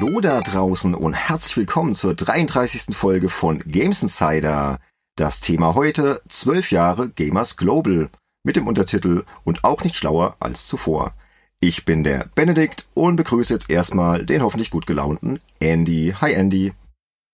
Hallo 0.00 0.20
da 0.20 0.40
draußen 0.40 0.94
und 0.94 1.14
herzlich 1.14 1.56
willkommen 1.56 1.92
zur 1.92 2.14
33. 2.14 2.94
Folge 2.96 3.28
von 3.28 3.58
Games 3.58 4.00
Insider. 4.00 4.78
Das 5.16 5.40
Thema 5.40 5.74
heute 5.74 6.22
12 6.28 6.70
Jahre 6.70 7.10
Gamers 7.10 7.56
Global 7.56 8.08
mit 8.44 8.54
dem 8.54 8.68
Untertitel 8.68 9.24
und 9.42 9.64
auch 9.64 9.82
nicht 9.82 9.96
schlauer 9.96 10.36
als 10.38 10.68
zuvor. 10.68 11.14
Ich 11.58 11.84
bin 11.84 12.04
der 12.04 12.30
Benedikt 12.36 12.86
und 12.94 13.16
begrüße 13.16 13.52
jetzt 13.52 13.70
erstmal 13.70 14.24
den 14.24 14.42
hoffentlich 14.42 14.70
gut 14.70 14.86
gelaunten 14.86 15.40
Andy. 15.58 16.14
Hi 16.20 16.32
Andy. 16.32 16.74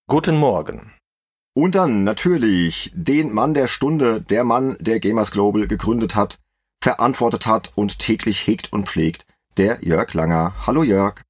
Guten 0.07 0.35
Morgen. 0.35 0.91
Und 1.53 1.75
dann 1.75 2.03
natürlich 2.03 2.91
den 2.95 3.31
Mann 3.31 3.53
der 3.53 3.67
Stunde, 3.67 4.21
der 4.21 4.43
Mann, 4.43 4.75
der 4.79 4.99
Gamers 4.99 5.29
Global 5.29 5.67
gegründet 5.67 6.15
hat, 6.15 6.39
verantwortet 6.81 7.45
hat 7.45 7.73
und 7.75 7.99
täglich 7.99 8.47
hegt 8.47 8.73
und 8.73 8.89
pflegt, 8.89 9.27
der 9.57 9.77
Jörg 9.83 10.11
Langer. 10.15 10.55
Hallo 10.65 10.81
Jörg. 10.81 11.21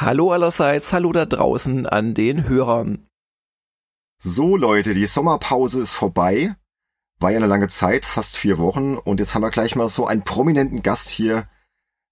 Hallo 0.00 0.30
allerseits, 0.30 0.92
hallo 0.92 1.10
da 1.10 1.26
draußen 1.26 1.88
an 1.88 2.14
den 2.14 2.48
Hörern. 2.48 3.08
So 4.22 4.56
Leute, 4.56 4.94
die 4.94 5.06
Sommerpause 5.06 5.80
ist 5.80 5.90
vorbei. 5.90 6.54
War 7.18 7.32
ja 7.32 7.38
eine 7.38 7.48
lange 7.48 7.66
Zeit, 7.66 8.04
fast 8.04 8.36
vier 8.36 8.58
Wochen. 8.58 8.96
Und 8.96 9.18
jetzt 9.18 9.34
haben 9.34 9.42
wir 9.42 9.50
gleich 9.50 9.74
mal 9.74 9.88
so 9.88 10.06
einen 10.06 10.22
prominenten 10.22 10.84
Gast 10.84 11.10
hier. 11.10 11.48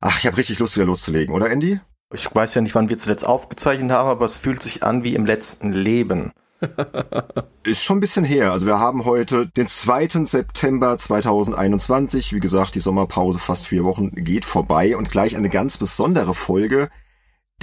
Ach, 0.01 0.19
ich 0.19 0.27
habe 0.27 0.37
richtig 0.37 0.59
Lust, 0.59 0.75
wieder 0.75 0.85
loszulegen, 0.85 1.33
oder 1.33 1.49
Andy? 1.49 1.79
Ich 2.13 2.35
weiß 2.35 2.57
ja 2.57 2.61
nicht, 2.61 2.75
wann 2.75 2.89
wir 2.89 2.99
zuletzt 2.99 3.25
aufgezeichnet 3.25 3.93
haben, 3.93 4.09
aber 4.09 4.25
es 4.25 4.39
fühlt 4.39 4.65
sich 4.65 4.83
an 4.83 5.05
wie 5.05 5.15
im 5.15 5.25
letzten 5.25 5.73
Leben. 5.73 6.33
Ist 7.63 7.85
schon 7.85 7.99
ein 7.99 8.01
bisschen 8.01 8.25
her. 8.25 8.51
Also 8.51 8.67
wir 8.67 8.81
haben 8.81 9.05
heute 9.05 9.47
den 9.47 9.69
2. 9.69 10.25
September 10.25 10.99
2021. 10.99 12.33
Wie 12.33 12.41
gesagt, 12.41 12.75
die 12.75 12.81
Sommerpause 12.81 13.39
fast 13.39 13.69
vier 13.69 13.85
Wochen 13.85 14.11
geht 14.11 14.45
vorbei 14.45 14.97
und 14.97 15.09
gleich 15.09 15.37
eine 15.37 15.51
ganz 15.51 15.77
besondere 15.77 16.35
Folge. 16.35 16.89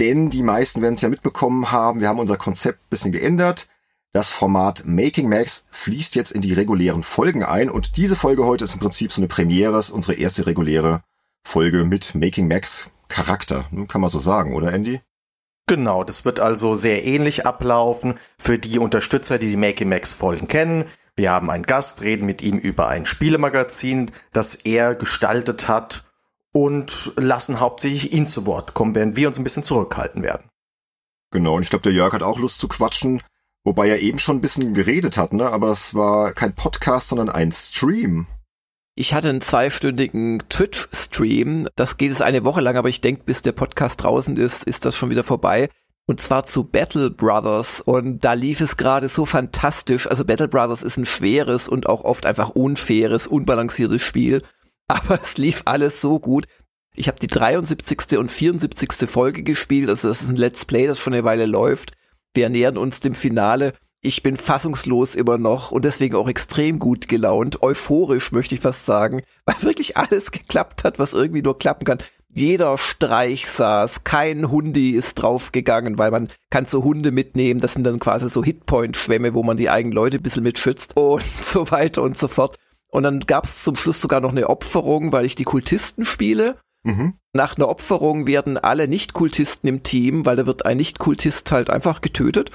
Denn 0.00 0.30
die 0.30 0.42
meisten 0.42 0.82
werden 0.82 0.94
es 0.94 1.02
ja 1.02 1.08
mitbekommen 1.08 1.70
haben, 1.70 2.00
wir 2.00 2.08
haben 2.08 2.18
unser 2.18 2.36
Konzept 2.36 2.90
bisschen 2.90 3.12
geändert. 3.12 3.68
Das 4.12 4.30
Format 4.30 4.84
Making 4.86 5.28
Max 5.28 5.64
fließt 5.70 6.14
jetzt 6.14 6.30
in 6.30 6.40
die 6.40 6.52
regulären 6.52 7.02
Folgen 7.02 7.44
ein 7.44 7.68
und 7.68 7.96
diese 7.96 8.16
Folge 8.16 8.46
heute 8.46 8.64
ist 8.64 8.74
im 8.74 8.80
Prinzip 8.80 9.12
so 9.12 9.20
eine 9.20 9.28
Premiere, 9.28 9.78
ist 9.78 9.90
unsere 9.90 10.16
erste 10.16 10.46
reguläre 10.46 11.02
Folge 11.44 11.84
mit 11.84 12.14
Making 12.14 12.48
Max 12.48 12.90
Charakter. 13.08 13.66
Kann 13.88 14.00
man 14.00 14.10
so 14.10 14.18
sagen, 14.18 14.54
oder 14.54 14.72
Andy? 14.72 15.00
Genau, 15.66 16.04
das 16.04 16.24
wird 16.24 16.40
also 16.40 16.74
sehr 16.74 17.04
ähnlich 17.04 17.46
ablaufen 17.46 18.14
für 18.38 18.58
die 18.58 18.78
Unterstützer, 18.78 19.38
die 19.38 19.50
die 19.50 19.56
Making 19.56 19.88
Max 19.88 20.14
Folgen 20.14 20.46
kennen. 20.46 20.84
Wir 21.16 21.30
haben 21.30 21.50
einen 21.50 21.64
Gast, 21.64 22.02
reden 22.02 22.26
mit 22.26 22.42
ihm 22.42 22.58
über 22.58 22.88
ein 22.88 23.06
Spielemagazin, 23.06 24.10
das 24.32 24.54
er 24.54 24.94
gestaltet 24.94 25.68
hat 25.68 26.04
und 26.54 27.12
lassen 27.16 27.58
hauptsächlich 27.58 28.12
ihn 28.12 28.26
zu 28.26 28.46
Wort 28.46 28.74
kommen, 28.74 28.94
während 28.94 29.16
wir 29.16 29.28
uns 29.28 29.38
ein 29.38 29.44
bisschen 29.44 29.64
zurückhalten 29.64 30.22
werden. 30.22 30.48
Genau, 31.32 31.56
und 31.56 31.62
ich 31.62 31.70
glaube, 31.70 31.82
der 31.82 31.92
Jörg 31.92 32.12
hat 32.12 32.22
auch 32.22 32.38
Lust 32.38 32.60
zu 32.60 32.68
quatschen, 32.68 33.20
wobei 33.64 33.88
er 33.88 34.00
eben 34.00 34.20
schon 34.20 34.36
ein 34.36 34.40
bisschen 34.40 34.72
geredet 34.72 35.18
hat, 35.18 35.32
ne? 35.32 35.50
Aber 35.50 35.72
es 35.72 35.94
war 35.94 36.32
kein 36.32 36.54
Podcast, 36.54 37.08
sondern 37.08 37.28
ein 37.28 37.50
Stream. 37.50 38.28
Ich 38.94 39.12
hatte 39.12 39.30
einen 39.30 39.40
zweistündigen 39.40 40.44
Twitch-Stream. 40.48 41.68
Das 41.74 41.96
geht 41.96 42.12
es 42.12 42.20
eine 42.20 42.44
Woche 42.44 42.60
lang, 42.60 42.76
aber 42.76 42.88
ich 42.88 43.00
denke, 43.00 43.24
bis 43.24 43.42
der 43.42 43.50
Podcast 43.50 44.04
draußen 44.04 44.36
ist, 44.36 44.62
ist 44.62 44.84
das 44.84 44.96
schon 44.96 45.10
wieder 45.10 45.24
vorbei. 45.24 45.68
Und 46.06 46.20
zwar 46.20 46.44
zu 46.44 46.62
Battle 46.62 47.10
Brothers. 47.10 47.80
Und 47.80 48.24
da 48.24 48.34
lief 48.34 48.60
es 48.60 48.76
gerade 48.76 49.08
so 49.08 49.26
fantastisch. 49.26 50.06
Also 50.06 50.24
Battle 50.24 50.46
Brothers 50.46 50.84
ist 50.84 50.96
ein 50.96 51.06
schweres 51.06 51.66
und 51.66 51.88
auch 51.88 52.04
oft 52.04 52.26
einfach 52.26 52.50
unfaires, 52.50 53.26
unbalanciertes 53.26 54.02
Spiel. 54.02 54.40
Aber 54.88 55.20
es 55.22 55.38
lief 55.38 55.62
alles 55.64 56.00
so 56.00 56.20
gut. 56.20 56.46
Ich 56.94 57.08
habe 57.08 57.18
die 57.18 57.26
73. 57.26 58.18
und 58.18 58.30
74. 58.30 59.08
Folge 59.08 59.42
gespielt. 59.42 59.88
Also 59.88 60.08
das 60.08 60.22
ist 60.22 60.28
ein 60.28 60.36
Let's 60.36 60.64
Play, 60.64 60.86
das 60.86 60.98
schon 60.98 61.14
eine 61.14 61.24
Weile 61.24 61.46
läuft. 61.46 61.92
Wir 62.34 62.48
nähern 62.48 62.76
uns 62.76 63.00
dem 63.00 63.14
Finale 63.14 63.74
ich 64.04 64.22
bin 64.22 64.36
fassungslos 64.36 65.14
immer 65.14 65.38
noch 65.38 65.72
und 65.72 65.86
deswegen 65.86 66.14
auch 66.16 66.28
extrem 66.28 66.78
gut 66.78 67.08
gelaunt, 67.08 67.62
euphorisch 67.62 68.32
möchte 68.32 68.54
ich 68.54 68.60
fast 68.60 68.84
sagen, 68.84 69.22
weil 69.46 69.56
wirklich 69.62 69.96
alles 69.96 70.30
geklappt 70.30 70.84
hat, 70.84 70.98
was 70.98 71.14
irgendwie 71.14 71.42
nur 71.42 71.58
klappen 71.58 71.86
kann. 71.86 71.98
Jeder 72.36 72.76
Streich 72.78 73.46
saß, 73.46 74.04
kein 74.04 74.50
Hundi 74.50 74.90
ist 74.90 75.14
draufgegangen, 75.14 75.98
weil 75.98 76.10
man 76.10 76.28
kann 76.50 76.66
so 76.66 76.84
Hunde 76.84 77.12
mitnehmen, 77.12 77.60
das 77.60 77.74
sind 77.74 77.84
dann 77.84 78.00
quasi 78.00 78.28
so 78.28 78.44
Hitpoint-Schwämme, 78.44 79.34
wo 79.34 79.42
man 79.42 79.56
die 79.56 79.70
eigenen 79.70 79.94
Leute 79.94 80.18
ein 80.18 80.22
bisschen 80.22 80.42
mitschützt 80.42 80.96
und 80.96 81.24
so 81.40 81.70
weiter 81.70 82.02
und 82.02 82.18
so 82.18 82.28
fort. 82.28 82.58
Und 82.94 83.02
dann 83.02 83.20
gab 83.20 83.44
es 83.44 83.64
zum 83.64 83.76
Schluss 83.76 84.00
sogar 84.00 84.20
noch 84.20 84.30
eine 84.30 84.48
Opferung, 84.48 85.12
weil 85.12 85.24
ich 85.24 85.34
die 85.34 85.44
Kultisten 85.44 86.04
spiele. 86.04 86.56
Mhm. 86.84 87.14
Nach 87.32 87.56
einer 87.56 87.68
Opferung 87.68 88.26
werden 88.26 88.56
alle 88.56 88.86
Nicht-Kultisten 88.86 89.68
im 89.68 89.82
Team, 89.82 90.24
weil 90.24 90.36
da 90.36 90.46
wird 90.46 90.64
ein 90.64 90.76
Nicht-Kultist 90.76 91.50
halt 91.50 91.70
einfach 91.70 92.00
getötet 92.00 92.52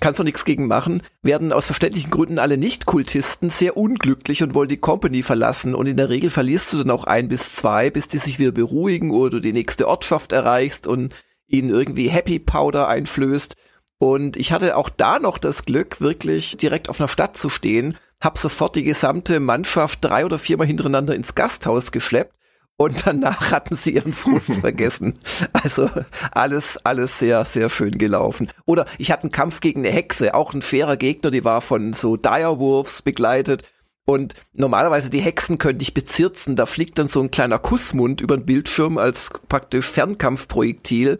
kannst 0.00 0.20
du 0.20 0.24
nichts 0.24 0.44
gegen 0.44 0.66
machen, 0.66 1.02
werden 1.22 1.52
aus 1.52 1.66
verständlichen 1.66 2.10
Gründen 2.10 2.38
alle 2.38 2.56
Nicht-Kultisten 2.56 3.50
sehr 3.50 3.76
unglücklich 3.76 4.42
und 4.42 4.54
wollen 4.54 4.68
die 4.68 4.76
Company 4.76 5.22
verlassen. 5.22 5.74
Und 5.74 5.86
in 5.86 5.96
der 5.96 6.08
Regel 6.08 6.30
verlierst 6.30 6.72
du 6.72 6.78
dann 6.78 6.90
auch 6.90 7.04
ein 7.04 7.28
bis 7.28 7.56
zwei, 7.56 7.90
bis 7.90 8.08
die 8.08 8.18
sich 8.18 8.38
wieder 8.38 8.52
beruhigen 8.52 9.10
oder 9.10 9.30
du 9.30 9.40
die 9.40 9.52
nächste 9.52 9.88
Ortschaft 9.88 10.32
erreichst 10.32 10.86
und 10.86 11.14
ihnen 11.46 11.70
irgendwie 11.70 12.08
Happy 12.08 12.38
Powder 12.38 12.88
einflößt. 12.88 13.56
Und 13.98 14.36
ich 14.36 14.52
hatte 14.52 14.76
auch 14.76 14.90
da 14.90 15.18
noch 15.18 15.38
das 15.38 15.64
Glück, 15.64 16.00
wirklich 16.00 16.56
direkt 16.56 16.88
auf 16.88 17.00
einer 17.00 17.08
Stadt 17.08 17.36
zu 17.36 17.50
stehen, 17.50 17.96
hab 18.20 18.38
sofort 18.38 18.76
die 18.76 18.84
gesamte 18.84 19.40
Mannschaft 19.40 20.04
drei 20.04 20.24
oder 20.24 20.38
viermal 20.38 20.66
hintereinander 20.66 21.14
ins 21.14 21.34
Gasthaus 21.34 21.92
geschleppt 21.92 22.34
und 22.78 23.06
danach 23.06 23.50
hatten 23.50 23.74
sie 23.74 23.94
ihren 23.94 24.14
Frust 24.14 24.54
vergessen. 24.60 25.18
Also 25.52 25.90
alles, 26.30 26.78
alles 26.84 27.18
sehr, 27.18 27.44
sehr 27.44 27.68
schön 27.68 27.98
gelaufen. 27.98 28.50
Oder 28.64 28.86
ich 28.96 29.12
hatte 29.12 29.24
einen 29.24 29.32
Kampf 29.32 29.60
gegen 29.60 29.80
eine 29.80 29.94
Hexe, 29.94 30.34
auch 30.34 30.54
ein 30.54 30.62
schwerer 30.62 30.96
Gegner, 30.96 31.30
die 31.30 31.44
war 31.44 31.60
von 31.60 31.92
so 31.92 32.16
Direwolves 32.16 33.02
begleitet. 33.02 33.70
Und 34.06 34.34
normalerweise 34.54 35.10
die 35.10 35.20
Hexen 35.20 35.58
können 35.58 35.78
dich 35.78 35.92
bezirzen, 35.92 36.56
da 36.56 36.64
fliegt 36.64 36.98
dann 36.98 37.08
so 37.08 37.20
ein 37.20 37.30
kleiner 37.30 37.58
Kussmund 37.58 38.22
über 38.22 38.38
den 38.38 38.46
Bildschirm 38.46 38.96
als 38.96 39.30
praktisch 39.48 39.90
Fernkampfprojektil. 39.90 41.18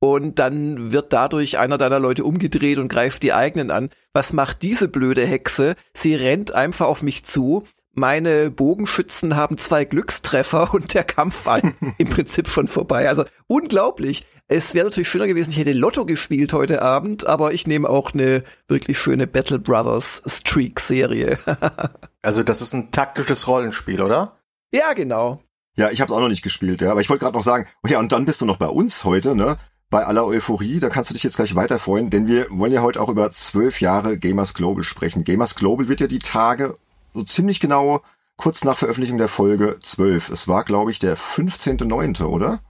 Und 0.00 0.38
dann 0.38 0.92
wird 0.92 1.12
dadurch 1.12 1.58
einer 1.58 1.76
deiner 1.76 1.98
Leute 1.98 2.24
umgedreht 2.24 2.78
und 2.78 2.88
greift 2.88 3.22
die 3.22 3.34
eigenen 3.34 3.70
an. 3.70 3.90
Was 4.14 4.32
macht 4.32 4.62
diese 4.62 4.88
blöde 4.88 5.26
Hexe? 5.26 5.76
Sie 5.92 6.14
rennt 6.14 6.52
einfach 6.52 6.86
auf 6.86 7.02
mich 7.02 7.22
zu, 7.24 7.64
meine 7.92 8.50
Bogenschützen 8.50 9.36
haben 9.36 9.58
zwei 9.58 9.84
Glückstreffer 9.84 10.72
und 10.74 10.94
der 10.94 11.04
Kampf 11.04 11.46
war 11.46 11.60
im 11.98 12.08
Prinzip 12.08 12.48
schon 12.48 12.68
vorbei. 12.68 13.08
Also 13.08 13.24
unglaublich. 13.46 14.26
Es 14.48 14.74
wäre 14.74 14.86
natürlich 14.86 15.08
schöner 15.08 15.28
gewesen, 15.28 15.50
ich 15.50 15.58
hätte 15.58 15.72
Lotto 15.72 16.04
gespielt 16.04 16.52
heute 16.52 16.82
Abend, 16.82 17.24
aber 17.24 17.52
ich 17.52 17.68
nehme 17.68 17.88
auch 17.88 18.14
eine 18.14 18.42
wirklich 18.66 18.98
schöne 18.98 19.28
Battle 19.28 19.60
Brothers 19.60 20.22
Streak 20.26 20.80
Serie. 20.80 21.38
also 22.22 22.42
das 22.42 22.60
ist 22.60 22.72
ein 22.72 22.90
taktisches 22.90 23.46
Rollenspiel, 23.46 24.02
oder? 24.02 24.38
Ja, 24.72 24.92
genau. 24.94 25.40
Ja, 25.76 25.90
ich 25.90 26.00
habe 26.00 26.10
es 26.10 26.16
auch 26.16 26.20
noch 26.20 26.28
nicht 26.28 26.42
gespielt, 26.42 26.80
ja, 26.80 26.90
aber 26.90 27.00
ich 27.00 27.08
wollte 27.08 27.24
gerade 27.24 27.36
noch 27.36 27.44
sagen, 27.44 27.66
oh 27.84 27.88
ja, 27.88 28.00
und 28.00 28.10
dann 28.10 28.26
bist 28.26 28.40
du 28.40 28.44
noch 28.44 28.56
bei 28.56 28.66
uns 28.66 29.04
heute, 29.04 29.36
ne? 29.36 29.56
Bei 29.90 30.06
aller 30.06 30.24
Euphorie, 30.24 30.78
da 30.78 30.88
kannst 30.88 31.10
du 31.10 31.14
dich 31.14 31.24
jetzt 31.24 31.34
gleich 31.34 31.56
weiter 31.56 31.80
freuen, 31.80 32.10
denn 32.10 32.28
wir 32.28 32.46
wollen 32.48 32.72
ja 32.72 32.80
heute 32.80 33.00
auch 33.00 33.08
über 33.08 33.32
zwölf 33.32 33.80
Jahre 33.80 34.18
Gamers 34.18 34.54
Global 34.54 34.84
sprechen. 34.84 35.24
Gamers 35.24 35.56
Global 35.56 35.88
wird 35.88 36.00
ja 36.00 36.06
die 36.06 36.20
Tage 36.20 36.76
so 37.12 37.24
ziemlich 37.24 37.58
genau 37.58 38.00
kurz 38.36 38.62
nach 38.62 38.78
Veröffentlichung 38.78 39.18
der 39.18 39.26
Folge 39.26 39.78
12. 39.80 40.30
Es 40.30 40.46
war, 40.46 40.62
glaube 40.62 40.92
ich, 40.92 41.00
der 41.00 41.16
15.9., 41.16 42.22
oder? 42.24 42.60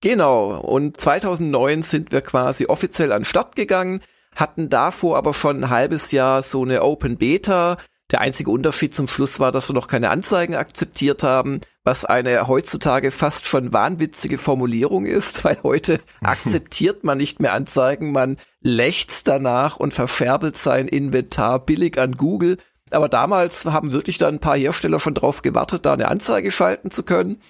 Genau. 0.00 0.56
Und 0.60 1.00
2009 1.00 1.82
sind 1.82 2.12
wir 2.12 2.20
quasi 2.20 2.66
offiziell 2.66 3.10
an 3.10 3.24
Start 3.24 3.56
gegangen, 3.56 4.00
hatten 4.36 4.70
davor 4.70 5.16
aber 5.16 5.34
schon 5.34 5.64
ein 5.64 5.70
halbes 5.70 6.12
Jahr 6.12 6.44
so 6.44 6.62
eine 6.62 6.84
Open 6.84 7.16
Beta. 7.16 7.78
Der 8.12 8.20
einzige 8.20 8.52
Unterschied 8.52 8.94
zum 8.94 9.08
Schluss 9.08 9.40
war, 9.40 9.50
dass 9.50 9.68
wir 9.68 9.74
noch 9.74 9.88
keine 9.88 10.10
Anzeigen 10.10 10.54
akzeptiert 10.54 11.24
haben, 11.24 11.60
was 11.88 12.04
eine 12.04 12.46
heutzutage 12.46 13.10
fast 13.10 13.46
schon 13.46 13.72
wahnwitzige 13.72 14.38
Formulierung 14.38 15.06
ist, 15.06 15.42
weil 15.44 15.58
heute 15.64 15.98
akzeptiert 16.22 17.02
man 17.02 17.18
nicht 17.18 17.40
mehr 17.40 17.54
Anzeigen, 17.54 18.12
man 18.12 18.36
lächzt 18.60 19.26
danach 19.26 19.76
und 19.76 19.92
verscherbelt 19.92 20.56
sein 20.56 20.86
Inventar 20.86 21.58
billig 21.58 21.98
an 21.98 22.12
Google 22.12 22.58
aber 22.90 23.08
damals 23.08 23.64
haben 23.66 23.92
wirklich 23.92 24.18
dann 24.18 24.36
ein 24.36 24.40
paar 24.40 24.56
Hersteller 24.56 25.00
schon 25.00 25.14
drauf 25.14 25.42
gewartet, 25.42 25.86
da 25.86 25.92
eine 25.92 26.08
Anzeige 26.08 26.50
schalten 26.50 26.90
zu 26.90 27.02
können. 27.02 27.40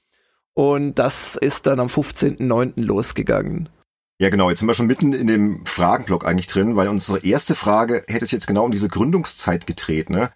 Und 0.54 0.96
das 0.98 1.36
ist 1.36 1.66
dann 1.66 1.78
am 1.78 1.86
15.09. 1.86 2.82
losgegangen. 2.82 3.68
Ja, 4.20 4.30
genau. 4.30 4.50
Jetzt 4.50 4.60
sind 4.60 4.68
wir 4.68 4.74
schon 4.74 4.88
mitten 4.88 5.12
in 5.12 5.28
dem 5.28 5.64
Fragenblock 5.64 6.26
eigentlich 6.26 6.48
drin, 6.48 6.74
weil 6.74 6.88
unsere 6.88 7.20
erste 7.20 7.54
Frage 7.54 8.04
hätte 8.08 8.24
es 8.24 8.32
jetzt 8.32 8.48
genau 8.48 8.64
um 8.64 8.72
diese 8.72 8.88
Gründungszeit 8.88 9.68
gedreht. 9.68 10.10
Ne? 10.10 10.32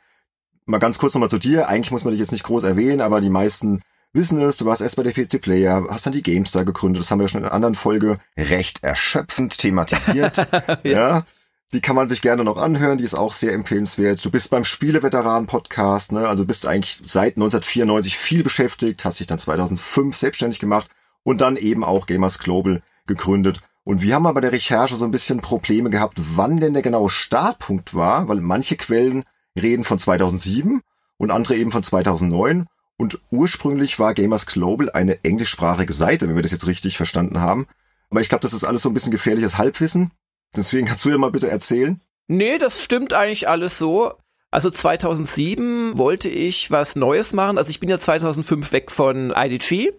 Mal 0.66 0.78
ganz 0.78 0.98
kurz 0.98 1.14
nochmal 1.14 1.30
zu 1.30 1.38
dir. 1.38 1.68
Eigentlich 1.68 1.90
muss 1.90 2.04
man 2.04 2.12
dich 2.12 2.20
jetzt 2.20 2.30
nicht 2.30 2.44
groß 2.44 2.62
erwähnen, 2.62 3.00
aber 3.00 3.20
die 3.20 3.30
meisten 3.30 3.82
wissen 4.12 4.38
es. 4.40 4.56
Du 4.56 4.64
warst 4.64 4.82
erst 4.82 4.96
bei 4.96 5.02
der 5.02 5.12
PC 5.12 5.40
Player, 5.40 5.86
hast 5.90 6.06
dann 6.06 6.12
die 6.12 6.22
GameStar 6.22 6.64
gegründet. 6.64 7.02
Das 7.02 7.10
haben 7.10 7.20
wir 7.20 7.28
schon 7.28 7.40
in 7.40 7.46
einer 7.46 7.54
anderen 7.54 7.74
Folge 7.74 8.18
recht 8.36 8.82
erschöpfend 8.82 9.58
thematisiert. 9.58 10.36
ja. 10.66 10.78
ja. 10.84 11.24
Die 11.72 11.80
kann 11.80 11.96
man 11.96 12.10
sich 12.10 12.20
gerne 12.20 12.44
noch 12.44 12.58
anhören, 12.58 12.98
die 12.98 13.04
ist 13.04 13.14
auch 13.14 13.32
sehr 13.32 13.54
empfehlenswert. 13.54 14.22
Du 14.22 14.30
bist 14.30 14.50
beim 14.50 14.62
Spieleveteran-Podcast, 14.62 16.12
ne? 16.12 16.28
also 16.28 16.44
bist 16.44 16.66
eigentlich 16.66 17.00
seit 17.02 17.36
1994 17.36 18.18
viel 18.18 18.42
beschäftigt, 18.42 19.06
hast 19.06 19.20
dich 19.20 19.26
dann 19.26 19.38
2005 19.38 20.14
selbstständig 20.14 20.58
gemacht 20.58 20.90
und 21.22 21.40
dann 21.40 21.56
eben 21.56 21.82
auch 21.82 22.06
Gamers 22.06 22.38
Global 22.38 22.82
gegründet. 23.06 23.60
Und 23.84 24.02
wir 24.02 24.14
haben 24.14 24.26
aber 24.26 24.34
bei 24.34 24.40
der 24.42 24.52
Recherche 24.52 24.96
so 24.96 25.06
ein 25.06 25.10
bisschen 25.10 25.40
Probleme 25.40 25.88
gehabt, 25.88 26.18
wann 26.34 26.60
denn 26.60 26.74
der 26.74 26.82
genaue 26.82 27.08
Startpunkt 27.08 27.94
war, 27.94 28.28
weil 28.28 28.40
manche 28.40 28.76
Quellen 28.76 29.24
reden 29.60 29.84
von 29.84 29.98
2007 29.98 30.82
und 31.16 31.30
andere 31.30 31.56
eben 31.56 31.72
von 31.72 31.82
2009. 31.82 32.66
Und 33.02 33.18
ursprünglich 33.32 33.98
war 33.98 34.14
Gamers 34.14 34.46
Global 34.46 34.88
eine 34.88 35.24
englischsprachige 35.24 35.92
Seite, 35.92 36.28
wenn 36.28 36.36
wir 36.36 36.42
das 36.42 36.52
jetzt 36.52 36.68
richtig 36.68 36.96
verstanden 36.96 37.40
haben. 37.40 37.66
Aber 38.10 38.20
ich 38.20 38.28
glaube, 38.28 38.42
das 38.42 38.52
ist 38.52 38.62
alles 38.62 38.82
so 38.82 38.90
ein 38.90 38.94
bisschen 38.94 39.10
gefährliches 39.10 39.58
Halbwissen. 39.58 40.12
Deswegen 40.54 40.86
kannst 40.86 41.04
du 41.04 41.10
ja 41.10 41.18
mal 41.18 41.32
bitte 41.32 41.50
erzählen. 41.50 42.00
Nee, 42.28 42.58
das 42.58 42.80
stimmt 42.80 43.12
eigentlich 43.12 43.48
alles 43.48 43.76
so. 43.76 44.12
Also 44.52 44.70
2007 44.70 45.98
wollte 45.98 46.28
ich 46.28 46.70
was 46.70 46.94
Neues 46.94 47.32
machen. 47.32 47.58
Also 47.58 47.70
ich 47.70 47.80
bin 47.80 47.88
ja 47.88 47.98
2005 47.98 48.70
weg 48.70 48.92
von 48.92 49.34
IDG 49.36 49.90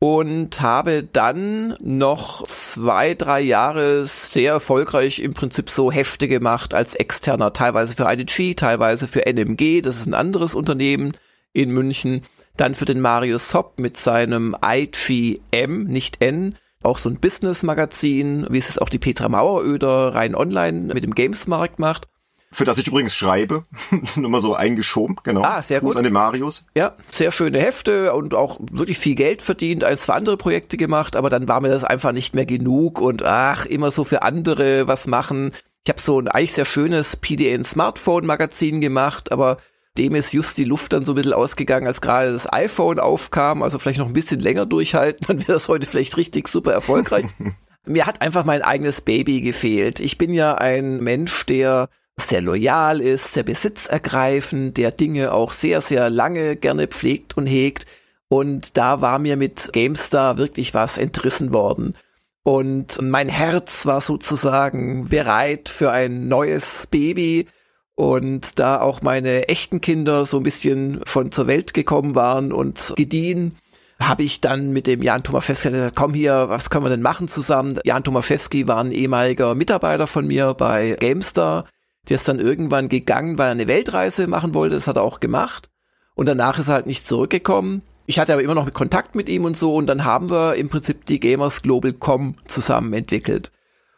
und 0.00 0.60
habe 0.60 1.04
dann 1.04 1.76
noch 1.84 2.44
zwei, 2.48 3.14
drei 3.14 3.42
Jahre 3.42 4.06
sehr 4.06 4.54
erfolgreich 4.54 5.20
im 5.20 5.34
Prinzip 5.34 5.70
so 5.70 5.92
Hefte 5.92 6.26
gemacht 6.26 6.74
als 6.74 6.96
externer, 6.96 7.52
teilweise 7.52 7.94
für 7.94 8.12
IDG, 8.12 8.54
teilweise 8.54 9.06
für 9.06 9.24
NMG, 9.24 9.82
das 9.82 10.00
ist 10.00 10.06
ein 10.06 10.14
anderes 10.14 10.56
Unternehmen 10.56 11.12
in 11.54 11.70
München, 11.70 12.22
dann 12.58 12.74
für 12.74 12.84
den 12.84 13.00
Mario 13.00 13.38
Sopp 13.38 13.78
mit 13.78 13.96
seinem 13.96 14.54
IGM, 14.62 15.84
nicht 15.84 16.20
N, 16.20 16.56
auch 16.82 16.98
so 16.98 17.08
ein 17.08 17.18
Business-Magazin, 17.18 18.46
wie 18.50 18.58
es 18.58 18.78
auch 18.78 18.90
die 18.90 18.98
Petra 18.98 19.28
Maueröder 19.30 20.14
rein 20.14 20.34
online 20.34 20.92
mit 20.92 21.02
dem 21.02 21.14
Gamesmarkt 21.14 21.78
macht. 21.78 22.08
Für 22.52 22.64
das 22.64 22.78
ich 22.78 22.86
übrigens 22.86 23.16
schreibe. 23.16 23.64
Nur 24.16 24.30
mal 24.30 24.40
so 24.40 24.54
eingeschoben, 24.54 25.16
genau. 25.24 25.42
Ah, 25.42 25.60
sehr 25.60 25.80
Gruß 25.80 25.94
gut. 25.94 25.96
an 25.96 26.04
den 26.04 26.12
Marius. 26.12 26.66
Ja, 26.76 26.94
sehr 27.10 27.32
schöne 27.32 27.58
Hefte 27.58 28.12
und 28.14 28.34
auch 28.34 28.60
wirklich 28.70 28.98
viel 28.98 29.16
Geld 29.16 29.42
verdient, 29.42 29.82
als 29.82 30.04
für 30.04 30.14
andere 30.14 30.36
Projekte 30.36 30.76
gemacht, 30.76 31.16
aber 31.16 31.30
dann 31.30 31.48
war 31.48 31.60
mir 31.60 31.70
das 31.70 31.82
einfach 31.82 32.12
nicht 32.12 32.36
mehr 32.36 32.46
genug 32.46 33.00
und 33.00 33.24
ach, 33.24 33.66
immer 33.66 33.90
so 33.90 34.04
für 34.04 34.22
andere 34.22 34.86
was 34.86 35.08
machen. 35.08 35.52
Ich 35.84 35.90
habe 35.90 36.00
so 36.00 36.20
ein 36.20 36.28
eigentlich 36.28 36.52
sehr 36.52 36.64
schönes 36.64 37.16
PDN 37.16 37.64
Smartphone 37.64 38.24
Magazin 38.24 38.80
gemacht, 38.80 39.32
aber 39.32 39.56
dem 39.96 40.14
ist 40.14 40.32
just 40.32 40.58
die 40.58 40.64
Luft 40.64 40.92
dann 40.92 41.04
so 41.04 41.12
ein 41.12 41.16
bisschen 41.16 41.32
ausgegangen, 41.32 41.86
als 41.86 42.00
gerade 42.00 42.32
das 42.32 42.52
iPhone 42.52 42.98
aufkam, 42.98 43.62
also 43.62 43.78
vielleicht 43.78 44.00
noch 44.00 44.08
ein 44.08 44.12
bisschen 44.12 44.40
länger 44.40 44.66
durchhalten, 44.66 45.24
dann 45.26 45.40
wäre 45.40 45.52
das 45.52 45.68
heute 45.68 45.86
vielleicht 45.86 46.16
richtig 46.16 46.48
super 46.48 46.72
erfolgreich. 46.72 47.26
Mir 47.86 48.06
hat 48.06 48.22
einfach 48.22 48.44
mein 48.44 48.62
eigenes 48.62 49.02
Baby 49.02 49.42
gefehlt. 49.42 50.00
Ich 50.00 50.16
bin 50.16 50.32
ja 50.32 50.54
ein 50.54 51.02
Mensch, 51.02 51.44
der 51.44 51.90
sehr 52.16 52.40
loyal 52.40 53.00
ist, 53.00 53.34
sehr 53.34 53.42
besitzergreifend, 53.42 54.78
der 54.78 54.90
Dinge 54.90 55.32
auch 55.32 55.52
sehr, 55.52 55.80
sehr 55.80 56.08
lange 56.08 56.56
gerne 56.56 56.86
pflegt 56.86 57.36
und 57.36 57.46
hegt. 57.46 57.86
Und 58.28 58.76
da 58.78 59.00
war 59.00 59.18
mir 59.18 59.36
mit 59.36 59.70
GameStar 59.72 60.38
wirklich 60.38 60.72
was 60.72 60.96
entrissen 60.96 61.52
worden. 61.52 61.94
Und 62.42 63.00
mein 63.02 63.28
Herz 63.28 63.84
war 63.84 64.00
sozusagen 64.00 65.08
bereit 65.08 65.68
für 65.68 65.90
ein 65.90 66.28
neues 66.28 66.86
Baby. 66.86 67.46
Und 67.96 68.58
da 68.58 68.80
auch 68.80 69.02
meine 69.02 69.48
echten 69.48 69.80
Kinder 69.80 70.24
so 70.24 70.38
ein 70.38 70.42
bisschen 70.42 71.00
schon 71.06 71.30
zur 71.30 71.46
Welt 71.46 71.74
gekommen 71.74 72.14
waren 72.14 72.52
und 72.52 72.92
gediehen, 72.96 73.56
habe 74.00 74.24
ich 74.24 74.40
dann 74.40 74.72
mit 74.72 74.88
dem 74.88 75.02
Jan 75.02 75.22
Tomaszewski 75.22 75.70
gesagt, 75.70 75.94
komm 75.94 76.14
hier, 76.14 76.48
was 76.48 76.70
können 76.70 76.84
wir 76.84 76.90
denn 76.90 77.02
machen 77.02 77.28
zusammen? 77.28 77.78
Jan 77.84 78.02
Tomaszewski 78.02 78.66
war 78.66 78.82
ein 78.82 78.90
ehemaliger 78.90 79.54
Mitarbeiter 79.54 80.08
von 80.08 80.26
mir 80.26 80.54
bei 80.54 80.96
GameStar 80.98 81.66
der 82.08 82.16
ist 82.16 82.28
dann 82.28 82.38
irgendwann 82.38 82.88
gegangen, 82.88 83.38
weil 83.38 83.48
er 83.48 83.52
eine 83.52 83.68
Weltreise 83.68 84.26
machen 84.26 84.54
wollte. 84.54 84.74
Das 84.74 84.88
hat 84.88 84.96
er 84.96 85.02
auch 85.02 85.20
gemacht. 85.20 85.70
Und 86.14 86.26
danach 86.26 86.58
ist 86.58 86.68
er 86.68 86.74
halt 86.74 86.86
nicht 86.86 87.06
zurückgekommen. 87.06 87.82
Ich 88.06 88.18
hatte 88.18 88.34
aber 88.34 88.42
immer 88.42 88.54
noch 88.54 88.70
Kontakt 88.72 89.14
mit 89.14 89.28
ihm 89.28 89.44
und 89.44 89.56
so. 89.56 89.74
Und 89.74 89.86
dann 89.86 90.04
haben 90.04 90.30
wir 90.30 90.54
im 90.56 90.68
Prinzip 90.68 91.06
die 91.06 91.20
Gamers 91.20 91.62
Global 91.62 91.94
Com 91.94 92.36
zusammen 92.46 92.92
entwickelt. 92.92 93.50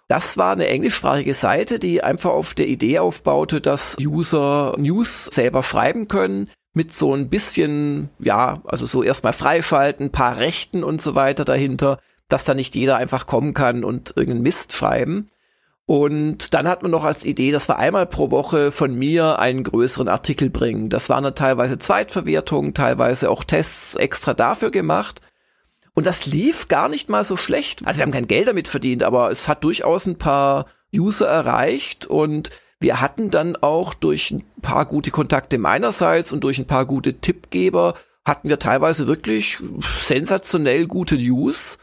Das 0.08 0.37
war 0.38 0.53
eine 0.53 0.69
englischsprachige 0.69 1.35
Seite, 1.35 1.79
die 1.79 2.03
einfach 2.03 2.31
auf 2.31 2.55
der 2.55 2.69
Idee 2.69 3.00
aufbaute, 3.00 3.61
dass 3.61 3.97
User 4.00 4.75
News 4.79 5.25
selber 5.26 5.62
schreiben 5.62 6.06
können 6.06 6.49
mit 6.75 6.93
so 6.93 7.14
ein 7.14 7.29
bisschen, 7.29 8.11
ja, 8.19 8.61
also 8.64 8.87
so 8.87 9.03
erstmal 9.03 9.32
freischalten, 9.32 10.12
paar 10.12 10.37
Rechten 10.37 10.85
und 10.85 11.03
so 11.03 11.14
weiter 11.14 11.44
dahinter, 11.44 11.99
dass 12.29 12.44
da 12.44 12.55
nicht 12.55 12.75
jeder 12.75 12.97
einfach 12.97 13.26
kommen 13.26 13.55
kann 13.55 13.82
und 13.82 14.11
irgendeinen 14.17 14.43
Mist 14.43 14.73
schreiben. 14.73 15.26
Und 15.87 16.52
dann 16.52 16.69
hat 16.69 16.82
man 16.82 16.91
noch 16.91 17.05
als 17.05 17.25
Idee, 17.25 17.52
dass 17.52 17.69
wir 17.69 17.79
einmal 17.79 18.06
pro 18.06 18.32
Woche 18.32 18.73
von 18.73 18.94
mir 18.94 19.38
einen 19.38 19.62
größeren 19.62 20.09
Artikel 20.09 20.50
bringen. 20.50 20.88
Das 20.88 21.09
waren 21.09 21.23
dann 21.25 21.37
teilweise 21.37 21.79
Zweitverwertungen, 21.79 22.75
teilweise 22.75 23.31
auch 23.31 23.44
Tests 23.44 23.94
extra 23.94 24.35
dafür 24.35 24.70
gemacht. 24.70 25.20
Und 25.96 26.06
das 26.06 26.26
lief 26.26 26.69
gar 26.69 26.90
nicht 26.90 27.08
mal 27.08 27.25
so 27.25 27.38
schlecht. 27.38 27.87
Also 27.87 27.98
wir 27.98 28.02
haben 28.02 28.12
kein 28.12 28.28
Geld 28.28 28.48
damit 28.48 28.69
verdient, 28.69 29.02
aber 29.02 29.31
es 29.31 29.48
hat 29.48 29.64
durchaus 29.64 30.06
ein 30.06 30.19
paar 30.19 30.66
User 30.94 31.26
erreicht 31.26 32.06
und 32.06 32.50
wir 32.78 33.00
hatten 33.00 33.31
dann 33.31 33.56
auch 33.56 33.94
durch 33.94 34.31
ein 34.31 34.44
paar 34.60 34.84
gute 34.84 35.10
Kontakte 35.10 35.56
meinerseits 35.56 36.34
und 36.34 36.44
durch 36.44 36.58
ein 36.58 36.66
paar 36.66 36.84
gute 36.84 37.14
Tippgeber 37.14 37.94
hatten 38.26 38.50
wir 38.50 38.58
teilweise 38.58 39.08
wirklich 39.08 39.58
sensationell 40.02 40.87
gute 40.87 41.16
News 41.16 41.78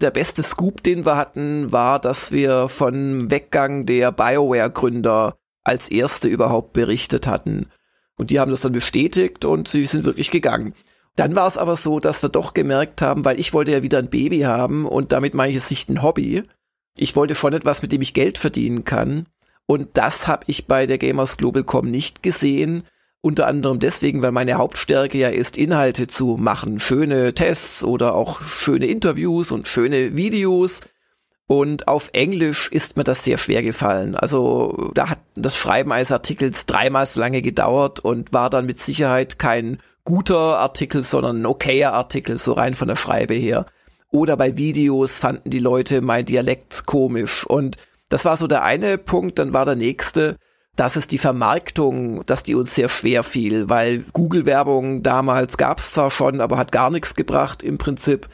der 0.00 0.12
beste 0.12 0.44
Scoop, 0.44 0.84
den 0.84 1.04
wir 1.04 1.16
hatten, 1.16 1.72
war, 1.72 1.98
dass 1.98 2.30
wir 2.30 2.68
von 2.68 3.30
Weggang 3.32 3.84
der 3.84 4.12
BioWare-Gründer 4.12 5.36
als 5.64 5.88
erste 5.88 6.28
überhaupt 6.28 6.72
berichtet 6.72 7.26
hatten. 7.26 7.70
Und 8.16 8.30
die 8.30 8.38
haben 8.38 8.52
das 8.52 8.60
dann 8.60 8.72
bestätigt 8.72 9.44
und 9.44 9.66
sie 9.66 9.86
sind 9.86 10.04
wirklich 10.04 10.30
gegangen. 10.30 10.74
Dann 11.16 11.34
war 11.34 11.46
es 11.46 11.58
aber 11.58 11.76
so, 11.76 11.98
dass 11.98 12.22
wir 12.22 12.28
doch 12.28 12.54
gemerkt 12.54 13.00
haben, 13.00 13.24
weil 13.24 13.40
ich 13.40 13.54
wollte 13.54 13.72
ja 13.72 13.82
wieder 13.82 13.98
ein 13.98 14.10
Baby 14.10 14.40
haben 14.40 14.84
und 14.86 15.12
damit 15.12 15.34
meine 15.34 15.50
ich 15.50 15.56
es 15.56 15.70
nicht 15.70 15.88
ein 15.88 16.02
Hobby. 16.02 16.42
Ich 16.96 17.16
wollte 17.16 17.34
schon 17.34 17.54
etwas, 17.54 17.82
mit 17.82 17.92
dem 17.92 18.02
ich 18.02 18.14
Geld 18.14 18.38
verdienen 18.38 18.84
kann. 18.84 19.26
Und 19.66 19.96
das 19.96 20.28
habe 20.28 20.44
ich 20.46 20.66
bei 20.66 20.86
der 20.86 20.98
Gamers 20.98 21.38
Global 21.38 21.64
Com 21.64 21.90
nicht 21.90 22.22
gesehen. 22.22 22.84
Unter 23.22 23.46
anderem 23.46 23.80
deswegen, 23.80 24.22
weil 24.22 24.30
meine 24.30 24.54
Hauptstärke 24.54 25.18
ja 25.18 25.28
ist, 25.28 25.58
Inhalte 25.58 26.06
zu 26.06 26.36
machen. 26.38 26.80
Schöne 26.80 27.34
Tests 27.34 27.82
oder 27.82 28.14
auch 28.14 28.40
schöne 28.42 28.86
Interviews 28.86 29.50
und 29.50 29.66
schöne 29.66 30.14
Videos. 30.16 30.82
Und 31.48 31.88
auf 31.88 32.10
Englisch 32.12 32.70
ist 32.70 32.96
mir 32.96 33.04
das 33.04 33.24
sehr 33.24 33.38
schwer 33.38 33.62
gefallen. 33.62 34.16
Also 34.16 34.90
da 34.94 35.10
hat 35.10 35.20
das 35.34 35.56
Schreiben 35.56 35.92
eines 35.92 36.12
Artikels 36.12 36.66
dreimal 36.66 37.06
so 37.06 37.20
lange 37.20 37.40
gedauert 37.40 38.00
und 38.00 38.32
war 38.32 38.50
dann 38.50 38.66
mit 38.66 38.78
Sicherheit 38.78 39.38
kein 39.38 39.78
guter 40.06 40.58
Artikel, 40.58 41.02
sondern 41.02 41.42
ein 41.42 41.46
okayer 41.46 41.92
Artikel, 41.92 42.38
so 42.38 42.54
rein 42.54 42.74
von 42.74 42.88
der 42.88 42.96
Schreibe 42.96 43.34
her. 43.34 43.66
Oder 44.10 44.38
bei 44.38 44.56
Videos 44.56 45.18
fanden 45.18 45.50
die 45.50 45.58
Leute 45.58 46.00
mein 46.00 46.24
Dialekt 46.24 46.86
komisch. 46.86 47.44
Und 47.44 47.76
das 48.08 48.24
war 48.24 48.38
so 48.38 48.46
der 48.46 48.62
eine 48.62 48.96
Punkt. 48.96 49.38
Dann 49.38 49.52
war 49.52 49.66
der 49.66 49.76
nächste, 49.76 50.36
das 50.76 50.96
ist 50.96 51.12
die 51.12 51.18
Vermarktung, 51.18 52.24
dass 52.24 52.42
die 52.42 52.54
uns 52.54 52.74
sehr 52.74 52.88
schwer 52.88 53.24
fiel, 53.24 53.68
weil 53.68 54.04
Google-Werbung 54.12 55.02
damals 55.02 55.58
gab 55.58 55.80
es 55.80 55.92
zwar 55.92 56.10
schon, 56.10 56.40
aber 56.40 56.56
hat 56.56 56.72
gar 56.72 56.90
nichts 56.90 57.14
gebracht 57.14 57.62
im 57.62 57.76
Prinzip. 57.76 58.28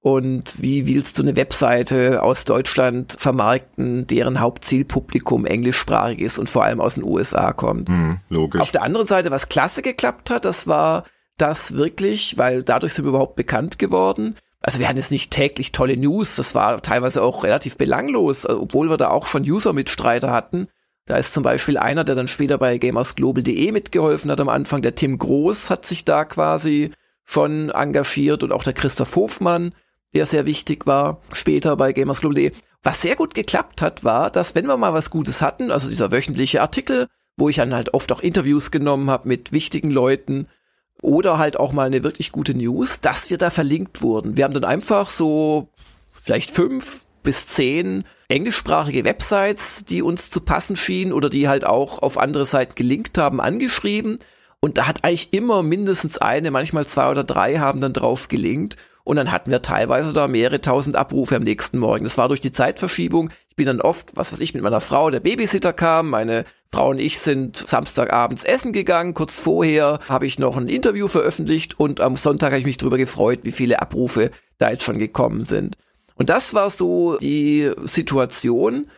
Und 0.00 0.60
wie 0.60 0.86
willst 0.86 1.16
du 1.16 1.22
eine 1.22 1.34
Webseite 1.34 2.22
aus 2.22 2.44
Deutschland 2.44 3.16
vermarkten, 3.18 4.06
deren 4.06 4.38
Hauptzielpublikum 4.38 5.46
englischsprachig 5.46 6.20
ist 6.20 6.36
und 6.36 6.50
vor 6.50 6.62
allem 6.62 6.82
aus 6.82 6.96
den 6.96 7.04
USA 7.04 7.54
kommt? 7.54 7.88
Hm, 7.88 8.18
logisch. 8.28 8.60
Auf 8.60 8.70
der 8.70 8.82
anderen 8.82 9.06
Seite, 9.06 9.30
was 9.30 9.48
klasse 9.48 9.80
geklappt 9.80 10.28
hat, 10.28 10.44
das 10.44 10.66
war 10.66 11.04
das 11.36 11.74
wirklich, 11.74 12.38
weil 12.38 12.62
dadurch 12.62 12.94
sind 12.94 13.04
wir 13.04 13.10
überhaupt 13.10 13.36
bekannt 13.36 13.78
geworden. 13.78 14.36
Also 14.60 14.78
wir 14.78 14.88
hatten 14.88 14.96
jetzt 14.96 15.10
nicht 15.10 15.30
täglich 15.30 15.72
tolle 15.72 15.96
News, 15.96 16.36
das 16.36 16.54
war 16.54 16.80
teilweise 16.80 17.22
auch 17.22 17.44
relativ 17.44 17.76
belanglos, 17.76 18.46
obwohl 18.46 18.88
wir 18.88 18.96
da 18.96 19.10
auch 19.10 19.26
schon 19.26 19.42
User-Mitstreiter 19.42 20.30
hatten. 20.30 20.68
Da 21.06 21.16
ist 21.18 21.34
zum 21.34 21.42
Beispiel 21.42 21.76
einer, 21.76 22.02
der 22.02 22.14
dann 22.14 22.28
später 22.28 22.56
bei 22.56 22.78
gamersglobal.de 22.78 23.72
mitgeholfen 23.72 24.30
hat 24.30 24.40
am 24.40 24.48
Anfang. 24.48 24.80
Der 24.80 24.94
Tim 24.94 25.18
Groß 25.18 25.68
hat 25.68 25.84
sich 25.84 26.06
da 26.06 26.24
quasi 26.24 26.92
schon 27.24 27.68
engagiert 27.70 28.42
und 28.42 28.52
auch 28.52 28.62
der 28.62 28.72
Christoph 28.72 29.14
Hofmann, 29.16 29.74
der 30.14 30.24
sehr 30.24 30.46
wichtig 30.46 30.86
war, 30.86 31.20
später 31.32 31.76
bei 31.76 31.92
gamersglobal.de. 31.92 32.52
Was 32.82 33.02
sehr 33.02 33.16
gut 33.16 33.34
geklappt 33.34 33.82
hat, 33.82 34.04
war, 34.04 34.30
dass 34.30 34.54
wenn 34.54 34.66
wir 34.66 34.76
mal 34.78 34.94
was 34.94 35.10
Gutes 35.10 35.42
hatten, 35.42 35.70
also 35.70 35.90
dieser 35.90 36.10
wöchentliche 36.10 36.62
Artikel, 36.62 37.08
wo 37.36 37.48
ich 37.48 37.56
dann 37.56 37.74
halt 37.74 37.92
oft 37.92 38.10
auch 38.12 38.20
Interviews 38.20 38.70
genommen 38.70 39.10
habe 39.10 39.28
mit 39.28 39.52
wichtigen 39.52 39.90
Leuten 39.90 40.46
oder 41.04 41.38
halt 41.38 41.58
auch 41.58 41.72
mal 41.72 41.86
eine 41.86 42.02
wirklich 42.02 42.32
gute 42.32 42.54
News, 42.54 43.00
dass 43.00 43.30
wir 43.30 43.38
da 43.38 43.50
verlinkt 43.50 44.02
wurden. 44.02 44.36
Wir 44.36 44.44
haben 44.44 44.54
dann 44.54 44.64
einfach 44.64 45.10
so 45.10 45.68
vielleicht 46.22 46.50
fünf 46.50 47.04
bis 47.22 47.46
zehn 47.46 48.04
englischsprachige 48.28 49.04
Websites, 49.04 49.84
die 49.84 50.02
uns 50.02 50.30
zu 50.30 50.40
passen 50.40 50.76
schienen 50.76 51.12
oder 51.12 51.28
die 51.28 51.48
halt 51.48 51.66
auch 51.66 52.00
auf 52.00 52.18
andere 52.18 52.46
Seiten 52.46 52.74
gelinkt 52.74 53.18
haben, 53.18 53.40
angeschrieben. 53.40 54.18
Und 54.60 54.78
da 54.78 54.86
hat 54.86 55.04
eigentlich 55.04 55.32
immer 55.34 55.62
mindestens 55.62 56.16
eine, 56.16 56.50
manchmal 56.50 56.86
zwei 56.86 57.10
oder 57.10 57.22
drei 57.22 57.58
haben 57.58 57.82
dann 57.82 57.92
drauf 57.92 58.28
gelinkt. 58.28 58.76
Und 59.04 59.16
dann 59.16 59.30
hatten 59.30 59.50
wir 59.50 59.60
teilweise 59.60 60.14
da 60.14 60.26
mehrere 60.26 60.62
tausend 60.62 60.96
Abrufe 60.96 61.36
am 61.36 61.42
nächsten 61.42 61.78
Morgen. 61.78 62.04
Das 62.04 62.16
war 62.16 62.28
durch 62.28 62.40
die 62.40 62.52
Zeitverschiebung. 62.52 63.28
Ich 63.54 63.56
bin 63.56 63.66
dann 63.66 63.80
oft, 63.80 64.16
was 64.16 64.32
weiß 64.32 64.40
ich, 64.40 64.52
mit 64.52 64.64
meiner 64.64 64.80
Frau, 64.80 65.10
der 65.10 65.20
Babysitter 65.20 65.72
kam. 65.72 66.10
Meine 66.10 66.44
Frau 66.72 66.88
und 66.88 66.98
ich 66.98 67.20
sind 67.20 67.56
Samstagabends 67.56 68.42
essen 68.42 68.72
gegangen. 68.72 69.14
Kurz 69.14 69.38
vorher 69.38 70.00
habe 70.08 70.26
ich 70.26 70.40
noch 70.40 70.56
ein 70.56 70.66
Interview 70.66 71.06
veröffentlicht 71.06 71.78
und 71.78 72.00
am 72.00 72.16
Sonntag 72.16 72.48
habe 72.48 72.58
ich 72.58 72.66
mich 72.66 72.78
darüber 72.78 72.98
gefreut, 72.98 73.44
wie 73.44 73.52
viele 73.52 73.80
Abrufe 73.80 74.32
da 74.58 74.72
jetzt 74.72 74.82
schon 74.82 74.98
gekommen 74.98 75.44
sind. 75.44 75.76
Und 76.16 76.30
das 76.30 76.52
war 76.52 76.68
so 76.68 77.16
die 77.18 77.70
Situation. 77.84 78.90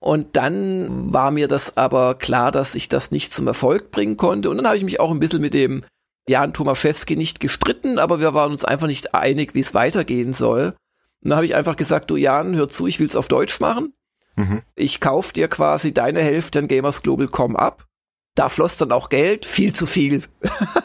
Und 0.00 0.34
dann 0.34 1.12
war 1.12 1.30
mir 1.30 1.46
das 1.46 1.76
aber 1.76 2.16
klar, 2.16 2.50
dass 2.50 2.74
ich 2.74 2.88
das 2.88 3.12
nicht 3.12 3.32
zum 3.32 3.46
Erfolg 3.46 3.92
bringen 3.92 4.16
konnte. 4.16 4.50
Und 4.50 4.56
dann 4.56 4.66
habe 4.66 4.78
ich 4.78 4.82
mich 4.82 4.98
auch 4.98 5.12
ein 5.12 5.20
bisschen 5.20 5.42
mit 5.42 5.54
dem 5.54 5.84
Jan 6.26 6.52
Tomaszewski 6.52 7.14
nicht 7.14 7.38
gestritten, 7.38 8.00
aber 8.00 8.18
wir 8.18 8.34
waren 8.34 8.50
uns 8.50 8.64
einfach 8.64 8.88
nicht 8.88 9.14
einig, 9.14 9.54
wie 9.54 9.60
es 9.60 9.74
weitergehen 9.74 10.32
soll. 10.32 10.74
Und 11.22 11.30
dann 11.30 11.36
habe 11.36 11.46
ich 11.46 11.54
einfach 11.54 11.76
gesagt, 11.76 12.10
du 12.10 12.16
Jan, 12.16 12.56
hör 12.56 12.68
zu, 12.68 12.86
ich 12.86 12.98
will's 13.00 13.16
auf 13.16 13.28
Deutsch 13.28 13.60
machen. 13.60 13.94
Mhm. 14.36 14.62
Ich 14.74 15.00
kauf 15.00 15.32
dir 15.32 15.48
quasi 15.48 15.92
deine 15.92 16.20
Hälfte 16.20 16.58
an 16.58 16.68
GamersGlobal.com 16.68 17.56
ab. 17.56 17.86
Da 18.34 18.48
floss 18.48 18.78
dann 18.78 18.92
auch 18.92 19.08
Geld, 19.08 19.44
viel 19.44 19.74
zu 19.74 19.86
viel. 19.86 20.24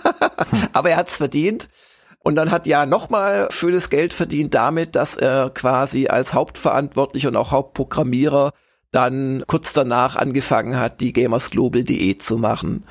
aber 0.73 0.91
er 0.91 0.97
hat's 0.97 1.17
verdient. 1.17 1.69
Und 2.19 2.35
dann 2.35 2.51
hat 2.51 2.67
Jan 2.67 2.89
nochmal 2.89 3.47
schönes 3.51 3.89
Geld 3.89 4.13
verdient 4.13 4.53
damit, 4.53 4.95
dass 4.95 5.15
er 5.15 5.49
quasi 5.49 6.07
als 6.07 6.33
Hauptverantwortlicher 6.33 7.29
und 7.29 7.37
auch 7.37 7.51
Hauptprogrammierer 7.51 8.51
dann 8.91 9.43
kurz 9.47 9.73
danach 9.73 10.15
angefangen 10.15 10.77
hat, 10.77 10.99
die 10.99 11.13
gamersglobal.de 11.13 12.17
zu 12.17 12.37
machen. 12.37 12.85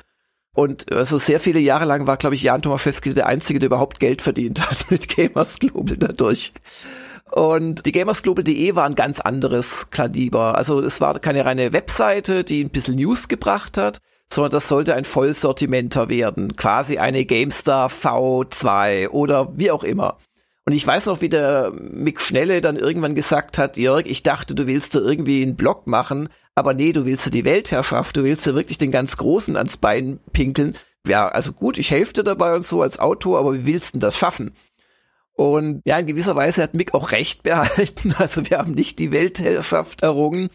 Und 0.55 0.91
also 0.91 1.19
sehr 1.19 1.39
viele 1.39 1.59
Jahre 1.59 1.85
lang 1.85 2.07
war, 2.07 2.17
glaube 2.17 2.33
ich, 2.33 2.41
Jan 2.41 2.63
Tomaszewski 2.63 3.13
der 3.13 3.27
Einzige, 3.27 3.59
der 3.59 3.67
überhaupt 3.67 3.99
Geld 3.99 4.23
verdient 4.23 4.59
hat 4.59 4.89
mit 4.91 5.07
Gamers 5.07 5.59
Global 5.59 5.97
dadurch. 5.97 6.51
Und 7.31 7.85
die 7.85 7.91
gamersglobal.de 7.91 8.75
war 8.75 8.85
ein 8.85 8.95
ganz 8.95 9.19
anderes 9.19 9.89
Kaliber. 9.89 10.57
Also 10.57 10.81
es 10.81 11.01
war 11.01 11.19
keine 11.19 11.45
reine 11.45 11.73
Webseite, 11.73 12.43
die 12.43 12.63
ein 12.63 12.69
bisschen 12.69 12.95
News 12.95 13.27
gebracht 13.27 13.77
hat, 13.77 13.99
sondern 14.31 14.51
das 14.51 14.67
sollte 14.67 14.95
ein 14.95 15.05
Vollsortimenter 15.05 16.09
werden. 16.09 16.55
Quasi 16.55 16.97
eine 16.97 17.25
GameStar 17.25 17.89
V2 17.89 19.09
oder 19.09 19.57
wie 19.57 19.71
auch 19.71 19.83
immer. 19.83 20.17
Und 20.65 20.73
ich 20.73 20.85
weiß 20.85 21.05
noch, 21.05 21.21
wie 21.21 21.29
der 21.29 21.71
Mick 21.79 22.19
Schnelle 22.19 22.59
dann 22.59 22.75
irgendwann 22.75 23.15
gesagt 23.15 23.57
hat, 23.57 23.77
Jörg, 23.77 24.05
ich 24.05 24.23
dachte, 24.23 24.53
du 24.53 24.67
willst 24.67 24.95
da 24.95 24.99
irgendwie 24.99 25.41
einen 25.41 25.55
Blog 25.55 25.87
machen, 25.87 26.27
aber 26.55 26.73
nee, 26.73 26.91
du 26.91 27.05
willst 27.05 27.25
ja 27.25 27.31
die 27.31 27.45
Weltherrschaft, 27.45 28.17
du 28.17 28.25
willst 28.25 28.45
ja 28.45 28.53
wirklich 28.53 28.77
den 28.77 28.91
ganz 28.91 29.15
Großen 29.15 29.55
ans 29.55 29.77
Bein 29.77 30.19
pinkeln. 30.33 30.75
Ja, 31.07 31.29
also 31.29 31.53
gut, 31.53 31.77
ich 31.77 31.91
helfe 31.91 32.13
dir 32.13 32.23
dabei 32.23 32.53
und 32.53 32.65
so 32.65 32.81
als 32.81 32.99
Autor, 32.99 33.39
aber 33.39 33.53
wie 33.53 33.65
willst 33.65 33.89
du 33.89 33.91
denn 33.93 34.01
das 34.01 34.17
schaffen? 34.17 34.53
Und 35.37 35.83
ja, 35.85 35.99
in 35.99 36.07
gewisser 36.07 36.35
Weise 36.35 36.63
hat 36.63 36.73
Mick 36.73 36.95
auch 36.95 37.11
recht 37.11 37.43
behalten. 37.43 38.15
Also 38.17 38.49
wir 38.49 38.57
haben 38.57 38.73
nicht 38.73 38.97
die 38.97 39.11
Weltherrschaft 39.11 40.01
errungen, 40.01 40.49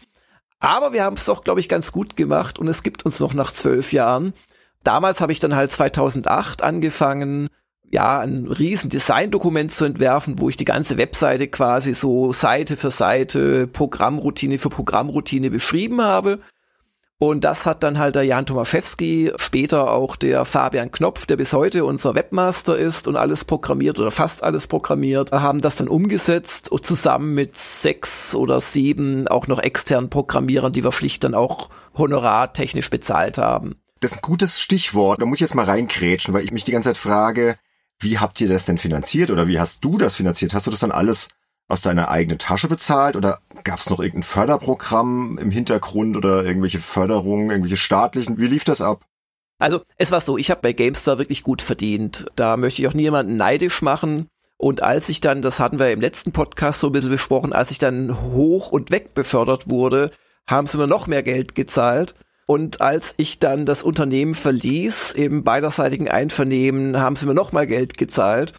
aber 0.59 0.91
wir 0.91 1.05
haben 1.05 1.15
es 1.15 1.25
doch, 1.25 1.43
glaube 1.43 1.61
ich, 1.61 1.69
ganz 1.69 1.93
gut 1.93 2.17
gemacht 2.17 2.59
und 2.59 2.67
es 2.67 2.83
gibt 2.83 3.05
uns 3.05 3.19
noch 3.21 3.33
nach 3.33 3.53
zwölf 3.53 3.93
Jahren. 3.93 4.33
Damals 4.83 5.21
habe 5.21 5.31
ich 5.31 5.39
dann 5.39 5.55
halt 5.55 5.71
2008 5.71 6.61
angefangen, 6.61 7.47
ja, 7.89 8.19
ein 8.19 8.47
riesen 8.47 8.89
Design-Dokument 8.89 9.71
zu 9.71 9.85
entwerfen, 9.85 10.39
wo 10.39 10.49
ich 10.49 10.57
die 10.57 10.65
ganze 10.65 10.97
Webseite 10.97 11.47
quasi 11.47 11.93
so 11.93 12.33
Seite 12.33 12.75
für 12.75 12.91
Seite, 12.91 13.67
Programmroutine 13.67 14.57
für 14.57 14.69
Programmroutine 14.69 15.49
beschrieben 15.49 16.01
habe. 16.01 16.39
Und 17.19 17.45
das 17.45 17.65
hat 17.65 17.83
dann 17.83 17.99
halt 17.99 18.15
der 18.15 18.23
Jan 18.23 18.45
Tomaszewski, 18.45 19.31
später 19.37 19.91
auch 19.91 20.15
der 20.17 20.43
Fabian 20.43 20.91
Knopf, 20.91 21.25
der 21.25 21.37
bis 21.37 21.53
heute 21.53 21.85
unser 21.85 22.15
Webmaster 22.15 22.77
ist 22.77 23.07
und 23.07 23.15
alles 23.15 23.45
programmiert 23.45 23.97
oder 23.97 24.11
fast 24.11 24.43
alles 24.43 24.67
programmiert, 24.67 25.31
haben 25.31 25.61
das 25.61 25.77
dann 25.77 25.87
umgesetzt 25.87 26.69
und 26.69 26.85
zusammen 26.85 27.33
mit 27.33 27.57
sechs 27.57 28.35
oder 28.35 28.59
sieben 28.59 29.27
auch 29.29 29.47
noch 29.47 29.59
externen 29.59 30.09
Programmierern, 30.09 30.73
die 30.73 30.83
wir 30.83 30.91
schlicht 30.91 31.23
dann 31.23 31.33
auch 31.33 31.69
honorartechnisch 31.95 32.89
bezahlt 32.89 33.37
haben. 33.37 33.75
Das 34.01 34.11
ist 34.11 34.17
ein 34.17 34.21
gutes 34.21 34.59
Stichwort. 34.59 35.21
Da 35.21 35.25
muss 35.25 35.37
ich 35.37 35.41
jetzt 35.41 35.55
mal 35.55 35.63
reinkrätschen, 35.63 36.33
weil 36.33 36.43
ich 36.43 36.51
mich 36.51 36.65
die 36.65 36.73
ganze 36.73 36.89
Zeit 36.89 36.97
frage, 36.97 37.55
wie 37.99 38.19
habt 38.19 38.41
ihr 38.41 38.49
das 38.49 38.65
denn 38.65 38.77
finanziert 38.77 39.31
oder 39.31 39.47
wie 39.47 39.59
hast 39.59 39.85
du 39.85 39.97
das 39.97 40.15
finanziert? 40.15 40.53
Hast 40.53 40.67
du 40.67 40.71
das 40.71 40.81
dann 40.81 40.91
alles 40.91 41.29
aus 41.73 41.81
deiner 41.81 42.09
eigenen 42.09 42.37
Tasche 42.37 42.67
bezahlt 42.67 43.15
oder 43.15 43.39
gab 43.63 43.79
es 43.79 43.89
noch 43.89 43.99
irgendein 43.99 44.23
Förderprogramm 44.23 45.39
im 45.41 45.51
Hintergrund 45.51 46.15
oder 46.15 46.45
irgendwelche 46.45 46.79
Förderungen, 46.79 47.49
irgendwelche 47.49 47.77
staatlichen? 47.77 48.37
Wie 48.37 48.47
lief 48.47 48.63
das 48.63 48.79
ab? 48.79 49.05
Also 49.57 49.81
es 49.97 50.11
war 50.11 50.21
so, 50.21 50.37
ich 50.37 50.51
habe 50.51 50.61
bei 50.61 50.73
GameStar 50.73 51.17
wirklich 51.17 51.43
gut 51.43 51.61
verdient. 51.61 52.27
Da 52.35 52.57
möchte 52.57 52.81
ich 52.81 52.87
auch 52.87 52.93
niemanden 52.93 53.37
neidisch 53.37 53.81
machen. 53.81 54.27
Und 54.57 54.83
als 54.83 55.09
ich 55.09 55.19
dann, 55.19 55.41
das 55.41 55.59
hatten 55.59 55.79
wir 55.79 55.91
im 55.91 55.99
letzten 55.99 56.31
Podcast 56.31 56.79
so 56.79 56.87
ein 56.87 56.93
bisschen 56.93 57.09
besprochen, 57.09 57.53
als 57.53 57.71
ich 57.71 57.79
dann 57.79 58.21
hoch 58.21 58.71
und 58.71 58.91
weg 58.91 59.13
befördert 59.13 59.67
wurde, 59.67 60.11
haben 60.47 60.67
sie 60.67 60.77
mir 60.77 60.87
noch 60.87 61.07
mehr 61.07 61.23
Geld 61.23 61.55
gezahlt. 61.55 62.15
Und 62.45 62.81
als 62.81 63.15
ich 63.17 63.39
dann 63.39 63.65
das 63.65 63.81
Unternehmen 63.81 64.35
verließ, 64.35 65.13
im 65.13 65.43
beiderseitigen 65.43 66.09
Einvernehmen, 66.09 66.99
haben 66.99 67.15
sie 67.15 67.25
mir 67.25 67.33
noch 67.33 67.51
mal 67.51 67.65
Geld 67.65 67.97
gezahlt. 67.97 68.53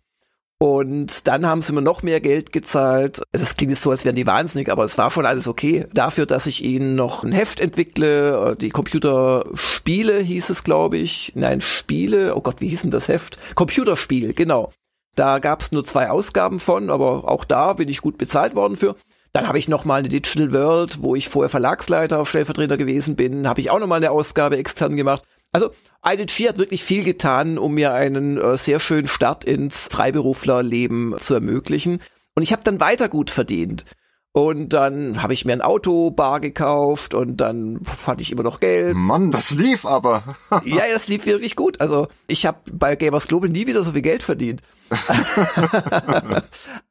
Und 0.58 1.26
dann 1.26 1.46
haben 1.46 1.62
sie 1.62 1.72
mir 1.72 1.82
noch 1.82 2.02
mehr 2.02 2.20
Geld 2.20 2.52
gezahlt. 2.52 3.22
Es 3.32 3.56
klingt 3.56 3.72
jetzt 3.72 3.82
so, 3.82 3.90
als 3.90 4.04
wären 4.04 4.14
die 4.14 4.26
wahnsinnig, 4.26 4.70
aber 4.70 4.84
es 4.84 4.96
war 4.96 5.10
schon 5.10 5.26
alles 5.26 5.48
okay. 5.48 5.86
Dafür, 5.92 6.26
dass 6.26 6.46
ich 6.46 6.64
ihnen 6.64 6.94
noch 6.94 7.24
ein 7.24 7.32
Heft 7.32 7.60
entwickle, 7.60 8.56
die 8.60 8.70
Computerspiele 8.70 10.20
hieß 10.20 10.50
es, 10.50 10.64
glaube 10.64 10.96
ich. 10.96 11.32
Nein, 11.34 11.60
Spiele. 11.60 12.36
Oh 12.36 12.40
Gott, 12.40 12.60
wie 12.60 12.68
hieß 12.68 12.82
denn 12.82 12.90
das 12.90 13.08
Heft? 13.08 13.38
Computerspiel, 13.56 14.32
genau. 14.32 14.72
Da 15.16 15.38
gab 15.38 15.60
es 15.60 15.72
nur 15.72 15.84
zwei 15.84 16.10
Ausgaben 16.10 16.60
von, 16.60 16.90
aber 16.90 17.28
auch 17.28 17.44
da 17.44 17.74
bin 17.74 17.88
ich 17.88 18.00
gut 18.00 18.18
bezahlt 18.18 18.54
worden 18.54 18.76
für. 18.76 18.96
Dann 19.32 19.48
habe 19.48 19.58
ich 19.58 19.68
noch 19.68 19.84
mal 19.84 19.96
eine 19.96 20.08
Digital 20.08 20.52
World, 20.52 21.02
wo 21.02 21.16
ich 21.16 21.28
vorher 21.28 21.48
Verlagsleiter, 21.48 22.24
Stellvertreter 22.24 22.76
gewesen 22.76 23.16
bin, 23.16 23.48
habe 23.48 23.60
ich 23.60 23.70
auch 23.70 23.80
noch 23.80 23.88
mal 23.88 23.96
eine 23.96 24.12
Ausgabe 24.12 24.56
extern 24.56 24.96
gemacht. 24.96 25.24
Also 25.54 25.70
IDG 26.04 26.48
hat 26.48 26.58
wirklich 26.58 26.82
viel 26.82 27.04
getan, 27.04 27.58
um 27.58 27.74
mir 27.74 27.94
einen 27.94 28.36
äh, 28.36 28.58
sehr 28.58 28.80
schönen 28.80 29.06
Start 29.06 29.44
ins 29.44 29.88
Freiberuflerleben 29.88 31.14
zu 31.18 31.34
ermöglichen. 31.34 32.00
Und 32.34 32.42
ich 32.42 32.52
habe 32.52 32.64
dann 32.64 32.80
weiter 32.80 33.08
gut 33.08 33.30
verdient. 33.30 33.84
Und 34.32 34.72
dann 34.72 35.22
habe 35.22 35.32
ich 35.32 35.44
mir 35.44 35.52
ein 35.52 35.60
Autobar 35.60 36.40
gekauft 36.40 37.14
und 37.14 37.36
dann 37.36 37.82
hatte 38.04 38.20
ich 38.20 38.32
immer 38.32 38.42
noch 38.42 38.58
Geld. 38.58 38.96
Mann, 38.96 39.30
das 39.30 39.52
lief 39.52 39.86
aber. 39.86 40.24
ja, 40.64 40.82
das 40.92 41.06
lief 41.06 41.24
wirklich 41.24 41.54
gut. 41.54 41.80
Also 41.80 42.08
ich 42.26 42.44
habe 42.44 42.58
bei 42.72 42.96
Gamers 42.96 43.28
Global 43.28 43.48
nie 43.48 43.68
wieder 43.68 43.84
so 43.84 43.92
viel 43.92 44.02
Geld 44.02 44.24
verdient. 44.24 44.60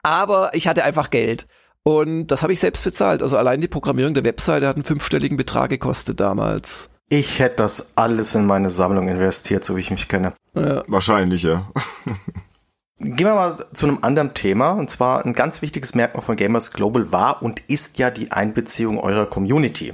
aber 0.03 0.51
ich 0.53 0.69
hatte 0.69 0.85
einfach 0.85 1.09
Geld. 1.09 1.45
Und 1.83 2.27
das 2.27 2.43
habe 2.43 2.53
ich 2.53 2.61
selbst 2.61 2.85
bezahlt. 2.85 3.21
Also 3.21 3.35
allein 3.35 3.59
die 3.59 3.67
Programmierung 3.67 4.13
der 4.13 4.23
Webseite 4.23 4.65
hat 4.65 4.77
einen 4.77 4.85
fünfstelligen 4.85 5.35
Betrag 5.35 5.69
gekostet 5.69 6.21
damals. 6.21 6.89
Ich 7.09 7.39
hätte 7.39 7.57
das 7.57 7.95
alles 7.95 8.33
in 8.35 8.45
meine 8.45 8.71
Sammlung 8.71 9.07
investiert, 9.07 9.63
so 9.63 9.75
wie 9.75 9.81
ich 9.81 9.91
mich 9.91 10.07
kenne. 10.07 10.33
Ja. 10.55 10.83
Wahrscheinlich, 10.87 11.43
ja. 11.43 11.69
Gehen 12.99 13.27
wir 13.27 13.35
mal 13.35 13.65
zu 13.73 13.87
einem 13.87 13.99
anderen 14.01 14.33
Thema. 14.33 14.71
Und 14.71 14.89
zwar 14.89 15.25
ein 15.25 15.33
ganz 15.33 15.61
wichtiges 15.61 15.93
Merkmal 15.93 16.23
von 16.23 16.35
Gamers 16.35 16.71
Global 16.71 17.11
war 17.11 17.41
und 17.43 17.61
ist 17.67 17.99
ja 17.99 18.09
die 18.09 18.31
Einbeziehung 18.31 18.99
eurer 18.99 19.25
Community. 19.25 19.93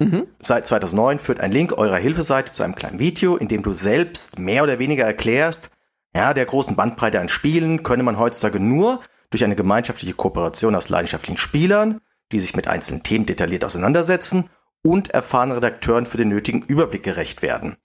Mhm. 0.00 0.26
Seit 0.38 0.66
2009 0.66 1.18
führt 1.18 1.40
ein 1.40 1.52
Link 1.52 1.76
eurer 1.78 1.98
Hilfeseite 1.98 2.52
zu 2.52 2.62
einem 2.62 2.74
kleinen 2.74 2.98
Video, 2.98 3.36
in 3.36 3.48
dem 3.48 3.62
du 3.62 3.72
selbst 3.72 4.38
mehr 4.38 4.62
oder 4.62 4.78
weniger 4.78 5.04
erklärst, 5.04 5.70
ja, 6.14 6.34
der 6.34 6.46
großen 6.46 6.74
Bandbreite 6.74 7.20
an 7.20 7.28
Spielen 7.28 7.82
könne 7.84 8.02
man 8.02 8.18
heutzutage 8.18 8.58
nur 8.58 9.00
durch 9.30 9.44
eine 9.44 9.54
gemeinschaftliche 9.54 10.14
Kooperation 10.14 10.74
aus 10.74 10.88
leidenschaftlichen 10.88 11.36
Spielern, 11.36 12.00
die 12.32 12.40
sich 12.40 12.56
mit 12.56 12.66
einzelnen 12.66 13.04
Themen 13.04 13.26
detailliert 13.26 13.64
auseinandersetzen 13.64 14.50
und 14.82 15.10
erfahrenen 15.10 15.56
Redakteuren 15.56 16.06
für 16.06 16.16
den 16.16 16.28
nötigen 16.28 16.62
Überblick 16.62 17.02
gerecht 17.02 17.42
werden. 17.42 17.76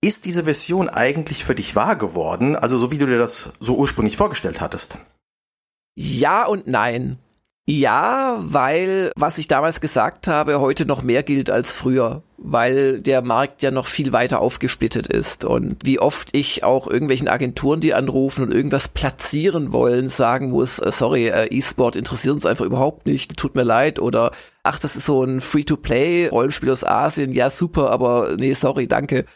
Ist 0.00 0.26
diese 0.26 0.44
Version 0.44 0.88
eigentlich 0.88 1.44
für 1.44 1.54
dich 1.54 1.74
wahr 1.74 1.96
geworden, 1.96 2.54
also 2.54 2.78
so 2.78 2.90
wie 2.90 2.98
du 2.98 3.06
dir 3.06 3.18
das 3.18 3.52
so 3.58 3.76
ursprünglich 3.76 4.16
vorgestellt 4.16 4.60
hattest? 4.60 4.98
Ja 5.96 6.46
und 6.46 6.68
nein. 6.68 7.18
Ja, 7.70 8.38
weil 8.38 9.12
was 9.14 9.36
ich 9.36 9.46
damals 9.46 9.82
gesagt 9.82 10.26
habe, 10.26 10.58
heute 10.58 10.86
noch 10.86 11.02
mehr 11.02 11.22
gilt 11.22 11.50
als 11.50 11.70
früher, 11.70 12.22
weil 12.38 13.02
der 13.02 13.20
Markt 13.20 13.60
ja 13.60 13.70
noch 13.70 13.86
viel 13.86 14.14
weiter 14.14 14.40
aufgesplittet 14.40 15.06
ist 15.06 15.44
und 15.44 15.76
wie 15.84 15.98
oft 15.98 16.30
ich 16.34 16.64
auch 16.64 16.86
irgendwelchen 16.86 17.28
Agenturen, 17.28 17.80
die 17.80 17.92
anrufen 17.92 18.42
und 18.42 18.54
irgendwas 18.54 18.88
platzieren 18.88 19.70
wollen, 19.70 20.08
sagen 20.08 20.48
muss, 20.48 20.78
äh, 20.78 20.90
sorry, 20.90 21.28
äh, 21.28 21.54
E-Sport 21.54 21.94
interessiert 21.96 22.36
uns 22.36 22.46
einfach 22.46 22.64
überhaupt 22.64 23.04
nicht, 23.04 23.36
tut 23.36 23.54
mir 23.54 23.64
leid 23.64 23.98
oder 23.98 24.30
ach, 24.62 24.78
das 24.78 24.96
ist 24.96 25.04
so 25.04 25.22
ein 25.22 25.42
Free-to-Play 25.42 26.28
Rollenspiel 26.28 26.70
aus 26.70 26.84
Asien, 26.84 27.34
ja 27.34 27.50
super, 27.50 27.90
aber 27.90 28.34
nee, 28.38 28.54
sorry, 28.54 28.88
danke. 28.88 29.26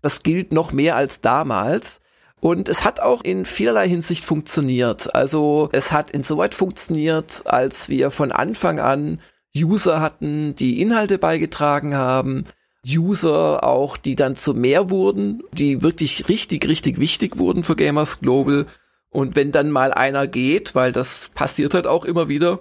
Das 0.00 0.22
gilt 0.22 0.52
noch 0.52 0.70
mehr 0.70 0.94
als 0.94 1.22
damals. 1.22 2.00
Und 2.40 2.68
es 2.68 2.84
hat 2.84 3.00
auch 3.00 3.22
in 3.22 3.44
vielerlei 3.44 3.88
Hinsicht 3.88 4.24
funktioniert. 4.24 5.14
Also 5.14 5.68
es 5.72 5.92
hat 5.92 6.10
insoweit 6.10 6.54
funktioniert, 6.54 7.42
als 7.46 7.88
wir 7.88 8.10
von 8.10 8.32
Anfang 8.32 8.80
an 8.80 9.20
User 9.54 10.00
hatten, 10.00 10.54
die 10.54 10.80
Inhalte 10.80 11.18
beigetragen 11.18 11.94
haben, 11.94 12.44
User 12.86 13.62
auch, 13.62 13.96
die 13.96 14.16
dann 14.16 14.36
zu 14.36 14.54
mehr 14.54 14.88
wurden, 14.88 15.42
die 15.52 15.82
wirklich 15.82 16.28
richtig, 16.28 16.66
richtig 16.66 16.98
wichtig 16.98 17.38
wurden 17.38 17.62
für 17.62 17.76
Gamers 17.76 18.20
Global. 18.20 18.66
Und 19.10 19.36
wenn 19.36 19.52
dann 19.52 19.70
mal 19.70 19.92
einer 19.92 20.26
geht, 20.26 20.74
weil 20.74 20.92
das 20.92 21.30
passiert 21.34 21.74
halt 21.74 21.86
auch 21.86 22.04
immer 22.04 22.28
wieder, 22.28 22.60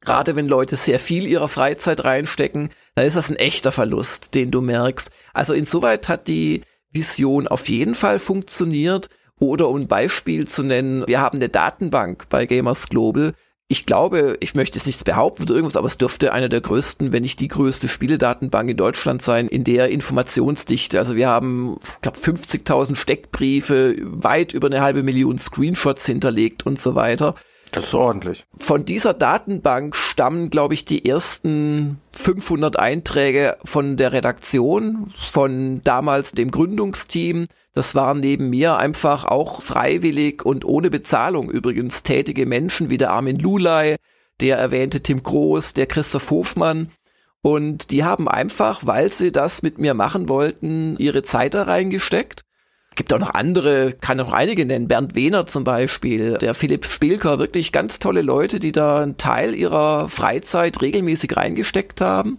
gerade 0.00 0.34
wenn 0.34 0.48
Leute 0.48 0.76
sehr 0.76 0.98
viel 0.98 1.26
ihrer 1.26 1.48
Freizeit 1.48 2.04
reinstecken, 2.04 2.70
dann 2.94 3.04
ist 3.04 3.16
das 3.16 3.28
ein 3.28 3.36
echter 3.36 3.72
Verlust, 3.72 4.34
den 4.34 4.50
du 4.50 4.62
merkst. 4.62 5.10
Also 5.34 5.52
insoweit 5.52 6.08
hat 6.08 6.26
die 6.28 6.62
Vision 6.92 7.48
auf 7.48 7.68
jeden 7.68 7.94
Fall 7.94 8.18
funktioniert. 8.18 9.08
Oder 9.38 9.68
um 9.68 9.80
ein 9.80 9.88
Beispiel 9.88 10.46
zu 10.46 10.62
nennen, 10.62 11.04
wir 11.08 11.20
haben 11.20 11.38
eine 11.38 11.48
Datenbank 11.48 12.28
bei 12.28 12.46
Gamers 12.46 12.88
Global, 12.88 13.34
ich 13.72 13.86
glaube, 13.86 14.36
ich 14.40 14.54
möchte 14.54 14.76
jetzt 14.76 14.84
nichts 14.84 15.02
behaupten 15.02 15.44
oder 15.44 15.54
irgendwas, 15.54 15.78
aber 15.78 15.86
es 15.86 15.96
dürfte 15.96 16.34
eine 16.34 16.50
der 16.50 16.60
größten, 16.60 17.10
wenn 17.10 17.22
nicht 17.22 17.40
die 17.40 17.48
größte 17.48 17.88
Spieledatenbank 17.88 18.68
in 18.68 18.76
Deutschland 18.76 19.22
sein, 19.22 19.48
in 19.48 19.64
der 19.64 19.88
Informationsdichte. 19.88 20.98
Also 20.98 21.16
wir 21.16 21.30
haben, 21.30 21.78
ich 21.82 22.00
glaube, 22.02 22.18
50.000 22.18 22.96
Steckbriefe, 22.96 23.96
weit 24.02 24.52
über 24.52 24.66
eine 24.66 24.82
halbe 24.82 25.02
Million 25.02 25.38
Screenshots 25.38 26.04
hinterlegt 26.04 26.66
und 26.66 26.78
so 26.78 26.94
weiter. 26.94 27.34
Das 27.72 27.84
ist 27.84 27.94
ordentlich. 27.94 28.44
Von 28.54 28.84
dieser 28.84 29.14
Datenbank 29.14 29.96
stammen, 29.96 30.50
glaube 30.50 30.74
ich, 30.74 30.84
die 30.84 31.08
ersten 31.08 31.98
500 32.12 32.78
Einträge 32.78 33.56
von 33.64 33.96
der 33.96 34.12
Redaktion, 34.12 35.10
von 35.16 35.82
damals 35.82 36.32
dem 36.32 36.50
Gründungsteam. 36.50 37.46
Das 37.72 37.94
waren 37.94 38.20
neben 38.20 38.50
mir 38.50 38.76
einfach 38.76 39.24
auch 39.24 39.62
freiwillig 39.62 40.44
und 40.44 40.66
ohne 40.66 40.90
Bezahlung 40.90 41.50
übrigens 41.50 42.02
tätige 42.02 42.44
Menschen 42.44 42.90
wie 42.90 42.98
der 42.98 43.10
Armin 43.10 43.38
Lulay, 43.38 43.96
der 44.42 44.58
erwähnte 44.58 45.02
Tim 45.02 45.22
Groß, 45.22 45.72
der 45.72 45.86
Christoph 45.86 46.30
Hofmann. 46.30 46.90
Und 47.40 47.90
die 47.90 48.04
haben 48.04 48.28
einfach, 48.28 48.86
weil 48.86 49.10
sie 49.10 49.32
das 49.32 49.62
mit 49.62 49.78
mir 49.78 49.94
machen 49.94 50.28
wollten, 50.28 50.96
ihre 50.98 51.22
Zeit 51.22 51.54
da 51.54 51.62
reingesteckt 51.62 52.44
Gibt 52.94 53.12
auch 53.12 53.18
noch 53.18 53.34
andere, 53.34 53.92
kann 53.92 54.20
auch 54.20 54.32
einige 54.32 54.66
nennen. 54.66 54.88
Bernd 54.88 55.14
Wehner 55.14 55.46
zum 55.46 55.64
Beispiel, 55.64 56.38
der 56.38 56.54
Philipp 56.54 56.84
Spielker, 56.84 57.38
wirklich 57.38 57.72
ganz 57.72 57.98
tolle 57.98 58.22
Leute, 58.22 58.60
die 58.60 58.72
da 58.72 59.00
einen 59.00 59.16
Teil 59.16 59.54
ihrer 59.54 60.08
Freizeit 60.08 60.80
regelmäßig 60.82 61.36
reingesteckt 61.36 62.00
haben. 62.00 62.38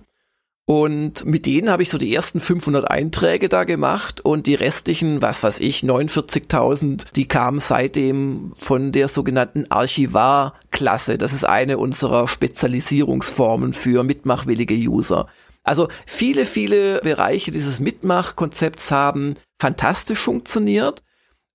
Und 0.65 1.25
mit 1.25 1.45
denen 1.45 1.69
habe 1.69 1.83
ich 1.83 1.89
so 1.89 1.97
die 1.97 2.15
ersten 2.15 2.39
500 2.39 2.89
Einträge 2.89 3.49
da 3.49 3.65
gemacht 3.65 4.21
und 4.21 4.47
die 4.47 4.55
restlichen, 4.55 5.21
was 5.21 5.43
weiß 5.43 5.59
ich, 5.59 5.79
49.000, 5.81 7.13
die 7.15 7.27
kamen 7.27 7.59
seitdem 7.59 8.53
von 8.55 8.93
der 8.93 9.09
sogenannten 9.09 9.65
Archivar-Klasse. 9.69 11.17
Das 11.17 11.33
ist 11.33 11.43
eine 11.43 11.77
unserer 11.77 12.29
Spezialisierungsformen 12.29 13.73
für 13.73 14.03
mitmachwillige 14.03 14.75
User. 14.75 15.27
Also 15.63 15.89
viele, 16.05 16.45
viele 16.45 16.99
Bereiche 17.01 17.51
dieses 17.51 17.81
Mitmachkonzepts 17.81 18.89
haben 18.91 19.35
fantastisch 19.63 20.19
funktioniert. 20.19 21.03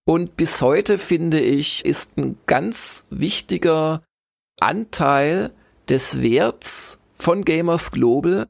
Und 0.06 0.38
bis 0.38 0.62
heute 0.62 0.96
finde 0.96 1.40
ich, 1.40 1.84
ist 1.84 2.16
ein 2.16 2.38
ganz 2.46 3.04
wichtiger 3.10 4.02
Anteil 4.58 5.52
des 5.90 6.22
Werts 6.22 7.00
von 7.12 7.44
Gamers 7.44 7.90
Global, 7.90 8.48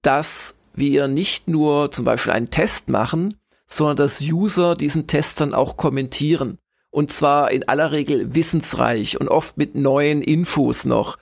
dass 0.00 0.54
wir 0.74 1.08
nicht 1.08 1.48
nur 1.48 1.90
zum 1.90 2.04
Beispiel 2.04 2.32
einen 2.32 2.50
Test 2.50 2.88
machen, 2.88 3.34
sondern 3.66 3.96
dass 3.96 4.22
User 4.22 4.76
diesen 4.76 5.08
Test 5.08 5.40
dann 5.40 5.54
auch 5.54 5.76
kommentieren. 5.76 6.58
Und 6.90 7.12
zwar 7.12 7.50
in 7.50 7.66
aller 7.68 7.90
Regel 7.90 8.36
wissensreich 8.36 9.20
und 9.20 9.26
oft 9.26 9.58
mit 9.58 9.74
neuen 9.74 10.22
Infos 10.22 10.84
noch. 10.84 11.18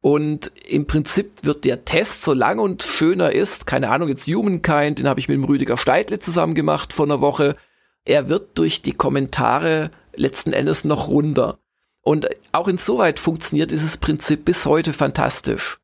Und 0.00 0.50
im 0.66 0.86
Prinzip 0.86 1.30
wird 1.42 1.64
der 1.64 1.84
Test, 1.84 2.22
so 2.22 2.32
lang 2.32 2.58
und 2.58 2.82
schöner 2.82 3.32
ist, 3.32 3.66
keine 3.66 3.90
Ahnung, 3.90 4.08
jetzt 4.08 4.26
Humankind, 4.26 4.98
den 4.98 5.08
habe 5.08 5.20
ich 5.20 5.28
mit 5.28 5.36
dem 5.36 5.44
Rüdiger 5.44 5.76
Steidle 5.76 6.18
zusammen 6.18 6.54
gemacht 6.54 6.92
vor 6.92 7.04
einer 7.04 7.20
Woche, 7.20 7.56
er 8.04 8.30
wird 8.30 8.56
durch 8.56 8.80
die 8.80 8.94
Kommentare 8.94 9.90
letzten 10.16 10.54
Endes 10.54 10.84
noch 10.84 11.08
runder. 11.08 11.58
Und 12.00 12.28
auch 12.52 12.66
insoweit 12.66 13.20
funktioniert 13.20 13.70
dieses 13.70 13.98
Prinzip 13.98 14.46
bis 14.46 14.64
heute 14.64 14.94
fantastisch. 14.94 15.78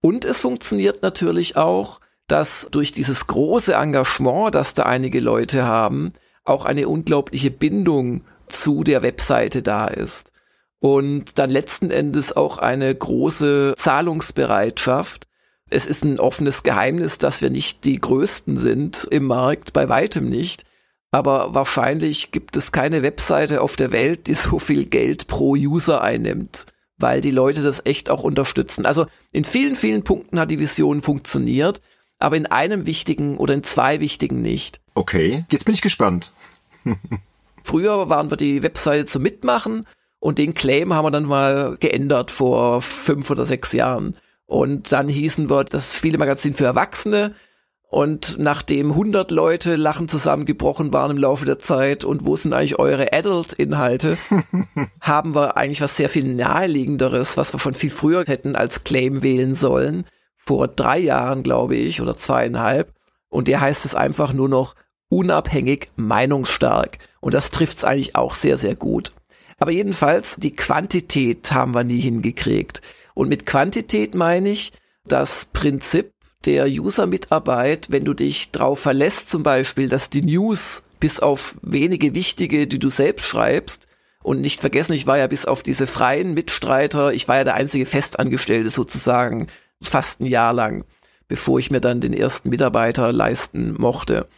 Und 0.00 0.24
es 0.24 0.40
funktioniert 0.40 1.02
natürlich 1.02 1.58
auch, 1.58 2.00
dass 2.28 2.68
durch 2.70 2.92
dieses 2.92 3.26
große 3.26 3.74
Engagement, 3.74 4.54
das 4.54 4.72
da 4.72 4.84
einige 4.84 5.20
Leute 5.20 5.64
haben, 5.64 6.08
auch 6.44 6.64
eine 6.64 6.88
unglaubliche 6.88 7.50
Bindung 7.50 8.22
zu 8.48 8.84
der 8.84 9.02
Webseite 9.02 9.62
da 9.62 9.86
ist 9.86 10.32
und 10.80 11.38
dann 11.38 11.50
letzten 11.50 11.90
Endes 11.90 12.34
auch 12.34 12.58
eine 12.58 12.92
große 12.92 13.74
Zahlungsbereitschaft. 13.76 15.28
Es 15.68 15.86
ist 15.86 16.04
ein 16.04 16.18
offenes 16.18 16.62
Geheimnis, 16.62 17.18
dass 17.18 17.42
wir 17.42 17.50
nicht 17.50 17.84
die 17.84 18.00
Größten 18.00 18.56
sind 18.56 19.06
im 19.10 19.24
Markt, 19.26 19.72
bei 19.72 19.88
weitem 19.88 20.28
nicht. 20.28 20.64
Aber 21.12 21.54
wahrscheinlich 21.54 22.32
gibt 22.32 22.56
es 22.56 22.72
keine 22.72 23.02
Webseite 23.02 23.60
auf 23.62 23.76
der 23.76 23.92
Welt, 23.92 24.26
die 24.26 24.34
so 24.34 24.58
viel 24.58 24.86
Geld 24.86 25.26
pro 25.26 25.52
User 25.52 26.00
einnimmt, 26.00 26.66
weil 26.98 27.20
die 27.20 27.32
Leute 27.32 27.62
das 27.62 27.84
echt 27.84 28.10
auch 28.10 28.22
unterstützen. 28.22 28.86
Also 28.86 29.06
in 29.32 29.44
vielen, 29.44 29.76
vielen 29.76 30.02
Punkten 30.02 30.40
hat 30.40 30.50
die 30.50 30.58
Vision 30.58 31.02
funktioniert, 31.02 31.80
aber 32.18 32.36
in 32.36 32.46
einem 32.46 32.86
wichtigen 32.86 33.36
oder 33.38 33.54
in 33.54 33.64
zwei 33.64 34.00
wichtigen 34.00 34.40
nicht. 34.40 34.80
Okay, 34.94 35.44
jetzt 35.50 35.64
bin 35.64 35.74
ich 35.74 35.82
gespannt. 35.82 36.32
Früher 37.64 38.08
waren 38.08 38.30
wir 38.30 38.36
die 38.36 38.62
Webseite 38.62 39.04
zum 39.04 39.22
Mitmachen 39.22 39.86
und 40.20 40.38
den 40.38 40.54
Claim 40.54 40.92
haben 40.92 41.06
wir 41.06 41.10
dann 41.10 41.24
mal 41.24 41.76
geändert 41.80 42.30
vor 42.30 42.82
fünf 42.82 43.30
oder 43.30 43.46
sechs 43.46 43.72
Jahren. 43.72 44.14
Und 44.44 44.92
dann 44.92 45.08
hießen 45.08 45.48
wir 45.48 45.64
das 45.64 45.94
Spielemagazin 45.94 46.52
für 46.54 46.66
Erwachsene. 46.66 47.34
Und 47.88 48.36
nachdem 48.38 48.90
100 48.90 49.30
Leute 49.32 49.74
lachen 49.74 50.08
zusammengebrochen 50.08 50.92
waren 50.92 51.10
im 51.10 51.18
Laufe 51.18 51.44
der 51.44 51.58
Zeit 51.58 52.04
und 52.04 52.24
wo 52.24 52.36
sind 52.36 52.54
eigentlich 52.54 52.78
eure 52.78 53.12
Adult-Inhalte, 53.12 54.16
haben 55.00 55.34
wir 55.34 55.56
eigentlich 55.56 55.80
was 55.80 55.96
sehr 55.96 56.08
viel 56.08 56.34
naheliegenderes, 56.34 57.36
was 57.36 57.52
wir 57.52 57.58
schon 57.58 57.74
viel 57.74 57.90
früher 57.90 58.24
hätten 58.26 58.54
als 58.54 58.84
Claim 58.84 59.22
wählen 59.22 59.54
sollen. 59.54 60.04
Vor 60.36 60.68
drei 60.68 60.98
Jahren, 60.98 61.42
glaube 61.42 61.76
ich, 61.76 62.00
oder 62.00 62.16
zweieinhalb. 62.16 62.92
Und 63.28 63.48
der 63.48 63.60
heißt 63.60 63.84
es 63.84 63.94
einfach 63.94 64.32
nur 64.32 64.48
noch 64.48 64.76
unabhängig 65.08 65.88
meinungsstark. 65.96 66.98
Und 67.20 67.34
das 67.34 67.50
trifft 67.50 67.78
es 67.78 67.84
eigentlich 67.84 68.14
auch 68.16 68.34
sehr, 68.34 68.58
sehr 68.58 68.76
gut. 68.76 69.12
Aber 69.60 69.70
jedenfalls, 69.70 70.36
die 70.36 70.56
Quantität 70.56 71.52
haben 71.52 71.74
wir 71.74 71.84
nie 71.84 72.00
hingekriegt. 72.00 72.80
Und 73.14 73.28
mit 73.28 73.46
Quantität 73.46 74.14
meine 74.14 74.48
ich 74.48 74.72
das 75.04 75.46
Prinzip 75.52 76.12
der 76.46 76.66
User-Mitarbeit, 76.66 77.90
wenn 77.90 78.06
du 78.06 78.14
dich 78.14 78.50
drauf 78.50 78.80
verlässt, 78.80 79.28
zum 79.28 79.42
Beispiel, 79.42 79.90
dass 79.90 80.08
die 80.08 80.22
News 80.22 80.82
bis 80.98 81.20
auf 81.20 81.58
wenige 81.60 82.14
wichtige, 82.14 82.66
die 82.66 82.78
du 82.78 82.88
selbst 82.88 83.26
schreibst, 83.26 83.86
und 84.22 84.40
nicht 84.40 84.60
vergessen, 84.60 84.92
ich 84.92 85.06
war 85.06 85.16
ja 85.16 85.26
bis 85.26 85.46
auf 85.46 85.62
diese 85.62 85.86
freien 85.86 86.34
Mitstreiter, 86.34 87.12
ich 87.12 87.26
war 87.26 87.36
ja 87.36 87.44
der 87.44 87.54
einzige 87.54 87.86
Festangestellte 87.86 88.68
sozusagen, 88.68 89.46
fast 89.82 90.20
ein 90.20 90.26
Jahr 90.26 90.52
lang, 90.52 90.84
bevor 91.26 91.58
ich 91.58 91.70
mir 91.70 91.80
dann 91.80 92.00
den 92.00 92.12
ersten 92.12 92.50
Mitarbeiter 92.50 93.12
leisten 93.12 93.74
mochte. 93.78 94.28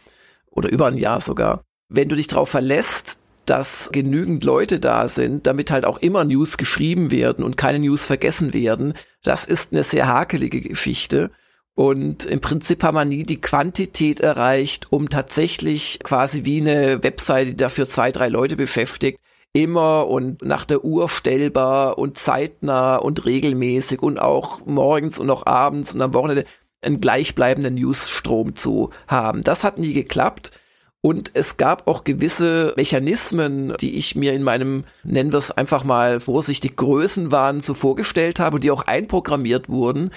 Oder 0.49 0.71
über 0.71 0.87
ein 0.87 0.97
Jahr 0.97 1.19
sogar. 1.19 1.63
Wenn 1.89 2.07
du 2.07 2.15
dich 2.15 2.27
drauf 2.27 2.49
verlässt, 2.49 3.19
dass 3.45 3.89
genügend 3.91 4.43
Leute 4.43 4.79
da 4.79 5.07
sind, 5.07 5.47
damit 5.47 5.71
halt 5.71 5.85
auch 5.85 5.97
immer 5.99 6.23
News 6.23 6.57
geschrieben 6.57 7.11
werden 7.11 7.43
und 7.43 7.57
keine 7.57 7.79
News 7.79 8.05
vergessen 8.05 8.53
werden. 8.53 8.93
Das 9.23 9.45
ist 9.45 9.71
eine 9.71 9.83
sehr 9.83 10.07
hakelige 10.07 10.61
Geschichte. 10.61 11.31
Und 11.75 12.25
im 12.25 12.39
Prinzip 12.39 12.83
haben 12.83 12.95
wir 12.95 13.05
nie 13.05 13.23
die 13.23 13.41
Quantität 13.41 14.19
erreicht, 14.19 14.91
um 14.91 15.09
tatsächlich 15.09 15.99
quasi 16.03 16.45
wie 16.45 16.61
eine 16.61 17.03
Webseite, 17.03 17.51
die 17.51 17.57
dafür 17.57 17.87
zwei, 17.87 18.11
drei 18.11 18.29
Leute 18.29 18.55
beschäftigt, 18.55 19.19
immer 19.53 20.07
und 20.07 20.43
nach 20.43 20.65
der 20.65 20.83
Uhr 20.83 21.09
stellbar 21.09 21.97
und 21.97 22.17
zeitnah 22.17 22.97
und 22.97 23.25
regelmäßig 23.25 24.01
und 24.01 24.19
auch 24.19 24.65
morgens 24.65 25.17
und 25.19 25.29
auch 25.29 25.45
abends 25.45 25.93
und 25.93 26.01
am 26.01 26.13
Wochenende 26.13 26.45
einen 26.81 27.01
gleichbleibenden 27.01 27.75
Newsstrom 27.75 28.55
zu 28.55 28.91
haben. 29.07 29.41
Das 29.41 29.63
hat 29.63 29.77
nie 29.77 29.93
geklappt. 29.93 30.59
Und 31.05 31.31
es 31.33 31.57
gab 31.57 31.89
auch 31.89 32.05
gewisse 32.05 32.73
Mechanismen, 32.77 33.75
die 33.81 33.97
ich 33.97 34.15
mir 34.15 34.31
in 34.31 34.41
meinem, 34.41 34.85
nennen 35.03 35.33
wir 35.33 35.37
es 35.37 35.51
einfach 35.51 35.83
mal 35.83 36.21
vorsichtig, 36.21 36.77
Größenwahn 36.77 37.59
so 37.59 37.73
vorgestellt 37.73 38.39
habe, 38.39 38.61
die 38.61 38.71
auch 38.71 38.87
einprogrammiert 38.87 39.67
wurden. 39.67 40.11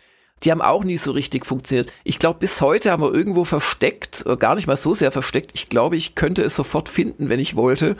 Die 0.44 0.52
haben 0.52 0.62
auch 0.62 0.84
nie 0.84 0.96
so 0.96 1.10
richtig 1.10 1.44
funktioniert. 1.44 1.92
Ich 2.04 2.20
glaube, 2.20 2.38
bis 2.38 2.60
heute 2.60 2.92
haben 2.92 3.02
wir 3.02 3.12
irgendwo 3.12 3.44
versteckt, 3.44 4.24
äh, 4.26 4.36
gar 4.36 4.54
nicht 4.54 4.68
mal 4.68 4.76
so 4.76 4.94
sehr 4.94 5.10
versteckt. 5.10 5.50
Ich 5.54 5.68
glaube, 5.68 5.96
ich 5.96 6.14
könnte 6.14 6.42
es 6.42 6.54
sofort 6.54 6.88
finden, 6.88 7.30
wenn 7.30 7.40
ich 7.40 7.56
wollte. 7.56 7.96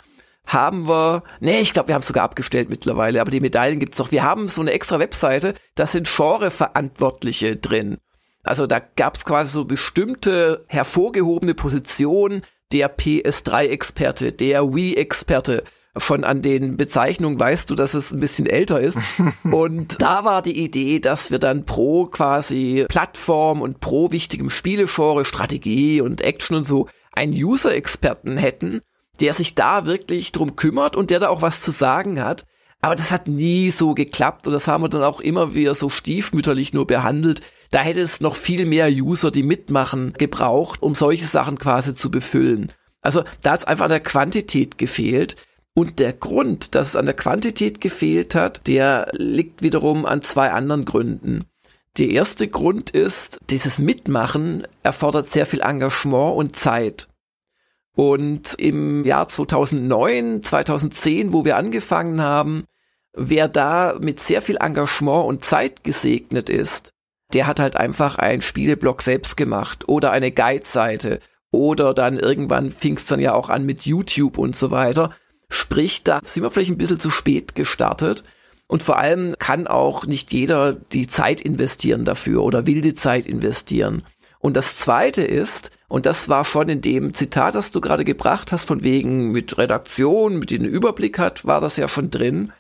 Haben 0.46 0.86
wir, 0.86 1.24
nee, 1.40 1.58
ich 1.58 1.72
glaube, 1.72 1.88
wir 1.88 1.96
haben 1.96 2.02
es 2.02 2.06
sogar 2.06 2.22
abgestellt 2.22 2.68
mittlerweile, 2.68 3.20
aber 3.20 3.32
die 3.32 3.40
Medaillen 3.40 3.80
gibt's 3.80 3.98
noch. 3.98 4.12
Wir 4.12 4.22
haben 4.22 4.46
so 4.46 4.60
eine 4.60 4.70
extra 4.70 5.00
Webseite, 5.00 5.54
da 5.74 5.88
sind 5.88 6.08
Genre-Verantwortliche 6.08 7.56
drin. 7.56 7.96
Also 8.44 8.68
da 8.68 8.78
gab's 8.78 9.24
quasi 9.24 9.50
so 9.50 9.64
bestimmte 9.64 10.64
hervorgehobene 10.68 11.54
Positionen, 11.54 12.42
der 12.72 12.96
PS3-Experte, 12.96 14.32
der 14.32 14.74
Wii-Experte. 14.74 15.64
Schon 15.98 16.24
an 16.24 16.42
den 16.42 16.76
Bezeichnungen 16.76 17.40
weißt 17.40 17.70
du, 17.70 17.74
dass 17.74 17.94
es 17.94 18.12
ein 18.12 18.20
bisschen 18.20 18.46
älter 18.46 18.80
ist. 18.80 18.98
und 19.44 20.00
da 20.02 20.24
war 20.24 20.42
die 20.42 20.62
Idee, 20.62 21.00
dass 21.00 21.30
wir 21.30 21.38
dann 21.38 21.64
pro 21.64 22.06
quasi 22.06 22.84
Plattform 22.88 23.62
und 23.62 23.80
pro 23.80 24.10
wichtigem 24.10 24.50
Spielegenre, 24.50 25.24
Strategie 25.24 26.02
und 26.02 26.20
Action 26.20 26.56
und 26.56 26.64
so 26.64 26.88
einen 27.12 27.32
User-Experten 27.32 28.36
hätten, 28.36 28.82
der 29.20 29.32
sich 29.32 29.54
da 29.54 29.86
wirklich 29.86 30.32
drum 30.32 30.54
kümmert 30.54 30.96
und 30.96 31.08
der 31.10 31.20
da 31.20 31.28
auch 31.28 31.40
was 31.40 31.62
zu 31.62 31.70
sagen 31.70 32.22
hat. 32.22 32.44
Aber 32.86 32.94
das 32.94 33.10
hat 33.10 33.26
nie 33.26 33.72
so 33.72 33.94
geklappt 33.94 34.46
und 34.46 34.52
das 34.52 34.68
haben 34.68 34.84
wir 34.84 34.88
dann 34.88 35.02
auch 35.02 35.18
immer 35.18 35.54
wieder 35.54 35.74
so 35.74 35.88
stiefmütterlich 35.88 36.72
nur 36.72 36.86
behandelt. 36.86 37.40
Da 37.72 37.80
hätte 37.80 37.98
es 37.98 38.20
noch 38.20 38.36
viel 38.36 38.64
mehr 38.64 38.88
User, 38.88 39.32
die 39.32 39.42
mitmachen, 39.42 40.12
gebraucht, 40.12 40.84
um 40.84 40.94
solche 40.94 41.26
Sachen 41.26 41.58
quasi 41.58 41.96
zu 41.96 42.12
befüllen. 42.12 42.70
Also 43.00 43.24
da 43.42 43.54
ist 43.54 43.66
einfach 43.66 43.88
der 43.88 43.98
Quantität 43.98 44.78
gefehlt. 44.78 45.34
Und 45.74 45.98
der 45.98 46.12
Grund, 46.12 46.76
dass 46.76 46.86
es 46.86 46.94
an 46.94 47.06
der 47.06 47.16
Quantität 47.16 47.80
gefehlt 47.80 48.36
hat, 48.36 48.68
der 48.68 49.08
liegt 49.14 49.62
wiederum 49.62 50.06
an 50.06 50.22
zwei 50.22 50.52
anderen 50.52 50.84
Gründen. 50.84 51.44
Der 51.98 52.10
erste 52.10 52.46
Grund 52.46 52.90
ist, 52.90 53.40
dieses 53.50 53.80
Mitmachen 53.80 54.64
erfordert 54.84 55.26
sehr 55.26 55.44
viel 55.44 55.60
Engagement 55.60 56.36
und 56.36 56.54
Zeit. 56.54 57.08
Und 57.96 58.54
im 58.58 59.04
Jahr 59.04 59.26
2009, 59.26 60.44
2010, 60.44 61.32
wo 61.32 61.44
wir 61.44 61.56
angefangen 61.56 62.20
haben, 62.20 62.62
wer 63.16 63.48
da 63.48 63.96
mit 64.00 64.20
sehr 64.20 64.42
viel 64.42 64.58
Engagement 64.60 65.26
und 65.26 65.44
Zeit 65.44 65.82
gesegnet 65.82 66.48
ist, 66.48 66.90
der 67.32 67.46
hat 67.46 67.58
halt 67.58 67.76
einfach 67.76 68.16
einen 68.16 68.42
Spieleblock 68.42 69.02
selbst 69.02 69.36
gemacht 69.36 69.88
oder 69.88 70.12
eine 70.12 70.30
Guide-Seite 70.30 71.20
oder 71.50 71.94
dann 71.94 72.18
irgendwann 72.18 72.70
fing 72.70 72.96
es 72.96 73.06
dann 73.06 73.20
ja 73.20 73.34
auch 73.34 73.48
an 73.48 73.66
mit 73.66 73.86
YouTube 73.86 74.38
und 74.38 74.54
so 74.54 74.70
weiter. 74.70 75.10
Sprich, 75.48 76.04
da 76.04 76.20
sind 76.22 76.42
wir 76.42 76.50
vielleicht 76.50 76.70
ein 76.70 76.78
bisschen 76.78 77.00
zu 77.00 77.10
spät 77.10 77.54
gestartet. 77.54 78.24
Und 78.68 78.82
vor 78.82 78.98
allem 78.98 79.36
kann 79.38 79.68
auch 79.68 80.06
nicht 80.06 80.32
jeder 80.32 80.72
die 80.72 81.06
Zeit 81.06 81.40
investieren 81.40 82.04
dafür 82.04 82.42
oder 82.42 82.66
will 82.66 82.80
die 82.80 82.94
Zeit 82.94 83.24
investieren. 83.24 84.02
Und 84.40 84.56
das 84.56 84.76
zweite 84.76 85.22
ist, 85.22 85.70
und 85.88 86.04
das 86.04 86.28
war 86.28 86.44
schon 86.44 86.68
in 86.68 86.80
dem 86.80 87.14
Zitat, 87.14 87.54
das 87.54 87.70
du 87.70 87.80
gerade 87.80 88.04
gebracht 88.04 88.52
hast, 88.52 88.64
von 88.64 88.82
wegen 88.82 89.30
mit 89.30 89.56
Redaktion, 89.56 90.38
mit 90.38 90.50
dem 90.50 90.64
Überblick 90.64 91.18
hat, 91.18 91.44
war 91.46 91.60
das 91.60 91.76
ja 91.76 91.88
schon 91.88 92.10
drin. 92.10 92.52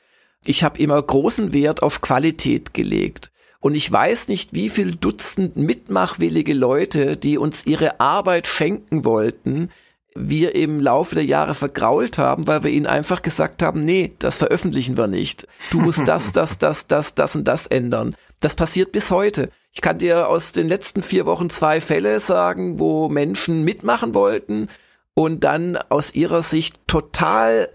Ich 0.46 0.62
habe 0.62 0.78
immer 0.78 1.02
großen 1.02 1.52
Wert 1.52 1.82
auf 1.82 2.00
Qualität 2.00 2.72
gelegt. 2.72 3.32
Und 3.58 3.74
ich 3.74 3.90
weiß 3.90 4.28
nicht, 4.28 4.54
wie 4.54 4.70
viel 4.70 4.94
Dutzend 4.94 5.56
mitmachwillige 5.56 6.54
Leute, 6.54 7.16
die 7.16 7.36
uns 7.36 7.66
ihre 7.66 7.98
Arbeit 7.98 8.46
schenken 8.46 9.04
wollten, 9.04 9.70
wir 10.14 10.54
im 10.54 10.80
Laufe 10.80 11.16
der 11.16 11.24
Jahre 11.24 11.54
vergrault 11.54 12.16
haben, 12.16 12.46
weil 12.46 12.62
wir 12.62 12.70
ihnen 12.70 12.86
einfach 12.86 13.22
gesagt 13.22 13.62
haben, 13.62 13.80
nee, 13.80 14.12
das 14.20 14.38
veröffentlichen 14.38 14.96
wir 14.96 15.08
nicht. 15.08 15.48
Du 15.70 15.80
musst 15.80 16.06
das, 16.06 16.32
das, 16.32 16.58
das, 16.58 16.86
das, 16.86 17.14
das 17.14 17.34
und 17.34 17.44
das 17.44 17.66
ändern. 17.66 18.14
Das 18.40 18.54
passiert 18.54 18.92
bis 18.92 19.10
heute. 19.10 19.50
Ich 19.72 19.80
kann 19.80 19.98
dir 19.98 20.28
aus 20.28 20.52
den 20.52 20.68
letzten 20.68 21.02
vier 21.02 21.26
Wochen 21.26 21.50
zwei 21.50 21.80
Fälle 21.80 22.20
sagen, 22.20 22.78
wo 22.78 23.08
Menschen 23.08 23.64
mitmachen 23.64 24.14
wollten 24.14 24.68
und 25.14 25.44
dann 25.44 25.76
aus 25.88 26.14
ihrer 26.14 26.42
Sicht 26.42 26.78
total 26.86 27.68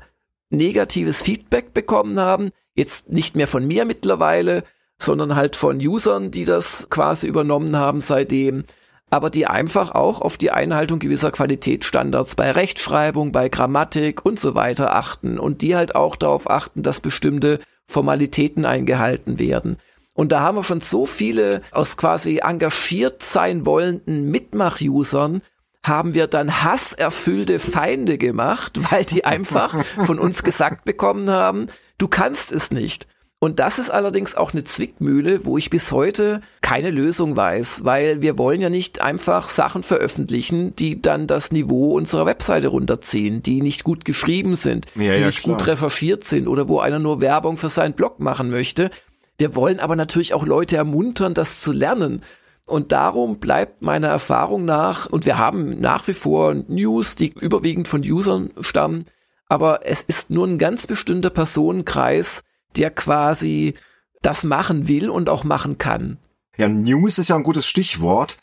negatives 0.50 1.22
Feedback 1.22 1.74
bekommen 1.74 2.20
haben. 2.20 2.50
Jetzt 2.76 3.12
nicht 3.12 3.36
mehr 3.36 3.48
von 3.48 3.66
mir 3.66 3.86
mittlerweile, 3.86 4.64
sondern 4.98 5.36
halt 5.36 5.56
von 5.56 5.78
Usern, 5.78 6.32
die 6.32 6.46
das 6.46 6.88
quasi 6.90 7.28
übernommen 7.28 7.76
haben 7.76 8.02
seitdem 8.02 8.66
aber 9.12 9.30
die 9.30 9.46
einfach 9.46 9.92
auch 9.92 10.22
auf 10.22 10.38
die 10.38 10.52
Einhaltung 10.52 10.98
gewisser 10.98 11.32
Qualitätsstandards 11.32 12.36
bei 12.36 12.50
Rechtschreibung, 12.50 13.34
bei 13.34 13.50
Grammatik 13.50 14.26
und 14.26 14.40
so 14.40 14.56
weiter 14.56 14.96
achten 14.96 15.38
und 15.38 15.62
die 15.62 15.76
halt 15.76 15.96
auch 15.96 16.16
darauf 16.16 16.50
achten, 16.50 16.82
dass 16.82 17.02
bestimmte 17.02 17.60
Formalitäten 17.86 18.66
eingehalten 18.66 19.38
werden. 19.38 19.78
Und 20.14 20.32
da 20.32 20.40
haben 20.40 20.58
wir 20.58 20.64
schon 20.64 20.80
so 20.80 21.06
viele 21.06 21.62
aus 21.72 21.98
quasi 21.98 22.40
engagiert 22.42 23.22
sein 23.22 23.66
wollenden 23.66 24.32
Mitmach-Usern, 24.32 25.42
haben 25.84 26.14
wir 26.14 26.28
dann 26.28 26.64
hasserfüllte 26.64 27.60
Feinde 27.60 28.18
gemacht, 28.18 28.80
weil 28.92 29.04
die 29.04 29.26
einfach 29.26 29.84
von 30.06 30.20
uns 30.20 30.44
gesagt 30.44 30.86
bekommen 30.86 31.30
haben, 31.30 31.68
du 32.02 32.08
kannst 32.08 32.52
es 32.52 32.72
nicht. 32.72 33.08
Und 33.44 33.58
das 33.58 33.80
ist 33.80 33.90
allerdings 33.90 34.36
auch 34.36 34.54
eine 34.54 34.64
Zwickmühle, 34.64 35.46
wo 35.46 35.58
ich 35.58 35.72
bis 35.72 35.92
heute 35.92 36.42
keine 36.62 36.92
Lösung 36.92 37.36
weiß, 37.36 37.84
weil 37.84 38.22
wir 38.22 38.38
wollen 38.38 38.62
ja 38.62 38.70
nicht 38.70 39.02
einfach 39.02 39.50
Sachen 39.50 39.82
veröffentlichen, 39.82 40.76
die 40.76 41.02
dann 41.02 41.26
das 41.26 41.52
Niveau 41.52 41.96
unserer 41.96 42.28
Webseite 42.28 42.68
runterziehen, 42.68 43.42
die 43.42 43.62
nicht 43.62 43.84
gut 43.84 44.06
geschrieben 44.06 44.56
sind, 44.56 44.86
ja, 44.94 45.16
die 45.16 45.22
ja, 45.22 45.26
nicht 45.26 45.42
klar. 45.42 45.58
gut 45.58 45.66
recherchiert 45.66 46.24
sind 46.24 46.48
oder 46.48 46.68
wo 46.68 46.80
einer 46.80 47.00
nur 47.00 47.20
Werbung 47.20 47.58
für 47.58 47.70
seinen 47.70 47.94
Blog 47.94 48.20
machen 48.20 48.52
möchte. 48.52 48.92
Wir 49.40 49.56
wollen 49.56 49.80
aber 49.80 49.96
natürlich 49.96 50.36
auch 50.36 50.46
Leute 50.46 50.78
ermuntern, 50.78 51.34
das 51.34 51.62
zu 51.62 51.72
lernen. 51.72 52.22
Und 52.68 52.92
darum 52.92 53.40
bleibt 53.40 53.82
meiner 53.82 54.10
Erfahrung 54.10 54.66
nach, 54.66 55.08
und 55.08 55.26
wir 55.26 55.40
haben 55.40 55.82
nach 55.82 56.08
wie 56.08 56.14
vor 56.14 56.54
News, 56.54 57.16
die 57.16 57.34
überwiegend 57.40 57.88
von 57.88 58.02
Usern 58.02 58.52
stammen, 58.60 59.04
aber 59.52 59.86
es 59.86 60.02
ist 60.02 60.30
nur 60.30 60.48
ein 60.48 60.58
ganz 60.58 60.88
bestimmter 60.88 61.30
Personenkreis, 61.30 62.42
der 62.78 62.90
quasi 62.90 63.74
das 64.22 64.46
machen 64.46 64.88
will 64.88 65.10
und 65.10 65.28
auch 65.28 65.44
machen 65.44 65.78
kann. 65.78 66.20
Ja, 66.56 66.70
News 66.70 67.18
ist 67.18 67.28
ja 67.28 67.36
ein 67.36 67.44
gutes 67.44 67.68
Stichwort. 67.68 68.38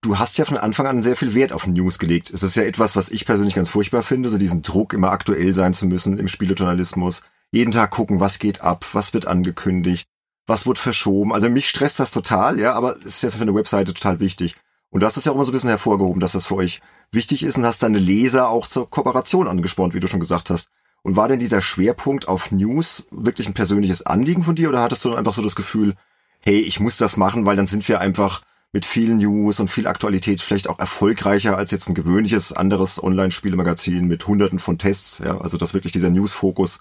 Du 0.00 0.18
hast 0.18 0.36
ja 0.36 0.44
von 0.44 0.56
Anfang 0.56 0.88
an 0.88 1.00
sehr 1.00 1.14
viel 1.14 1.32
Wert 1.32 1.52
auf 1.52 1.68
News 1.68 2.00
gelegt. 2.00 2.30
Es 2.30 2.42
ist 2.42 2.56
ja 2.56 2.64
etwas, 2.64 2.96
was 2.96 3.08
ich 3.08 3.24
persönlich 3.24 3.54
ganz 3.54 3.70
furchtbar 3.70 4.02
finde, 4.02 4.30
so 4.30 4.36
diesen 4.36 4.62
Druck, 4.62 4.94
immer 4.94 5.12
aktuell 5.12 5.54
sein 5.54 5.74
zu 5.74 5.86
müssen 5.86 6.18
im 6.18 6.26
Spielejournalismus. 6.26 7.22
Jeden 7.52 7.70
Tag 7.70 7.92
gucken, 7.92 8.18
was 8.18 8.40
geht 8.40 8.60
ab, 8.60 8.84
was 8.94 9.14
wird 9.14 9.28
angekündigt, 9.28 10.08
was 10.48 10.66
wird 10.66 10.78
verschoben. 10.78 11.32
Also 11.32 11.48
mich 11.48 11.68
stresst 11.68 12.00
das 12.00 12.10
total, 12.10 12.58
ja, 12.58 12.72
aber 12.72 12.96
es 12.96 13.04
ist 13.04 13.22
ja 13.22 13.30
für 13.30 13.42
eine 13.42 13.54
Webseite 13.54 13.94
total 13.94 14.18
wichtig. 14.18 14.56
Und 14.90 15.00
du 15.00 15.06
hast 15.06 15.16
es 15.16 15.24
ja 15.24 15.32
auch 15.32 15.36
immer 15.36 15.44
so 15.44 15.50
ein 15.50 15.54
bisschen 15.54 15.70
hervorgehoben, 15.70 16.20
dass 16.20 16.32
das 16.32 16.46
für 16.46 16.56
euch 16.56 16.80
wichtig 17.12 17.42
ist 17.42 17.58
und 17.58 17.64
hast 17.64 17.82
deine 17.82 17.98
Leser 17.98 18.48
auch 18.48 18.66
zur 18.66 18.88
Kooperation 18.88 19.48
angespornt, 19.48 19.94
wie 19.94 20.00
du 20.00 20.06
schon 20.06 20.20
gesagt 20.20 20.50
hast. 20.50 20.70
Und 21.02 21.16
war 21.16 21.28
denn 21.28 21.38
dieser 21.38 21.60
Schwerpunkt 21.60 22.26
auf 22.26 22.50
News 22.50 23.06
wirklich 23.10 23.46
ein 23.46 23.54
persönliches 23.54 24.04
Anliegen 24.04 24.42
von 24.42 24.56
dir 24.56 24.68
oder 24.68 24.82
hattest 24.82 25.04
du 25.04 25.14
einfach 25.14 25.32
so 25.32 25.42
das 25.42 25.54
Gefühl, 25.54 25.94
hey, 26.40 26.58
ich 26.58 26.80
muss 26.80 26.96
das 26.96 27.16
machen, 27.16 27.46
weil 27.46 27.56
dann 27.56 27.66
sind 27.66 27.86
wir 27.88 28.00
einfach 28.00 28.42
mit 28.72 28.84
vielen 28.84 29.18
News 29.18 29.60
und 29.60 29.68
viel 29.68 29.86
Aktualität 29.86 30.40
vielleicht 30.40 30.68
auch 30.68 30.78
erfolgreicher 30.78 31.56
als 31.56 31.70
jetzt 31.70 31.88
ein 31.88 31.94
gewöhnliches 31.94 32.52
anderes 32.52 33.02
Online-Spielemagazin 33.02 34.06
mit 34.06 34.26
hunderten 34.26 34.58
von 34.58 34.78
Tests, 34.78 35.18
ja, 35.24 35.38
also 35.38 35.56
dass 35.56 35.74
wirklich 35.74 35.92
dieser 35.92 36.10
News-Fokus 36.10 36.80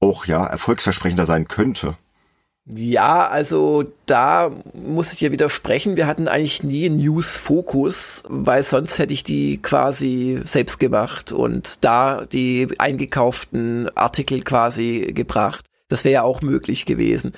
auch 0.00 0.26
ja 0.26 0.44
erfolgsversprechender 0.44 1.26
sein 1.26 1.46
könnte. 1.46 1.96
Ja, 2.64 3.26
also 3.26 3.84
da 4.06 4.50
muss 4.72 5.12
ich 5.12 5.18
dir 5.18 5.32
widersprechen. 5.32 5.96
Wir 5.96 6.06
hatten 6.06 6.28
eigentlich 6.28 6.62
nie 6.62 6.86
einen 6.86 6.98
News-Fokus, 6.98 8.22
weil 8.28 8.62
sonst 8.62 8.98
hätte 9.00 9.12
ich 9.12 9.24
die 9.24 9.60
quasi 9.60 10.40
selbst 10.44 10.78
gemacht 10.78 11.32
und 11.32 11.84
da 11.84 12.24
die 12.24 12.68
eingekauften 12.78 13.88
Artikel 13.96 14.42
quasi 14.42 15.10
gebracht. 15.12 15.66
Das 15.88 16.04
wäre 16.04 16.14
ja 16.14 16.22
auch 16.22 16.40
möglich 16.40 16.86
gewesen. 16.86 17.32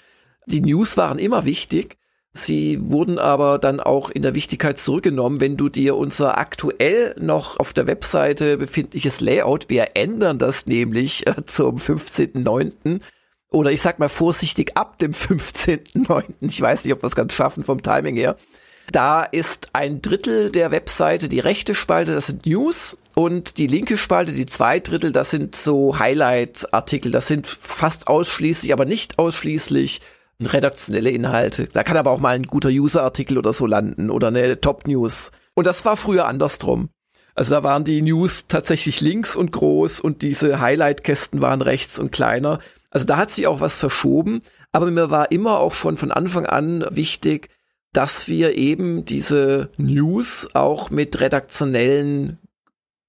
Die 0.47 0.61
News 0.61 0.99
waren 0.99 1.19
immer 1.19 1.47
wichtig. 1.47 1.97
Sie 2.35 2.79
wurden 2.83 3.19
aber 3.19 3.59
dann 3.59 3.81
auch 3.81 4.11
in 4.11 4.23
der 4.23 4.35
Wichtigkeit 4.35 4.79
zurückgenommen, 4.79 5.41
wenn 5.41 5.57
du 5.57 5.69
dir 5.69 5.97
unser 5.97 6.37
aktuell 6.37 7.15
noch 7.19 7.59
auf 7.61 7.73
der 7.73 7.87
Webseite 7.87 8.59
befindliches 8.59 9.21
Layout, 9.21 9.71
wir 9.71 9.91
ändern 9.95 10.39
das 10.39 10.67
nämlich 10.67 11.27
äh, 11.29 11.47
zum 11.47 11.77
15.09., 11.77 13.01
oder 13.55 13.71
ich 13.71 13.81
sag 13.81 13.99
mal 13.99 14.09
vorsichtig 14.09 14.77
ab 14.77 14.99
dem 14.99 15.13
15.09. 15.13 16.25
Ich 16.41 16.61
weiß 16.61 16.85
nicht, 16.85 16.93
ob 16.93 17.03
wir 17.03 17.07
es 17.07 17.15
ganz 17.15 17.35
schaffen 17.35 17.63
vom 17.63 17.83
Timing 17.83 18.17
her. 18.17 18.37
Da 18.91 19.23
ist 19.23 19.69
ein 19.73 20.03
Drittel 20.03 20.51
der 20.51 20.71
Webseite 20.71 21.29
die 21.29 21.41
rechte 21.41 21.75
Spalte, 21.75 22.15
das 22.15 22.27
sind 22.27 22.47
News 22.47 22.99
und 23.15 23.57
die 23.59 23.67
linke 23.67 23.97
Spalte, 23.97 24.33
die 24.33 24.45
zwei 24.45 24.81
Drittel, 24.81 25.13
das 25.13 25.31
sind 25.31 25.57
so 25.57 25.99
Highlight-Artikel. 25.99 27.13
Das 27.13 27.29
sind 27.29 27.47
fast 27.47 28.09
ausschließlich, 28.09 28.73
aber 28.73 28.85
nicht 28.85 29.19
ausschließlich 29.19 30.01
redaktionelle 30.43 31.11
Inhalte. 31.11 31.69
Da 31.73 31.85
kann 31.85 31.97
aber 31.97 32.11
auch 32.11 32.21
mal 32.21 32.35
ein 32.35 32.43
guter 32.43 32.69
User-Artikel 32.69 33.39
oder 33.39 33.53
so 33.53 33.67
landen 33.67 34.11
oder 34.11 34.29
eine 34.29 34.61
Top-News. 34.61 35.31
Und 35.55 35.67
das 35.67 35.85
war 35.85 35.97
früher 35.97 36.27
andersrum. 36.27 36.91
Also 37.37 37.53
da 37.55 37.63
waren 37.63 37.85
die 37.85 38.03
News 38.03 38.47
tatsächlich 38.49 39.01
links 39.01 39.35
und 39.35 39.51
groß 39.53 40.01
und 40.01 40.23
diese 40.23 40.61
Highlight-Kästen 40.61 41.41
waren 41.41 41.63
rechts 41.63 41.99
und 41.99 42.13
kleiner. 42.13 42.59
Also 42.95 43.07
da 43.07 43.19
hat 43.19 43.31
sich 43.31 43.47
auch 43.47 43.61
was 43.61 43.79
verschoben, 43.79 44.41
aber 44.73 44.91
mir 44.91 45.11
war 45.11 45.31
immer 45.31 45.59
auch 45.59 45.75
schon 45.75 45.99
von 45.99 46.11
Anfang 46.11 46.47
an 46.47 46.85
wichtig, 46.91 47.49
dass 47.93 48.29
wir 48.29 48.57
eben 48.57 49.05
diese 49.05 49.69
News 49.77 50.49
auch 50.55 50.91
mit 50.91 51.21
redaktionellen, 51.21 52.39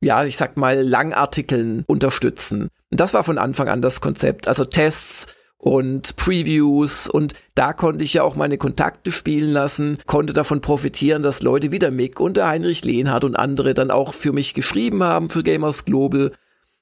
ja, 0.02 0.26
ich 0.26 0.38
sag 0.38 0.58
mal, 0.58 0.82
Langartikeln 0.82 1.86
unterstützen. 1.88 2.70
Und 2.92 3.00
das 3.00 3.14
war 3.14 3.24
von 3.24 3.38
Anfang 3.38 3.70
an 3.70 3.82
das 3.82 4.02
Konzept. 4.02 4.48
Also 4.48 4.66
Tests, 4.66 5.28
und 5.66 6.16
Previews 6.16 7.08
und 7.08 7.34
da 7.56 7.74
konnte 7.74 8.04
ich 8.04 8.14
ja 8.14 8.22
auch 8.22 8.36
meine 8.36 8.60
Kontakte 8.60 9.12
spielen 9.12 9.52
lassen, 9.52 9.98
konnte 10.06 10.32
davon 10.32 10.62
profitieren, 10.62 11.24
dass 11.24 11.42
Leute 11.42 11.72
wie 11.72 11.80
der 11.80 11.90
Mick 11.90 12.20
und 12.20 12.38
der 12.38 12.48
Heinrich 12.48 12.86
Lehnhardt 12.86 13.24
und 13.24 13.36
andere 13.36 13.74
dann 13.74 13.90
auch 13.90 14.14
für 14.14 14.32
mich 14.32 14.54
geschrieben 14.54 15.02
haben 15.02 15.32
für 15.32 15.42
Gamers 15.42 15.84
Global 15.84 16.34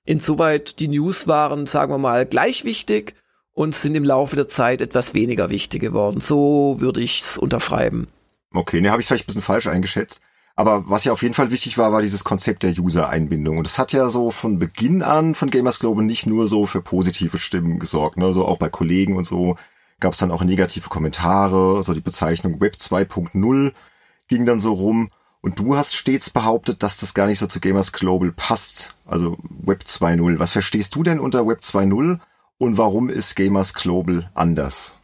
Insoweit 0.06 0.80
die 0.80 0.90
News 0.90 1.28
waren, 1.28 1.66
sagen 1.66 1.94
wir 1.94 1.98
mal, 1.98 2.26
gleich 2.26 2.66
wichtig 2.66 3.16
und 3.54 3.76
sind 3.76 3.96
im 3.96 4.04
Laufe 4.04 4.36
der 4.36 4.48
Zeit 4.48 4.82
etwas 4.82 5.14
weniger 5.14 5.50
wichtig 5.50 5.82
geworden. 5.82 6.20
So 6.20 6.76
würde 6.80 7.02
ich 7.02 7.22
es 7.22 7.38
unterschreiben. 7.38 8.08
Okay, 8.54 8.82
ne, 8.82 8.92
habe 8.92 9.02
ich 9.02 9.08
vielleicht 9.08 9.24
ein 9.24 9.28
bisschen 9.28 9.42
falsch 9.42 9.68
eingeschätzt. 9.68 10.22
Aber 10.56 10.88
was 10.88 11.04
ja 11.04 11.12
auf 11.12 11.24
jeden 11.24 11.34
Fall 11.34 11.50
wichtig 11.50 11.78
war, 11.78 11.92
war 11.92 12.02
dieses 12.02 12.24
Konzept 12.24 12.62
der 12.62 12.78
User-Einbindung. 12.78 13.58
Und 13.58 13.64
das 13.66 13.80
hat 13.80 13.92
ja 13.92 14.08
so 14.10 14.30
von 14.30 14.60
Beginn 14.60 15.02
an 15.02 15.34
von 15.34 15.50
Gamers 15.50 15.80
Global 15.80 16.04
nicht 16.04 16.28
nur 16.28 16.48
so 16.48 16.66
für 16.66 16.82
positive 16.82 17.40
Stimmen 17.40 17.80
gesorgt. 17.80 18.18
Ne? 18.18 18.34
So 18.34 18.46
auch 18.46 18.58
bei 18.58 18.70
Kollegen 18.70 19.16
und 19.16 19.26
so 19.26 19.56
gab 20.00 20.14
es 20.14 20.20
dann 20.20 20.32
auch 20.32 20.44
negative 20.44 20.90
Kommentare. 20.90 21.82
So 21.82 21.94
die 21.94 22.02
Bezeichnung 22.02 22.62
Web 22.62 22.76
2.0 22.76 23.72
ging 24.28 24.46
dann 24.46 24.60
so 24.60 24.74
rum. 24.74 25.10
Und 25.44 25.60
du 25.60 25.76
hast 25.76 25.94
stets 25.94 26.30
behauptet, 26.30 26.84
dass 26.84 27.02
das 27.02 27.14
gar 27.14 27.28
nicht 27.28 27.40
so 27.40 27.48
zu 27.48 27.60
Gamers 27.60 27.92
Global 27.92 28.32
passt. 28.32 28.96
Also 29.06 29.38
Web 29.44 29.84
2.0. 29.86 30.40
Was 30.40 30.54
verstehst 30.54 30.96
du 30.96 31.04
denn 31.04 31.20
unter 31.20 31.46
Web 31.46 31.60
2.0 31.60 32.20
und 32.60 32.78
warum 32.78 33.10
ist 33.10 33.36
Gamers 33.36 33.74
Global 33.74 34.32
anders? 34.36 34.96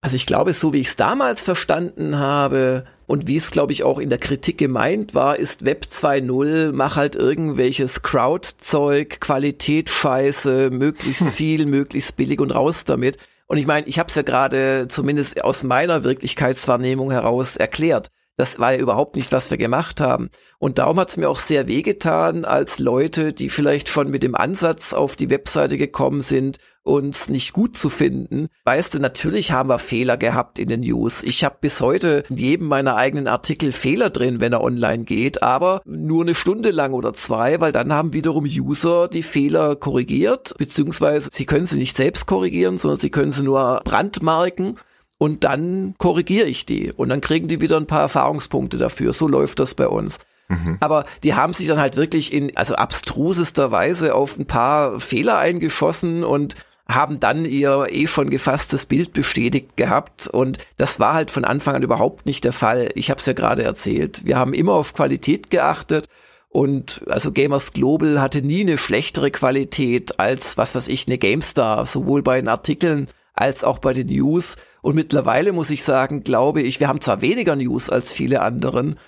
Also 0.00 0.16
ich 0.16 0.24
glaube, 0.24 0.54
so 0.54 0.72
wie 0.72 0.78
ich 0.78 0.86
es 0.86 0.96
damals 0.96 1.42
verstanden 1.42 2.18
habe 2.18 2.86
und 3.06 3.26
wie 3.26 3.36
es, 3.36 3.50
glaube 3.50 3.72
ich, 3.72 3.84
auch 3.84 3.98
in 3.98 4.08
der 4.08 4.18
Kritik 4.18 4.56
gemeint 4.56 5.14
war, 5.14 5.36
ist 5.36 5.66
Web 5.66 5.86
2.0, 5.90 6.72
mach 6.72 6.96
halt 6.96 7.14
irgendwelches 7.14 8.02
Crowd-Zeug, 8.02 9.20
Qualitätsscheiße, 9.20 10.70
möglichst 10.70 11.28
viel, 11.28 11.66
möglichst 11.66 12.16
billig 12.16 12.40
und 12.40 12.52
raus 12.52 12.84
damit. 12.84 13.18
Und 13.46 13.58
ich 13.58 13.66
meine, 13.66 13.86
ich 13.86 13.98
habe 13.98 14.08
es 14.08 14.14
ja 14.14 14.22
gerade 14.22 14.88
zumindest 14.88 15.44
aus 15.44 15.62
meiner 15.62 16.04
Wirklichkeitswahrnehmung 16.04 17.10
heraus 17.10 17.56
erklärt. 17.56 18.10
Das 18.38 18.60
war 18.60 18.72
ja 18.72 18.78
überhaupt 18.78 19.16
nicht, 19.16 19.32
was 19.32 19.50
wir 19.50 19.58
gemacht 19.58 20.00
haben. 20.00 20.30
Und 20.60 20.78
darum 20.78 21.00
hat 21.00 21.10
es 21.10 21.16
mir 21.16 21.28
auch 21.28 21.40
sehr 21.40 21.66
wehgetan, 21.66 22.44
als 22.44 22.78
Leute, 22.78 23.32
die 23.32 23.50
vielleicht 23.50 23.88
schon 23.88 24.10
mit 24.10 24.22
dem 24.22 24.36
Ansatz 24.36 24.92
auf 24.92 25.16
die 25.16 25.28
Webseite 25.28 25.76
gekommen 25.76 26.22
sind, 26.22 26.58
uns 26.84 27.28
nicht 27.28 27.52
gut 27.52 27.76
zu 27.76 27.90
finden. 27.90 28.46
Weißt 28.64 28.94
du, 28.94 29.00
natürlich 29.00 29.50
haben 29.50 29.68
wir 29.68 29.80
Fehler 29.80 30.16
gehabt 30.16 30.60
in 30.60 30.68
den 30.68 30.80
News. 30.80 31.24
Ich 31.24 31.42
habe 31.42 31.56
bis 31.60 31.80
heute 31.80 32.22
in 32.30 32.36
jedem 32.36 32.68
meiner 32.68 32.94
eigenen 32.94 33.26
Artikel 33.26 33.72
Fehler 33.72 34.08
drin, 34.08 34.40
wenn 34.40 34.52
er 34.52 34.62
online 34.62 35.02
geht, 35.02 35.42
aber 35.42 35.82
nur 35.84 36.22
eine 36.22 36.36
Stunde 36.36 36.70
lang 36.70 36.92
oder 36.92 37.12
zwei, 37.14 37.60
weil 37.60 37.72
dann 37.72 37.92
haben 37.92 38.12
wiederum 38.12 38.44
User 38.44 39.08
die 39.08 39.24
Fehler 39.24 39.74
korrigiert, 39.74 40.54
beziehungsweise 40.58 41.28
sie 41.32 41.44
können 41.44 41.66
sie 41.66 41.76
nicht 41.76 41.96
selbst 41.96 42.26
korrigieren, 42.26 42.78
sondern 42.78 43.00
sie 43.00 43.10
können 43.10 43.32
sie 43.32 43.42
nur 43.42 43.80
brandmarken 43.84 44.78
und 45.18 45.44
dann 45.44 45.94
korrigiere 45.98 46.46
ich 46.46 46.64
die 46.64 46.92
und 46.92 47.08
dann 47.08 47.20
kriegen 47.20 47.48
die 47.48 47.60
wieder 47.60 47.76
ein 47.76 47.86
paar 47.86 48.02
Erfahrungspunkte 48.02 48.78
dafür. 48.78 49.12
So 49.12 49.28
läuft 49.28 49.58
das 49.58 49.74
bei 49.74 49.88
uns. 49.88 50.20
Mhm. 50.48 50.78
Aber 50.80 51.04
die 51.24 51.34
haben 51.34 51.52
sich 51.52 51.66
dann 51.66 51.80
halt 51.80 51.96
wirklich 51.96 52.32
in, 52.32 52.56
also 52.56 52.76
abstrusester 52.76 53.70
Weise 53.70 54.14
auf 54.14 54.38
ein 54.38 54.46
paar 54.46 55.00
Fehler 55.00 55.38
eingeschossen 55.38 56.24
und 56.24 56.54
haben 56.90 57.20
dann 57.20 57.44
ihr 57.44 57.86
eh 57.90 58.06
schon 58.06 58.30
gefasstes 58.30 58.86
Bild 58.86 59.12
bestätigt 59.12 59.76
gehabt 59.76 60.26
und 60.26 60.58
das 60.78 60.98
war 60.98 61.12
halt 61.12 61.30
von 61.30 61.44
Anfang 61.44 61.74
an 61.74 61.82
überhaupt 61.82 62.24
nicht 62.24 62.44
der 62.44 62.54
Fall. 62.54 62.88
Ich 62.94 63.10
habe 63.10 63.20
es 63.20 63.26
ja 63.26 63.34
gerade 63.34 63.62
erzählt. 63.62 64.24
Wir 64.24 64.38
haben 64.38 64.54
immer 64.54 64.72
auf 64.72 64.94
Qualität 64.94 65.50
geachtet 65.50 66.08
und 66.48 67.02
also 67.06 67.30
Gamers 67.30 67.74
Global 67.74 68.22
hatte 68.22 68.40
nie 68.40 68.62
eine 68.62 68.78
schlechtere 68.78 69.30
Qualität 69.30 70.18
als 70.18 70.56
was 70.56 70.74
weiß 70.74 70.88
ich 70.88 71.06
eine 71.06 71.18
GameStar, 71.18 71.84
sowohl 71.84 72.22
bei 72.22 72.36
den 72.36 72.48
Artikeln 72.48 73.08
als 73.40 73.64
auch 73.64 73.78
bei 73.78 73.92
den 73.92 74.08
News. 74.08 74.56
Und 74.82 74.94
mittlerweile 74.94 75.52
muss 75.52 75.70
ich 75.70 75.82
sagen, 75.82 76.22
glaube 76.24 76.62
ich, 76.62 76.80
wir 76.80 76.88
haben 76.88 77.00
zwar 77.00 77.20
weniger 77.20 77.56
News 77.56 77.90
als 77.90 78.12
viele 78.12 78.42
anderen. 78.42 78.98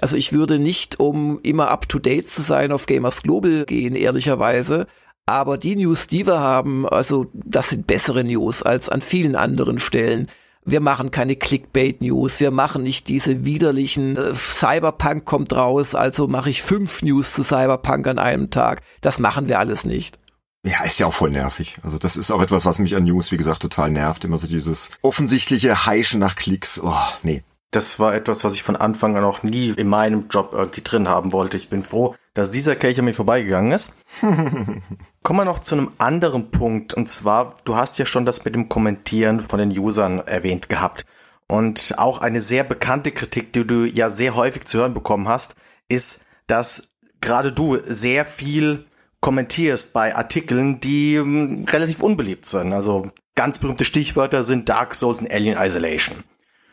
Also 0.00 0.16
ich 0.16 0.32
würde 0.32 0.58
nicht, 0.58 0.98
um 0.98 1.38
immer 1.42 1.70
up 1.70 1.88
to 1.88 1.98
date 1.98 2.28
zu 2.28 2.42
sein, 2.42 2.72
auf 2.72 2.86
Gamers 2.86 3.22
Global 3.22 3.64
gehen, 3.64 3.94
ehrlicherweise. 3.94 4.86
Aber 5.26 5.56
die 5.56 5.76
News, 5.76 6.06
die 6.06 6.26
wir 6.26 6.40
haben, 6.40 6.86
also 6.86 7.26
das 7.32 7.70
sind 7.70 7.86
bessere 7.86 8.24
News 8.24 8.62
als 8.62 8.88
an 8.88 9.00
vielen 9.00 9.36
anderen 9.36 9.78
Stellen. 9.78 10.28
Wir 10.66 10.80
machen 10.80 11.10
keine 11.10 11.36
Clickbait-News, 11.36 12.40
wir 12.40 12.50
machen 12.50 12.82
nicht 12.82 13.08
diese 13.08 13.44
widerlichen 13.44 14.16
äh, 14.16 14.34
Cyberpunk 14.34 15.26
kommt 15.26 15.52
raus, 15.52 15.94
also 15.94 16.26
mache 16.26 16.48
ich 16.48 16.62
fünf 16.62 17.02
News 17.02 17.34
zu 17.34 17.42
Cyberpunk 17.42 18.06
an 18.06 18.18
einem 18.18 18.50
Tag. 18.50 18.80
Das 19.02 19.18
machen 19.18 19.48
wir 19.48 19.58
alles 19.58 19.84
nicht. 19.84 20.18
Ja, 20.64 20.82
ist 20.82 20.98
ja 20.98 21.06
auch 21.06 21.14
voll 21.14 21.30
nervig. 21.30 21.76
Also 21.82 21.98
das 21.98 22.16
ist 22.16 22.30
auch 22.30 22.40
etwas, 22.40 22.64
was 22.64 22.78
mich 22.78 22.96
an 22.96 23.04
News, 23.04 23.30
wie 23.30 23.36
gesagt, 23.36 23.60
total 23.60 23.90
nervt. 23.90 24.24
Immer 24.24 24.38
so 24.38 24.46
dieses 24.46 24.88
offensichtliche 25.02 25.84
Heischen 25.84 26.20
nach 26.20 26.36
Klicks. 26.36 26.80
Oh, 26.82 26.94
nee. 27.22 27.44
Das 27.70 27.98
war 27.98 28.14
etwas, 28.14 28.44
was 28.44 28.54
ich 28.54 28.62
von 28.62 28.76
Anfang 28.76 29.16
an 29.16 29.24
auch 29.24 29.42
nie 29.42 29.70
in 29.70 29.88
meinem 29.88 30.28
Job 30.28 30.50
irgendwie 30.52 30.80
drin 30.80 31.08
haben 31.08 31.32
wollte. 31.32 31.58
Ich 31.58 31.68
bin 31.68 31.82
froh, 31.82 32.14
dass 32.32 32.50
dieser 32.50 32.76
Kelch 32.76 32.98
an 32.98 33.04
mir 33.04 33.14
vorbeigegangen 33.14 33.72
ist. 33.72 33.98
Kommen 35.22 35.38
wir 35.40 35.44
noch 35.44 35.58
zu 35.58 35.74
einem 35.74 35.90
anderen 35.98 36.50
Punkt. 36.50 36.94
Und 36.94 37.10
zwar, 37.10 37.56
du 37.64 37.76
hast 37.76 37.98
ja 37.98 38.06
schon 38.06 38.24
das 38.24 38.44
mit 38.44 38.54
dem 38.54 38.70
Kommentieren 38.70 39.40
von 39.40 39.58
den 39.58 39.76
Usern 39.76 40.20
erwähnt 40.20 40.70
gehabt. 40.70 41.04
Und 41.46 41.98
auch 41.98 42.18
eine 42.18 42.40
sehr 42.40 42.64
bekannte 42.64 43.10
Kritik, 43.10 43.52
die 43.52 43.66
du 43.66 43.84
ja 43.84 44.10
sehr 44.10 44.34
häufig 44.34 44.64
zu 44.64 44.78
hören 44.78 44.94
bekommen 44.94 45.28
hast, 45.28 45.56
ist, 45.88 46.24
dass 46.46 46.88
gerade 47.20 47.52
du 47.52 47.76
sehr 47.84 48.24
viel 48.24 48.84
kommentierst 49.24 49.94
bei 49.94 50.14
Artikeln, 50.14 50.80
die 50.80 51.18
um, 51.18 51.64
relativ 51.64 52.02
unbeliebt 52.02 52.44
sind. 52.44 52.74
Also 52.74 53.10
ganz 53.34 53.58
berühmte 53.58 53.86
Stichwörter 53.86 54.44
sind 54.44 54.68
Dark 54.68 54.94
Souls 54.94 55.22
und 55.22 55.30
Alien 55.30 55.56
Isolation. 55.58 56.24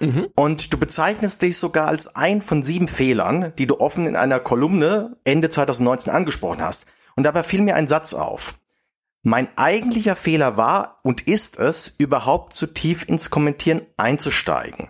Mhm. 0.01 0.27
Und 0.35 0.73
du 0.73 0.77
bezeichnest 0.77 1.41
dich 1.41 1.57
sogar 1.57 1.87
als 1.87 2.13
ein 2.17 2.41
von 2.41 2.61
sieben 2.61 2.89
Fehlern, 2.89 3.53
die 3.57 3.67
du 3.67 3.79
offen 3.79 4.05
in 4.05 4.17
einer 4.17 4.41
Kolumne 4.41 5.15
Ende 5.23 5.49
2019 5.49 6.11
angesprochen 6.11 6.61
hast. 6.61 6.87
Und 7.15 7.23
dabei 7.23 7.43
fiel 7.43 7.61
mir 7.61 7.75
ein 7.75 7.87
Satz 7.87 8.13
auf. 8.13 8.55
Mein 9.23 9.47
eigentlicher 9.55 10.17
Fehler 10.17 10.57
war 10.57 10.97
und 11.03 11.21
ist 11.29 11.57
es, 11.57 11.87
überhaupt 11.87 12.51
zu 12.51 12.67
tief 12.67 13.07
ins 13.07 13.29
Kommentieren 13.29 13.83
einzusteigen. 13.95 14.89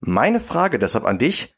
Meine 0.00 0.40
Frage 0.40 0.78
deshalb 0.78 1.06
an 1.06 1.16
dich, 1.16 1.54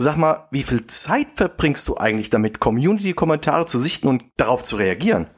Sag 0.00 0.16
mal, 0.16 0.46
wie 0.52 0.62
viel 0.62 0.86
Zeit 0.86 1.26
verbringst 1.34 1.88
du 1.88 1.96
eigentlich 1.96 2.30
damit, 2.30 2.60
Community-Kommentare 2.60 3.66
zu 3.66 3.80
sichten 3.80 4.06
und 4.06 4.22
darauf 4.36 4.62
zu 4.62 4.76
reagieren? 4.76 5.28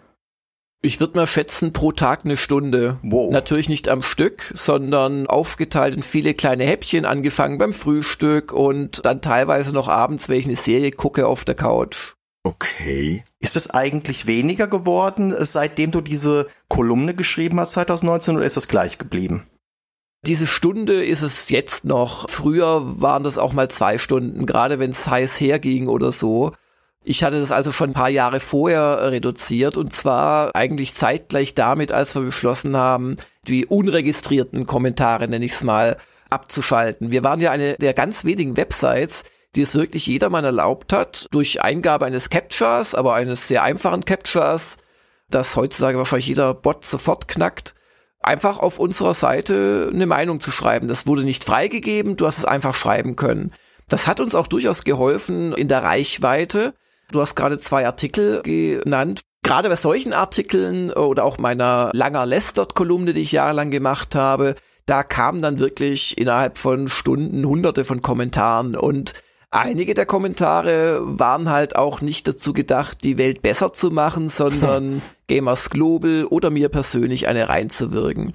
Ich 0.82 1.00
würde 1.00 1.16
mal 1.16 1.26
schätzen, 1.26 1.72
pro 1.72 1.92
Tag 1.92 2.26
eine 2.26 2.36
Stunde. 2.36 2.98
Wow. 3.02 3.32
Natürlich 3.32 3.70
nicht 3.70 3.88
am 3.88 4.02
Stück, 4.02 4.52
sondern 4.54 5.26
aufgeteilt 5.26 5.94
in 5.94 6.02
viele 6.02 6.34
kleine 6.34 6.64
Häppchen, 6.64 7.06
angefangen 7.06 7.56
beim 7.56 7.72
Frühstück 7.72 8.52
und 8.52 9.04
dann 9.04 9.22
teilweise 9.22 9.72
noch 9.72 9.88
abends, 9.88 10.28
wenn 10.28 10.38
ich 10.38 10.46
eine 10.46 10.56
Serie 10.56 10.90
gucke 10.90 11.26
auf 11.26 11.46
der 11.46 11.54
Couch. 11.54 12.14
Okay. 12.42 13.24
Ist 13.38 13.56
es 13.56 13.70
eigentlich 13.70 14.26
weniger 14.26 14.66
geworden, 14.66 15.34
seitdem 15.38 15.90
du 15.90 16.02
diese 16.02 16.48
Kolumne 16.68 17.14
geschrieben 17.14 17.60
hast 17.60 17.72
2019 17.72 18.36
oder 18.36 18.46
ist 18.46 18.56
das 18.56 18.68
gleich 18.68 18.98
geblieben? 18.98 19.46
Diese 20.26 20.46
Stunde 20.46 21.04
ist 21.04 21.22
es 21.22 21.48
jetzt 21.48 21.84
noch. 21.84 22.28
Früher 22.28 23.00
waren 23.00 23.22
das 23.22 23.38
auch 23.38 23.52
mal 23.54 23.70
zwei 23.70 23.96
Stunden, 23.96 24.44
gerade 24.44 24.78
wenn 24.78 24.90
es 24.90 25.08
heiß 25.08 25.40
herging 25.40 25.88
oder 25.88 26.12
so. 26.12 26.52
Ich 27.02 27.24
hatte 27.24 27.40
das 27.40 27.50
also 27.50 27.72
schon 27.72 27.90
ein 27.90 27.94
paar 27.94 28.10
Jahre 28.10 28.40
vorher 28.40 29.10
reduziert 29.10 29.78
und 29.78 29.94
zwar 29.94 30.54
eigentlich 30.54 30.94
zeitgleich 30.94 31.54
damit, 31.54 31.92
als 31.92 32.14
wir 32.14 32.20
beschlossen 32.20 32.76
haben, 32.76 33.16
die 33.48 33.64
unregistrierten 33.64 34.66
Kommentare, 34.66 35.26
nenne 35.26 35.46
ich 35.46 35.52
es 35.52 35.64
mal, 35.64 35.96
abzuschalten. 36.28 37.10
Wir 37.10 37.24
waren 37.24 37.40
ja 37.40 37.50
eine 37.50 37.76
der 37.76 37.94
ganz 37.94 38.26
wenigen 38.26 38.58
Websites, 38.58 39.24
die 39.56 39.62
es 39.62 39.74
wirklich 39.74 40.06
jedermann 40.06 40.44
erlaubt 40.44 40.92
hat, 40.92 41.26
durch 41.30 41.62
Eingabe 41.62 42.04
eines 42.04 42.28
Captures, 42.28 42.94
aber 42.94 43.14
eines 43.14 43.48
sehr 43.48 43.62
einfachen 43.62 44.04
Captures, 44.04 44.76
das 45.30 45.56
heutzutage 45.56 45.96
wahrscheinlich 45.96 46.26
jeder 46.26 46.52
Bot 46.52 46.84
sofort 46.84 47.28
knackt, 47.28 47.74
einfach 48.20 48.58
auf 48.58 48.78
unserer 48.78 49.14
Seite 49.14 49.90
eine 49.92 50.06
Meinung 50.06 50.40
zu 50.40 50.50
schreiben. 50.50 50.88
Das 50.88 51.06
wurde 51.06 51.24
nicht 51.24 51.44
freigegeben, 51.44 52.16
du 52.16 52.26
hast 52.26 52.38
es 52.38 52.44
einfach 52.44 52.74
schreiben 52.74 53.16
können. 53.16 53.52
Das 53.88 54.06
hat 54.06 54.20
uns 54.20 54.34
auch 54.34 54.46
durchaus 54.46 54.84
geholfen 54.84 55.52
in 55.52 55.68
der 55.68 55.82
Reichweite. 55.82 56.74
Du 57.10 57.20
hast 57.20 57.34
gerade 57.34 57.58
zwei 57.58 57.86
Artikel 57.86 58.42
genannt. 58.42 59.22
Gerade 59.42 59.68
bei 59.68 59.76
solchen 59.76 60.12
Artikeln 60.12 60.92
oder 60.92 61.24
auch 61.24 61.38
meiner 61.38 61.90
langer 61.92 62.26
Lästert-Kolumne, 62.26 63.14
die 63.14 63.22
ich 63.22 63.32
jahrelang 63.32 63.70
gemacht 63.70 64.14
habe, 64.14 64.54
da 64.86 65.02
kamen 65.02 65.40
dann 65.40 65.58
wirklich 65.58 66.18
innerhalb 66.18 66.58
von 66.58 66.88
Stunden 66.88 67.44
hunderte 67.44 67.84
von 67.84 68.00
Kommentaren 68.00 68.76
und 68.76 69.14
einige 69.50 69.94
der 69.94 70.06
Kommentare 70.06 71.00
waren 71.02 71.50
halt 71.50 71.76
auch 71.76 72.00
nicht 72.00 72.26
dazu 72.28 72.52
gedacht, 72.52 73.04
die 73.04 73.18
Welt 73.18 73.42
besser 73.42 73.72
zu 73.72 73.90
machen, 73.90 74.28
sondern 74.30 75.02
Gamers 75.28 75.70
Global 75.70 76.24
oder 76.26 76.50
mir 76.50 76.68
persönlich 76.68 77.28
eine 77.28 77.48
reinzuwirken. 77.48 78.34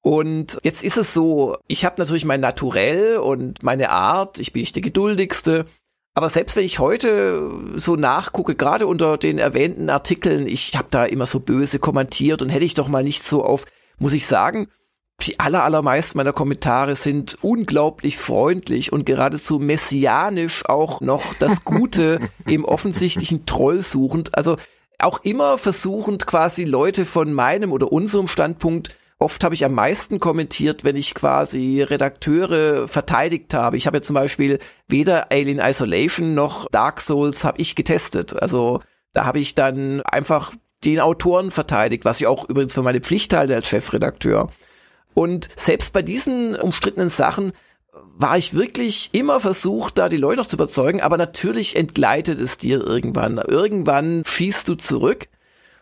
Und 0.00 0.58
jetzt 0.62 0.84
ist 0.84 0.98
es 0.98 1.14
so, 1.14 1.56
ich 1.66 1.86
habe 1.86 1.96
natürlich 1.98 2.26
mein 2.26 2.40
Naturell 2.40 3.16
und 3.16 3.62
meine 3.62 3.88
Art, 3.88 4.38
ich 4.38 4.52
bin 4.52 4.60
nicht 4.60 4.74
der 4.74 4.82
geduldigste, 4.82 5.64
aber 6.12 6.28
selbst 6.28 6.56
wenn 6.56 6.64
ich 6.64 6.78
heute 6.78 7.50
so 7.74 7.96
nachgucke, 7.96 8.54
gerade 8.54 8.86
unter 8.86 9.16
den 9.16 9.38
erwähnten 9.38 9.90
Artikeln, 9.90 10.46
ich 10.46 10.76
habe 10.76 10.88
da 10.90 11.04
immer 11.04 11.26
so 11.26 11.40
böse 11.40 11.78
kommentiert 11.78 12.42
und 12.42 12.50
hätte 12.50 12.64
ich 12.64 12.74
doch 12.74 12.86
mal 12.86 13.02
nicht 13.02 13.24
so 13.24 13.42
auf, 13.42 13.64
muss 13.98 14.12
ich 14.12 14.26
sagen, 14.26 14.68
die 15.22 15.40
aller, 15.40 15.64
allermeisten 15.64 16.18
meiner 16.18 16.32
Kommentare 16.32 16.96
sind 16.96 17.38
unglaublich 17.42 18.18
freundlich 18.18 18.92
und 18.92 19.06
geradezu 19.06 19.58
messianisch 19.58 20.66
auch 20.66 21.00
noch 21.00 21.34
das 21.38 21.64
Gute 21.64 22.20
im 22.46 22.64
offensichtlichen 22.64 23.46
Troll 23.46 23.80
suchend. 23.80 24.36
Also 24.36 24.56
auch 24.98 25.22
immer 25.22 25.56
versuchend 25.58 26.26
quasi 26.26 26.64
Leute 26.64 27.04
von 27.04 27.32
meinem 27.32 27.72
oder 27.72 27.92
unserem 27.92 28.28
Standpunkt 28.28 28.96
Oft 29.20 29.44
habe 29.44 29.54
ich 29.54 29.64
am 29.64 29.72
meisten 29.72 30.18
kommentiert, 30.18 30.84
wenn 30.84 30.96
ich 30.96 31.14
quasi 31.14 31.82
Redakteure 31.82 32.88
verteidigt 32.88 33.54
habe. 33.54 33.76
Ich 33.76 33.86
habe 33.86 33.98
ja 33.98 34.02
zum 34.02 34.14
Beispiel 34.14 34.58
weder 34.88 35.30
Alien 35.30 35.60
Isolation 35.60 36.34
noch 36.34 36.66
Dark 36.70 37.00
Souls 37.00 37.44
habe 37.44 37.58
ich 37.58 37.76
getestet. 37.76 38.40
Also 38.42 38.80
da 39.12 39.24
habe 39.24 39.38
ich 39.38 39.54
dann 39.54 40.02
einfach 40.02 40.52
den 40.84 41.00
Autoren 41.00 41.50
verteidigt, 41.50 42.04
was 42.04 42.20
ich 42.20 42.26
auch 42.26 42.48
übrigens 42.48 42.74
für 42.74 42.82
meine 42.82 43.00
Pflicht 43.00 43.32
halte 43.32 43.54
als 43.54 43.68
Chefredakteur. 43.68 44.50
Und 45.14 45.48
selbst 45.56 45.92
bei 45.92 46.02
diesen 46.02 46.56
umstrittenen 46.56 47.08
Sachen 47.08 47.52
war 48.16 48.36
ich 48.36 48.54
wirklich 48.54 49.10
immer 49.12 49.40
versucht, 49.40 49.98
da 49.98 50.08
die 50.08 50.16
Leute 50.16 50.38
noch 50.38 50.46
zu 50.46 50.56
überzeugen, 50.56 51.00
aber 51.00 51.16
natürlich 51.16 51.76
entgleitet 51.76 52.38
es 52.38 52.58
dir 52.58 52.80
irgendwann. 52.80 53.38
Irgendwann 53.38 54.22
schießt 54.24 54.68
du 54.68 54.74
zurück 54.74 55.28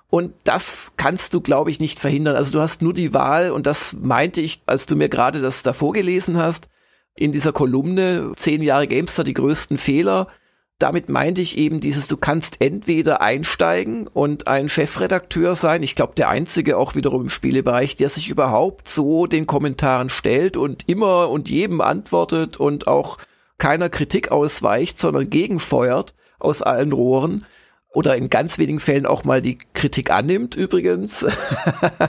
und 0.08 0.34
das 0.44 0.92
kannst 0.96 1.34
du, 1.34 1.40
glaube 1.40 1.70
ich, 1.70 1.80
nicht 1.80 1.98
verhindern. 1.98 2.36
Also 2.36 2.52
du 2.52 2.60
hast 2.60 2.82
nur 2.82 2.92
die 2.92 3.14
Wahl 3.14 3.50
und 3.50 3.66
das 3.66 3.94
meinte 3.94 4.40
ich, 4.40 4.62
als 4.66 4.86
du 4.86 4.96
mir 4.96 5.08
gerade 5.08 5.40
das 5.40 5.62
davor 5.62 5.92
gelesen 5.92 6.36
hast, 6.36 6.68
in 7.14 7.32
dieser 7.32 7.52
Kolumne, 7.52 8.32
zehn 8.36 8.62
Jahre 8.62 8.88
Gamester, 8.88 9.24
die 9.24 9.34
größten 9.34 9.78
Fehler 9.78 10.28
damit 10.82 11.08
meinte 11.08 11.40
ich 11.40 11.58
eben 11.58 11.78
dieses, 11.78 12.08
du 12.08 12.16
kannst 12.16 12.60
entweder 12.60 13.20
einsteigen 13.20 14.08
und 14.08 14.48
ein 14.48 14.68
Chefredakteur 14.68 15.54
sein, 15.54 15.84
ich 15.84 15.94
glaube 15.94 16.14
der 16.16 16.28
einzige 16.28 16.76
auch 16.76 16.96
wiederum 16.96 17.22
im 17.22 17.28
Spielebereich, 17.28 17.96
der 17.96 18.08
sich 18.08 18.28
überhaupt 18.28 18.88
so 18.88 19.26
den 19.26 19.46
Kommentaren 19.46 20.08
stellt 20.08 20.56
und 20.56 20.88
immer 20.88 21.30
und 21.30 21.48
jedem 21.48 21.80
antwortet 21.80 22.58
und 22.58 22.88
auch 22.88 23.18
keiner 23.58 23.90
Kritik 23.90 24.32
ausweicht, 24.32 24.98
sondern 24.98 25.30
gegenfeuert 25.30 26.14
aus 26.40 26.62
allen 26.62 26.92
Rohren 26.92 27.44
oder 27.94 28.16
in 28.16 28.28
ganz 28.28 28.58
wenigen 28.58 28.80
Fällen 28.80 29.06
auch 29.06 29.22
mal 29.22 29.40
die 29.40 29.58
Kritik 29.74 30.10
annimmt 30.10 30.56
übrigens. 30.56 31.24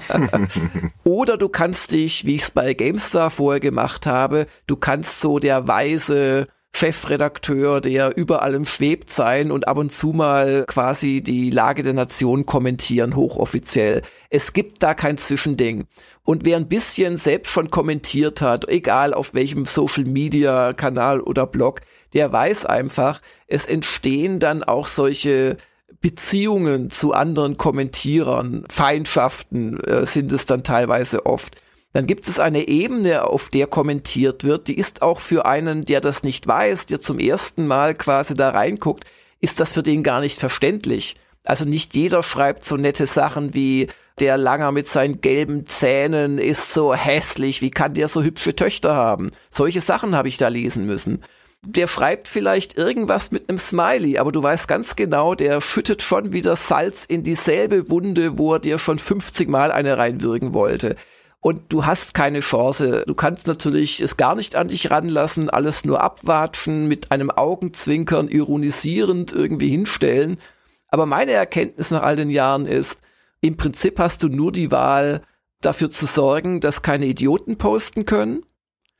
oder 1.03 1.37
du 1.37 1.47
kannst 1.47 1.91
dich, 1.91 2.25
wie 2.25 2.35
ich 2.35 2.43
es 2.43 2.51
bei 2.51 2.73
GameStar 2.73 3.29
vorher 3.29 3.59
gemacht 3.59 4.07
habe, 4.07 4.47
du 4.65 4.77
kannst 4.77 5.19
so 5.19 5.37
der 5.37 5.67
weise 5.67 6.47
Chefredakteur, 6.75 7.81
der 7.81 8.17
über 8.17 8.41
allem 8.41 8.65
schwebt 8.65 9.09
sein 9.09 9.51
und 9.51 9.67
ab 9.67 9.77
und 9.77 9.91
zu 9.91 10.07
mal 10.07 10.65
quasi 10.67 11.21
die 11.21 11.51
Lage 11.51 11.83
der 11.83 11.93
Nation 11.93 12.45
kommentieren, 12.45 13.15
hochoffiziell. 13.15 14.01
Es 14.29 14.53
gibt 14.53 14.81
da 14.81 14.93
kein 14.95 15.17
Zwischending. 15.17 15.85
Und 16.23 16.45
wer 16.45 16.57
ein 16.57 16.67
bisschen 16.67 17.15
selbst 17.15 17.51
schon 17.51 17.69
kommentiert 17.69 18.41
hat, 18.41 18.67
egal 18.67 19.13
auf 19.13 19.33
welchem 19.35 19.65
Social 19.65 20.05
Media 20.05 20.73
Kanal 20.73 21.21
oder 21.21 21.45
Blog, 21.45 21.81
der 22.13 22.31
weiß 22.31 22.65
einfach, 22.65 23.21
es 23.47 23.67
entstehen 23.67 24.39
dann 24.39 24.63
auch 24.63 24.87
solche 24.87 25.57
Beziehungen 26.01 26.89
zu 26.89 27.13
anderen 27.13 27.55
Kommentierern, 27.55 28.65
Feindschaften 28.69 29.79
äh, 29.79 30.05
sind 30.05 30.31
es 30.31 30.45
dann 30.45 30.63
teilweise 30.63 31.25
oft 31.25 31.55
dann 31.93 32.07
gibt 32.07 32.27
es 32.27 32.39
eine 32.39 32.67
Ebene, 32.67 33.27
auf 33.27 33.51
der 33.51 33.67
kommentiert 33.67 34.43
wird, 34.43 34.67
die 34.67 34.77
ist 34.77 35.03
auch 35.03 35.19
für 35.19 35.45
einen, 35.45 35.83
der 35.83 36.01
das 36.01 36.23
nicht 36.23 36.47
weiß, 36.47 36.87
der 36.87 36.99
zum 36.99 37.19
ersten 37.19 37.67
Mal 37.67 37.93
quasi 37.93 38.33
da 38.33 38.49
reinguckt, 38.49 39.05
ist 39.41 39.59
das 39.59 39.73
für 39.73 39.83
den 39.83 40.01
gar 40.01 40.19
nicht 40.19 40.39
verständlich. 40.39 41.15
Also 41.43 41.65
nicht 41.65 41.93
jeder 41.93 42.23
schreibt 42.23 42.65
so 42.65 42.77
nette 42.77 43.05
Sachen 43.05 43.53
wie 43.53 43.87
der 44.19 44.37
Langer 44.37 44.71
mit 44.71 44.87
seinen 44.87 45.21
gelben 45.21 45.67
Zähnen 45.67 46.39
ist 46.39 46.73
so 46.73 46.95
hässlich, 46.95 47.61
wie 47.61 47.71
kann 47.71 47.93
der 47.93 48.07
so 48.07 48.23
hübsche 48.23 48.55
Töchter 48.55 48.95
haben? 48.95 49.31
Solche 49.51 49.81
Sachen 49.81 50.15
habe 50.15 50.27
ich 50.27 50.37
da 50.37 50.47
lesen 50.47 50.85
müssen. 50.85 51.23
Der 51.65 51.87
schreibt 51.87 52.27
vielleicht 52.27 52.77
irgendwas 52.77 53.31
mit 53.31 53.49
einem 53.49 53.57
Smiley, 53.57 54.17
aber 54.17 54.31
du 54.31 54.41
weißt 54.41 54.67
ganz 54.67 54.95
genau, 54.95 55.33
der 55.35 55.61
schüttet 55.61 56.01
schon 56.01 56.33
wieder 56.33 56.55
Salz 56.55 57.05
in 57.05 57.23
dieselbe 57.23 57.89
Wunde, 57.89 58.37
wo 58.37 58.53
er 58.53 58.59
dir 58.59 58.77
schon 58.77 58.99
50 58.99 59.47
Mal 59.47 59.71
eine 59.71 59.97
reinwürgen 59.97 60.53
wollte 60.53 60.95
und 61.43 61.73
du 61.73 61.85
hast 61.85 62.13
keine 62.13 62.39
Chance. 62.39 63.03
Du 63.05 63.15
kannst 63.15 63.47
natürlich 63.47 63.99
es 63.99 64.15
gar 64.15 64.33
nicht 64.33 64.55
an 64.55 64.69
dich 64.69 64.89
ranlassen, 64.89 65.49
alles 65.49 65.83
nur 65.83 66.01
abwatschen, 66.01 66.87
mit 66.87 67.11
einem 67.11 67.29
Augenzwinkern 67.29 68.29
ironisierend 68.29 69.33
irgendwie 69.33 69.67
hinstellen. 69.67 70.37
Aber 70.87 71.05
meine 71.05 71.33
Erkenntnis 71.33 71.91
nach 71.91 72.03
all 72.03 72.15
den 72.15 72.29
Jahren 72.29 72.65
ist, 72.65 73.01
im 73.41 73.57
Prinzip 73.57 73.99
hast 73.99 74.23
du 74.23 74.29
nur 74.29 74.53
die 74.53 74.71
Wahl, 74.71 75.21
dafür 75.59 75.89
zu 75.89 76.05
sorgen, 76.05 76.61
dass 76.61 76.81
keine 76.81 77.07
Idioten 77.07 77.57
posten 77.57 78.05
können. 78.05 78.45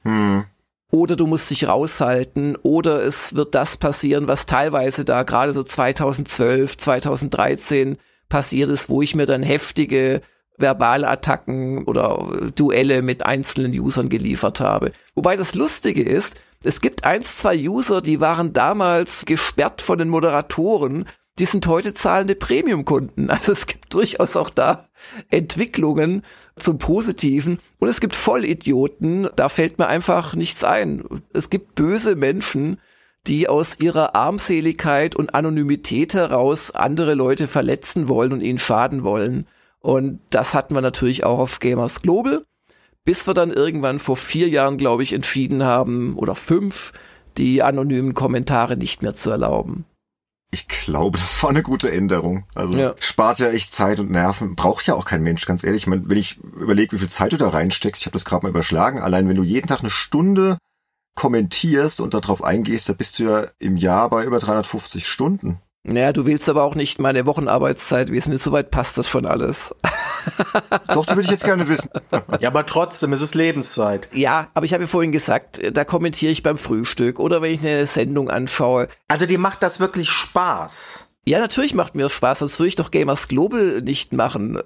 Hm. 0.01 0.43
Oder 0.91 1.15
du 1.15 1.27
musst 1.27 1.49
dich 1.49 1.65
raushalten, 1.65 2.57
oder 2.57 3.03
es 3.03 3.35
wird 3.35 3.55
das 3.55 3.77
passieren, 3.77 4.27
was 4.27 4.45
teilweise 4.45 5.05
da 5.05 5.23
gerade 5.23 5.53
so 5.53 5.63
2012, 5.63 6.77
2013 6.77 7.97
passiert 8.27 8.69
ist, 8.69 8.89
wo 8.89 9.01
ich 9.01 9.15
mir 9.15 9.25
dann 9.25 9.43
heftige 9.43 10.21
Verbalattacken 10.57 11.83
oder 11.85 12.51
Duelle 12.55 13.01
mit 13.01 13.25
einzelnen 13.25 13.77
Usern 13.79 14.09
geliefert 14.09 14.59
habe. 14.59 14.91
Wobei 15.15 15.35
das 15.35 15.55
Lustige 15.55 16.03
ist, 16.03 16.39
es 16.63 16.79
gibt 16.79 17.03
eins, 17.03 17.37
zwei 17.37 17.57
User, 17.57 18.01
die 18.01 18.21
waren 18.21 18.53
damals 18.53 19.25
gesperrt 19.25 19.81
von 19.81 19.97
den 19.97 20.09
Moderatoren, 20.09 21.05
die 21.39 21.45
sind 21.45 21.65
heute 21.67 21.93
zahlende 21.93 22.35
Premium-Kunden. 22.35 23.29
Also 23.33 23.51
es 23.51 23.65
gibt 23.65 23.93
durchaus 23.93 24.35
auch 24.35 24.49
da 24.49 24.87
Entwicklungen 25.29 26.21
zum 26.55 26.77
Positiven. 26.77 27.59
Und 27.79 27.87
es 27.87 27.99
gibt 27.99 28.15
Vollidioten, 28.15 29.27
da 29.35 29.49
fällt 29.49 29.79
mir 29.79 29.87
einfach 29.87 30.35
nichts 30.35 30.63
ein. 30.63 31.03
Es 31.33 31.49
gibt 31.49 31.75
böse 31.75 32.15
Menschen, 32.15 32.79
die 33.27 33.47
aus 33.47 33.79
ihrer 33.79 34.15
Armseligkeit 34.15 35.15
und 35.15 35.33
Anonymität 35.33 36.13
heraus 36.13 36.71
andere 36.71 37.15
Leute 37.15 37.47
verletzen 37.47 38.09
wollen 38.09 38.33
und 38.33 38.41
ihnen 38.41 38.59
schaden 38.59 39.03
wollen. 39.03 39.47
Und 39.83 40.21
das 40.29 40.53
hatten 40.55 40.73
wir 40.73 40.81
natürlich 40.81 41.25
auch 41.25 41.39
auf 41.39 41.59
Gamers 41.59 42.01
Global, 42.01 42.45
bis 43.03 43.27
wir 43.27 43.33
dann 43.33 43.51
irgendwann 43.51 43.99
vor 43.99 44.15
vier 44.15 44.47
Jahren, 44.47 44.77
glaube 44.77 45.03
ich, 45.03 45.11
entschieden 45.11 45.63
haben, 45.63 46.15
oder 46.15 46.35
fünf, 46.35 46.93
die 47.37 47.61
anonymen 47.61 48.13
Kommentare 48.13 48.77
nicht 48.77 49.01
mehr 49.01 49.13
zu 49.13 49.29
erlauben. 49.29 49.85
Ich 50.51 50.67
glaube, 50.67 51.17
das 51.17 51.41
war 51.43 51.49
eine 51.49 51.63
gute 51.63 51.91
Änderung. 51.91 52.45
Also 52.55 52.77
ja. 52.77 52.95
spart 52.99 53.39
ja 53.39 53.49
echt 53.49 53.73
Zeit 53.73 53.99
und 53.99 54.11
Nerven. 54.11 54.55
Braucht 54.55 54.85
ja 54.85 54.93
auch 54.93 55.03
kein 55.03 55.23
Mensch, 55.23 55.45
ganz 55.45 55.63
ehrlich. 55.63 55.83
Ich 55.83 55.87
meine, 55.87 56.07
wenn 56.07 56.17
ich 56.17 56.37
überlege, 56.37 56.93
wie 56.93 56.99
viel 56.99 57.09
Zeit 57.09 57.33
du 57.33 57.37
da 57.37 57.49
reinsteckst, 57.49 58.03
ich 58.03 58.05
habe 58.05 58.13
das 58.13 58.23
gerade 58.23 58.45
mal 58.45 58.51
überschlagen, 58.51 58.99
allein 58.99 59.27
wenn 59.27 59.35
du 59.35 59.43
jeden 59.43 59.67
Tag 59.67 59.79
eine 59.79 59.89
Stunde 59.89 60.59
kommentierst 61.15 61.99
und 61.99 62.13
darauf 62.13 62.43
eingehst, 62.43 62.87
da 62.87 62.93
bist 62.93 63.19
du 63.19 63.23
ja 63.23 63.47
im 63.59 63.77
Jahr 63.77 64.09
bei 64.09 64.23
über 64.23 64.39
350 64.39 65.07
Stunden. 65.07 65.59
Naja, 65.85 66.13
du 66.13 66.25
willst 66.25 66.47
aber 66.47 66.63
auch 66.63 66.75
nicht 66.75 66.99
meine 66.99 67.25
Wochenarbeitszeit 67.25 68.09
wissen. 68.09 68.37
Soweit 68.37 68.71
passt 68.71 68.97
das 68.97 69.09
schon 69.09 69.25
alles. 69.25 69.75
Doch, 70.87 71.05
du 71.05 71.17
will 71.17 71.25
ich 71.25 71.29
jetzt 71.29 71.43
gerne 71.43 71.67
wissen. 71.67 71.89
ja, 72.39 72.47
aber 72.47 72.65
trotzdem 72.65 73.11
ist 73.11 73.19
es 73.19 73.33
Lebenszeit. 73.33 74.07
Ja, 74.13 74.47
aber 74.53 74.65
ich 74.65 74.73
habe 74.73 74.83
ja 74.83 74.87
vorhin 74.87 75.11
gesagt, 75.11 75.59
da 75.73 75.83
kommentiere 75.83 76.31
ich 76.31 76.41
beim 76.41 76.55
Frühstück 76.55 77.19
oder 77.19 77.41
wenn 77.41 77.53
ich 77.53 77.59
eine 77.59 77.85
Sendung 77.85 78.29
anschaue. 78.29 78.87
Also 79.09 79.25
dir 79.25 79.39
macht 79.39 79.61
das 79.61 79.81
wirklich 79.81 80.09
Spaß? 80.09 81.09
Ja, 81.25 81.39
natürlich 81.39 81.73
macht 81.73 81.95
mir 81.95 82.03
das 82.03 82.13
Spaß, 82.13 82.39
sonst 82.39 82.59
würde 82.59 82.69
ich 82.69 82.75
doch 82.75 82.91
Gamers 82.91 83.27
Global 83.27 83.81
nicht 83.81 84.13
machen. 84.13 84.61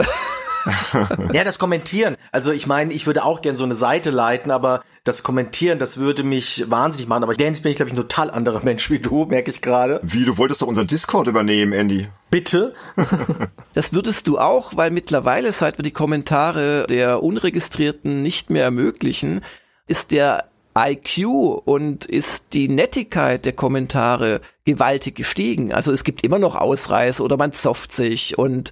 ja, 1.34 1.44
das 1.44 1.60
Kommentieren. 1.60 2.16
Also 2.32 2.52
ich 2.52 2.68
meine, 2.68 2.94
ich 2.94 3.08
würde 3.08 3.24
auch 3.24 3.42
gern 3.42 3.58
so 3.58 3.64
eine 3.64 3.76
Seite 3.76 4.12
leiten, 4.12 4.52
aber 4.52 4.82
das 5.08 5.24
Kommentieren, 5.24 5.80
das 5.80 5.98
würde 5.98 6.24
mich 6.24 6.66
wahnsinnig 6.70 7.08
machen. 7.08 7.24
Aber 7.24 7.32
ich 7.32 7.38
denke, 7.38 7.62
bin 7.62 7.72
ich, 7.72 7.78
glaube 7.78 7.90
ich, 7.90 7.94
ein 7.94 8.02
total 8.02 8.32
anderer 8.32 8.62
Mensch 8.64 8.90
wie 8.90 9.00
du, 9.00 9.26
merke 9.26 9.52
ich 9.52 9.62
gerade. 9.62 10.00
Wie, 10.04 10.26
du 10.26 10.38
wolltest 10.38 10.62
doch 10.62 10.68
unseren 10.68 10.88
Discord 10.88 11.28
übernehmen, 11.28 11.74
Andy. 11.74 12.08
Bitte? 12.30 12.74
das 13.74 13.94
würdest 13.94 14.28
du 14.28 14.38
auch, 14.38 14.76
weil 14.76 14.92
mittlerweile, 14.92 15.52
seit 15.52 15.78
wir 15.78 15.84
die 15.84 15.92
Kommentare 15.92 16.86
der 16.88 17.24
Unregistrierten 17.24 18.22
nicht 18.22 18.50
mehr 18.50 18.64
ermöglichen, 18.64 19.42
ist 19.88 20.12
der 20.12 20.46
IQ 20.78 21.26
und 21.66 22.06
ist 22.06 22.48
die 22.54 22.68
Nettigkeit 22.68 23.46
der 23.46 23.54
Kommentare 23.54 24.42
gewaltig 24.66 25.16
gestiegen. 25.16 25.74
Also 25.74 25.92
es 25.92 26.04
gibt 26.04 26.24
immer 26.24 26.40
noch 26.40 26.56
Ausreißer 26.56 27.24
oder 27.24 27.38
man 27.38 27.54
zofft 27.54 27.92
sich 27.92 28.38
und 28.38 28.72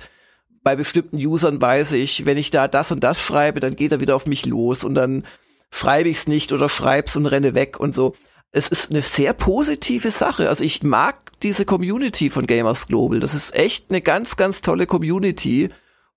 bei 0.65 0.75
bestimmten 0.75 1.17
Usern 1.17 1.61
weiß 1.61 1.93
ich, 1.93 2.25
wenn 2.25 2.37
ich 2.37 2.49
da 2.49 2.67
das 2.67 2.91
und 2.91 3.03
das 3.03 3.21
schreibe, 3.21 3.59
dann 3.59 3.75
geht 3.75 3.91
er 3.91 3.99
wieder 3.99 4.15
auf 4.15 4.25
mich 4.25 4.45
los 4.45 4.83
und 4.83 4.95
dann 4.95 5.23
schreibe 5.71 6.09
ich 6.09 6.17
es 6.17 6.27
nicht 6.27 6.51
oder 6.51 6.69
schreib's 6.69 7.15
und 7.15 7.25
renne 7.25 7.53
weg 7.53 7.79
und 7.79 7.93
so. 7.93 8.15
Es 8.51 8.67
ist 8.69 8.91
eine 8.91 9.01
sehr 9.01 9.33
positive 9.33 10.11
Sache. 10.11 10.47
Also 10.47 10.63
ich 10.63 10.83
mag 10.83 11.31
diese 11.41 11.65
Community 11.65 12.29
von 12.29 12.47
Gamers 12.47 12.87
Global. 12.87 13.19
Das 13.19 13.33
ist 13.33 13.53
echt 13.55 13.89
eine 13.89 14.01
ganz, 14.01 14.37
ganz 14.37 14.61
tolle 14.61 14.87
Community. 14.87 15.69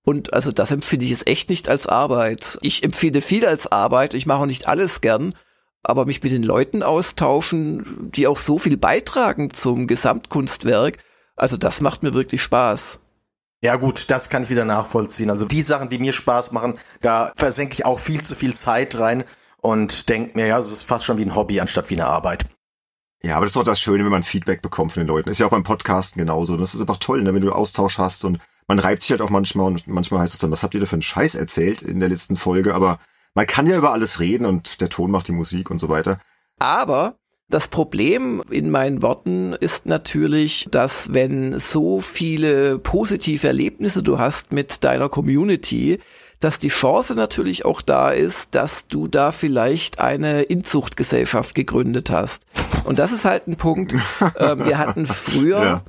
Und 0.04 0.32
also 0.32 0.52
das 0.52 0.70
empfinde 0.70 1.04
ich 1.04 1.10
jetzt 1.10 1.26
echt 1.26 1.50
nicht 1.50 1.68
als 1.68 1.86
Arbeit. 1.86 2.58
Ich 2.62 2.84
empfinde 2.84 3.20
viel 3.20 3.44
als 3.44 3.70
Arbeit. 3.70 4.14
Ich 4.14 4.26
mache 4.26 4.42
auch 4.42 4.46
nicht 4.46 4.68
alles 4.68 5.00
gern. 5.00 5.34
Aber 5.82 6.06
mich 6.06 6.22
mit 6.22 6.32
den 6.32 6.42
Leuten 6.42 6.82
austauschen, 6.82 8.10
die 8.14 8.26
auch 8.26 8.38
so 8.38 8.58
viel 8.58 8.76
beitragen 8.76 9.52
zum 9.52 9.86
Gesamtkunstwerk, 9.86 10.98
also 11.38 11.56
das 11.56 11.80
macht 11.80 12.02
mir 12.02 12.14
wirklich 12.14 12.42
Spaß. 12.42 12.98
Ja 13.60 13.76
gut, 13.76 14.10
das 14.10 14.28
kann 14.30 14.44
ich 14.44 14.50
wieder 14.50 14.64
nachvollziehen. 14.64 15.30
Also 15.30 15.44
die 15.44 15.62
Sachen, 15.62 15.88
die 15.88 15.98
mir 15.98 16.12
Spaß 16.12 16.52
machen, 16.52 16.78
da 17.00 17.32
versenke 17.34 17.74
ich 17.74 17.84
auch 17.84 17.98
viel 17.98 18.22
zu 18.22 18.36
viel 18.36 18.54
Zeit 18.54 18.98
rein 19.00 19.24
und 19.60 20.08
denke 20.08 20.36
mir, 20.36 20.46
ja, 20.46 20.58
es 20.58 20.70
ist 20.70 20.84
fast 20.84 21.04
schon 21.04 21.18
wie 21.18 21.24
ein 21.24 21.34
Hobby 21.34 21.60
anstatt 21.60 21.90
wie 21.90 21.94
eine 21.94 22.06
Arbeit. 22.06 22.46
Ja, 23.20 23.36
aber 23.36 23.46
das 23.46 23.50
ist 23.50 23.56
doch 23.56 23.64
das 23.64 23.80
Schöne, 23.80 24.04
wenn 24.04 24.12
man 24.12 24.22
Feedback 24.22 24.62
bekommt 24.62 24.92
von 24.92 25.02
den 25.02 25.08
Leuten. 25.08 25.28
Ist 25.28 25.40
ja 25.40 25.46
auch 25.46 25.50
beim 25.50 25.64
Podcasten 25.64 26.20
genauso. 26.20 26.56
Das 26.56 26.74
ist 26.74 26.80
einfach 26.80 26.98
toll, 26.98 27.22
ne, 27.22 27.34
wenn 27.34 27.42
du 27.42 27.50
Austausch 27.50 27.98
hast 27.98 28.24
und 28.24 28.38
man 28.68 28.78
reibt 28.78 29.02
sich 29.02 29.10
halt 29.10 29.22
auch 29.22 29.30
manchmal 29.30 29.66
und 29.66 29.88
manchmal 29.88 30.20
heißt 30.20 30.34
es 30.34 30.40
dann, 30.40 30.52
was 30.52 30.62
habt 30.62 30.74
ihr 30.74 30.80
da 30.80 30.86
für 30.86 30.92
einen 30.92 31.02
Scheiß 31.02 31.34
erzählt 31.34 31.82
in 31.82 31.98
der 31.98 32.10
letzten 32.10 32.36
Folge? 32.36 32.74
Aber 32.74 32.98
man 33.34 33.46
kann 33.46 33.66
ja 33.66 33.76
über 33.76 33.92
alles 33.92 34.20
reden 34.20 34.46
und 34.46 34.80
der 34.80 34.88
Ton 34.88 35.10
macht 35.10 35.26
die 35.26 35.32
Musik 35.32 35.70
und 35.70 35.80
so 35.80 35.88
weiter. 35.88 36.20
Aber 36.60 37.18
das 37.48 37.68
Problem 37.68 38.42
in 38.50 38.70
meinen 38.70 39.00
Worten 39.00 39.54
ist 39.54 39.86
natürlich, 39.86 40.68
dass 40.70 41.14
wenn 41.14 41.58
so 41.58 42.00
viele 42.00 42.78
positive 42.78 43.46
Erlebnisse 43.46 44.02
du 44.02 44.18
hast 44.18 44.52
mit 44.52 44.84
deiner 44.84 45.08
Community, 45.08 45.98
dass 46.40 46.58
die 46.58 46.68
Chance 46.68 47.14
natürlich 47.14 47.64
auch 47.64 47.80
da 47.80 48.10
ist, 48.10 48.54
dass 48.54 48.86
du 48.86 49.08
da 49.08 49.32
vielleicht 49.32 49.98
eine 49.98 50.42
Inzuchtgesellschaft 50.42 51.54
gegründet 51.54 52.10
hast. 52.10 52.44
Und 52.84 52.98
das 52.98 53.12
ist 53.12 53.24
halt 53.24 53.48
ein 53.48 53.56
Punkt. 53.56 53.94
Ähm, 54.38 54.66
wir 54.66 54.78
hatten 54.78 55.06
früher 55.06 55.62
ja. 55.62 55.82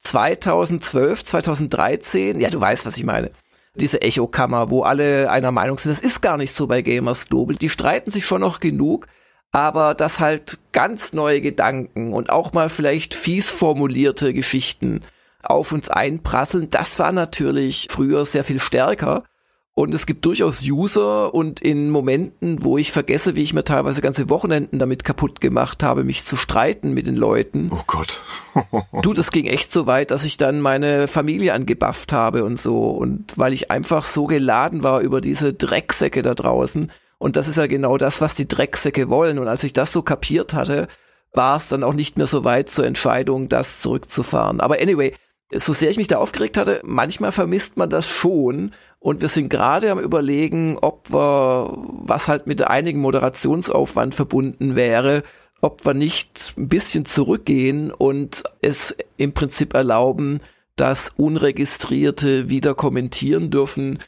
2012, 0.00 1.24
2013, 1.24 2.40
ja, 2.40 2.50
du 2.50 2.60
weißt, 2.60 2.84
was 2.84 2.96
ich 2.96 3.04
meine. 3.04 3.30
Diese 3.74 4.02
Echokammer, 4.02 4.70
wo 4.70 4.82
alle 4.82 5.30
einer 5.30 5.52
Meinung 5.52 5.78
sind. 5.78 5.92
Das 5.92 6.02
ist 6.02 6.20
gar 6.20 6.36
nicht 6.36 6.52
so 6.52 6.66
bei 6.66 6.82
Gamers 6.82 7.28
Global. 7.28 7.54
Die 7.54 7.68
streiten 7.68 8.10
sich 8.10 8.26
schon 8.26 8.40
noch 8.40 8.60
genug, 8.60 9.06
aber 9.52 9.94
dass 9.94 10.20
halt 10.20 10.58
ganz 10.72 11.12
neue 11.12 11.40
Gedanken 11.40 12.12
und 12.12 12.30
auch 12.30 12.52
mal 12.52 12.68
vielleicht 12.68 13.14
fies 13.14 13.50
formulierte 13.50 14.32
Geschichten 14.32 15.02
auf 15.42 15.72
uns 15.72 15.88
einprasseln, 15.88 16.70
das 16.70 16.98
war 16.98 17.12
natürlich 17.12 17.88
früher 17.90 18.24
sehr 18.24 18.44
viel 18.44 18.60
stärker. 18.60 19.24
Und 19.72 19.94
es 19.94 20.04
gibt 20.04 20.26
durchaus 20.26 20.62
User 20.62 21.32
und 21.32 21.60
in 21.60 21.90
Momenten, 21.90 22.64
wo 22.64 22.76
ich 22.76 22.92
vergesse, 22.92 23.34
wie 23.34 23.42
ich 23.42 23.54
mir 23.54 23.64
teilweise 23.64 24.02
ganze 24.02 24.28
Wochenenden 24.28 24.78
damit 24.78 25.04
kaputt 25.04 25.40
gemacht 25.40 25.82
habe, 25.82 26.04
mich 26.04 26.24
zu 26.24 26.36
streiten 26.36 26.92
mit 26.92 27.06
den 27.06 27.16
Leuten. 27.16 27.70
Oh 27.72 27.80
Gott. 27.86 28.20
du, 29.02 29.14
das 29.14 29.30
ging 29.30 29.46
echt 29.46 29.72
so 29.72 29.86
weit, 29.86 30.10
dass 30.10 30.24
ich 30.24 30.36
dann 30.36 30.60
meine 30.60 31.08
Familie 31.08 31.54
angebufft 31.54 32.12
habe 32.12 32.44
und 32.44 32.58
so. 32.58 32.90
Und 32.90 33.38
weil 33.38 33.54
ich 33.54 33.70
einfach 33.70 34.04
so 34.04 34.26
geladen 34.26 34.82
war 34.82 35.00
über 35.00 35.20
diese 35.20 35.54
Drecksäcke 35.54 36.20
da 36.20 36.34
draußen. 36.34 36.90
Und 37.20 37.36
das 37.36 37.48
ist 37.48 37.58
ja 37.58 37.66
genau 37.66 37.98
das, 37.98 38.22
was 38.22 38.34
die 38.34 38.48
Drecksäcke 38.48 39.10
wollen. 39.10 39.38
Und 39.38 39.46
als 39.46 39.62
ich 39.62 39.74
das 39.74 39.92
so 39.92 40.00
kapiert 40.00 40.54
hatte, 40.54 40.88
war 41.34 41.58
es 41.58 41.68
dann 41.68 41.84
auch 41.84 41.92
nicht 41.92 42.16
mehr 42.16 42.26
so 42.26 42.44
weit 42.44 42.70
zur 42.70 42.86
Entscheidung, 42.86 43.50
das 43.50 43.80
zurückzufahren. 43.80 44.60
Aber 44.60 44.80
anyway, 44.80 45.12
so 45.52 45.74
sehr 45.74 45.90
ich 45.90 45.98
mich 45.98 46.08
da 46.08 46.16
aufgeregt 46.16 46.56
hatte, 46.56 46.80
manchmal 46.82 47.30
vermisst 47.30 47.76
man 47.76 47.90
das 47.90 48.08
schon. 48.08 48.70
Und 49.00 49.20
wir 49.20 49.28
sind 49.28 49.50
gerade 49.50 49.90
am 49.90 49.98
überlegen, 49.98 50.78
ob 50.80 51.12
wir, 51.12 51.76
was 51.76 52.26
halt 52.26 52.46
mit 52.46 52.66
einigen 52.66 53.00
Moderationsaufwand 53.00 54.14
verbunden 54.14 54.74
wäre, 54.74 55.22
ob 55.60 55.84
wir 55.84 55.92
nicht 55.92 56.54
ein 56.56 56.68
bisschen 56.68 57.04
zurückgehen 57.04 57.92
und 57.92 58.44
es 58.62 58.96
im 59.18 59.34
Prinzip 59.34 59.74
erlauben, 59.74 60.40
dass 60.80 61.10
Unregistrierte 61.10 62.48
wieder 62.48 62.74
kommentieren 62.74 63.50
dürfen. 63.50 63.98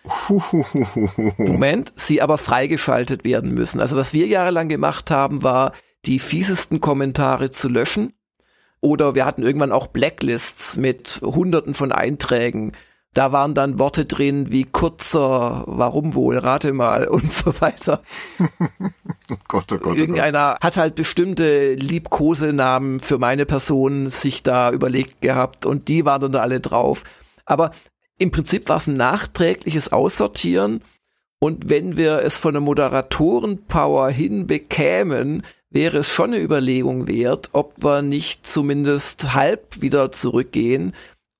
Moment, 1.36 1.92
sie 1.96 2.22
aber 2.22 2.38
freigeschaltet 2.38 3.24
werden 3.24 3.52
müssen. 3.52 3.78
Also 3.78 3.96
was 3.98 4.14
wir 4.14 4.26
jahrelang 4.26 4.70
gemacht 4.70 5.10
haben, 5.10 5.42
war, 5.42 5.72
die 6.06 6.18
fiesesten 6.18 6.80
Kommentare 6.80 7.50
zu 7.50 7.68
löschen 7.68 8.14
oder 8.80 9.14
wir 9.14 9.26
hatten 9.26 9.42
irgendwann 9.42 9.70
auch 9.70 9.88
Blacklists 9.88 10.78
mit 10.78 11.20
hunderten 11.22 11.74
von 11.74 11.92
Einträgen. 11.92 12.72
Da 13.14 13.30
waren 13.30 13.54
dann 13.54 13.78
Worte 13.78 14.06
drin 14.06 14.50
wie 14.50 14.64
kurzer, 14.64 15.64
warum 15.66 16.14
wohl, 16.14 16.38
rate 16.38 16.72
mal 16.72 17.08
und 17.08 17.30
so 17.30 17.60
weiter. 17.60 18.02
oh 18.40 19.36
Gott, 19.48 19.70
oh 19.72 19.78
Gott, 19.78 19.86
oh 19.86 19.94
Irgendeiner 19.94 20.56
hat 20.62 20.78
halt 20.78 20.94
bestimmte 20.94 21.74
Liebkosenamen 21.74 23.00
für 23.00 23.18
meine 23.18 23.44
Person 23.44 24.08
sich 24.08 24.42
da 24.42 24.70
überlegt 24.70 25.20
gehabt 25.20 25.66
und 25.66 25.88
die 25.88 26.06
waren 26.06 26.22
dann 26.22 26.36
alle 26.36 26.60
drauf. 26.60 27.04
Aber 27.44 27.72
im 28.16 28.30
Prinzip 28.30 28.68
war 28.70 28.78
es 28.78 28.86
ein 28.86 28.94
nachträgliches 28.94 29.92
Aussortieren 29.92 30.82
und 31.42 31.68
wenn 31.68 31.96
wir 31.96 32.20
es 32.20 32.36
von 32.36 32.54
der 32.54 32.60
Moderatorenpower 32.60 34.10
hin 34.10 34.46
bekämen, 34.46 35.42
wäre 35.70 35.98
es 35.98 36.08
schon 36.08 36.32
eine 36.32 36.40
Überlegung 36.40 37.08
wert, 37.08 37.50
ob 37.52 37.82
wir 37.82 38.00
nicht 38.00 38.46
zumindest 38.46 39.34
halb 39.34 39.82
wieder 39.82 40.12
zurückgehen 40.12 40.94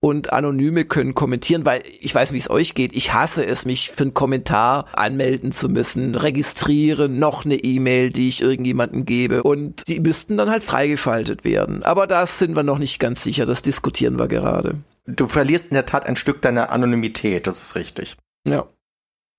und 0.04 0.32
Anonyme 0.32 0.84
können 0.84 1.14
kommentieren, 1.14 1.64
weil 1.64 1.82
ich 2.00 2.12
weiß, 2.12 2.32
wie 2.32 2.38
es 2.38 2.50
euch 2.50 2.74
geht. 2.74 2.92
Ich 2.92 3.14
hasse 3.14 3.46
es, 3.46 3.64
mich 3.64 3.90
für 3.90 4.02
einen 4.02 4.14
Kommentar 4.14 4.86
anmelden 4.94 5.52
zu 5.52 5.68
müssen, 5.68 6.16
registrieren, 6.16 7.20
noch 7.20 7.44
eine 7.44 7.54
E-Mail, 7.54 8.10
die 8.10 8.26
ich 8.26 8.42
irgendjemanden 8.42 9.06
gebe 9.06 9.44
und 9.44 9.86
die 9.86 10.00
müssten 10.00 10.36
dann 10.36 10.50
halt 10.50 10.64
freigeschaltet 10.64 11.44
werden. 11.44 11.84
Aber 11.84 12.08
da 12.08 12.26
sind 12.26 12.56
wir 12.56 12.64
noch 12.64 12.78
nicht 12.78 12.98
ganz 12.98 13.22
sicher, 13.22 13.46
das 13.46 13.62
diskutieren 13.62 14.18
wir 14.18 14.26
gerade. 14.26 14.78
Du 15.06 15.28
verlierst 15.28 15.70
in 15.70 15.74
der 15.74 15.86
Tat 15.86 16.04
ein 16.04 16.16
Stück 16.16 16.42
deiner 16.42 16.70
Anonymität, 16.70 17.46
das 17.46 17.62
ist 17.62 17.76
richtig. 17.76 18.16
Ja. 18.44 18.66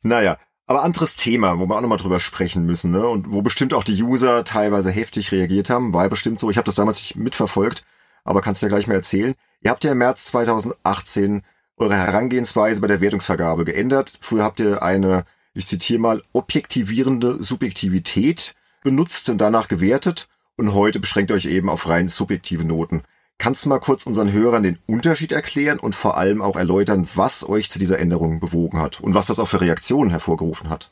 Naja, 0.01 0.37
aber 0.65 0.83
anderes 0.83 1.17
Thema, 1.17 1.59
wo 1.59 1.67
wir 1.67 1.75
auch 1.75 1.81
nochmal 1.81 1.97
drüber 1.97 2.21
sprechen 2.21 2.65
müssen, 2.65 2.91
ne? 2.91 3.05
Und 3.05 3.29
wo 3.29 3.41
bestimmt 3.41 3.73
auch 3.73 3.83
die 3.83 4.01
User 4.01 4.45
teilweise 4.45 4.91
heftig 4.91 5.33
reagiert 5.33 5.69
haben, 5.69 5.93
war 5.93 6.07
bestimmt 6.07 6.39
so. 6.39 6.49
Ich 6.49 6.55
habe 6.55 6.65
das 6.65 6.75
damals 6.75 6.99
nicht 6.99 7.17
mitverfolgt, 7.17 7.83
aber 8.23 8.41
kannst 8.41 8.61
du 8.61 8.65
ja 8.65 8.69
gleich 8.69 8.87
mal 8.87 8.95
erzählen. 8.95 9.35
Ihr 9.61 9.71
habt 9.71 9.83
ja 9.83 9.91
im 9.91 9.97
März 9.97 10.25
2018 10.25 11.41
eure 11.77 11.95
Herangehensweise 11.95 12.81
bei 12.81 12.87
der 12.87 13.01
Wertungsvergabe 13.01 13.65
geändert. 13.65 14.13
Früher 14.21 14.43
habt 14.43 14.59
ihr 14.59 14.83
eine, 14.83 15.23
ich 15.53 15.67
zitiere 15.67 15.99
mal, 15.99 16.21
objektivierende 16.33 17.43
Subjektivität 17.43 18.55
benutzt 18.83 19.29
und 19.29 19.39
danach 19.39 19.67
gewertet 19.67 20.27
und 20.57 20.73
heute 20.73 20.99
beschränkt 20.99 21.31
euch 21.31 21.45
eben 21.45 21.69
auf 21.69 21.87
rein 21.87 22.09
subjektive 22.09 22.63
Noten. 22.63 23.03
Kannst 23.37 23.65
du 23.65 23.69
mal 23.69 23.79
kurz 23.79 24.05
unseren 24.05 24.31
Hörern 24.31 24.63
den 24.63 24.79
Unterschied 24.85 25.31
erklären 25.31 25.79
und 25.79 25.95
vor 25.95 26.17
allem 26.17 26.41
auch 26.41 26.55
erläutern, 26.55 27.07
was 27.15 27.47
euch 27.47 27.69
zu 27.69 27.79
dieser 27.79 27.99
Änderung 27.99 28.39
bewogen 28.39 28.79
hat 28.79 29.01
und 29.01 29.15
was 29.15 29.27
das 29.27 29.39
auch 29.39 29.47
für 29.47 29.61
Reaktionen 29.61 30.11
hervorgerufen 30.11 30.69
hat? 30.69 30.91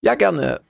Ja, 0.00 0.14
gerne. 0.14 0.62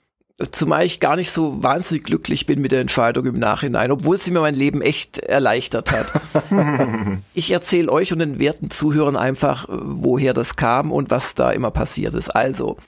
Zumal 0.50 0.84
ich 0.84 0.98
gar 0.98 1.14
nicht 1.14 1.30
so 1.30 1.62
wahnsinnig 1.62 2.02
glücklich 2.02 2.44
bin 2.44 2.60
mit 2.60 2.72
der 2.72 2.80
Entscheidung 2.80 3.24
im 3.24 3.38
Nachhinein, 3.38 3.92
obwohl 3.92 4.18
sie 4.18 4.32
mir 4.32 4.40
mein 4.40 4.54
Leben 4.54 4.82
echt 4.82 5.18
erleichtert 5.18 5.92
hat. 5.92 6.06
ich 7.34 7.52
erzähle 7.52 7.92
euch 7.92 8.12
und 8.12 8.18
den 8.18 8.40
werten 8.40 8.70
Zuhörern 8.70 9.16
einfach, 9.16 9.66
woher 9.68 10.32
das 10.32 10.56
kam 10.56 10.90
und 10.90 11.10
was 11.10 11.36
da 11.36 11.52
immer 11.52 11.70
passiert 11.70 12.14
ist. 12.14 12.30
Also, 12.30 12.78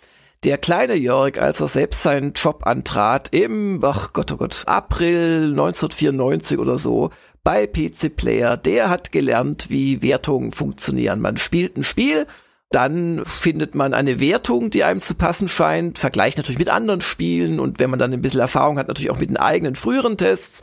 der 0.43 0.59
kleine 0.59 0.97
Jörg, 0.97 1.41
als 1.41 1.61
er 1.61 1.69
selbst 1.69 2.03
seinen 2.03 2.33
Job 2.33 2.67
antrat, 2.67 3.33
im, 3.33 3.81
ach 3.85 4.13
Gott, 4.13 4.33
oh 4.33 4.39
Gott, 4.39 4.65
April 4.67 5.51
1994 5.51 6.59
oder 6.59 6.79
so, 6.79 7.11
bei 7.45 7.69
PC 7.69 8.17
Player, 8.17 8.57
der 8.57 8.91
hat 8.91 9.13
gelernt, 9.13 9.71
wie 9.71 10.03
Wertungen 10.03 10.51
funktionieren. 10.51 11.21
Man 11.21 11.37
spielt 11.37 11.77
ein 11.77 11.85
Spiel, 11.85 12.27
dann 12.71 13.25
findet 13.25 13.75
man 13.75 13.95
eine 13.95 14.21
Wertung, 14.21 14.71
die 14.71 14.85
einem 14.85 15.01
zu 15.01 15.15
passen 15.15 15.49
scheint, 15.49 15.99
vergleicht 15.99 16.37
natürlich 16.37 16.59
mit 16.59 16.69
anderen 16.69 17.01
Spielen 17.01 17.61
und 17.61 17.79
wenn 17.79 17.91
man 17.91 17.99
dann 17.99 18.13
ein 18.13 18.23
bisschen 18.23 18.41
Erfahrung 18.41 18.79
hat, 18.79 18.89
natürlich 18.89 19.11
auch 19.11 19.21
mit 19.21 19.31
den 19.31 19.37
eigenen 19.37 19.77
früheren 19.77 20.17
Tests. 20.17 20.63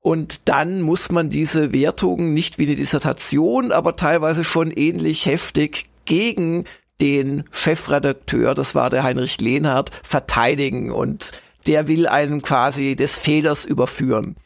Und 0.00 0.48
dann 0.48 0.82
muss 0.82 1.10
man 1.10 1.30
diese 1.30 1.72
Wertungen 1.72 2.32
nicht 2.32 2.58
wie 2.58 2.66
eine 2.66 2.76
Dissertation, 2.76 3.72
aber 3.72 3.96
teilweise 3.96 4.44
schon 4.44 4.70
ähnlich 4.70 5.26
heftig 5.26 5.86
gegen 6.04 6.64
den 7.00 7.44
Chefredakteur, 7.50 8.54
das 8.54 8.74
war 8.74 8.88
der 8.88 9.02
Heinrich 9.02 9.40
Lehnhardt, 9.40 9.90
verteidigen 10.02 10.90
und 10.90 11.32
der 11.66 11.88
will 11.88 12.06
einen 12.06 12.40
quasi 12.40 12.96
des 12.96 13.18
Fehlers 13.18 13.64
überführen. 13.64 14.36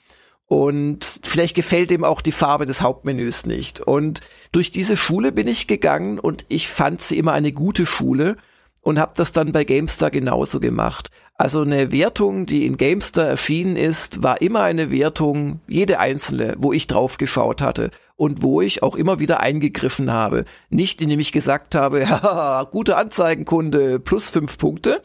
Und 0.50 1.20
vielleicht 1.22 1.54
gefällt 1.54 1.92
ihm 1.92 2.02
auch 2.02 2.20
die 2.20 2.32
Farbe 2.32 2.66
des 2.66 2.82
Hauptmenüs 2.82 3.46
nicht. 3.46 3.78
Und 3.78 4.20
durch 4.50 4.72
diese 4.72 4.96
Schule 4.96 5.30
bin 5.30 5.46
ich 5.46 5.68
gegangen 5.68 6.18
und 6.18 6.44
ich 6.48 6.66
fand 6.66 7.00
sie 7.00 7.18
immer 7.18 7.34
eine 7.34 7.52
gute 7.52 7.86
Schule 7.86 8.36
und 8.80 8.98
habe 8.98 9.12
das 9.14 9.30
dann 9.30 9.52
bei 9.52 9.62
GameStar 9.62 10.10
genauso 10.10 10.58
gemacht. 10.58 11.12
Also 11.36 11.60
eine 11.60 11.92
Wertung, 11.92 12.46
die 12.46 12.66
in 12.66 12.78
GameStar 12.78 13.28
erschienen 13.28 13.76
ist, 13.76 14.24
war 14.24 14.40
immer 14.40 14.62
eine 14.62 14.90
Wertung, 14.90 15.60
jede 15.68 16.00
einzelne, 16.00 16.56
wo 16.58 16.72
ich 16.72 16.88
drauf 16.88 17.16
geschaut 17.16 17.62
hatte 17.62 17.92
und 18.16 18.42
wo 18.42 18.60
ich 18.60 18.82
auch 18.82 18.96
immer 18.96 19.20
wieder 19.20 19.38
eingegriffen 19.38 20.10
habe. 20.10 20.46
Nicht 20.68 21.00
indem 21.00 21.20
ich 21.20 21.30
gesagt 21.30 21.76
habe, 21.76 22.00
ja, 22.00 22.66
gute 22.72 22.96
Anzeigenkunde 22.96 24.00
plus 24.00 24.30
fünf 24.30 24.58
Punkte, 24.58 25.00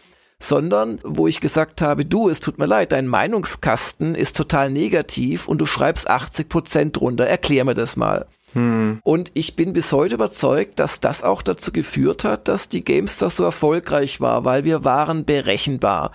sondern 0.47 0.99
wo 1.03 1.27
ich 1.27 1.41
gesagt 1.41 1.81
habe, 1.81 2.05
du, 2.05 2.29
es 2.29 2.39
tut 2.39 2.57
mir 2.57 2.65
leid, 2.65 2.91
dein 2.91 3.07
Meinungskasten 3.07 4.15
ist 4.15 4.37
total 4.37 4.69
negativ 4.69 5.47
und 5.47 5.59
du 5.59 5.65
schreibst 5.65 6.09
80 6.09 6.49
Prozent 6.49 6.97
drunter, 6.97 7.27
erklär 7.27 7.65
mir 7.65 7.73
das 7.73 7.95
mal. 7.95 8.27
Hm. 8.53 8.99
Und 9.03 9.31
ich 9.33 9.55
bin 9.55 9.73
bis 9.73 9.91
heute 9.91 10.15
überzeugt, 10.15 10.79
dass 10.79 11.01
das 11.01 11.23
auch 11.23 11.41
dazu 11.41 11.71
geführt 11.71 12.23
hat, 12.23 12.47
dass 12.47 12.69
die 12.69 12.83
Gamestar 12.83 13.29
so 13.29 13.43
erfolgreich 13.43 14.21
war, 14.21 14.45
weil 14.45 14.63
wir 14.63 14.85
waren 14.85 15.25
berechenbar. 15.25 16.11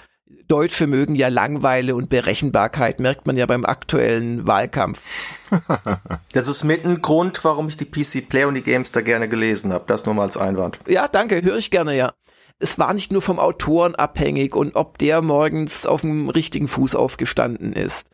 Deutsche 0.49 0.87
mögen 0.87 1.15
ja 1.15 1.29
Langweile 1.29 1.95
und 1.95 2.09
Berechenbarkeit, 2.09 2.99
merkt 2.99 3.27
man 3.27 3.37
ja 3.37 3.47
beim 3.47 3.65
aktuellen 3.65 4.47
Wahlkampf. 4.47 5.03
Das 6.33 6.47
ist 6.47 6.63
mit 6.63 6.85
ein 6.85 7.03
Grund, 7.03 7.45
warum 7.45 7.67
ich 7.67 7.77
die 7.77 7.85
PC 7.85 8.29
Play 8.29 8.45
und 8.45 8.55
die 8.55 8.63
Gamestar 8.63 9.03
gerne 9.03 9.29
gelesen 9.29 9.73
habe. 9.73 9.85
Das 9.89 10.07
nur 10.07 10.15
mal 10.15 10.23
als 10.23 10.37
Einwand. 10.37 10.79
Ja, 10.87 11.09
danke, 11.09 11.43
höre 11.43 11.57
ich 11.57 11.73
gerne, 11.73 11.97
ja 11.97 12.13
es 12.61 12.79
war 12.79 12.95
nicht 12.95 13.11
nur 13.11 13.23
vom 13.23 13.39
Autoren 13.39 13.95
abhängig 13.95 14.55
und 14.55 14.77
ob 14.77 14.99
der 14.99 15.23
morgens 15.23 15.87
auf 15.87 16.03
dem 16.03 16.29
richtigen 16.29 16.69
Fuß 16.69 16.95
aufgestanden 16.95 17.73
ist. 17.73 18.11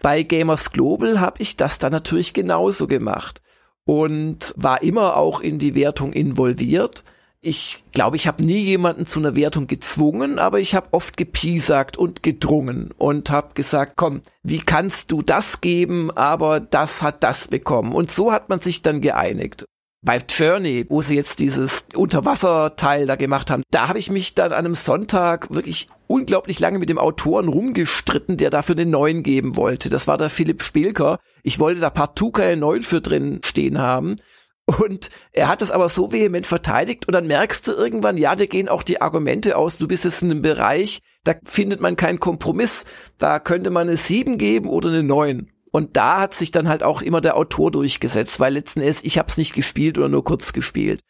Bei 0.00 0.22
Gamers 0.22 0.70
Global 0.70 1.18
habe 1.20 1.42
ich 1.42 1.56
das 1.56 1.78
dann 1.78 1.92
natürlich 1.92 2.34
genauso 2.34 2.86
gemacht 2.86 3.42
und 3.84 4.52
war 4.56 4.82
immer 4.82 5.16
auch 5.16 5.40
in 5.40 5.58
die 5.58 5.74
Wertung 5.74 6.12
involviert. 6.12 7.02
Ich 7.40 7.84
glaube, 7.92 8.16
ich 8.16 8.26
habe 8.26 8.44
nie 8.44 8.58
jemanden 8.58 9.06
zu 9.06 9.20
einer 9.20 9.36
Wertung 9.36 9.66
gezwungen, 9.66 10.38
aber 10.38 10.60
ich 10.60 10.74
habe 10.74 10.88
oft 10.90 11.16
gepiesackt 11.16 11.96
und 11.96 12.22
gedrungen 12.22 12.92
und 12.98 13.30
habe 13.30 13.54
gesagt, 13.54 13.92
komm, 13.96 14.22
wie 14.42 14.58
kannst 14.58 15.10
du 15.10 15.22
das 15.22 15.60
geben, 15.60 16.10
aber 16.10 16.60
das 16.60 17.02
hat 17.02 17.22
das 17.22 17.48
bekommen. 17.48 17.92
Und 17.92 18.10
so 18.10 18.32
hat 18.32 18.48
man 18.48 18.60
sich 18.60 18.82
dann 18.82 19.00
geeinigt. 19.00 19.64
Bei 20.06 20.22
Journey, 20.26 20.86
wo 20.88 21.02
sie 21.02 21.16
jetzt 21.16 21.40
dieses 21.40 21.84
Unterwasserteil 21.94 23.06
da 23.06 23.16
gemacht 23.16 23.50
haben, 23.50 23.62
da 23.70 23.88
habe 23.88 23.98
ich 23.98 24.08
mich 24.08 24.34
dann 24.34 24.52
an 24.52 24.64
einem 24.64 24.74
Sonntag 24.74 25.54
wirklich 25.54 25.88
unglaublich 26.06 26.60
lange 26.60 26.78
mit 26.78 26.88
dem 26.88 26.98
Autoren 26.98 27.48
rumgestritten, 27.48 28.38
der 28.38 28.48
dafür 28.48 28.76
den 28.76 28.88
neuen 28.88 29.22
geben 29.22 29.56
wollte. 29.56 29.90
Das 29.90 30.06
war 30.06 30.16
der 30.16 30.30
Philipp 30.30 30.62
Spielker. 30.62 31.18
Ich 31.42 31.58
wollte 31.58 31.80
da 31.80 31.90
partout 31.90 32.30
keinen 32.30 32.60
neuen 32.60 32.82
für 32.82 33.02
drin 33.02 33.40
stehen 33.44 33.78
haben. 33.78 34.16
Und 34.64 35.10
er 35.32 35.48
hat 35.48 35.60
es 35.60 35.70
aber 35.70 35.88
so 35.88 36.12
vehement 36.12 36.46
verteidigt 36.46 37.06
und 37.06 37.12
dann 37.12 37.26
merkst 37.26 37.68
du 37.68 37.72
irgendwann, 37.72 38.16
ja, 38.16 38.34
da 38.34 38.46
gehen 38.46 38.68
auch 38.68 38.82
die 38.82 39.00
Argumente 39.00 39.56
aus. 39.56 39.78
Du 39.78 39.86
bist 39.86 40.04
jetzt 40.04 40.22
in 40.22 40.30
einem 40.30 40.42
Bereich, 40.42 41.00
da 41.22 41.34
findet 41.44 41.80
man 41.80 41.96
keinen 41.96 42.18
Kompromiss. 42.18 42.84
Da 43.18 43.38
könnte 43.38 43.70
man 43.70 43.88
eine 43.88 43.96
7 43.96 44.38
geben 44.38 44.68
oder 44.68 44.88
eine 44.88 45.04
9. 45.04 45.50
Und 45.72 45.96
da 45.96 46.20
hat 46.20 46.34
sich 46.34 46.50
dann 46.50 46.68
halt 46.68 46.82
auch 46.82 47.02
immer 47.02 47.20
der 47.20 47.36
Autor 47.36 47.70
durchgesetzt, 47.70 48.40
weil 48.40 48.54
letzten 48.54 48.80
Endes 48.80 49.04
ich 49.04 49.18
habe 49.18 49.28
es 49.28 49.36
nicht 49.36 49.54
gespielt 49.54 49.98
oder 49.98 50.08
nur 50.08 50.24
kurz 50.24 50.52
gespielt. 50.52 51.02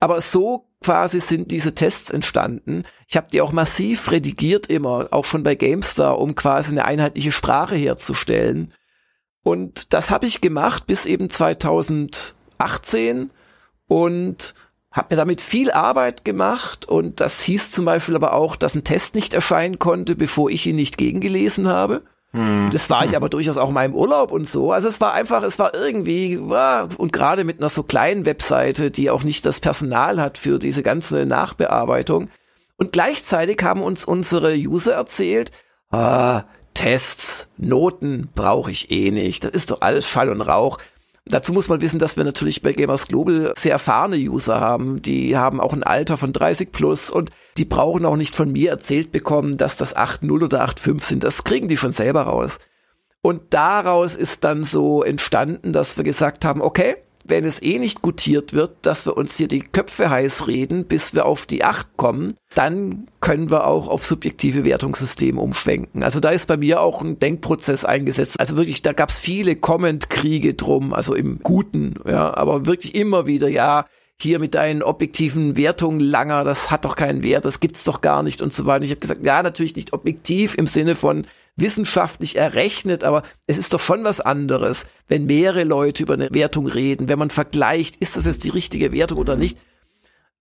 Aber 0.00 0.20
so 0.20 0.66
quasi 0.82 1.20
sind 1.20 1.50
diese 1.50 1.74
Tests 1.74 2.10
entstanden. 2.10 2.84
Ich 3.06 3.16
habe 3.16 3.28
die 3.32 3.40
auch 3.40 3.52
massiv 3.52 4.10
redigiert 4.10 4.66
immer, 4.66 5.08
auch 5.10 5.26
schon 5.26 5.42
bei 5.42 5.54
GameStar, 5.54 6.18
um 6.18 6.34
quasi 6.34 6.72
eine 6.72 6.86
einheitliche 6.86 7.32
Sprache 7.32 7.76
herzustellen. 7.76 8.72
Und 9.42 9.92
das 9.92 10.10
habe 10.10 10.26
ich 10.26 10.40
gemacht 10.40 10.86
bis 10.86 11.06
eben 11.06 11.30
2018 11.30 13.30
und 13.86 14.54
habe 14.90 15.06
mir 15.10 15.16
damit 15.16 15.40
viel 15.40 15.70
Arbeit 15.70 16.24
gemacht 16.24 16.88
und 16.88 17.20
das 17.20 17.40
hieß 17.42 17.70
zum 17.70 17.84
Beispiel 17.84 18.16
aber 18.16 18.34
auch, 18.34 18.56
dass 18.56 18.74
ein 18.74 18.84
Test 18.84 19.14
nicht 19.14 19.34
erscheinen 19.34 19.78
konnte, 19.78 20.16
bevor 20.16 20.50
ich 20.50 20.66
ihn 20.66 20.76
nicht 20.76 20.98
gegengelesen 20.98 21.68
habe. 21.68 22.02
Hm. 22.32 22.70
Das 22.72 22.88
war 22.90 23.04
ich 23.04 23.16
aber 23.16 23.28
durchaus 23.28 23.56
auch 23.56 23.68
in 23.68 23.74
meinem 23.74 23.94
Urlaub 23.94 24.32
und 24.32 24.48
so. 24.48 24.72
Also 24.72 24.88
es 24.88 25.00
war 25.00 25.12
einfach, 25.12 25.42
es 25.42 25.58
war 25.58 25.74
irgendwie, 25.74 26.36
und 26.36 27.12
gerade 27.12 27.44
mit 27.44 27.58
einer 27.58 27.68
so 27.68 27.82
kleinen 27.82 28.26
Webseite, 28.26 28.90
die 28.90 29.10
auch 29.10 29.22
nicht 29.24 29.44
das 29.46 29.60
Personal 29.60 30.20
hat 30.20 30.38
für 30.38 30.58
diese 30.58 30.82
ganze 30.82 31.26
Nachbearbeitung. 31.26 32.28
Und 32.76 32.92
gleichzeitig 32.92 33.62
haben 33.62 33.82
uns 33.82 34.04
unsere 34.04 34.54
User 34.54 34.94
erzählt, 34.94 35.50
ah, 35.90 36.44
Tests, 36.74 37.48
Noten 37.58 38.30
brauche 38.34 38.70
ich 38.70 38.90
eh 38.90 39.10
nicht. 39.10 39.44
Das 39.44 39.50
ist 39.50 39.70
doch 39.70 39.82
alles 39.82 40.06
Schall 40.06 40.30
und 40.30 40.40
Rauch. 40.40 40.78
Dazu 41.26 41.52
muss 41.52 41.68
man 41.68 41.80
wissen, 41.80 41.98
dass 41.98 42.16
wir 42.16 42.24
natürlich 42.24 42.62
bei 42.62 42.72
Gamers 42.72 43.06
Global 43.06 43.52
sehr 43.56 43.72
erfahrene 43.72 44.16
User 44.16 44.60
haben. 44.60 45.02
Die 45.02 45.36
haben 45.36 45.60
auch 45.60 45.72
ein 45.72 45.82
Alter 45.82 46.16
von 46.16 46.32
30 46.32 46.72
plus 46.72 47.10
und 47.10 47.30
die 47.60 47.66
brauchen 47.66 48.06
auch 48.06 48.16
nicht 48.16 48.34
von 48.34 48.50
mir 48.50 48.70
erzählt 48.70 49.12
bekommen, 49.12 49.58
dass 49.58 49.76
das 49.76 49.94
8.0 49.94 50.42
oder 50.42 50.64
8.5 50.64 51.04
sind. 51.04 51.22
Das 51.22 51.44
kriegen 51.44 51.68
die 51.68 51.76
schon 51.76 51.92
selber 51.92 52.22
raus. 52.22 52.58
Und 53.20 53.42
daraus 53.50 54.16
ist 54.16 54.44
dann 54.44 54.64
so 54.64 55.02
entstanden, 55.02 55.74
dass 55.74 55.98
wir 55.98 56.04
gesagt 56.04 56.46
haben, 56.46 56.62
okay, 56.62 56.96
wenn 57.22 57.44
es 57.44 57.62
eh 57.62 57.78
nicht 57.78 58.00
gutiert 58.00 58.54
wird, 58.54 58.78
dass 58.80 59.04
wir 59.04 59.14
uns 59.14 59.36
hier 59.36 59.46
die 59.46 59.60
Köpfe 59.60 60.08
heiß 60.08 60.46
reden, 60.46 60.86
bis 60.86 61.14
wir 61.14 61.26
auf 61.26 61.44
die 61.44 61.62
8 61.64 61.98
kommen, 61.98 62.34
dann 62.54 63.08
können 63.20 63.50
wir 63.50 63.66
auch 63.66 63.88
auf 63.88 64.06
subjektive 64.06 64.64
Wertungssysteme 64.64 65.38
umschwenken. 65.38 66.02
Also 66.02 66.18
da 66.18 66.30
ist 66.30 66.48
bei 66.48 66.56
mir 66.56 66.80
auch 66.80 67.02
ein 67.02 67.18
Denkprozess 67.18 67.84
eingesetzt. 67.84 68.40
Also 68.40 68.56
wirklich, 68.56 68.80
da 68.80 68.94
gab 68.94 69.10
es 69.10 69.18
viele 69.18 69.54
Comment-Kriege 69.54 70.54
drum, 70.54 70.94
also 70.94 71.14
im 71.14 71.40
Guten, 71.42 71.96
ja, 72.06 72.34
aber 72.34 72.64
wirklich 72.64 72.94
immer 72.94 73.26
wieder, 73.26 73.48
ja, 73.48 73.84
hier 74.22 74.38
mit 74.38 74.54
deinen 74.54 74.82
objektiven 74.82 75.56
Wertungen 75.56 76.00
langer, 76.00 76.44
das 76.44 76.70
hat 76.70 76.84
doch 76.84 76.96
keinen 76.96 77.22
Wert, 77.22 77.44
das 77.44 77.60
gibt's 77.60 77.84
doch 77.84 78.00
gar 78.00 78.22
nicht 78.22 78.42
und 78.42 78.52
so 78.52 78.66
weiter. 78.66 78.84
Ich 78.84 78.90
habe 78.90 79.00
gesagt, 79.00 79.24
ja, 79.24 79.42
natürlich 79.42 79.76
nicht 79.76 79.92
objektiv 79.92 80.54
im 80.56 80.66
Sinne 80.66 80.94
von 80.94 81.26
wissenschaftlich 81.56 82.36
errechnet, 82.36 83.04
aber 83.04 83.22
es 83.46 83.58
ist 83.58 83.72
doch 83.72 83.80
schon 83.80 84.04
was 84.04 84.20
anderes, 84.20 84.86
wenn 85.08 85.26
mehrere 85.26 85.64
Leute 85.64 86.02
über 86.02 86.14
eine 86.14 86.32
Wertung 86.32 86.66
reden, 86.66 87.08
wenn 87.08 87.18
man 87.18 87.30
vergleicht, 87.30 87.96
ist 87.96 88.16
das 88.16 88.26
jetzt 88.26 88.44
die 88.44 88.50
richtige 88.50 88.92
Wertung 88.92 89.18
oder 89.18 89.36
nicht. 89.36 89.58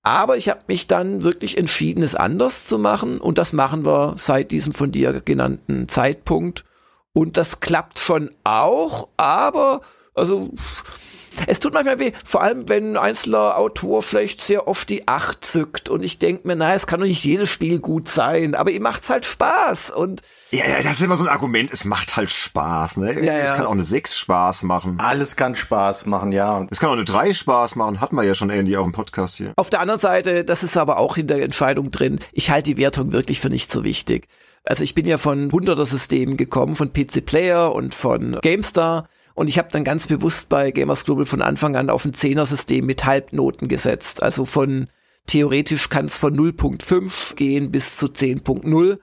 Aber 0.01 0.37
ich 0.37 0.47
habe 0.49 0.61
mich 0.67 0.87
dann 0.87 1.23
wirklich 1.23 1.57
entschieden, 1.57 2.03
es 2.03 2.15
anders 2.15 2.65
zu 2.65 2.79
machen 2.79 3.19
und 3.19 3.37
das 3.37 3.53
machen 3.53 3.85
wir 3.85 4.15
seit 4.17 4.51
diesem 4.51 4.71
von 4.71 4.91
dir 4.91 5.21
genannten 5.21 5.89
Zeitpunkt. 5.89 6.63
Und 7.11 7.37
das 7.37 7.59
klappt 7.59 7.99
schon 7.99 8.29
auch, 8.43 9.09
aber 9.17 9.81
also 10.13 10.51
es 11.47 11.59
tut 11.59 11.73
manchmal 11.73 11.99
weh, 11.99 12.11
vor 12.23 12.41
allem 12.41 12.69
wenn 12.69 12.91
ein 12.91 12.97
einzelner 12.97 13.57
Autor 13.57 14.01
vielleicht 14.01 14.41
sehr 14.41 14.67
oft 14.67 14.89
die 14.89 15.07
Acht 15.07 15.45
zückt 15.45 15.89
und 15.89 16.03
ich 16.03 16.19
denke 16.19 16.47
mir, 16.47 16.55
naja, 16.55 16.75
es 16.75 16.87
kann 16.87 16.99
doch 16.99 17.07
nicht 17.07 17.23
jedes 17.23 17.49
Spiel 17.49 17.79
gut 17.79 18.07
sein, 18.09 18.55
aber 18.55 18.71
ihm 18.71 18.83
macht's 18.83 19.09
halt 19.09 19.25
Spaß 19.25 19.91
und 19.91 20.21
ja, 20.51 20.67
ja, 20.67 20.81
das 20.81 20.93
ist 20.93 21.01
immer 21.01 21.15
so 21.15 21.23
ein 21.23 21.29
Argument, 21.29 21.69
es 21.71 21.85
macht 21.85 22.17
halt 22.17 22.31
Spaß, 22.31 22.97
ne? 22.97 23.23
Ja, 23.23 23.37
es 23.37 23.49
ja. 23.49 23.55
kann 23.55 23.67
auch 23.67 23.71
eine 23.71 23.83
6 23.83 24.17
Spaß 24.17 24.63
machen. 24.63 24.97
Alles 24.99 25.35
kann 25.35 25.55
Spaß 25.55 26.07
machen, 26.07 26.31
ja. 26.31 26.65
Es 26.71 26.79
kann 26.79 26.89
auch 26.89 26.93
eine 26.93 27.05
3 27.05 27.33
Spaß 27.33 27.75
machen, 27.75 28.01
hatten 28.01 28.15
wir 28.15 28.23
ja 28.23 28.33
schon 28.33 28.49
Andy 28.49 28.75
auch 28.75 28.85
im 28.85 28.91
Podcast 28.91 29.37
hier. 29.37 29.53
Auf 29.57 29.69
der 29.69 29.79
anderen 29.79 29.99
Seite, 29.99 30.43
das 30.43 30.63
ist 30.63 30.75
aber 30.75 30.97
auch 30.97 31.17
in 31.17 31.27
der 31.27 31.43
Entscheidung 31.43 31.91
drin, 31.91 32.19
ich 32.31 32.49
halte 32.49 32.71
die 32.71 32.77
Wertung 32.77 33.11
wirklich 33.11 33.39
für 33.39 33.49
nicht 33.49 33.71
so 33.71 33.83
wichtig. 33.83 34.27
Also 34.63 34.83
ich 34.83 34.95
bin 34.95 35.05
ja 35.05 35.17
von 35.17 35.51
hunderter 35.51 35.85
Systemen 35.85 36.35
gekommen, 36.35 36.75
von 36.75 36.93
PC 36.93 37.25
Player 37.25 37.73
und 37.73 37.93
von 37.93 38.37
GameStar 38.41 39.07
und 39.39 39.47
ich 39.47 39.57
habe 39.57 39.69
dann 39.71 39.85
ganz 39.85 40.07
bewusst 40.07 40.49
bei 40.49 40.71
Gamers 40.71 41.05
Global 41.05 41.23
von 41.23 41.41
Anfang 41.41 41.77
an 41.77 41.89
auf 41.89 42.03
ein 42.03 42.13
Zehner-System 42.13 42.85
mit 42.85 43.05
Halbnoten 43.05 43.69
gesetzt. 43.69 44.21
Also 44.21 44.43
von 44.43 44.87
theoretisch 45.27 45.87
kann 45.87 46.07
es 46.07 46.17
von 46.17 46.35
0.5 46.35 47.35
gehen 47.35 47.71
bis 47.71 47.95
zu 47.95 48.07
10.0. 48.07 48.99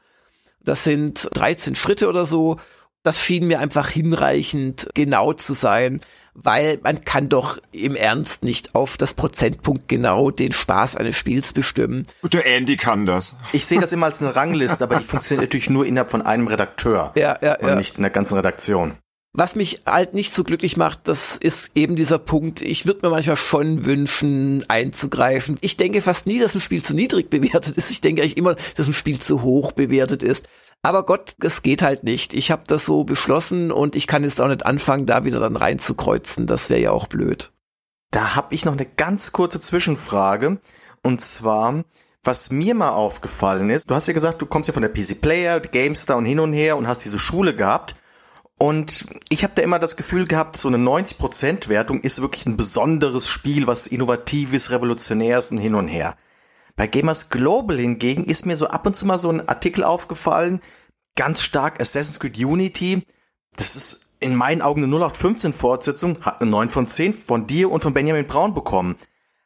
Das 0.62 0.84
sind 0.84 1.30
13 1.32 1.74
Schritte 1.74 2.06
oder 2.06 2.26
so. 2.26 2.58
Das 3.02 3.18
schien 3.18 3.46
mir 3.46 3.60
einfach 3.60 3.88
hinreichend 3.88 4.90
genau 4.92 5.32
zu 5.32 5.54
sein, 5.54 6.02
weil 6.34 6.80
man 6.82 7.02
kann 7.06 7.30
doch 7.30 7.56
im 7.72 7.96
Ernst 7.96 8.44
nicht 8.44 8.74
auf 8.74 8.98
das 8.98 9.14
Prozentpunkt 9.14 9.88
genau 9.88 10.30
den 10.30 10.52
Spaß 10.52 10.96
eines 10.96 11.16
Spiels 11.16 11.54
bestimmen. 11.54 12.06
Und 12.20 12.34
der 12.34 12.44
Andy 12.44 12.76
kann 12.76 13.06
das. 13.06 13.34
Ich 13.54 13.64
sehe 13.64 13.80
das 13.80 13.90
immer 13.94 14.04
als 14.04 14.20
eine 14.20 14.36
Rangliste, 14.36 14.84
aber 14.84 14.96
die 14.96 15.04
funktioniert 15.06 15.44
natürlich 15.44 15.70
nur 15.70 15.86
innerhalb 15.86 16.10
von 16.10 16.20
einem 16.20 16.46
Redakteur. 16.46 17.12
Ja, 17.14 17.38
ja, 17.40 17.54
und 17.54 17.68
ja. 17.68 17.74
nicht 17.74 17.96
in 17.96 18.02
der 18.02 18.10
ganzen 18.10 18.34
Redaktion. 18.34 18.98
Was 19.38 19.54
mich 19.54 19.82
halt 19.84 20.14
nicht 20.14 20.32
so 20.32 20.44
glücklich 20.44 20.78
macht, 20.78 21.08
das 21.08 21.36
ist 21.36 21.72
eben 21.74 21.94
dieser 21.94 22.18
Punkt, 22.18 22.62
ich 22.62 22.86
würde 22.86 23.00
mir 23.02 23.10
manchmal 23.10 23.36
schon 23.36 23.84
wünschen, 23.84 24.64
einzugreifen. 24.68 25.58
Ich 25.60 25.76
denke 25.76 26.00
fast 26.00 26.26
nie, 26.26 26.38
dass 26.38 26.54
ein 26.54 26.62
Spiel 26.62 26.82
zu 26.82 26.94
niedrig 26.94 27.28
bewertet 27.28 27.76
ist. 27.76 27.90
Ich 27.90 28.00
denke 28.00 28.22
eigentlich 28.22 28.38
immer, 28.38 28.56
dass 28.76 28.86
ein 28.86 28.94
Spiel 28.94 29.18
zu 29.18 29.42
hoch 29.42 29.72
bewertet 29.72 30.22
ist. 30.22 30.48
Aber 30.80 31.04
Gott, 31.04 31.34
es 31.38 31.60
geht 31.60 31.82
halt 31.82 32.02
nicht. 32.02 32.32
Ich 32.32 32.50
habe 32.50 32.62
das 32.66 32.86
so 32.86 33.04
beschlossen 33.04 33.70
und 33.72 33.94
ich 33.94 34.06
kann 34.06 34.24
jetzt 34.24 34.40
auch 34.40 34.48
nicht 34.48 34.64
anfangen, 34.64 35.04
da 35.04 35.26
wieder 35.26 35.38
dann 35.38 35.56
reinzukreuzen. 35.56 36.46
Das 36.46 36.70
wäre 36.70 36.80
ja 36.80 36.90
auch 36.92 37.06
blöd. 37.06 37.52
Da 38.12 38.36
habe 38.36 38.54
ich 38.54 38.64
noch 38.64 38.72
eine 38.72 38.86
ganz 38.86 39.32
kurze 39.32 39.60
Zwischenfrage. 39.60 40.60
Und 41.02 41.20
zwar, 41.20 41.84
was 42.24 42.50
mir 42.50 42.74
mal 42.74 42.92
aufgefallen 42.92 43.68
ist, 43.68 43.90
du 43.90 43.94
hast 43.94 44.08
ja 44.08 44.14
gesagt, 44.14 44.40
du 44.40 44.46
kommst 44.46 44.68
ja 44.68 44.72
von 44.72 44.82
der 44.82 44.94
PC 44.94 45.20
Player, 45.20 45.60
GameStar 45.60 46.16
und 46.16 46.24
hin 46.24 46.40
und 46.40 46.54
her 46.54 46.78
und 46.78 46.88
hast 46.88 47.04
diese 47.04 47.18
Schule 47.18 47.54
gehabt. 47.54 47.96
Und 48.58 49.04
ich 49.28 49.44
habe 49.44 49.52
da 49.54 49.62
immer 49.62 49.78
das 49.78 49.96
Gefühl 49.96 50.26
gehabt, 50.26 50.56
so 50.56 50.68
eine 50.68 50.78
90% 50.78 51.68
Wertung 51.68 52.00
ist 52.00 52.22
wirklich 52.22 52.46
ein 52.46 52.56
besonderes 52.56 53.28
Spiel, 53.28 53.66
was 53.66 53.86
innovatives, 53.86 54.70
revolutionäres 54.70 55.50
und 55.50 55.58
hin 55.58 55.74
und 55.74 55.88
her. 55.88 56.16
Bei 56.74 56.86
Gamers 56.86 57.28
Global 57.28 57.78
hingegen 57.78 58.24
ist 58.24 58.46
mir 58.46 58.56
so 58.56 58.68
ab 58.68 58.86
und 58.86 58.96
zu 58.96 59.06
mal 59.06 59.18
so 59.18 59.30
ein 59.30 59.46
Artikel 59.46 59.84
aufgefallen, 59.84 60.60
ganz 61.16 61.42
stark 61.42 61.80
Assassin's 61.80 62.18
Creed 62.18 62.38
Unity. 62.38 63.02
Das 63.56 63.76
ist 63.76 64.06
in 64.20 64.34
meinen 64.34 64.62
Augen 64.62 64.82
eine 64.82 64.94
0815 64.94 65.52
Fortsetzung, 65.52 66.18
hat 66.22 66.40
eine 66.40 66.50
9 66.50 66.70
von 66.70 66.86
10 66.86 67.12
von 67.12 67.46
dir 67.46 67.70
und 67.70 67.82
von 67.82 67.94
Benjamin 67.94 68.26
Braun 68.26 68.54
bekommen. 68.54 68.96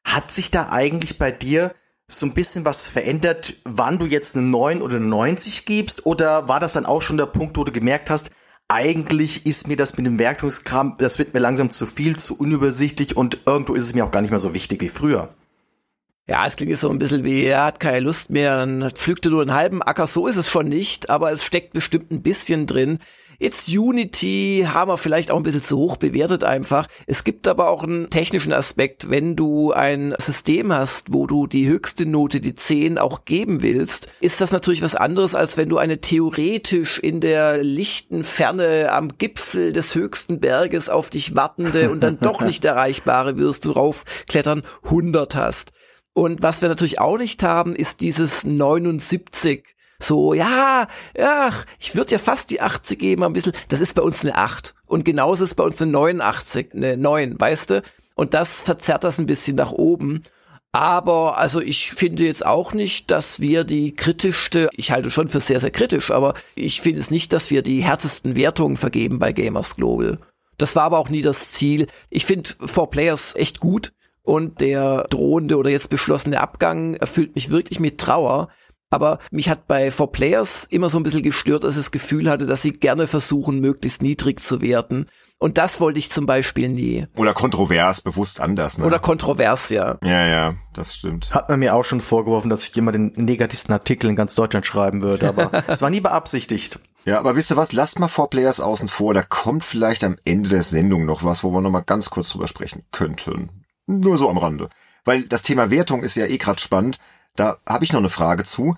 Hat 0.04 0.30
sich 0.30 0.52
da 0.52 0.70
eigentlich 0.70 1.18
bei 1.18 1.32
dir 1.32 1.74
so 2.06 2.26
ein 2.26 2.34
bisschen 2.34 2.64
was 2.64 2.86
verändert, 2.86 3.54
wann 3.64 3.98
du 3.98 4.06
jetzt 4.06 4.36
eine 4.36 4.46
9 4.46 4.82
oder 4.82 4.96
eine 4.96 5.06
90 5.06 5.64
gibst? 5.64 6.06
Oder 6.06 6.48
war 6.48 6.60
das 6.60 6.72
dann 6.72 6.86
auch 6.86 7.02
schon 7.02 7.16
der 7.16 7.26
Punkt, 7.26 7.56
wo 7.56 7.64
du 7.64 7.72
gemerkt 7.72 8.10
hast, 8.10 8.30
eigentlich 8.70 9.46
ist 9.46 9.66
mir 9.66 9.76
das 9.76 9.96
mit 9.96 10.06
dem 10.06 10.18
Wertungskram, 10.18 10.94
das 10.98 11.18
wird 11.18 11.34
mir 11.34 11.40
langsam 11.40 11.70
zu 11.70 11.86
viel, 11.86 12.16
zu 12.16 12.38
unübersichtlich 12.38 13.16
und 13.16 13.40
irgendwo 13.44 13.74
ist 13.74 13.84
es 13.84 13.94
mir 13.94 14.04
auch 14.04 14.12
gar 14.12 14.22
nicht 14.22 14.30
mehr 14.30 14.38
so 14.38 14.54
wichtig 14.54 14.80
wie 14.80 14.88
früher. 14.88 15.30
Ja, 16.28 16.46
es 16.46 16.54
klingt 16.54 16.78
so 16.78 16.88
ein 16.88 17.00
bisschen 17.00 17.24
wie, 17.24 17.42
er 17.42 17.64
hat 17.64 17.80
keine 17.80 17.98
Lust 17.98 18.30
mehr, 18.30 18.56
dann 18.56 18.92
pflückte 18.92 19.30
nur 19.30 19.42
einen 19.42 19.54
halben 19.54 19.82
Acker. 19.82 20.06
So 20.06 20.28
ist 20.28 20.36
es 20.36 20.48
schon 20.48 20.68
nicht, 20.68 21.10
aber 21.10 21.32
es 21.32 21.44
steckt 21.44 21.72
bestimmt 21.72 22.12
ein 22.12 22.22
bisschen 22.22 22.66
drin. 22.66 23.00
Jetzt 23.40 23.70
Unity 23.70 24.66
haben 24.68 24.90
wir 24.90 24.98
vielleicht 24.98 25.30
auch 25.30 25.38
ein 25.38 25.42
bisschen 25.42 25.62
zu 25.62 25.78
hoch 25.78 25.96
bewertet 25.96 26.44
einfach. 26.44 26.86
Es 27.06 27.24
gibt 27.24 27.48
aber 27.48 27.70
auch 27.70 27.84
einen 27.84 28.10
technischen 28.10 28.52
Aspekt. 28.52 29.08
Wenn 29.08 29.34
du 29.34 29.72
ein 29.72 30.14
System 30.18 30.74
hast, 30.74 31.14
wo 31.14 31.26
du 31.26 31.46
die 31.46 31.66
höchste 31.66 32.04
Note, 32.04 32.42
die 32.42 32.54
10, 32.54 32.98
auch 32.98 33.24
geben 33.24 33.62
willst, 33.62 34.12
ist 34.20 34.42
das 34.42 34.52
natürlich 34.52 34.82
was 34.82 34.94
anderes, 34.94 35.34
als 35.34 35.56
wenn 35.56 35.70
du 35.70 35.78
eine 35.78 36.02
theoretisch 36.02 36.98
in 36.98 37.20
der 37.20 37.62
lichten 37.62 38.24
Ferne 38.24 38.92
am 38.92 39.16
Gipfel 39.16 39.72
des 39.72 39.94
höchsten 39.94 40.38
Berges 40.38 40.90
auf 40.90 41.08
dich 41.08 41.34
wartende 41.34 41.90
und 41.90 42.00
dann 42.00 42.18
doch 42.18 42.42
nicht 42.42 42.62
erreichbare 42.66 43.38
wirst 43.38 43.64
du 43.64 43.70
raufklettern 43.70 44.64
100 44.84 45.34
hast. 45.34 45.72
Und 46.12 46.42
was 46.42 46.60
wir 46.60 46.68
natürlich 46.68 47.00
auch 47.00 47.16
nicht 47.16 47.42
haben, 47.42 47.74
ist 47.74 48.02
dieses 48.02 48.44
79 48.44 49.64
so, 50.02 50.34
ja, 50.34 50.88
ach, 51.18 51.66
ich 51.78 51.94
würde 51.94 52.12
ja 52.12 52.18
fast 52.18 52.50
die 52.50 52.60
80 52.60 52.98
geben, 52.98 53.22
ein 53.22 53.32
bisschen. 53.32 53.52
Das 53.68 53.80
ist 53.80 53.94
bei 53.94 54.02
uns 54.02 54.22
eine 54.22 54.34
8. 54.36 54.74
Und 54.86 55.04
genauso 55.04 55.44
ist 55.44 55.54
bei 55.54 55.64
uns 55.64 55.80
eine 55.80 55.92
89, 55.92 56.74
eine 56.74 56.96
9, 56.96 57.38
weißt 57.38 57.70
du? 57.70 57.82
Und 58.14 58.34
das 58.34 58.62
verzerrt 58.62 59.04
das 59.04 59.18
ein 59.18 59.26
bisschen 59.26 59.56
nach 59.56 59.72
oben. 59.72 60.22
Aber 60.72 61.38
also 61.38 61.60
ich 61.60 61.92
finde 61.92 62.24
jetzt 62.24 62.46
auch 62.46 62.74
nicht, 62.74 63.10
dass 63.10 63.40
wir 63.40 63.64
die 63.64 63.94
kritischste, 63.94 64.68
ich 64.76 64.92
halte 64.92 65.10
schon 65.10 65.28
für 65.28 65.40
sehr, 65.40 65.58
sehr 65.58 65.72
kritisch, 65.72 66.10
aber 66.10 66.34
ich 66.54 66.80
finde 66.80 67.00
es 67.00 67.10
nicht, 67.10 67.32
dass 67.32 67.50
wir 67.50 67.62
die 67.62 67.82
härtesten 67.82 68.36
Wertungen 68.36 68.76
vergeben 68.76 69.18
bei 69.18 69.32
Gamers 69.32 69.76
Global. 69.76 70.18
Das 70.58 70.76
war 70.76 70.84
aber 70.84 70.98
auch 70.98 71.08
nie 71.08 71.22
das 71.22 71.52
Ziel. 71.52 71.86
Ich 72.08 72.24
finde 72.24 72.50
Four 72.64 72.90
Players 72.90 73.34
echt 73.34 73.58
gut 73.58 73.92
und 74.22 74.60
der 74.60 75.06
drohende 75.10 75.56
oder 75.56 75.70
jetzt 75.70 75.90
beschlossene 75.90 76.40
Abgang 76.40 76.94
erfüllt 76.94 77.34
mich 77.34 77.50
wirklich 77.50 77.80
mit 77.80 77.98
Trauer. 77.98 78.48
Aber 78.90 79.20
mich 79.30 79.48
hat 79.48 79.68
bei 79.68 79.90
Four 79.90 80.10
Players 80.10 80.66
immer 80.68 80.90
so 80.90 80.98
ein 80.98 81.04
bisschen 81.04 81.22
gestört, 81.22 81.62
dass 81.62 81.76
ich 81.76 81.82
das 81.84 81.90
Gefühl 81.92 82.28
hatte, 82.28 82.46
dass 82.46 82.62
sie 82.62 82.72
gerne 82.72 83.06
versuchen, 83.06 83.60
möglichst 83.60 84.02
niedrig 84.02 84.40
zu 84.40 84.60
werten. 84.60 85.06
Und 85.38 85.56
das 85.56 85.80
wollte 85.80 85.98
ich 85.98 86.10
zum 86.10 86.26
Beispiel 86.26 86.68
nie. 86.68 87.06
Oder 87.16 87.32
kontrovers, 87.32 88.02
bewusst 88.02 88.40
anders. 88.40 88.76
Ne? 88.76 88.84
Oder 88.84 88.98
kontrovers, 88.98 89.70
ja. 89.70 89.96
Ja, 90.02 90.26
ja, 90.26 90.54
das 90.74 90.96
stimmt. 90.96 91.32
Hat 91.32 91.48
man 91.48 91.60
mir 91.60 91.74
auch 91.74 91.84
schon 91.84 92.02
vorgeworfen, 92.02 92.50
dass 92.50 92.68
ich 92.68 92.76
immer 92.76 92.92
den 92.92 93.12
negativsten 93.16 93.72
Artikel 93.72 94.10
in 94.10 94.16
ganz 94.16 94.34
Deutschland 94.34 94.66
schreiben 94.66 95.00
würde, 95.00 95.28
aber 95.28 95.50
es 95.66 95.80
war 95.80 95.88
nie 95.88 96.02
beabsichtigt. 96.02 96.78
Ja, 97.06 97.18
aber 97.18 97.36
wisst 97.36 97.50
ihr 97.50 97.56
was, 97.56 97.72
lasst 97.72 97.98
mal 97.98 98.08
Four 98.08 98.28
Players 98.28 98.60
außen 98.60 98.90
vor, 98.90 99.14
da 99.14 99.22
kommt 99.22 99.64
vielleicht 99.64 100.04
am 100.04 100.18
Ende 100.26 100.50
der 100.50 100.62
Sendung 100.62 101.06
noch 101.06 101.24
was, 101.24 101.42
wo 101.42 101.50
wir 101.52 101.62
noch 101.62 101.70
mal 101.70 101.80
ganz 101.80 102.10
kurz 102.10 102.28
drüber 102.28 102.46
sprechen 102.46 102.82
könnten. 102.92 103.64
Nur 103.86 104.18
so 104.18 104.28
am 104.28 104.36
Rande. 104.36 104.68
Weil 105.06 105.22
das 105.22 105.40
Thema 105.40 105.70
Wertung 105.70 106.02
ist 106.02 106.16
ja 106.16 106.26
eh 106.26 106.36
gerade 106.36 106.60
spannend. 106.60 106.98
Da 107.36 107.58
habe 107.66 107.84
ich 107.84 107.92
noch 107.92 108.00
eine 108.00 108.10
Frage 108.10 108.44
zu. 108.44 108.76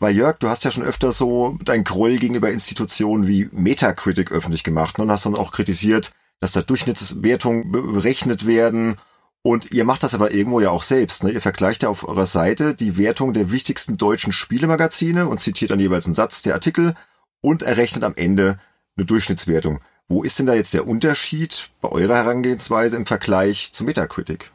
Weil 0.00 0.16
Jörg, 0.16 0.38
du 0.38 0.48
hast 0.48 0.64
ja 0.64 0.70
schon 0.70 0.82
öfter 0.82 1.12
so 1.12 1.56
dein 1.64 1.84
Groll 1.84 2.18
gegenüber 2.18 2.50
Institutionen 2.50 3.26
wie 3.26 3.48
Metacritic 3.52 4.32
öffentlich 4.32 4.64
gemacht 4.64 4.98
ne? 4.98 5.04
und 5.04 5.10
hast 5.10 5.24
dann 5.24 5.36
auch 5.36 5.52
kritisiert, 5.52 6.12
dass 6.40 6.52
da 6.52 6.62
Durchschnittswertungen 6.62 7.70
berechnet 7.70 8.46
werden. 8.46 8.96
Und 9.42 9.72
ihr 9.72 9.84
macht 9.84 10.02
das 10.02 10.14
aber 10.14 10.32
irgendwo 10.32 10.60
ja 10.60 10.70
auch 10.70 10.82
selbst. 10.82 11.22
Ne? 11.22 11.30
Ihr 11.30 11.40
vergleicht 11.40 11.84
ja 11.84 11.88
auf 11.88 12.06
eurer 12.08 12.26
Seite 12.26 12.74
die 12.74 12.98
Wertung 12.98 13.32
der 13.34 13.50
wichtigsten 13.50 13.96
deutschen 13.96 14.32
Spielemagazine 14.32 15.28
und 15.28 15.38
zitiert 15.38 15.70
dann 15.70 15.80
jeweils 15.80 16.06
einen 16.06 16.14
Satz 16.14 16.42
der 16.42 16.54
Artikel 16.54 16.94
und 17.40 17.62
errechnet 17.62 18.04
am 18.04 18.14
Ende 18.16 18.58
eine 18.96 19.06
Durchschnittswertung. 19.06 19.80
Wo 20.08 20.22
ist 20.22 20.38
denn 20.38 20.46
da 20.46 20.54
jetzt 20.54 20.74
der 20.74 20.86
Unterschied 20.86 21.70
bei 21.80 21.88
eurer 21.88 22.16
Herangehensweise 22.16 22.96
im 22.96 23.06
Vergleich 23.06 23.72
zu 23.72 23.84
Metacritic? 23.84 24.50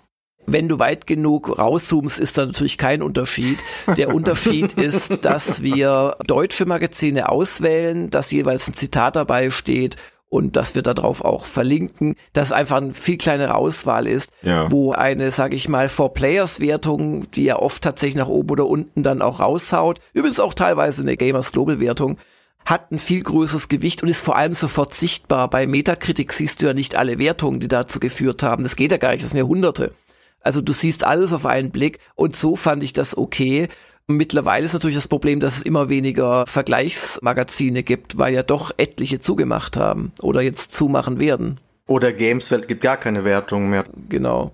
Wenn 0.46 0.68
du 0.68 0.80
weit 0.80 1.06
genug 1.08 1.60
rauszoomst, 1.60 2.20
ist 2.20 2.38
da 2.38 2.46
natürlich 2.46 2.78
kein 2.78 3.02
Unterschied. 3.02 3.60
Der 3.98 4.14
Unterschied 4.16 4.74
ist, 4.74 5.26
dass 5.26 5.62
wir 5.62 6.16
deutsche 6.26 6.66
Magazine 6.66 7.30
auswählen, 7.30 8.10
dass 8.10 8.32
jeweils 8.32 8.68
ein 8.68 8.74
Zitat 8.74 9.16
dabei 9.16 9.52
steht 9.52 9.98
und 10.30 10.56
dass 10.56 10.76
wir 10.76 10.84
darauf 10.84 11.26
auch 11.26 11.46
verlinken, 11.46 12.16
dass 12.34 12.48
es 12.48 12.52
einfach 12.52 12.78
eine 12.78 12.94
viel 12.94 13.18
kleinere 13.18 13.56
Auswahl 13.56 14.08
ist, 14.08 14.32
ja. 14.44 14.72
wo 14.72 14.92
eine, 14.92 15.32
sage 15.32 15.56
ich 15.56 15.68
mal, 15.68 15.90
For-Players-Wertung, 15.90 17.30
die 17.32 17.46
ja 17.46 17.58
oft 17.58 17.84
tatsächlich 17.84 18.16
nach 18.16 18.28
oben 18.28 18.52
oder 18.52 18.68
unten 18.68 19.04
dann 19.04 19.22
auch 19.22 19.40
raushaut, 19.40 20.00
übrigens 20.14 20.40
auch 20.40 20.54
teilweise 20.54 21.02
eine 21.02 21.18
Gamers 21.18 21.52
Global-Wertung, 21.52 22.18
hat 22.66 22.92
ein 22.92 23.00
viel 23.00 23.24
größeres 23.24 23.70
Gewicht 23.70 24.04
und 24.04 24.10
ist 24.10 24.24
vor 24.24 24.36
allem 24.36 24.54
sofort 24.54 24.94
sichtbar. 24.94 25.50
Bei 25.50 25.66
Metacritic 25.66 26.32
siehst 26.32 26.62
du 26.62 26.68
ja 26.68 26.74
nicht 26.74 26.96
alle 26.96 27.18
Wertungen, 27.18 27.60
die 27.60 27.68
dazu 27.68 28.00
geführt 28.00 28.44
haben. 28.44 28.64
Das 28.64 28.76
geht 28.76 28.92
ja 28.92 28.98
gar 28.98 29.12
nicht, 29.12 29.24
das 29.24 29.32
sind 29.32 29.40
ja 29.40 29.46
Hunderte. 29.46 29.94
Also 30.42 30.62
du 30.62 30.74
siehst 30.74 31.04
alles 31.04 31.34
auf 31.34 31.46
einen 31.46 31.72
Blick 31.72 32.00
und 32.16 32.36
so 32.36 32.56
fand 32.56 32.84
ich 32.84 32.94
das 32.94 33.18
okay. 33.18 33.68
Mittlerweile 34.08 34.66
ist 34.66 34.74
natürlich 34.74 34.96
das 34.96 35.08
Problem, 35.08 35.40
dass 35.40 35.58
es 35.58 35.64
immer 35.64 35.88
weniger 35.90 36.48
Vergleichsmagazine 36.48 37.84
gibt, 37.84 38.18
weil 38.18 38.34
ja 38.34 38.44
doch 38.44 38.72
etliche 38.78 39.20
zugemacht 39.20 39.78
haben 39.78 40.12
oder 40.22 40.42
jetzt 40.42 40.72
zumachen 40.72 41.20
werden. 41.20 41.60
Oder 41.86 42.14
Gameswelt 42.14 42.68
gibt 42.68 42.82
gar 42.82 42.98
keine 42.98 43.24
Wertung 43.24 43.70
mehr. 43.70 43.84
Genau. 44.10 44.52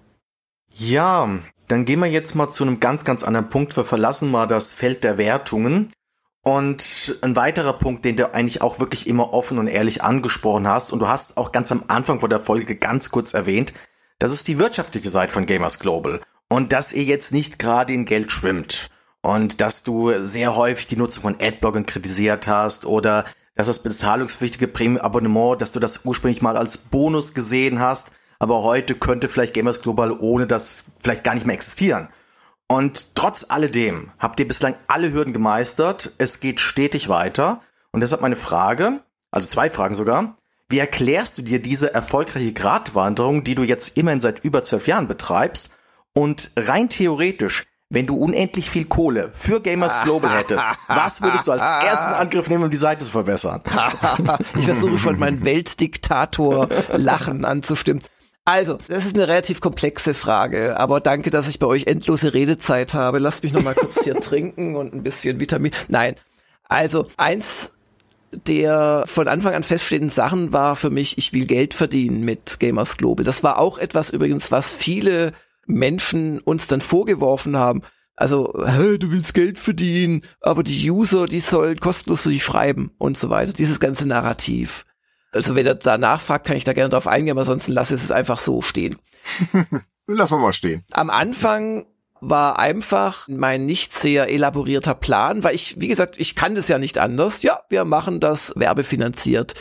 Ja, 0.74 1.30
dann 1.68 1.86
gehen 1.86 2.00
wir 2.00 2.08
jetzt 2.08 2.36
mal 2.36 2.50
zu 2.50 2.64
einem 2.64 2.80
ganz, 2.80 3.06
ganz 3.06 3.24
anderen 3.24 3.50
Punkt. 3.50 3.76
Wir 3.78 3.86
verlassen 3.86 4.30
mal 4.30 4.46
das 4.46 4.74
Feld 4.74 5.04
der 5.04 5.18
Wertungen. 5.18 5.90
Und 6.44 7.18
ein 7.22 7.36
weiterer 7.36 7.74
Punkt, 7.74 8.06
den 8.06 8.18
du 8.18 8.34
eigentlich 8.34 8.62
auch 8.62 8.80
wirklich 8.80 9.08
immer 9.08 9.34
offen 9.34 9.58
und 9.58 9.68
ehrlich 9.68 10.04
angesprochen 10.04 10.68
hast, 10.68 10.94
und 10.94 11.00
du 11.00 11.08
hast 11.08 11.38
auch 11.38 11.52
ganz 11.52 11.72
am 11.72 11.86
Anfang 11.88 12.20
von 12.20 12.30
der 12.30 12.40
Folge 12.40 12.76
ganz 12.76 13.10
kurz 13.10 13.34
erwähnt, 13.34 13.74
das 14.20 14.34
ist 14.34 14.48
die 14.48 14.60
wirtschaftliche 14.60 15.10
Seite 15.10 15.34
von 15.34 15.46
Gamers 15.46 15.80
Global. 15.80 16.22
Und 16.50 16.72
dass 16.74 16.94
ihr 16.94 17.04
jetzt 17.04 17.32
nicht 17.32 17.60
gerade 17.60 17.94
in 17.94 18.06
Geld 18.06 18.32
schwimmt. 18.32 18.90
Und 19.22 19.62
dass 19.62 19.84
du 19.84 20.14
sehr 20.26 20.56
häufig 20.56 20.88
die 20.88 20.98
Nutzung 20.98 21.24
von 21.24 21.38
Adblockern 21.42 21.86
kritisiert 21.86 22.48
hast 22.48 22.86
oder 22.86 23.26
dass 23.56 23.68
das 23.68 23.82
bezahlungspflichtige 23.82 24.68
Premium-Abonnement, 24.68 25.62
dass 25.62 25.72
du 25.72 25.80
das 25.80 26.06
ursprünglich 26.06 26.42
mal 26.42 26.58
als 26.58 26.78
Bonus 26.78 27.34
gesehen 27.34 27.80
hast, 27.80 28.12
aber 28.38 28.64
heute 28.64 28.96
könnte 28.96 29.30
vielleicht 29.30 29.54
Gamers 29.54 29.82
Global 29.82 30.12
ohne 30.12 30.46
das 30.46 30.86
vielleicht 31.02 31.24
gar 31.24 31.34
nicht 31.34 31.46
mehr 31.46 31.56
existieren. 31.56 32.10
Und 32.68 33.16
trotz 33.16 33.46
alledem 33.50 34.12
habt 34.20 34.40
ihr 34.40 34.48
bislang 34.48 34.76
alle 34.88 35.14
Hürden 35.14 35.34
gemeistert. 35.34 36.12
Es 36.18 36.40
geht 36.40 36.60
stetig 36.60 37.10
weiter. 37.10 37.62
Und 37.92 38.02
deshalb 38.02 38.22
meine 38.22 38.36
Frage, 38.36 39.02
also 39.32 39.48
zwei 39.48 39.70
Fragen 39.70 39.96
sogar. 39.96 40.36
Wie 40.70 40.80
erklärst 40.80 41.38
du 41.38 41.44
dir 41.44 41.62
diese 41.62 41.94
erfolgreiche 41.94 42.54
Gratwanderung, 42.54 43.44
die 43.44 43.56
du 43.56 43.64
jetzt 43.64 43.98
immerhin 43.98 44.22
seit 44.22 44.44
über 44.44 44.64
zwölf 44.64 44.88
Jahren 44.88 45.08
betreibst? 45.08 45.72
Und 46.14 46.52
rein 46.56 46.90
theoretisch, 46.90 47.66
wenn 47.90 48.08
du 48.08 48.16
unendlich 48.16 48.70
viel 48.70 48.86
Kohle 48.86 49.30
für 49.34 49.62
Gamers 49.62 50.02
Global 50.04 50.36
hättest, 50.36 50.68
was 50.88 51.22
würdest 51.22 51.48
du 51.48 51.52
als 51.52 51.66
ersten 51.86 52.14
Angriff 52.14 52.50
nehmen, 52.50 52.64
um 52.64 52.72
die 52.72 52.78
Seite 52.78 53.06
zu 53.06 53.12
verbessern? 53.12 53.62
ich 54.58 54.66
versuche 54.66 54.98
schon 54.98 55.20
mein 55.20 55.46
Weltdiktator-Lachen 55.46 57.46
anzustimmen. 57.46 58.02
Also, 58.44 58.78
das 58.88 59.06
ist 59.06 59.16
eine 59.16 59.28
relativ 59.28 59.60
komplexe 59.60 60.14
Frage, 60.14 60.80
aber 60.80 61.00
danke, 61.00 61.32
dass 61.32 61.48
ich 61.48 61.58
bei 61.58 61.66
euch 61.66 61.88
endlose 61.88 62.34
Redezeit 62.34 62.94
habe. 62.94 63.20
Lasst 63.20 63.44
mich 63.44 63.54
noch 63.54 63.64
mal 63.64 63.74
kurz 63.74 64.04
hier 64.04 64.16
trinken 64.22 64.76
und 64.76 64.94
ein 64.94 65.04
bisschen 65.04 65.40
Vitamin. 65.40 65.72
Nein. 65.88 66.16
Also, 66.68 67.08
eins 67.18 67.75
der 68.36 69.04
von 69.08 69.28
Anfang 69.28 69.54
an 69.54 69.64
feststehenden 69.64 70.10
Sachen 70.10 70.52
war 70.52 70.76
für 70.76 70.90
mich, 70.90 71.18
ich 71.18 71.34
will 71.34 71.46
Geld 71.46 71.74
verdienen 71.74 72.24
mit 72.24 72.60
Gamers 72.60 72.98
Global. 72.98 73.24
Das 73.24 73.44
war 73.44 73.60
auch 73.60 73.78
etwas 73.78 74.10
übrigens, 74.10 74.52
was 74.52 74.74
viele 74.74 75.34
Menschen 75.66 76.40
uns 76.40 76.68
dann 76.68 76.82
vorgeworfen 76.82 77.58
haben. 77.58 77.82
Also, 78.16 78.54
hey, 78.66 78.98
du 78.98 79.12
willst 79.12 79.34
Geld 79.34 79.60
verdienen, 79.60 80.22
aber 80.40 80.64
die 80.64 80.90
User, 80.90 81.26
die 81.26 81.42
sollen 81.42 81.80
kostenlos 81.80 82.22
für 82.22 82.30
dich 82.30 82.44
schreiben 82.44 82.92
und 82.98 83.18
so 83.18 83.30
weiter. 83.30 83.52
Dieses 83.52 83.80
ganze 83.80 84.08
Narrativ. 84.08 84.86
Also, 85.32 85.56
wenn 85.56 85.66
er 85.66 85.76
da 85.76 85.98
nachfragt, 85.98 86.48
kann 86.48 86.56
ich 86.56 86.64
da 86.64 86.72
gerne 86.72 86.90
drauf 86.90 87.08
eingehen, 87.08 87.32
aber 87.32 87.42
ansonsten 87.42 87.74
lass 87.74 87.92
es 87.92 88.12
einfach 88.12 88.40
so 88.40 88.62
stehen. 88.62 88.96
Lass 90.08 90.30
mal 90.30 90.38
mal 90.38 90.54
stehen. 90.54 90.84
Am 90.92 91.10
Anfang 91.10 91.88
war 92.30 92.60
einfach 92.60 93.28
mein 93.28 93.66
nicht 93.66 93.94
sehr 93.94 94.32
elaborierter 94.32 94.96
Plan, 94.96 95.44
weil 95.44 95.56
ich, 95.56 95.80
wie 95.80 95.88
gesagt, 95.88 96.20
ich 96.20 96.36
kann 96.36 96.56
das 96.56 96.68
ja 96.68 96.80
nicht 96.80 96.98
anders. 96.98 97.44
Ja, 97.44 97.62
wir 97.70 97.86
machen 97.86 98.20
das 98.20 98.54
werbefinanziert. 98.56 99.54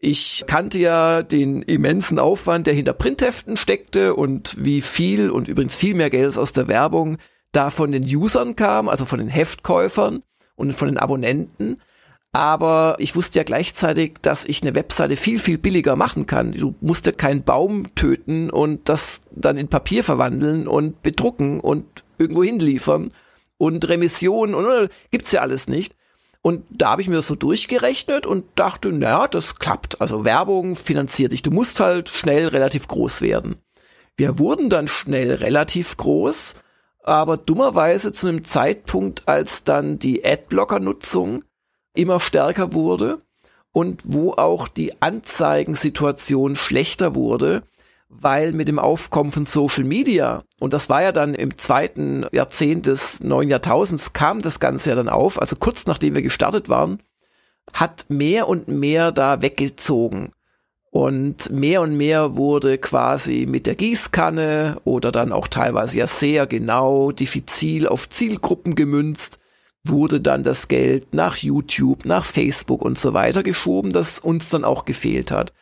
Ich 0.00 0.44
kannte 0.46 0.78
ja 0.78 1.22
den 1.22 1.62
immensen 1.62 2.18
Aufwand, 2.18 2.66
der 2.66 2.74
hinter 2.74 2.92
Printheften 2.92 3.56
steckte 3.56 4.14
und 4.14 4.54
wie 4.58 4.82
viel 4.82 5.30
und 5.30 5.48
übrigens 5.48 5.76
viel 5.76 5.94
mehr 5.94 6.10
Geld 6.10 6.38
aus 6.38 6.52
der 6.52 6.68
Werbung 6.68 7.18
da 7.52 7.70
von 7.70 7.92
den 7.92 8.04
Usern 8.04 8.56
kam, 8.56 8.88
also 8.88 9.04
von 9.04 9.18
den 9.18 9.28
Heftkäufern 9.28 10.22
und 10.56 10.72
von 10.74 10.88
den 10.88 10.98
Abonnenten. 10.98 11.80
Aber 12.32 12.96
ich 12.98 13.16
wusste 13.16 13.38
ja 13.38 13.42
gleichzeitig, 13.42 14.16
dass 14.20 14.44
ich 14.44 14.62
eine 14.62 14.74
Webseite 14.74 15.16
viel, 15.16 15.38
viel 15.38 15.58
billiger 15.58 15.96
machen 15.96 16.26
kann. 16.26 16.52
Du 16.52 16.74
musst 16.80 17.06
ja 17.06 17.12
keinen 17.12 17.42
Baum 17.42 17.94
töten 17.94 18.50
und 18.50 18.88
das 18.88 19.22
dann 19.30 19.56
in 19.56 19.68
Papier 19.68 20.04
verwandeln 20.04 20.68
und 20.68 21.02
bedrucken 21.02 21.58
und 21.58 22.04
irgendwo 22.18 22.42
hinliefern 22.42 23.12
und 23.56 23.88
Remission 23.88 24.54
und 24.54 24.66
äh, 24.66 24.88
gibt's 25.10 25.32
ja 25.32 25.40
alles 25.40 25.68
nicht. 25.68 25.94
Und 26.40 26.64
da 26.70 26.90
habe 26.90 27.02
ich 27.02 27.08
mir 27.08 27.16
das 27.16 27.26
so 27.26 27.34
durchgerechnet 27.34 28.26
und 28.26 28.44
dachte, 28.54 28.92
naja, 28.92 29.26
das 29.26 29.58
klappt. 29.58 30.00
Also 30.00 30.24
Werbung 30.24 30.76
finanziert 30.76 31.32
dich. 31.32 31.42
Du 31.42 31.50
musst 31.50 31.80
halt 31.80 32.08
schnell 32.08 32.48
relativ 32.48 32.86
groß 32.86 33.20
werden. 33.22 33.56
Wir 34.16 34.38
wurden 34.38 34.70
dann 34.70 34.88
schnell 34.88 35.32
relativ 35.32 35.96
groß, 35.96 36.56
aber 37.02 37.36
dummerweise 37.36 38.12
zu 38.12 38.28
einem 38.28 38.44
Zeitpunkt, 38.44 39.28
als 39.28 39.64
dann 39.64 39.98
die 39.98 40.24
Adblocker-Nutzung 40.24 41.44
immer 41.94 42.20
stärker 42.20 42.72
wurde 42.72 43.20
und 43.72 44.02
wo 44.04 44.32
auch 44.32 44.68
die 44.68 45.02
Anzeigensituation 45.02 46.56
schlechter 46.56 47.14
wurde, 47.14 47.62
weil 48.08 48.52
mit 48.52 48.68
dem 48.68 48.78
Aufkommen 48.78 49.30
von 49.30 49.46
Social 49.46 49.84
Media, 49.84 50.44
und 50.60 50.72
das 50.72 50.88
war 50.88 51.02
ja 51.02 51.12
dann 51.12 51.34
im 51.34 51.58
zweiten 51.58 52.26
Jahrzehnt 52.32 52.86
des 52.86 53.20
neuen 53.22 53.50
Jahrtausends, 53.50 54.12
kam 54.12 54.42
das 54.42 54.60
Ganze 54.60 54.90
ja 54.90 54.96
dann 54.96 55.08
auf, 55.08 55.40
also 55.40 55.56
kurz 55.56 55.86
nachdem 55.86 56.14
wir 56.14 56.22
gestartet 56.22 56.68
waren, 56.68 57.00
hat 57.72 58.06
mehr 58.08 58.48
und 58.48 58.68
mehr 58.68 59.12
da 59.12 59.42
weggezogen. 59.42 60.32
Und 60.90 61.50
mehr 61.50 61.82
und 61.82 61.98
mehr 61.98 62.36
wurde 62.36 62.78
quasi 62.78 63.46
mit 63.46 63.66
der 63.66 63.74
Gießkanne 63.74 64.80
oder 64.84 65.12
dann 65.12 65.32
auch 65.32 65.46
teilweise 65.46 65.98
ja 65.98 66.06
sehr 66.06 66.46
genau 66.46 67.12
diffizil 67.12 67.86
auf 67.86 68.08
Zielgruppen 68.08 68.74
gemünzt, 68.74 69.38
wurde 69.84 70.20
dann 70.20 70.42
das 70.42 70.66
Geld 70.66 71.12
nach 71.12 71.36
YouTube, 71.36 72.06
nach 72.06 72.24
Facebook 72.24 72.82
und 72.82 72.98
so 72.98 73.12
weiter 73.12 73.42
geschoben, 73.42 73.92
das 73.92 74.18
uns 74.18 74.48
dann 74.48 74.64
auch 74.64 74.86
gefehlt 74.86 75.30
hat. 75.30 75.52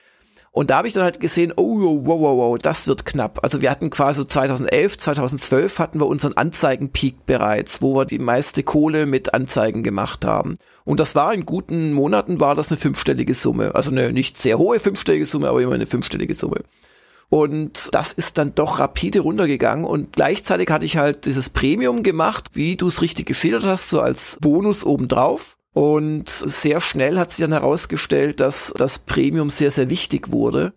Und 0.57 0.71
da 0.71 0.79
habe 0.79 0.89
ich 0.89 0.95
dann 0.95 1.03
halt 1.03 1.21
gesehen, 1.21 1.53
oh, 1.55 1.77
wow, 1.79 2.19
wow, 2.19 2.39
wow, 2.39 2.59
das 2.59 2.87
wird 2.87 3.05
knapp. 3.05 3.41
Also 3.43 3.61
wir 3.61 3.71
hatten 3.71 3.91
quasi 3.91 4.27
2011, 4.27 4.97
2012 4.97 5.79
hatten 5.79 6.01
wir 6.01 6.07
unseren 6.07 6.33
Anzeigenpeak 6.33 7.27
bereits, 7.27 7.83
wo 7.83 7.95
wir 7.95 8.07
die 8.07 8.19
meiste 8.19 8.63
Kohle 8.63 9.05
mit 9.05 9.35
Anzeigen 9.35 9.83
gemacht 9.83 10.25
haben. 10.25 10.57
Und 10.87 10.99
das 10.99 11.15
war 11.15 11.35
in 11.35 11.45
guten 11.45 11.93
Monaten 11.93 12.41
war 12.41 12.55
das 12.55 12.73
eine 12.73 12.79
fünfstellige 12.79 13.35
Summe. 13.35 13.75
Also 13.75 13.91
eine 13.91 14.15
nicht 14.15 14.39
sehr 14.39 14.57
hohe 14.57 14.81
fünfstellige 14.81 15.27
Summe, 15.27 15.51
aber 15.51 15.61
immer 15.61 15.75
eine 15.75 15.85
fünfstellige 15.85 16.35
Summe. 16.35 16.63
Und 17.29 17.91
das 17.93 18.15
ist 18.15 18.39
dann 18.39 18.55
doch 18.55 18.79
rapide 18.79 19.21
runtergegangen 19.21 19.85
und 19.85 20.15
gleichzeitig 20.15 20.71
hatte 20.71 20.87
ich 20.87 20.97
halt 20.97 21.27
dieses 21.27 21.51
Premium 21.51 22.03
gemacht, 22.03 22.53
wie 22.55 22.77
du 22.77 22.87
es 22.87 23.03
richtig 23.03 23.27
geschildert 23.27 23.67
hast, 23.67 23.91
so 23.91 24.01
als 24.01 24.39
Bonus 24.41 24.85
obendrauf. 24.85 25.56
Und 25.77 26.31
sehr 26.31 26.81
schnell 26.81 27.19
hat 27.19 27.33
sich 27.33 27.43
dann 27.43 27.53
herausgestellt, 27.53 28.41
dass 28.41 28.73
das 28.79 28.99
Premium 28.99 29.51
sehr, 29.51 29.71
sehr 29.71 29.91
wichtig 29.91 30.33
wurde. 30.33 30.73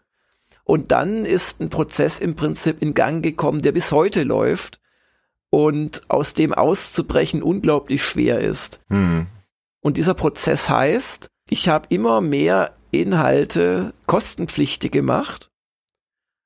Und 0.65 0.91
dann 0.91 1.23
ist 1.23 1.61
ein 1.61 1.69
Prozess 1.69 2.19
im 2.19 2.35
Prinzip 2.35 2.81
in 2.81 2.93
Gang 2.93 3.23
gekommen, 3.23 3.61
der 3.61 3.71
bis 3.71 3.93
heute 3.93 4.23
läuft 4.23 4.81
und 5.51 6.01
aus 6.09 6.33
dem 6.33 6.53
auszubrechen 6.53 7.41
unglaublich 7.41 8.03
schwer 8.03 8.41
ist. 8.41 8.81
Hm. 8.89 9.27
Und 9.79 9.95
dieser 9.95 10.15
Prozess 10.15 10.69
heißt, 10.69 11.29
ich 11.49 11.69
habe 11.69 11.87
immer 11.87 12.19
mehr 12.19 12.75
Inhalte 12.91 13.93
kostenpflichtig 14.05 14.91
gemacht 14.91 15.49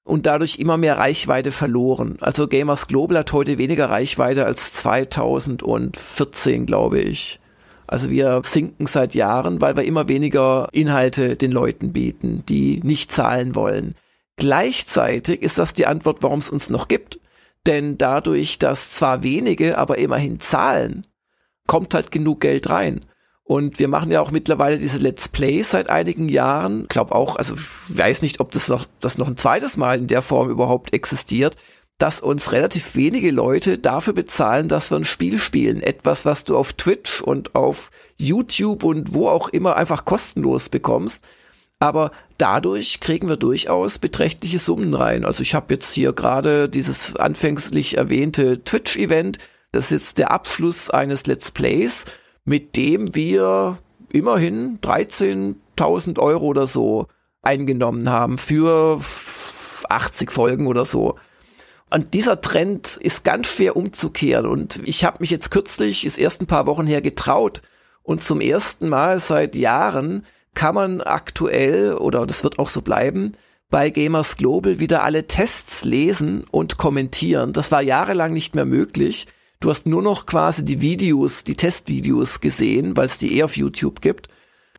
und 0.04 0.28
dadurch 0.28 0.60
immer 0.60 0.78
mehr 0.78 1.00
Reichweite 1.00 1.52
verloren. 1.52 2.18
Also 2.22 2.48
Gamers 2.48 2.86
Global 2.86 3.18
hat 3.18 3.34
heute 3.34 3.58
weniger 3.58 3.90
Reichweite 3.90 4.46
als 4.46 4.74
2014, 4.74 6.68
glaube 6.68 7.00
ich. 7.02 7.40
Also 7.94 8.10
wir 8.10 8.42
sinken 8.44 8.88
seit 8.88 9.14
Jahren, 9.14 9.62
weil 9.62 9.78
wir 9.78 9.84
immer 9.84 10.08
weniger 10.08 10.68
Inhalte 10.72 11.38
den 11.38 11.52
Leuten 11.52 11.94
bieten, 11.94 12.44
die 12.50 12.80
nicht 12.84 13.12
zahlen 13.12 13.54
wollen. 13.54 13.94
Gleichzeitig 14.36 15.44
ist 15.44 15.60
das 15.60 15.76
die 15.76 15.86
Antwort, 15.86 16.24
warum 16.24 16.40
es 16.40 16.50
uns 16.50 16.72
noch 16.72 16.88
gibt. 16.88 17.20
Denn 17.68 18.00
dadurch, 18.00 18.58
dass 18.58 18.94
zwar 18.94 19.22
wenige, 19.22 19.78
aber 19.78 20.00
immerhin 20.00 20.40
zahlen, 20.40 21.06
kommt 21.68 21.94
halt 21.94 22.10
genug 22.10 22.42
Geld 22.42 22.68
rein. 22.72 23.02
Und 23.44 23.78
wir 23.78 23.90
machen 23.90 24.10
ja 24.10 24.22
auch 24.22 24.32
mittlerweile 24.32 24.80
diese 24.80 24.98
Let's 24.98 25.28
Plays 25.28 25.70
seit 25.70 25.92
einigen 25.92 26.30
Jahren. 26.30 26.84
Ich 26.84 26.90
glaube 26.90 27.14
auch, 27.14 27.36
also 27.36 27.54
ich 27.54 27.96
weiß 27.96 28.24
nicht, 28.24 28.40
ob 28.40 28.52
das 28.54 28.70
noch, 28.70 28.88
das 29.02 29.20
noch 29.20 29.28
ein 29.28 29.38
zweites 29.38 29.78
Mal 29.78 30.00
in 30.00 30.08
der 30.08 30.24
Form 30.24 30.50
überhaupt 30.50 30.96
existiert 30.96 31.58
dass 31.98 32.20
uns 32.20 32.52
relativ 32.52 32.96
wenige 32.96 33.32
Leute 33.32 33.78
dafür 33.78 34.14
bezahlen, 34.14 34.68
dass 34.68 34.92
wir 34.92 34.98
ein 34.98 35.06
Spiel 35.06 35.38
spielen. 35.38 35.82
Etwas, 35.82 36.26
was 36.26 36.44
du 36.44 36.58
auf 36.58 36.74
Twitch 36.74 37.22
und 37.22 37.56
auf 37.56 37.92
YouTube 38.18 38.84
und 38.84 39.14
wo 39.14 39.30
auch 39.30 39.50
immer 39.50 39.76
einfach 39.76 40.06
kostenlos 40.06 40.70
bekommst. 40.70 41.26
Aber 41.80 42.12
dadurch 42.38 43.00
kriegen 43.00 43.28
wir 43.28 43.38
durchaus 43.38 44.00
beträchtliche 44.00 44.60
Summen 44.60 44.94
rein. 44.94 45.26
Also 45.26 45.42
ich 45.44 45.54
habe 45.54 45.74
jetzt 45.74 45.94
hier 45.94 46.14
gerade 46.14 46.70
dieses 46.70 47.16
anfänglich 47.16 47.98
erwähnte 47.98 48.64
Twitch-Event. 48.64 49.38
Das 49.72 49.92
ist 49.92 50.18
der 50.18 50.32
Abschluss 50.32 50.90
eines 50.90 51.26
Let's 51.26 51.52
Plays, 51.52 52.06
mit 52.46 52.78
dem 52.78 53.16
wir 53.16 53.80
immerhin 54.10 54.80
13.000 54.80 56.20
Euro 56.20 56.46
oder 56.46 56.68
so 56.68 57.08
eingenommen 57.42 58.10
haben 58.10 58.38
für 58.38 59.02
80 59.90 60.32
Folgen 60.32 60.68
oder 60.68 60.86
so. 60.86 61.18
Und 61.94 62.16
dieser 62.16 62.42
Trend 62.42 62.98
ist 62.98 63.24
ganz 63.24 63.48
schwer 63.48 63.76
umzukehren. 63.76 64.48
Und 64.48 64.82
ich 64.84 65.06
habe 65.06 65.18
mich 65.20 65.30
jetzt 65.30 65.52
kürzlich, 65.52 66.06
ist 66.06 66.18
erst 66.18 66.42
ein 66.42 66.48
paar 66.48 66.66
Wochen 66.66 66.88
her, 66.88 67.02
getraut. 67.02 67.62
Und 68.02 68.24
zum 68.24 68.42
ersten 68.42 68.90
Mal 68.90 69.20
seit 69.20 69.56
Jahren 69.56 70.26
kann 70.56 70.74
man 70.74 71.02
aktuell, 71.02 71.94
oder 71.94 72.26
das 72.26 72.44
wird 72.44 72.58
auch 72.58 72.70
so 72.70 72.82
bleiben, 72.82 73.34
bei 73.70 73.92
Gamers 73.92 74.38
Global 74.38 74.80
wieder 74.80 75.04
alle 75.04 75.28
Tests 75.28 75.84
lesen 75.84 76.46
und 76.50 76.78
kommentieren. 76.78 77.54
Das 77.54 77.72
war 77.72 77.82
jahrelang 77.82 78.34
nicht 78.34 78.56
mehr 78.56 78.66
möglich. 78.66 79.28
Du 79.60 79.70
hast 79.70 79.86
nur 79.86 80.02
noch 80.02 80.26
quasi 80.26 80.64
die 80.64 80.82
Videos, 80.82 81.44
die 81.44 81.56
Testvideos 81.56 82.42
gesehen, 82.42 82.98
weil 82.98 83.06
es 83.06 83.20
die 83.20 83.38
eh 83.38 83.44
auf 83.44 83.56
YouTube 83.56 84.02
gibt. 84.02 84.30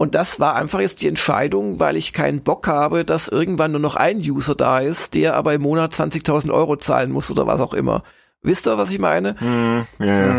Und 0.05 0.15
das 0.15 0.39
war 0.39 0.55
einfach 0.55 0.81
jetzt 0.81 1.01
die 1.01 1.09
Entscheidung, 1.09 1.81
weil 1.81 1.97
ich 1.97 2.13
keinen 2.13 2.43
Bock 2.43 2.69
habe, 2.69 3.07
dass 3.07 3.27
irgendwann 3.27 3.71
nur 3.71 3.81
noch 3.81 3.97
ein 3.97 4.19
User 4.19 4.55
da 4.55 4.81
ist, 4.81 5.15
der 5.15 5.35
aber 5.35 5.55
im 5.55 5.63
Monat 5.63 5.95
20.000 5.95 6.53
Euro 6.53 6.77
zahlen 6.77 7.11
muss 7.11 7.31
oder 7.31 7.47
was 7.47 7.59
auch 7.59 7.73
immer. 7.73 8.03
Wisst 8.43 8.67
ihr, 8.67 8.77
was 8.77 8.91
ich 8.91 8.99
meine? 8.99 9.33
Mm, 9.41 9.87
yeah. 10.05 10.37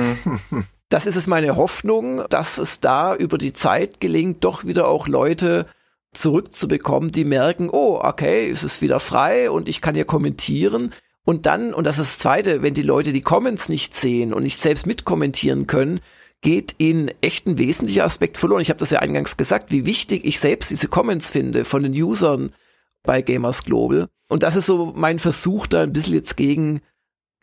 Das 0.89 1.07
ist 1.07 1.15
es 1.15 1.25
meine 1.25 1.55
Hoffnung, 1.55 2.25
dass 2.29 2.59
es 2.59 2.79
da 2.79 3.15
über 3.15 3.39
die 3.39 3.53
Zeit 3.53 3.99
gelingt, 3.99 4.43
doch 4.43 4.65
wieder 4.65 4.87
auch 4.87 5.07
Leute 5.07 5.65
zurückzubekommen, 6.13 7.09
die 7.09 7.25
merken, 7.25 7.71
oh, 7.71 7.99
okay, 8.03 8.47
es 8.47 8.63
ist 8.63 8.83
wieder 8.83 8.99
frei 8.99 9.49
und 9.49 9.67
ich 9.67 9.81
kann 9.81 9.95
hier 9.95 10.05
kommentieren. 10.05 10.93
Und 11.23 11.47
dann, 11.47 11.73
und 11.73 11.87
das 11.87 11.97
ist 11.97 12.11
das 12.11 12.19
Zweite, 12.19 12.61
wenn 12.61 12.75
die 12.75 12.83
Leute 12.83 13.13
die 13.13 13.21
Comments 13.21 13.67
nicht 13.67 13.95
sehen 13.95 14.31
und 14.31 14.43
nicht 14.43 14.61
selbst 14.61 14.85
mitkommentieren 14.85 15.65
können, 15.65 16.01
geht 16.45 16.75
in 16.77 17.11
echt 17.21 17.47
ein 17.47 17.57
wesentlicher 17.57 18.05
Aspekt 18.05 18.37
verloren. 18.37 18.61
Ich 18.61 18.69
habe 18.69 18.77
das 18.77 18.91
ja 18.91 18.99
eingangs 18.99 19.35
gesagt, 19.35 19.71
wie 19.71 19.87
wichtig 19.87 20.25
ich 20.25 20.39
selbst 20.39 20.69
diese 20.69 20.87
Comments 20.87 21.27
finde 21.27 21.65
von 21.65 21.81
den 21.81 21.91
Usern 21.91 22.53
bei 23.01 23.23
Gamers 23.23 23.63
Global. 23.63 24.09
Und 24.29 24.43
das 24.43 24.55
ist 24.55 24.67
so 24.67 24.93
mein 24.95 25.17
Versuch, 25.17 25.65
da 25.65 25.81
ein 25.81 25.91
bisschen 25.91 26.13
jetzt 26.13 26.37
gegen 26.37 26.81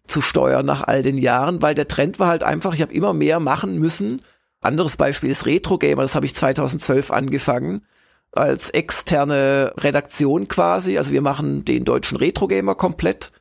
zu 0.06 0.20
steuern 0.20 0.64
nach 0.64 0.84
all 0.86 1.02
den 1.02 1.18
Jahren, 1.18 1.62
weil 1.62 1.74
der 1.74 1.88
Trend 1.88 2.20
war 2.20 2.28
halt 2.28 2.44
einfach, 2.44 2.74
ich 2.74 2.80
habe 2.80 2.94
immer 2.94 3.12
mehr 3.12 3.40
machen 3.40 3.76
müssen. 3.76 4.22
Anderes 4.60 4.96
Beispiel 4.96 5.30
ist 5.30 5.46
Retro 5.46 5.78
Gamer, 5.78 6.02
das 6.02 6.14
habe 6.14 6.26
ich 6.26 6.36
2012 6.36 7.10
angefangen 7.10 7.84
als 8.30 8.70
externe 8.70 9.72
Redaktion 9.78 10.46
quasi. 10.46 10.96
Also 10.96 11.10
wir 11.10 11.22
machen 11.22 11.64
den 11.64 11.84
deutschen 11.84 12.18
Retro 12.18 12.46
Gamer 12.46 12.76
komplett 12.76 13.32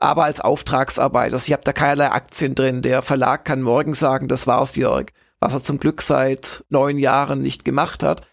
aber 0.00 0.24
als 0.24 0.40
Auftragsarbeit. 0.40 1.32
Also 1.32 1.46
ich 1.46 1.52
habe 1.52 1.62
da 1.62 1.72
keinerlei 1.72 2.10
Aktien 2.10 2.54
drin. 2.54 2.82
Der 2.82 3.02
Verlag 3.02 3.44
kann 3.44 3.62
morgen 3.62 3.94
sagen, 3.94 4.26
das 4.26 4.46
war's, 4.46 4.74
Jörg, 4.74 5.06
was 5.38 5.52
er 5.52 5.62
zum 5.62 5.78
Glück 5.78 6.02
seit 6.02 6.64
neun 6.70 6.98
Jahren 6.98 7.42
nicht 7.42 7.64
gemacht 7.64 8.02
hat. 8.02 8.26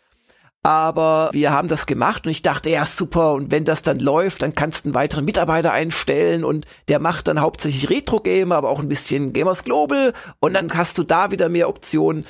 Aber 0.64 1.30
wir 1.34 1.52
haben 1.52 1.68
das 1.68 1.86
gemacht 1.86 2.26
und 2.26 2.32
ich 2.32 2.42
dachte, 2.42 2.70
ja, 2.70 2.86
super. 2.86 3.34
Und 3.34 3.52
wenn 3.52 3.64
das 3.64 3.84
dann 3.84 4.00
läuft, 4.00 4.42
dann 4.42 4.56
kannst 4.56 4.84
du 4.84 4.90
einen 4.90 4.96
weiteren 4.96 5.24
Mitarbeiter 5.24 5.72
einstellen 5.72 6.44
und 6.44 6.66
der 6.88 7.00
macht 7.00 7.28
dann 7.28 7.40
hauptsächlich 7.40 7.90
Retro-Gamer, 7.90 8.56
aber 8.56 8.70
auch 8.70 8.80
ein 8.80 8.90
bisschen 8.90 9.34
Gamers 9.34 9.64
Global 9.64 10.14
und 10.40 10.54
dann 10.54 10.74
hast 10.74 10.98
du 10.98 11.04
da 11.04 11.32
wieder 11.32 11.48
mehr 11.48 11.70
Optionen. 11.70 12.26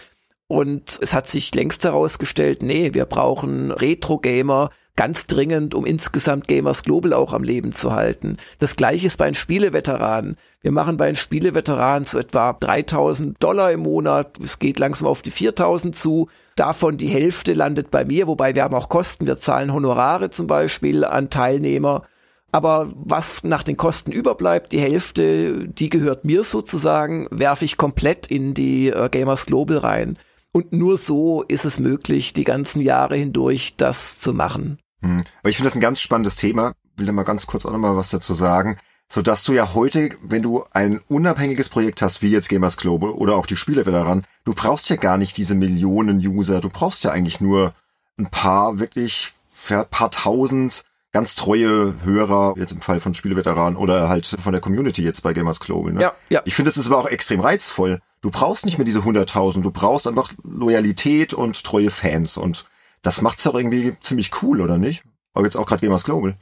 Und 0.48 1.00
es 1.02 1.14
hat 1.14 1.28
sich 1.28 1.54
längst 1.56 1.84
herausgestellt, 1.84 2.62
nee, 2.62 2.94
wir 2.94 3.06
brauchen 3.06 3.72
Retro-Gamer, 3.72 4.70
ganz 4.98 5.28
dringend, 5.28 5.74
um 5.74 5.86
insgesamt 5.86 6.50
Gamers 6.50 6.84
Global 6.84 7.14
auch 7.14 7.32
am 7.32 7.44
Leben 7.44 7.74
zu 7.74 7.94
halten. 7.94 8.36
Das 8.60 8.76
gleiche 8.76 9.08
ist 9.08 9.18
bei 9.18 9.26
den 9.26 9.36
Spieleveteranen. 9.36 10.36
Wir 10.62 10.72
machen 10.74 10.98
bei 10.98 11.06
den 11.06 11.16
Spieleveteranen 11.16 12.06
zu 12.06 12.20
etwa 12.20 12.52
3000 12.52 13.42
Dollar 13.42 13.72
im 13.72 13.82
Monat. 13.82 14.38
Es 14.44 14.60
geht 14.60 14.80
langsam 14.80 15.08
auf 15.08 15.22
die 15.22 15.32
4000 15.32 15.96
zu. 15.96 16.28
Davon 16.56 16.98
die 16.98 17.08
Hälfte 17.08 17.54
landet 17.54 17.92
bei 17.92 18.04
mir, 18.04 18.28
wobei 18.28 18.56
wir 18.56 18.64
haben 18.64 18.76
auch 18.76 18.90
Kosten. 18.90 19.28
Wir 19.28 19.38
zahlen 19.38 19.72
Honorare 19.72 20.32
zum 20.32 20.48
Beispiel 20.48 21.06
an 21.06 21.30
Teilnehmer. 21.30 22.04
Aber 22.52 22.92
was 22.96 23.44
nach 23.44 23.64
den 23.64 23.78
Kosten 23.78 24.12
überbleibt, 24.12 24.72
die 24.72 24.80
Hälfte, 24.80 25.68
die 25.68 25.90
gehört 25.90 26.26
mir 26.26 26.44
sozusagen, 26.44 27.28
werfe 27.30 27.66
ich 27.66 27.78
komplett 27.78 28.28
in 28.28 28.54
die 28.54 28.90
äh, 28.90 29.10
Gamers 29.10 29.46
Global 29.46 29.78
rein. 29.78 30.18
Und 30.52 30.74
nur 30.74 30.98
so 30.98 31.44
ist 31.44 31.66
es 31.66 31.78
möglich, 31.78 32.34
die 32.34 32.46
ganzen 32.46 32.82
Jahre 32.82 33.16
hindurch 33.16 33.76
das 33.78 34.20
zu 34.20 34.34
machen. 34.34 34.80
Hm. 35.02 35.24
Aber 35.40 35.50
ich 35.50 35.58
finde 35.58 35.70
das 35.70 35.76
ein 35.76 35.82
ganz 35.82 36.02
spannendes 36.02 36.36
Thema. 36.36 36.74
Will 36.96 37.06
da 37.06 37.12
mal 37.12 37.24
ganz 37.24 37.48
kurz 37.48 37.66
auch 37.66 37.72
nochmal 37.72 37.96
was 37.96 38.10
dazu 38.10 38.34
sagen. 38.34 38.78
So 39.10 39.22
dass 39.22 39.44
du 39.44 39.54
ja 39.54 39.74
heute, 39.74 40.10
wenn 40.22 40.42
du 40.42 40.66
ein 40.72 41.00
unabhängiges 41.08 41.70
Projekt 41.70 42.02
hast, 42.02 42.22
wie 42.22 42.30
jetzt 42.30 42.50
Gamers 42.50 42.76
Global 42.76 43.12
oder 43.12 43.36
auch 43.36 43.46
die 43.46 43.56
Spiele 43.56 43.84
daran, 43.84 44.24
du 44.44 44.54
brauchst 44.54 44.90
ja 44.90 44.98
gar 44.98 45.18
nicht 45.18 45.38
diese 45.38 45.56
Millionen 45.56 46.18
User. 46.20 46.60
Du 46.60 46.70
brauchst 46.70 47.06
ja 47.06 47.12
eigentlich 47.12 47.40
nur 47.40 47.74
ein 48.18 48.28
paar 48.28 48.80
wirklich, 48.80 49.34
ein 49.70 49.86
paar 49.90 50.12
tausend 50.12 50.84
ganz 51.14 51.36
treue 51.36 51.96
Hörer, 52.04 52.54
jetzt 52.58 52.74
im 52.74 52.82
Fall 52.82 53.00
von 53.00 53.14
Spieleveteranen 53.14 53.78
oder 53.78 54.10
halt 54.10 54.28
von 54.28 54.52
der 54.52 54.62
Community 54.62 55.04
jetzt 55.04 55.24
bei 55.24 55.34
Gamers 55.34 55.60
Global. 55.60 55.94
Ne? 55.94 56.02
Ja, 56.02 56.14
ja. 56.30 56.42
Ich 56.46 56.54
finde, 56.54 56.70
es 56.70 56.78
ist 56.78 56.88
aber 56.88 56.98
auch 56.98 57.08
extrem 57.08 57.40
reizvoll. 57.40 58.02
Du 58.22 58.30
brauchst 58.30 58.66
nicht 58.66 58.78
mehr 58.78 58.86
diese 58.86 59.00
100.000, 59.00 59.62
du 59.62 59.72
brauchst 59.72 60.06
einfach 60.06 60.34
Loyalität 60.44 61.34
und 61.34 61.64
treue 61.64 61.92
Fans 61.92 62.38
und 62.38 62.66
das 63.02 63.22
macht's 63.22 63.44
doch 63.44 63.56
irgendwie 63.56 63.96
ziemlich 64.02 64.32
cool, 64.42 64.62
oder 64.62 64.78
nicht? 64.78 65.04
Aber 65.34 65.46
jetzt 65.46 65.56
auch 65.56 65.66
gerade 65.66 65.82
Gamers 65.82 66.04
Global. 66.04 66.36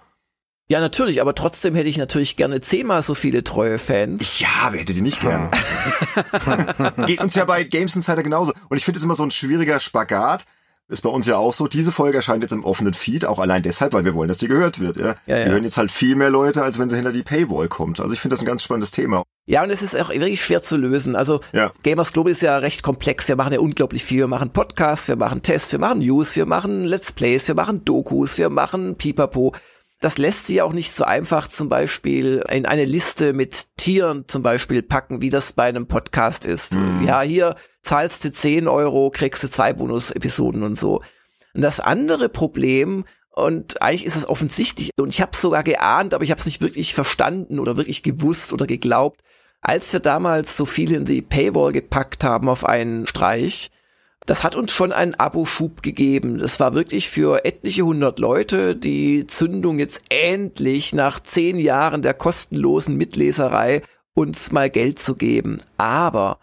Ja, 0.68 0.80
natürlich, 0.80 1.22
aber 1.22 1.36
trotzdem 1.36 1.76
hätte 1.76 1.90
ich 1.90 1.98
natürlich 1.98 2.38
gerne 2.38 2.60
zehnmal 2.60 3.04
so 3.04 3.14
viele 3.14 3.44
treue 3.44 3.78
Fans. 3.78 4.40
Ja, 4.40 4.70
wer 4.72 4.80
hätte 4.80 4.94
die 4.94 5.02
nicht 5.02 5.22
gerne? 5.22 5.52
Geht 7.06 7.22
uns 7.22 7.36
ja 7.36 7.46
bei 7.46 7.64
Games 7.64 7.96
Insider 7.96 8.24
genauso. 8.24 8.52
Und 8.70 8.78
ich 8.78 8.84
finde 8.84 8.98
es 8.98 9.04
immer 9.04 9.14
so 9.14 9.24
ein 9.24 9.30
schwieriger 9.30 9.80
Spagat, 9.80 10.46
Ist 10.88 11.02
bei 11.02 11.10
uns 11.10 11.26
ja 11.26 11.38
auch 11.38 11.54
so. 11.54 11.68
Diese 11.68 11.92
Folge 11.92 12.18
erscheint 12.18 12.44
jetzt 12.44 12.52
im 12.52 12.64
offenen 12.64 12.94
Feed, 12.94 13.26
auch 13.26 13.40
allein 13.40 13.64
deshalb, 13.64 13.94
weil 13.94 14.06
wir 14.06 14.14
wollen, 14.14 14.28
dass 14.28 14.38
die 14.38 14.48
gehört 14.48 14.80
wird. 14.80 14.98
Ja? 14.98 15.16
Ja, 15.26 15.38
ja. 15.38 15.46
Wir 15.46 15.54
hören 15.54 15.64
jetzt 15.64 15.78
halt 15.78 15.90
viel 15.90 16.16
mehr 16.16 16.30
Leute, 16.30 16.62
als 16.62 16.78
wenn 16.78 16.92
sie 16.92 16.96
hinter 16.96 17.12
die 17.12 17.24
Paywall 17.24 17.68
kommt. 17.68 18.00
Also 18.00 18.14
ich 18.14 18.20
finde 18.20 18.36
das 18.36 18.42
ein 18.42 18.46
ganz 18.46 18.62
spannendes 18.62 18.92
Thema. 18.92 19.24
Ja, 19.48 19.64
und 19.64 19.72
es 19.72 19.82
ist 19.82 20.00
auch 20.00 20.10
wirklich 20.10 20.44
schwer 20.44 20.62
zu 20.62 20.78
lösen. 20.78 21.16
Also 21.16 21.42
ja. 21.54 21.72
Gamers 21.82 22.14
Global 22.14 22.32
ist 22.32 22.44
ja 22.44 22.58
recht 22.58 22.84
komplex. 22.84 23.28
Wir 23.28 23.36
machen 23.36 23.54
ja 23.54 23.60
unglaublich 23.60 24.04
viel. 24.04 24.20
Wir 24.20 24.28
machen 24.28 24.52
Podcasts, 24.52 25.08
wir 25.08 25.16
machen 25.16 25.42
Tests, 25.42 25.72
wir 25.72 25.80
machen 25.80 26.00
News, 26.00 26.36
wir 26.36 26.46
machen 26.46 26.84
Let's 26.84 27.12
Plays, 27.12 27.48
wir 27.48 27.56
machen 27.56 27.84
Dokus, 27.84 28.38
wir 28.38 28.50
machen 28.50 28.96
Pipapo. 28.96 29.56
Das 30.02 30.20
lässt 30.20 30.46
sich 30.46 30.62
auch 30.62 30.74
nicht 30.74 30.94
so 30.94 31.04
einfach 31.04 31.48
zum 31.48 31.68
Beispiel 31.68 32.44
in 32.50 32.68
eine 32.68 32.86
Liste 32.86 33.34
mit 33.34 33.76
Tieren 33.78 34.26
zum 34.28 34.44
Beispiel 34.44 34.84
packen, 34.84 35.22
wie 35.22 35.32
das 35.32 35.54
bei 35.54 35.64
einem 35.64 35.88
Podcast 35.88 36.46
ist. 36.46 36.76
Mhm. 36.76 37.04
Ja, 37.08 37.22
hier 37.22 37.56
zahlst 37.86 38.26
du 38.26 38.32
10 38.32 38.68
Euro, 38.68 39.12
kriegst 39.12 39.44
du 39.44 39.50
zwei 39.50 39.72
Bonus-Episoden 39.72 40.64
und 40.64 40.76
so. 40.76 41.02
Und 41.54 41.62
das 41.62 41.80
andere 41.80 42.30
Problem, 42.30 43.06
und 43.32 43.82
eigentlich 43.82 44.06
ist 44.06 44.16
es 44.16 44.28
offensichtlich, 44.28 44.90
und 45.00 45.14
ich 45.14 45.22
habe 45.22 45.32
es 45.34 45.42
sogar 45.42 45.64
geahnt, 45.64 46.14
aber 46.14 46.24
ich 46.24 46.32
habe 46.32 46.40
es 46.40 46.46
nicht 46.46 46.62
wirklich 46.62 46.94
verstanden 46.94 47.60
oder 47.60 47.78
wirklich 47.78 48.02
gewusst 48.02 48.52
oder 48.54 48.66
geglaubt, 48.66 49.22
als 49.62 49.94
wir 49.94 50.00
damals 50.00 50.58
so 50.58 50.66
viel 50.66 50.94
in 50.94 51.06
die 51.06 51.22
Paywall 51.22 51.72
gepackt 51.72 52.24
haben 52.24 52.50
auf 52.50 52.66
einen 52.66 53.08
Streich, 53.08 53.72
das 54.26 54.44
hat 54.44 54.56
uns 54.56 54.72
schon 54.72 54.92
einen 54.92 55.14
Abo-Schub 55.14 55.84
gegeben. 55.84 56.40
Das 56.40 56.60
war 56.60 56.74
wirklich 56.74 57.10
für 57.10 57.46
etliche 57.46 57.84
hundert 57.84 58.18
Leute 58.18 58.76
die 58.76 59.28
Zündung 59.28 59.78
jetzt 59.78 60.02
endlich 60.10 60.94
nach 60.94 61.20
zehn 61.20 61.60
Jahren 61.60 62.02
der 62.02 62.16
kostenlosen 62.16 62.96
Mitleserei 62.96 63.84
uns 64.16 64.52
mal 64.52 64.72
Geld 64.72 65.00
zu 65.00 65.14
geben. 65.16 65.62
Aber 65.78 66.40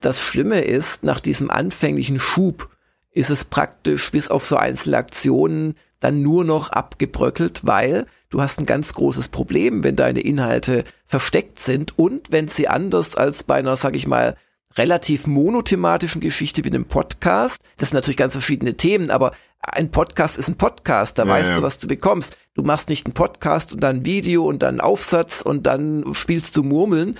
das 0.00 0.20
Schlimme 0.20 0.60
ist, 0.60 1.04
nach 1.04 1.20
diesem 1.20 1.50
anfänglichen 1.50 2.20
Schub 2.20 2.70
ist 3.10 3.30
es 3.30 3.44
praktisch 3.44 4.10
bis 4.10 4.28
auf 4.28 4.44
so 4.44 4.56
einzelne 4.56 4.98
Aktionen 4.98 5.74
dann 6.00 6.20
nur 6.20 6.44
noch 6.44 6.70
abgebröckelt, 6.70 7.60
weil 7.66 8.06
du 8.28 8.42
hast 8.42 8.60
ein 8.60 8.66
ganz 8.66 8.92
großes 8.92 9.28
Problem, 9.28 9.82
wenn 9.82 9.96
deine 9.96 10.20
Inhalte 10.20 10.84
versteckt 11.06 11.58
sind 11.58 11.98
und 11.98 12.30
wenn 12.30 12.48
sie 12.48 12.68
anders 12.68 13.14
als 13.14 13.42
bei 13.42 13.56
einer, 13.56 13.76
sag 13.76 13.96
ich 13.96 14.06
mal, 14.06 14.36
relativ 14.76 15.26
monothematischen 15.26 16.20
Geschichte 16.20 16.64
wie 16.64 16.68
einem 16.68 16.84
Podcast. 16.84 17.62
Das 17.78 17.90
sind 17.90 17.96
natürlich 17.96 18.18
ganz 18.18 18.34
verschiedene 18.34 18.76
Themen, 18.76 19.10
aber 19.10 19.32
ein 19.60 19.90
Podcast 19.90 20.38
ist 20.38 20.48
ein 20.48 20.58
Podcast, 20.58 21.18
da 21.18 21.24
ja, 21.24 21.30
weißt 21.30 21.50
ja. 21.50 21.56
du, 21.56 21.62
was 21.62 21.78
du 21.78 21.88
bekommst. 21.88 22.36
Du 22.54 22.62
machst 22.62 22.88
nicht 22.88 23.06
einen 23.06 23.14
Podcast 23.14 23.72
und 23.72 23.82
dann 23.82 23.96
ein 23.96 24.06
Video 24.06 24.46
und 24.46 24.62
dann 24.62 24.74
einen 24.74 24.80
Aufsatz 24.80 25.40
und 25.40 25.66
dann 25.66 26.04
spielst 26.12 26.56
du 26.56 26.62
Murmeln. 26.62 27.16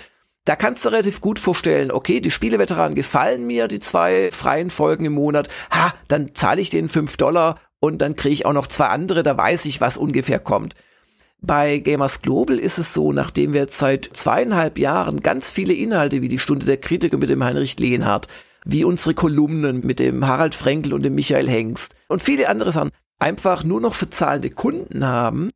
Da 0.47 0.55
kannst 0.55 0.84
du 0.84 0.90
relativ 0.90 1.20
gut 1.20 1.40
vorstellen, 1.40 1.90
okay, 1.90 2.20
die 2.20 2.30
Spieleveteranen 2.30 2.94
gefallen 2.94 3.49
mir, 3.49 3.66
die 3.66 3.80
zwei 3.80 4.30
freien 4.30 4.70
Folgen 4.70 5.05
im 5.05 5.14
Monat. 5.14 5.49
Ha, 5.72 5.92
dann 6.07 6.34
zahle 6.34 6.61
ich 6.61 6.70
denen 6.70 6.88
fünf 6.88 7.16
Dollar 7.16 7.59
und 7.80 7.99
dann 7.99 8.14
kriege 8.14 8.32
ich 8.32 8.47
auch 8.47 8.53
noch 8.53 8.68
zwei 8.68 8.86
andere, 8.86 9.24
da 9.24 9.36
weiß 9.36 9.64
ich, 9.64 9.80
was 9.80 9.97
ungefähr 9.97 10.38
kommt. 10.38 10.76
Bei 11.40 11.78
Gamers 11.78 12.22
Global 12.22 12.61
ist 12.61 12.78
es 12.78 12.94
so, 12.94 13.12
nachdem 13.12 13.55
wir 13.55 13.62
jetzt 13.62 13.78
seit 13.78 14.09
zweieinhalb 14.12 14.78
Jahren 14.78 15.20
ganz 15.20 15.51
viele 15.51 15.74
Inhalte 15.74 16.22
wie 16.22 16.28
die 16.28 16.38
Stunde 16.38 16.64
der 16.64 16.76
Kritiker 16.76 17.18
mit 17.18 17.28
dem 17.28 17.42
Heinrich 17.42 17.76
Lehnhardt, 17.80 18.28
wie 18.64 18.84
unsere 18.84 19.14
Kolumnen 19.14 19.84
mit 19.84 19.99
dem 19.99 20.28
Harald 20.28 20.55
Frenkel 20.55 20.94
und 20.94 21.05
dem 21.05 21.16
Michael 21.16 21.49
Hengst 21.49 21.97
und 22.07 22.22
viele 22.22 22.49
andere 22.49 22.70
Sachen 22.70 22.92
einfach 23.18 23.64
nur 23.64 23.80
noch 23.80 23.97
für 23.97 24.11
zahlende 24.11 24.51
Kunden 24.51 25.05
haben, 25.05 25.51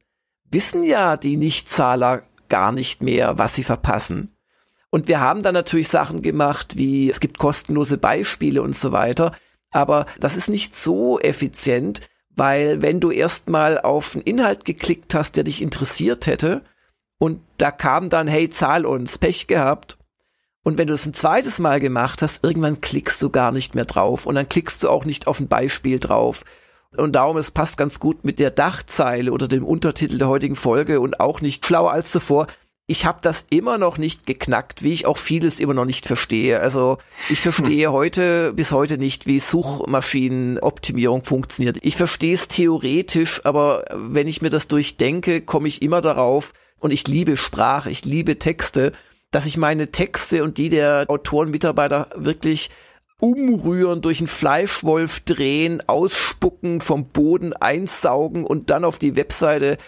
wissen 0.50 0.82
ja 0.82 1.16
die 1.16 1.36
Nichtzahler 1.36 2.22
gar 2.48 2.72
nicht 2.72 3.02
mehr, 3.02 3.38
was 3.38 3.54
sie 3.54 3.62
verpassen. 3.62 4.34
Und 4.90 5.08
wir 5.08 5.20
haben 5.20 5.42
dann 5.42 5.54
natürlich 5.54 5.88
Sachen 5.88 6.20
gemacht, 6.20 6.76
wie 6.76 7.08
es 7.08 7.20
gibt 7.20 7.38
kostenlose 7.38 7.96
Beispiele 7.96 8.62
und 8.62 8.76
so 8.76 8.92
weiter. 8.92 9.32
Aber 9.70 10.06
das 10.18 10.36
ist 10.36 10.48
nicht 10.48 10.74
so 10.74 11.20
effizient, 11.20 12.00
weil 12.30 12.82
wenn 12.82 13.00
du 13.00 13.10
erstmal 13.10 13.80
auf 13.80 14.14
einen 14.14 14.24
Inhalt 14.24 14.64
geklickt 14.64 15.14
hast, 15.14 15.36
der 15.36 15.44
dich 15.44 15.62
interessiert 15.62 16.26
hätte, 16.26 16.62
und 17.18 17.42
da 17.58 17.70
kam 17.70 18.08
dann, 18.08 18.26
hey, 18.28 18.48
zahl 18.48 18.86
uns, 18.86 19.18
Pech 19.18 19.46
gehabt. 19.46 19.98
Und 20.62 20.78
wenn 20.78 20.88
du 20.88 20.94
es 20.94 21.04
ein 21.04 21.12
zweites 21.12 21.58
Mal 21.58 21.78
gemacht 21.78 22.22
hast, 22.22 22.42
irgendwann 22.42 22.80
klickst 22.80 23.20
du 23.22 23.28
gar 23.28 23.52
nicht 23.52 23.74
mehr 23.74 23.84
drauf 23.84 24.24
und 24.24 24.34
dann 24.34 24.48
klickst 24.48 24.82
du 24.82 24.88
auch 24.88 25.04
nicht 25.04 25.26
auf 25.26 25.38
ein 25.38 25.48
Beispiel 25.48 25.98
drauf. 25.98 26.44
Und 26.96 27.12
darum, 27.12 27.36
es 27.36 27.50
passt 27.50 27.76
ganz 27.76 28.00
gut 28.00 28.24
mit 28.24 28.38
der 28.38 28.50
Dachzeile 28.50 29.32
oder 29.32 29.48
dem 29.48 29.64
Untertitel 29.64 30.18
der 30.18 30.28
heutigen 30.28 30.56
Folge 30.56 31.00
und 31.00 31.20
auch 31.20 31.42
nicht 31.42 31.64
schlauer 31.64 31.92
als 31.92 32.10
zuvor 32.10 32.46
ich 32.90 33.06
habe 33.06 33.20
das 33.22 33.46
immer 33.50 33.78
noch 33.78 33.98
nicht 33.98 34.26
geknackt, 34.26 34.82
wie 34.82 34.92
ich 34.92 35.06
auch 35.06 35.16
vieles 35.16 35.60
immer 35.60 35.74
noch 35.74 35.84
nicht 35.84 36.08
verstehe. 36.08 36.58
Also 36.58 36.98
ich 37.28 37.38
verstehe 37.38 37.86
hm. 37.86 37.92
heute 37.92 38.52
bis 38.52 38.72
heute 38.72 38.98
nicht, 38.98 39.28
wie 39.28 39.38
Suchmaschinenoptimierung 39.38 41.22
funktioniert. 41.22 41.78
Ich 41.82 41.96
verstehe 41.96 42.34
es 42.34 42.48
theoretisch, 42.48 43.42
aber 43.44 43.84
wenn 43.94 44.26
ich 44.26 44.42
mir 44.42 44.50
das 44.50 44.66
durchdenke, 44.66 45.40
komme 45.40 45.68
ich 45.68 45.82
immer 45.82 46.00
darauf, 46.00 46.52
und 46.80 46.92
ich 46.92 47.06
liebe 47.06 47.36
Sprache, 47.36 47.90
ich 47.90 48.04
liebe 48.04 48.40
Texte, 48.40 48.92
dass 49.30 49.46
ich 49.46 49.56
meine 49.56 49.92
Texte 49.92 50.42
und 50.42 50.58
die 50.58 50.70
der 50.70 51.04
Autoren, 51.06 51.50
Mitarbeiter 51.52 52.08
wirklich 52.16 52.70
umrühren, 53.20 54.00
durch 54.02 54.18
einen 54.18 54.26
Fleischwolf 54.26 55.20
drehen, 55.20 55.80
ausspucken, 55.86 56.80
vom 56.80 57.04
Boden 57.04 57.52
einsaugen 57.52 58.44
und 58.44 58.70
dann 58.70 58.84
auf 58.84 58.98
die 58.98 59.14
Webseite 59.14 59.78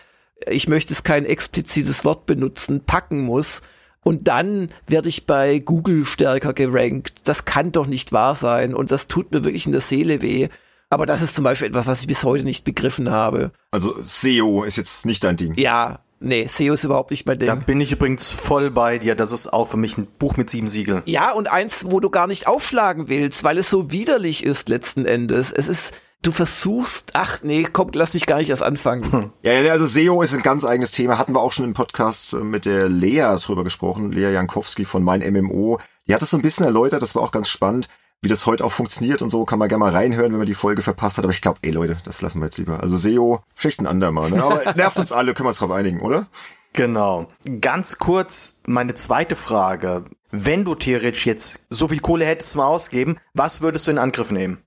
ich 0.49 0.69
möchte 0.69 0.93
es 0.93 1.03
kein 1.03 1.25
explizites 1.25 2.05
Wort 2.05 2.27
benutzen, 2.27 2.83
packen 2.85 3.23
muss. 3.23 3.63
Und 4.05 4.27
dann 4.29 4.71
werde 4.87 5.09
ich 5.09 5.27
bei 5.27 5.61
Google 5.61 6.05
stärker 6.05 6.53
gerankt. 6.53 7.29
Das 7.29 7.45
kann 7.45 7.73
doch 7.73 7.87
nicht 7.87 8.13
wahr 8.13 8.35
sein. 8.35 8.75
Und 8.75 8.91
das 8.91 9.07
tut 9.07 9.31
mir 9.31 9.45
wirklich 9.45 9.67
in 9.67 9.73
der 9.73 9.81
Seele 9.81 10.23
weh. 10.23 10.49
Aber 10.91 11.07
das 11.07 11.23
ist 11.23 11.35
zum 11.35 11.45
Beispiel 11.45 11.69
etwas, 11.69 11.87
was 11.87 12.01
ich 12.01 12.07
bis 12.07 12.23
heute 12.23 12.45
nicht 12.45 12.65
begriffen 12.65 13.11
habe. 13.11 13.53
Also 13.71 13.95
SEO 14.05 14.65
ist 14.65 14.77
jetzt 14.77 15.07
nicht 15.07 15.25
dein 15.25 15.37
Ding. 15.39 15.55
Ja, 15.57 16.01
nee, 16.21 16.47
SEO 16.47 16.75
ist 16.75 16.85
überhaupt 16.85 17.11
nicht 17.13 17.25
mein 17.25 17.39
Ding. 17.39 17.47
Da 17.47 17.55
bin 17.55 17.81
ich 17.81 17.93
übrigens 17.93 18.31
voll 18.31 18.71
bei 18.71 18.99
dir. 18.99 19.15
Das 19.15 19.33
ist 19.33 19.51
auch 19.51 19.69
für 19.69 19.79
mich 19.79 19.97
ein 19.97 20.07
Buch 20.19 20.37
mit 20.37 20.51
sieben 20.51 20.69
Siegeln. 20.69 21.03
Ja, 21.07 21.33
und 21.33 21.51
eins, 21.51 21.87
wo 21.89 22.01
du 22.01 22.11
gar 22.11 22.27
nicht 22.27 22.47
aufschlagen 22.47 23.09
willst, 23.09 23.43
weil 23.43 23.57
es 23.57 23.71
so 23.71 23.91
widerlich 23.91 24.45
ist 24.45 24.69
letzten 24.69 25.07
Endes. 25.07 25.51
Es 25.53 25.69
ist, 25.69 25.95
du 26.23 26.31
versuchst, 26.31 27.11
ach 27.15 27.43
nee, 27.43 27.67
komm, 27.71 27.91
lass 27.95 28.15
mich 28.15 28.27
gar 28.27 28.39
nicht 28.39 28.51
erst 28.51 28.63
anfangen. 28.63 29.13
Hm. 29.13 29.33
Ja, 29.43 29.53
also 29.73 29.87
SEO 29.87 30.23
ist 30.23 30.35
ein 30.35 30.43
ganz 30.43 30.65
eigenes 30.65 30.93
Thema. 30.93 31.19
Hatten 31.19 31.35
wir 31.35 31.41
auch 31.41 31.53
schon 31.53 31.65
im 31.65 31.75
Podcast 31.75 32.33
äh, 32.33 32.39
mit 32.39 32.65
der 32.65 32.89
Lea 32.89 33.37
drüber 33.45 33.65
gesprochen, 33.65 34.13
Lea 34.13 34.33
Jankowski 34.33 34.85
von 34.85 35.03
Mein 35.03 35.21
MMO. 35.21 35.79
Die 36.07 36.15
hat 36.15 36.23
es 36.23 36.31
so 36.31 36.39
ein 36.39 36.43
bisschen 36.43 36.65
erläutert, 36.65 37.03
das 37.03 37.15
war 37.15 37.23
auch 37.23 37.33
ganz 37.33 37.49
spannend, 37.49 37.89
wie 38.23 38.29
das 38.29 38.47
heute 38.47 38.65
auch 38.65 38.73
funktioniert 38.73 39.21
und 39.21 39.31
so. 39.31 39.45
Kann 39.45 39.59
man 39.59 39.69
gerne 39.69 39.81
mal 39.81 39.93
reinhören, 39.93 40.33
wenn 40.33 40.39
man 40.39 40.47
die 40.47 40.55
Folge 40.55 40.83
verpasst 40.83 41.19
hat. 41.19 41.25
Aber 41.25 41.33
ich 41.33 41.41
glaube, 41.41 41.59
ey 41.63 41.73
Leute, 41.73 41.99
das 42.05 42.23
lassen 42.23 42.41
wir 42.41 42.47
jetzt 42.47 42.59
lieber. 42.59 42.81
Also 42.81 42.97
SEO, 42.97 43.41
vielleicht 43.55 43.81
ein 43.81 43.87
andermal. 43.87 44.31
Ne? 44.31 44.43
Aber 44.43 44.73
nervt 44.77 44.99
uns 44.99 45.13
alle, 45.13 45.35
können 45.35 45.47
wir 45.47 45.51
uns 45.51 45.59
drauf 45.59 45.73
einigen, 45.73 46.01
oder? 46.01 46.27
Genau. 46.73 47.27
Ganz 47.61 47.99
kurz 47.99 48.61
meine 48.67 48.95
zweite 48.95 49.37
Frage. 49.37 50.05
Wenn 50.31 50.65
du 50.65 50.75
theoretisch 50.75 51.27
jetzt 51.27 51.67
so 51.69 51.89
viel 51.89 52.01
Kohle 52.01 52.25
hättest 52.25 52.53
zum 52.53 52.63
Ausgeben, 52.63 53.19
was 53.35 53.61
würdest 53.61 53.87
du 53.87 53.91
in 53.91 53.99
Angriff 53.99 54.31
nehmen? 54.31 54.63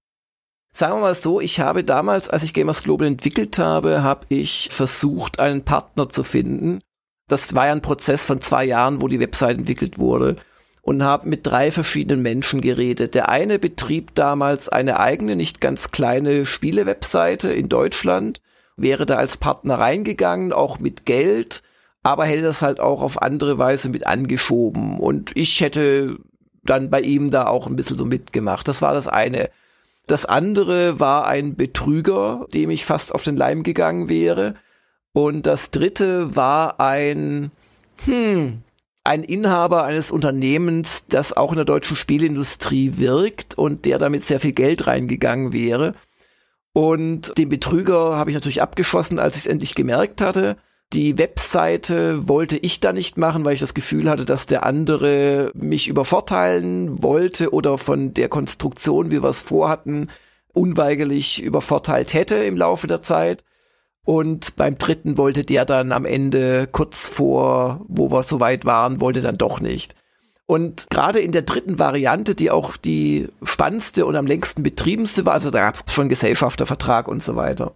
Sagen 0.77 0.95
wir 0.95 0.99
mal 0.99 1.15
so, 1.15 1.39
ich 1.39 1.61
habe 1.61 1.85
damals, 1.85 2.29
als 2.29 2.43
ich 2.43 2.53
Gamers 2.53 2.83
Global 2.83 3.07
entwickelt 3.07 3.59
habe, 3.59 4.03
habe 4.03 4.25
ich 4.27 4.67
versucht, 4.73 5.39
einen 5.39 5.63
Partner 5.63 6.09
zu 6.09 6.25
finden. 6.25 6.79
Das 7.29 7.55
war 7.55 7.67
ja 7.67 7.71
ein 7.71 7.81
Prozess 7.81 8.25
von 8.25 8.41
zwei 8.41 8.65
Jahren, 8.65 9.01
wo 9.01 9.07
die 9.07 9.21
Website 9.21 9.57
entwickelt 9.57 9.99
wurde 9.99 10.35
und 10.81 11.01
habe 11.01 11.29
mit 11.29 11.47
drei 11.47 11.71
verschiedenen 11.71 12.21
Menschen 12.21 12.59
geredet. 12.59 13.15
Der 13.15 13.29
eine 13.29 13.57
betrieb 13.57 14.15
damals 14.15 14.67
eine 14.67 14.99
eigene, 14.99 15.37
nicht 15.37 15.61
ganz 15.61 15.91
kleine 15.91 16.45
Spielewebseite 16.45 17.53
in 17.53 17.69
Deutschland, 17.69 18.41
wäre 18.75 19.05
da 19.05 19.15
als 19.15 19.37
Partner 19.37 19.79
reingegangen, 19.79 20.51
auch 20.51 20.79
mit 20.79 21.05
Geld, 21.05 21.63
aber 22.03 22.25
hätte 22.25 22.43
das 22.43 22.61
halt 22.61 22.81
auch 22.81 23.01
auf 23.01 23.21
andere 23.21 23.57
Weise 23.57 23.87
mit 23.87 24.05
angeschoben. 24.05 24.99
Und 24.99 25.31
ich 25.35 25.61
hätte 25.61 26.17
dann 26.65 26.89
bei 26.89 26.99
ihm 26.99 27.31
da 27.31 27.47
auch 27.47 27.65
ein 27.65 27.77
bisschen 27.77 27.97
so 27.97 28.03
mitgemacht. 28.03 28.67
Das 28.67 28.81
war 28.81 28.93
das 28.93 29.07
eine. 29.07 29.49
Das 30.07 30.25
andere 30.25 30.99
war 30.99 31.27
ein 31.27 31.55
Betrüger, 31.55 32.47
dem 32.53 32.69
ich 32.69 32.85
fast 32.85 33.13
auf 33.13 33.23
den 33.23 33.37
Leim 33.37 33.63
gegangen 33.63 34.07
wäre. 34.09 34.55
Und 35.13 35.45
das 35.47 35.71
dritte 35.71 36.35
war 36.35 36.79
ein, 36.79 37.51
hm, 38.05 38.61
ein 39.03 39.23
Inhaber 39.23 39.83
eines 39.83 40.11
Unternehmens, 40.11 41.05
das 41.07 41.35
auch 41.35 41.51
in 41.51 41.57
der 41.57 41.65
deutschen 41.65 41.95
Spielindustrie 41.95 42.97
wirkt 42.97 43.57
und 43.57 43.85
der 43.85 43.97
damit 43.97 44.23
sehr 44.23 44.39
viel 44.39 44.51
Geld 44.51 44.87
reingegangen 44.87 45.53
wäre. 45.53 45.95
Und 46.73 47.37
den 47.37 47.49
Betrüger 47.49 48.17
habe 48.17 48.29
ich 48.29 48.35
natürlich 48.35 48.61
abgeschossen, 48.61 49.17
als 49.17 49.37
ich 49.37 49.43
es 49.43 49.47
endlich 49.47 49.75
gemerkt 49.75 50.21
hatte. 50.21 50.57
Die 50.93 51.17
Webseite 51.17 52.27
wollte 52.27 52.57
ich 52.57 52.79
da 52.79 52.93
nicht 52.93 53.17
machen, 53.17 53.43
weil 53.43 53.53
ich 53.53 53.59
das 53.59 53.73
Gefühl 53.73 54.09
hatte, 54.09 54.23
dass 54.23 54.45
der 54.45 54.65
andere 54.65 55.51
mich 55.53 55.87
übervorteilen 55.87 57.03
wollte 57.03 57.51
oder 57.51 57.77
von 57.77 58.13
der 58.13 58.29
Konstruktion, 58.29 59.11
wie 59.11 59.21
wir 59.21 59.29
es 59.29 59.41
vorhatten, 59.41 60.09
unweigerlich 60.53 61.43
übervorteilt 61.43 62.13
hätte 62.13 62.35
im 62.35 62.55
Laufe 62.55 62.87
der 62.87 63.01
Zeit. 63.01 63.43
Und 64.05 64.55
beim 64.55 64.77
dritten 64.77 65.17
wollte 65.17 65.43
der 65.43 65.65
dann 65.65 65.91
am 65.91 66.05
Ende, 66.05 66.67
kurz 66.71 67.09
vor, 67.09 67.83
wo 67.87 68.11
wir 68.11 68.23
soweit 68.23 68.63
waren, 68.63 69.01
wollte 69.01 69.21
dann 69.21 69.37
doch 69.37 69.59
nicht. 69.59 69.95
Und 70.45 70.87
gerade 70.91 71.19
in 71.19 71.31
der 71.31 71.41
dritten 71.41 71.79
Variante, 71.79 72.35
die 72.35 72.51
auch 72.51 72.77
die 72.77 73.27
spannendste 73.41 74.05
und 74.05 74.15
am 74.15 74.27
längsten 74.27 74.61
betriebenste 74.61 75.25
war, 75.25 75.33
also 75.33 75.49
da 75.49 75.61
gab 75.61 75.75
es 75.75 75.93
schon 75.93 76.07
Gesellschaftervertrag 76.07 77.07
und 77.07 77.23
so 77.23 77.35
weiter. 77.35 77.73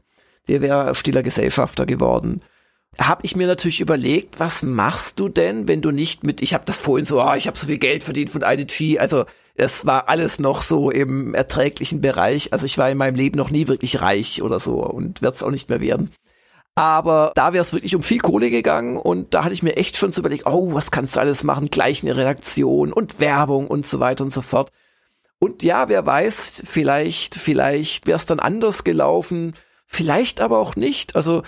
Der 0.47 0.61
wäre 0.61 0.93
stiller 0.93 1.23
Gesellschafter 1.23 1.87
geworden. 1.87 2.41
Habe 2.97 3.21
ich 3.23 3.35
mir 3.35 3.47
natürlich 3.47 3.81
überlegt, 3.81 4.39
was 4.39 4.63
machst 4.63 5.19
du 5.19 5.29
denn, 5.29 5.67
wenn 5.67 5.81
du 5.81 5.91
nicht 5.91 6.23
mit, 6.23 6.41
ich 6.41 6.53
habe 6.53 6.65
das 6.65 6.79
vorhin 6.79 7.05
so, 7.05 7.21
oh, 7.21 7.33
ich 7.35 7.47
habe 7.47 7.57
so 7.57 7.67
viel 7.67 7.77
Geld 7.77 8.03
verdient 8.03 8.29
von 8.29 8.41
IDG, 8.41 8.99
also 8.99 9.25
es 9.59 9.85
war 9.85 10.07
alles 10.07 10.39
noch 10.39 10.61
so 10.61 10.89
im 10.89 11.33
erträglichen 11.33 11.99
Bereich. 11.99 12.53
Also 12.53 12.65
ich 12.65 12.77
war 12.77 12.89
in 12.89 12.97
meinem 12.97 13.15
Leben 13.15 13.37
noch 13.37 13.51
nie 13.51 13.67
wirklich 13.67 14.01
reich 14.01 14.41
oder 14.41 14.59
so 14.61 14.81
und 14.85 15.21
werde 15.21 15.35
es 15.35 15.43
auch 15.43 15.51
nicht 15.51 15.69
mehr 15.69 15.81
werden. 15.81 16.11
Aber 16.75 17.33
da 17.35 17.51
wäre 17.51 17.61
es 17.61 17.73
wirklich 17.73 17.93
um 17.93 18.01
viel 18.01 18.19
Kohle 18.19 18.49
gegangen 18.49 18.95
und 18.95 19.33
da 19.33 19.43
hatte 19.43 19.53
ich 19.53 19.63
mir 19.63 19.75
echt 19.75 19.97
schon 19.97 20.13
zu 20.13 20.21
überlegen, 20.21 20.43
oh, 20.45 20.73
was 20.73 20.91
kannst 20.91 21.17
du 21.17 21.19
alles 21.19 21.43
machen? 21.43 21.69
Gleich 21.69 22.03
eine 22.03 22.15
Redaktion 22.15 22.93
und 22.93 23.19
Werbung 23.19 23.67
und 23.67 23.85
so 23.85 23.99
weiter 23.99 24.23
und 24.23 24.29
so 24.29 24.41
fort. 24.41 24.71
Und 25.39 25.61
ja, 25.61 25.89
wer 25.89 26.05
weiß, 26.05 26.63
vielleicht, 26.65 27.35
vielleicht 27.35 28.07
wäre 28.07 28.17
es 28.17 28.25
dann 28.25 28.39
anders 28.39 28.85
gelaufen, 28.85 29.55
vielleicht 29.87 30.39
aber 30.39 30.57
auch 30.57 30.77
nicht. 30.77 31.17
Also 31.17 31.43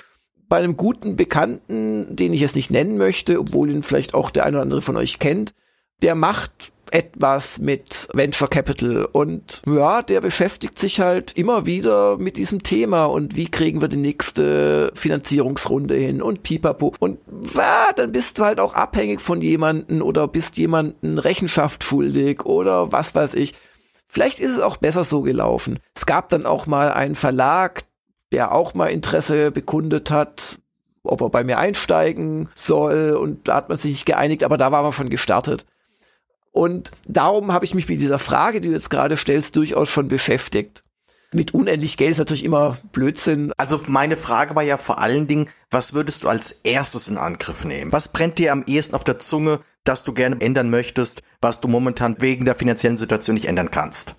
bei 0.52 0.58
einem 0.58 0.76
guten 0.76 1.16
Bekannten, 1.16 2.14
den 2.14 2.34
ich 2.34 2.42
jetzt 2.42 2.58
nicht 2.58 2.72
nennen 2.72 2.98
möchte, 2.98 3.40
obwohl 3.40 3.70
ihn 3.70 3.84
vielleicht 3.84 4.14
auch 4.14 4.30
der 4.30 4.46
eine 4.46 4.58
oder 4.58 4.64
andere 4.64 4.82
von 4.82 4.98
euch 4.98 5.18
kennt, 5.18 5.54
der 6.02 6.14
macht 6.14 6.74
etwas 6.92 7.60
mit 7.60 8.10
Venture 8.14 8.50
Capital 8.50 9.06
und 9.06 9.62
ja, 9.66 10.02
der 10.02 10.20
beschäftigt 10.20 10.78
sich 10.78 11.00
halt 11.00 11.32
immer 11.38 11.66
wieder 11.66 12.18
mit 12.18 12.36
diesem 12.36 12.64
Thema 12.64 13.06
und 13.06 13.38
wie 13.38 13.48
kriegen 13.48 13.80
wir 13.80 13.88
die 13.88 13.96
nächste 13.96 14.92
Finanzierungsrunde 14.94 15.96
hin 15.96 16.22
und 16.22 16.44
pipapo 16.44 16.96
und 17.00 17.20
ja, 17.56 17.94
dann 17.96 18.12
bist 18.12 18.38
du 18.38 18.44
halt 18.44 18.60
auch 18.60 18.74
abhängig 18.74 19.22
von 19.22 19.40
jemanden 19.40 20.02
oder 20.02 20.28
bist 20.28 20.58
jemanden 20.58 21.18
Rechenschaft 21.18 21.86
schuldig 21.86 22.46
oder 22.46 22.92
was 22.92 23.16
weiß 23.16 23.36
ich. 23.36 23.54
Vielleicht 24.10 24.40
ist 24.40 24.52
es 24.52 24.60
auch 24.60 24.76
besser 24.76 25.06
so 25.06 25.22
gelaufen. 25.22 25.80
Es 25.96 26.06
gab 26.06 26.28
dann 26.28 26.46
auch 26.46 26.68
mal 26.68 26.92
einen 26.92 27.16
Verlag, 27.16 27.84
der 28.32 28.54
auch 28.54 28.74
mal 28.74 28.88
Interesse 28.88 29.52
bekundet 29.52 30.12
hat, 30.12 30.60
ob 31.04 31.22
er 31.22 31.30
bei 31.30 31.44
mir 31.44 31.58
einsteigen 31.58 32.50
soll 32.56 33.18
und 33.20 33.48
da 33.48 33.56
hat 33.56 33.70
man 33.70 33.78
sich 33.78 34.06
geeinigt, 34.06 34.44
aber 34.44 34.58
da 34.58 34.72
war 34.72 34.84
man 34.84 34.92
schon 34.92 35.10
gestartet. 35.10 35.66
Und 36.52 36.92
darum 37.08 37.52
habe 37.52 37.66
ich 37.66 37.74
mich 37.74 37.88
mit 37.88 38.02
dieser 38.02 38.20
Frage, 38.20 38.62
die 38.62 38.68
du 38.68 38.74
jetzt 38.74 38.90
gerade 38.90 39.18
stellst, 39.18 39.56
durchaus 39.56 39.90
schon 39.90 40.08
beschäftigt. 40.08 40.84
Mit 41.34 41.54
unendlich 41.54 41.96
Geld 41.96 42.12
ist 42.12 42.18
natürlich 42.18 42.44
immer 42.44 42.78
Blödsinn. 42.92 43.54
Also 43.56 43.80
meine 43.88 44.18
Frage 44.18 44.54
war 44.54 44.64
ja 44.64 44.76
vor 44.76 45.00
allen 45.00 45.28
Dingen, 45.28 45.48
was 45.70 45.94
würdest 45.94 46.24
du 46.24 46.28
als 46.28 46.52
erstes 46.52 47.08
in 47.08 47.18
Angriff 47.18 47.64
nehmen? 47.64 47.94
Was 47.94 48.12
brennt 48.12 48.38
dir 48.38 48.52
am 48.52 48.66
ehesten 48.68 48.96
auf 48.96 49.06
der 49.06 49.18
Zunge, 49.20 49.62
dass 49.86 50.04
du 50.04 50.14
gerne 50.14 50.42
ändern 50.42 50.70
möchtest, 50.70 51.24
was 51.40 51.62
du 51.62 51.70
momentan 51.70 52.18
wegen 52.20 52.44
der 52.44 52.56
finanziellen 52.56 52.98
Situation 52.98 53.36
nicht 53.36 53.48
ändern 53.48 53.72
kannst? 53.72 54.18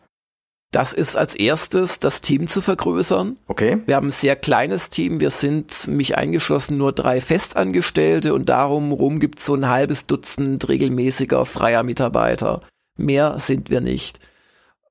Das 0.72 0.94
ist 0.94 1.16
als 1.16 1.34
erstes 1.34 1.98
das 1.98 2.22
Team 2.22 2.46
zu 2.46 2.62
vergrößern. 2.62 3.36
Okay. 3.46 3.82
Wir 3.84 3.94
haben 3.94 4.08
ein 4.08 4.10
sehr 4.10 4.36
kleines 4.36 4.88
Team. 4.88 5.20
Wir 5.20 5.30
sind, 5.30 5.86
mich 5.86 6.16
eingeschlossen, 6.16 6.78
nur 6.78 6.92
drei 6.92 7.20
Festangestellte 7.20 8.32
und 8.32 8.48
darum 8.48 8.90
rum 8.90 9.20
gibt 9.20 9.38
es 9.38 9.44
so 9.44 9.54
ein 9.54 9.68
halbes 9.68 10.06
Dutzend 10.06 10.66
regelmäßiger 10.70 11.44
freier 11.44 11.82
Mitarbeiter. 11.82 12.62
Mehr 12.96 13.36
sind 13.38 13.68
wir 13.68 13.82
nicht. 13.82 14.18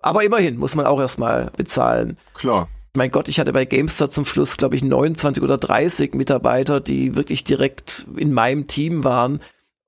Aber 0.01 0.23
immerhin 0.23 0.57
muss 0.57 0.75
man 0.75 0.85
auch 0.85 0.99
erstmal 0.99 1.51
bezahlen. 1.57 2.17
Klar. 2.35 2.69
Mein 2.93 3.09
Gott, 3.09 3.27
ich 3.27 3.39
hatte 3.39 3.53
bei 3.53 3.65
GameStar 3.65 4.11
zum 4.11 4.25
Schluss, 4.25 4.57
glaube 4.57 4.75
ich, 4.75 4.83
29 4.83 5.41
oder 5.41 5.57
30 5.57 6.13
Mitarbeiter, 6.13 6.79
die 6.79 7.15
wirklich 7.15 7.43
direkt 7.43 8.05
in 8.17 8.33
meinem 8.33 8.67
Team 8.67 9.03
waren. 9.03 9.39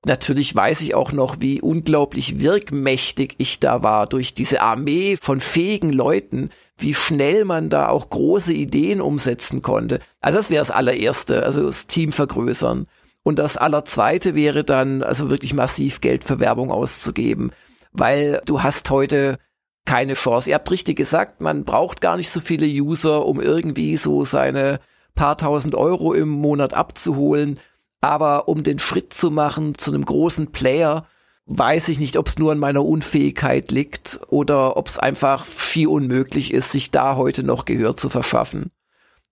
Natürlich 0.06 0.54
weiß 0.54 0.82
ich 0.82 0.94
auch 0.94 1.12
noch, 1.12 1.40
wie 1.40 1.62
unglaublich 1.62 2.38
wirkmächtig 2.38 3.36
ich 3.38 3.58
da 3.58 3.82
war 3.82 4.06
durch 4.06 4.34
diese 4.34 4.60
Armee 4.60 5.16
von 5.16 5.40
fähigen 5.40 5.92
Leuten, 5.92 6.50
wie 6.76 6.92
schnell 6.92 7.44
man 7.44 7.70
da 7.70 7.88
auch 7.88 8.10
große 8.10 8.52
Ideen 8.52 9.00
umsetzen 9.00 9.62
konnte. 9.62 10.00
Also 10.20 10.38
das 10.38 10.50
wäre 10.50 10.60
das 10.60 10.70
allererste, 10.70 11.42
also 11.44 11.64
das 11.64 11.86
Team 11.86 12.12
vergrößern. 12.12 12.86
Und 13.22 13.38
das 13.38 13.56
allerzweite 13.56 14.34
wäre 14.34 14.64
dann 14.64 15.02
also 15.02 15.30
wirklich 15.30 15.54
massiv 15.54 16.02
Geld 16.02 16.24
für 16.24 16.40
Werbung 16.40 16.70
auszugeben, 16.70 17.52
weil 17.92 18.42
du 18.44 18.62
hast 18.62 18.90
heute 18.90 19.38
keine 19.86 20.14
Chance. 20.14 20.50
Ihr 20.50 20.56
habt 20.56 20.70
richtig 20.70 20.96
gesagt, 20.96 21.40
man 21.40 21.64
braucht 21.64 22.02
gar 22.02 22.18
nicht 22.18 22.30
so 22.30 22.40
viele 22.40 22.66
User, 22.66 23.24
um 23.24 23.40
irgendwie 23.40 23.96
so 23.96 24.26
seine 24.26 24.80
paar 25.14 25.38
tausend 25.38 25.74
Euro 25.74 26.12
im 26.12 26.28
Monat 26.28 26.74
abzuholen. 26.74 27.58
Aber 28.04 28.48
um 28.48 28.62
den 28.62 28.78
Schritt 28.78 29.14
zu 29.14 29.30
machen 29.30 29.78
zu 29.78 29.90
einem 29.90 30.04
großen 30.04 30.52
Player, 30.52 31.06
weiß 31.46 31.88
ich 31.88 31.98
nicht, 31.98 32.18
ob 32.18 32.28
es 32.28 32.38
nur 32.38 32.52
an 32.52 32.58
meiner 32.58 32.84
Unfähigkeit 32.84 33.70
liegt 33.70 34.20
oder 34.28 34.76
ob 34.76 34.88
es 34.88 34.98
einfach 34.98 35.46
schier 35.46 35.90
unmöglich 35.90 36.52
ist, 36.52 36.70
sich 36.70 36.90
da 36.90 37.16
heute 37.16 37.44
noch 37.44 37.64
Gehör 37.64 37.96
zu 37.96 38.10
verschaffen. 38.10 38.70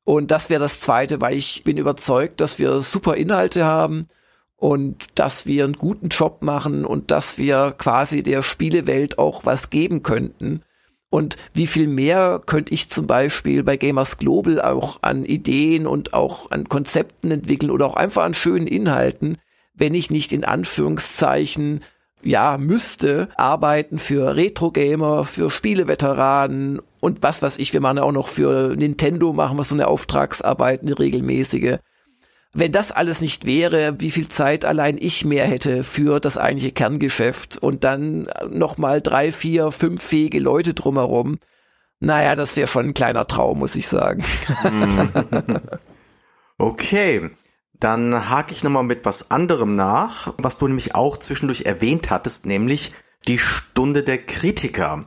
Und 0.05 0.31
das 0.31 0.49
wäre 0.49 0.63
das 0.63 0.81
Zweite, 0.81 1.21
weil 1.21 1.37
ich 1.37 1.65
bin 1.65 1.77
überzeugt, 1.77 2.41
dass 2.41 2.59
wir 2.59 2.81
super 2.81 3.15
Inhalte 3.15 3.67
haben 3.67 4.07
und 4.57 5.05
dass 5.17 5.45
wir 5.45 5.65
einen 5.65 5.75
guten 5.75 6.09
Job 6.09 6.41
machen 6.41 6.87
und 6.87 7.11
dass 7.11 7.37
wir 7.37 7.75
quasi 7.77 8.23
der 8.23 8.41
Spielewelt 8.41 9.19
auch 9.19 9.45
was 9.45 9.69
geben 9.69 10.03
könnten. 10.03 10.63
Und 11.13 11.37
wie 11.53 11.67
viel 11.67 11.89
mehr 11.89 12.41
könnte 12.47 12.73
ich 12.73 12.89
zum 12.89 13.07
Beispiel 13.07 13.63
bei 13.63 13.77
Gamers 13.77 14.17
Global 14.17 14.63
auch 14.63 15.01
an 15.03 15.27
Ideen 15.27 15.87
und 15.87 16.15
auch 16.15 16.51
an 16.51 16.71
Konzepten 16.71 17.31
entwickeln 17.31 17.71
oder 17.71 17.85
auch 17.85 17.97
einfach 17.97 18.23
an 18.23 18.33
schönen 18.33 18.67
Inhalten, 18.67 19.37
wenn 19.75 19.93
ich 19.95 20.11
nicht 20.11 20.33
in 20.33 20.43
Anführungszeichen 20.43 21.81
ja, 22.23 22.57
müsste 22.57 23.29
arbeiten 23.37 23.99
für 23.99 24.37
Retro-Gamer, 24.37 25.27
für 25.27 25.51
Spieleveteranen 25.51 26.81
und 27.01 27.23
was 27.23 27.43
weiß 27.43 27.59
ich. 27.59 27.75
Wir 27.75 27.83
machen 27.83 27.99
ja 27.99 28.05
auch 28.05 28.13
noch 28.13 28.29
für 28.29 28.75
Nintendo, 28.75 29.35
machen 29.35 29.59
wir 29.59 29.65
so 29.65 29.75
eine 29.75 29.89
Auftragsarbeit, 29.89 30.81
eine 30.81 30.99
regelmäßige 30.99 31.77
wenn 32.55 32.73
das 32.73 32.93
alles 32.93 33.21
nicht 33.21 33.47
wäre, 33.47 33.99
wie 34.01 34.11
viel 34.11 34.29
Zeit 34.29 34.65
allein 34.65 34.99
ich 35.01 35.25
mehr 35.25 35.47
hätte 35.47 35.85
für 35.85 36.21
das 36.21 36.37
eigentliche 36.37 36.73
Kerngeschäft 36.73 37.57
und 37.57 37.83
dann 37.83 38.29
nochmal 38.51 39.01
drei, 39.01 39.33
vier, 39.33 39.71
fünf 39.73 40.03
fähige 40.03 40.39
Leute 40.39 40.75
drumherum. 40.75 41.39
Naja, 41.99 42.35
das 42.35 42.57
wäre 42.57 42.69
schon 42.69 42.89
ein 42.89 42.95
kleiner 42.95 43.27
Traum, 43.27 43.61
muss 43.61 43.75
ich 43.75 43.89
sagen. 43.89 44.23
okay. 46.59 47.31
Dann 47.75 48.29
hake 48.31 48.53
ich 48.53 48.63
nochmal 48.63 48.85
mit 48.85 49.05
was 49.05 49.31
anderem 49.31 49.75
nach, 49.75 50.35
was 50.37 50.59
du 50.59 50.69
nämlich 50.69 50.95
auch 50.95 51.17
zwischendurch 51.17 51.63
erwähnt 51.63 52.11
hattest, 52.11 52.47
nämlich 52.47 52.91
die 53.27 53.39
Stunde 53.39 54.03
der 54.03 54.19
Kritiker. 54.19 55.07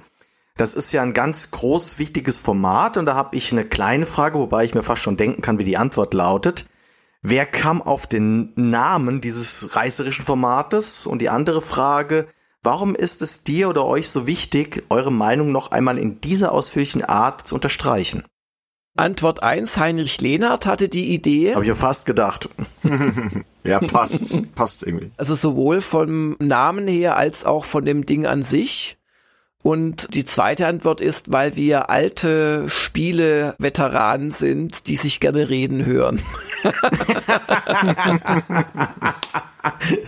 Das 0.57 0.73
ist 0.73 0.91
ja 0.91 1.01
ein 1.01 1.13
ganz 1.13 1.51
groß 1.51 1.99
wichtiges 1.99 2.37
Format 2.37 2.97
und 2.97 3.05
da 3.05 3.15
habe 3.15 3.35
ich 3.35 3.51
eine 3.51 3.65
kleine 3.65 4.05
Frage, 4.05 4.39
wobei 4.39 4.63
ich 4.63 4.73
mir 4.73 4.83
fast 4.83 5.01
schon 5.01 5.17
denken 5.17 5.41
kann, 5.41 5.59
wie 5.59 5.63
die 5.63 5.77
Antwort 5.77 6.13
lautet. 6.13 6.65
Wer 7.27 7.47
kam 7.47 7.81
auf 7.81 8.05
den 8.05 8.53
Namen 8.55 9.19
dieses 9.19 9.75
reißerischen 9.75 10.23
Formates? 10.23 11.07
Und 11.07 11.23
die 11.23 11.29
andere 11.29 11.59
Frage, 11.59 12.27
warum 12.61 12.93
ist 12.93 13.23
es 13.23 13.43
dir 13.43 13.67
oder 13.67 13.83
euch 13.83 14.09
so 14.09 14.27
wichtig, 14.27 14.83
eure 14.89 15.11
Meinung 15.11 15.51
noch 15.51 15.71
einmal 15.71 15.97
in 15.97 16.21
dieser 16.21 16.51
ausführlichen 16.51 17.03
Art 17.03 17.47
zu 17.47 17.55
unterstreichen? 17.55 18.25
Antwort 18.95 19.41
1, 19.41 19.75
Heinrich 19.79 20.21
Lehnert 20.21 20.67
hatte 20.67 20.87
die 20.87 21.15
Idee. 21.15 21.55
Habe 21.55 21.63
ich 21.63 21.69
ja 21.69 21.73
fast 21.73 22.05
gedacht. 22.05 22.47
ja, 23.63 23.79
passt. 23.79 24.53
passt 24.53 24.83
irgendwie. 24.83 25.09
Also 25.17 25.33
sowohl 25.33 25.81
vom 25.81 26.35
Namen 26.37 26.87
her 26.87 27.17
als 27.17 27.43
auch 27.43 27.65
von 27.65 27.85
dem 27.85 28.05
Ding 28.05 28.27
an 28.27 28.43
sich. 28.43 28.99
Und 29.65 30.13
die 30.13 30.25
zweite 30.25 30.67
Antwort 30.67 31.01
ist, 31.01 31.31
weil 31.31 31.55
wir 31.55 31.89
alte 31.89 32.69
Spiele-Veteranen 32.69 34.29
sind, 34.29 34.87
die 34.87 34.95
sich 34.95 35.19
gerne 35.19 35.49
reden 35.49 35.87
hören. 35.87 36.21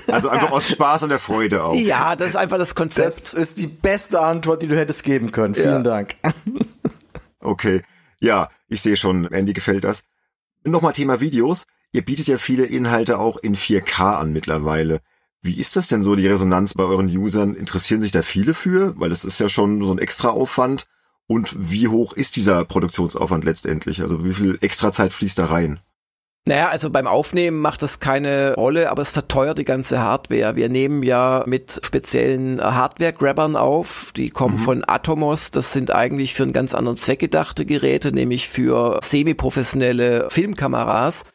also 0.05 0.29
einfach 0.29 0.51
aus 0.51 0.69
Spaß 0.69 1.01
und 1.01 1.09
der 1.09 1.17
Freude 1.17 1.63
auch. 1.63 1.73
Ja, 1.73 2.15
das 2.15 2.27
ist 2.27 2.35
einfach 2.35 2.59
das 2.59 2.75
Konzept. 2.75 3.07
Das 3.07 3.33
ist 3.33 3.57
die 3.57 3.65
beste 3.65 4.21
Antwort, 4.21 4.61
die 4.61 4.67
du 4.67 4.77
hättest 4.77 5.03
geben 5.03 5.31
können. 5.31 5.55
Vielen 5.55 5.67
ja. 5.67 5.79
Dank. 5.79 6.17
okay. 7.39 7.81
Ja, 8.19 8.49
ich 8.67 8.83
sehe 8.83 8.95
schon, 8.95 9.25
Andy 9.31 9.53
gefällt 9.53 9.85
das. 9.85 10.03
Nochmal 10.65 10.93
Thema 10.93 11.19
Videos. 11.19 11.63
Ihr 11.93 12.05
bietet 12.05 12.27
ja 12.27 12.37
viele 12.37 12.65
Inhalte 12.65 13.17
auch 13.17 13.37
in 13.37 13.55
4K 13.55 14.17
an 14.17 14.31
mittlerweile. 14.33 14.99
Wie 15.41 15.59
ist 15.59 15.75
das 15.75 15.87
denn 15.87 16.03
so, 16.03 16.15
die 16.15 16.27
Resonanz 16.27 16.73
bei 16.73 16.83
euren 16.83 17.07
Usern? 17.07 17.55
Interessieren 17.55 18.01
sich 18.01 18.11
da 18.11 18.21
viele 18.21 18.53
für? 18.53 18.99
Weil 18.99 19.09
das 19.09 19.23
ist 19.23 19.39
ja 19.39 19.49
schon 19.49 19.83
so 19.83 19.91
ein 19.91 19.99
extra 19.99 20.29
Aufwand. 20.29 20.87
Und 21.27 21.53
wie 21.57 21.87
hoch 21.87 22.13
ist 22.13 22.35
dieser 22.35 22.65
Produktionsaufwand 22.65 23.43
letztendlich? 23.43 24.01
Also 24.01 24.23
wie 24.23 24.33
viel 24.33 24.57
extra 24.61 24.91
Zeit 24.91 25.13
fließt 25.13 25.37
da 25.37 25.45
rein? 25.45 25.79
Naja, 26.47 26.69
also 26.69 26.89
beim 26.89 27.07
Aufnehmen 27.07 27.59
macht 27.59 27.81
das 27.81 27.99
keine 27.99 28.55
Rolle, 28.55 28.89
aber 28.89 29.01
es 29.01 29.11
verteuert 29.11 29.57
die 29.57 29.65
ganze 29.65 29.99
Hardware. 29.99 30.55
Wir 30.55 30.69
nehmen 30.69 31.03
ja 31.03 31.43
mit 31.45 31.81
speziellen 31.83 32.61
Hardware-Grabbern 32.61 33.57
auf. 33.57 34.13
Die 34.15 34.29
kommen 34.29 34.55
mhm. 34.55 34.59
von 34.59 34.83
Atomos. 34.87 35.51
Das 35.51 35.73
sind 35.73 35.93
eigentlich 35.93 36.33
für 36.33 36.43
einen 36.43 36.53
ganz 36.53 36.73
anderen 36.73 36.97
Zweck 36.97 37.19
gedachte 37.19 37.65
Geräte, 37.65 38.13
nämlich 38.13 38.47
für 38.47 38.99
semi-professionelle 39.03 40.29
Filmkameras. 40.29 41.25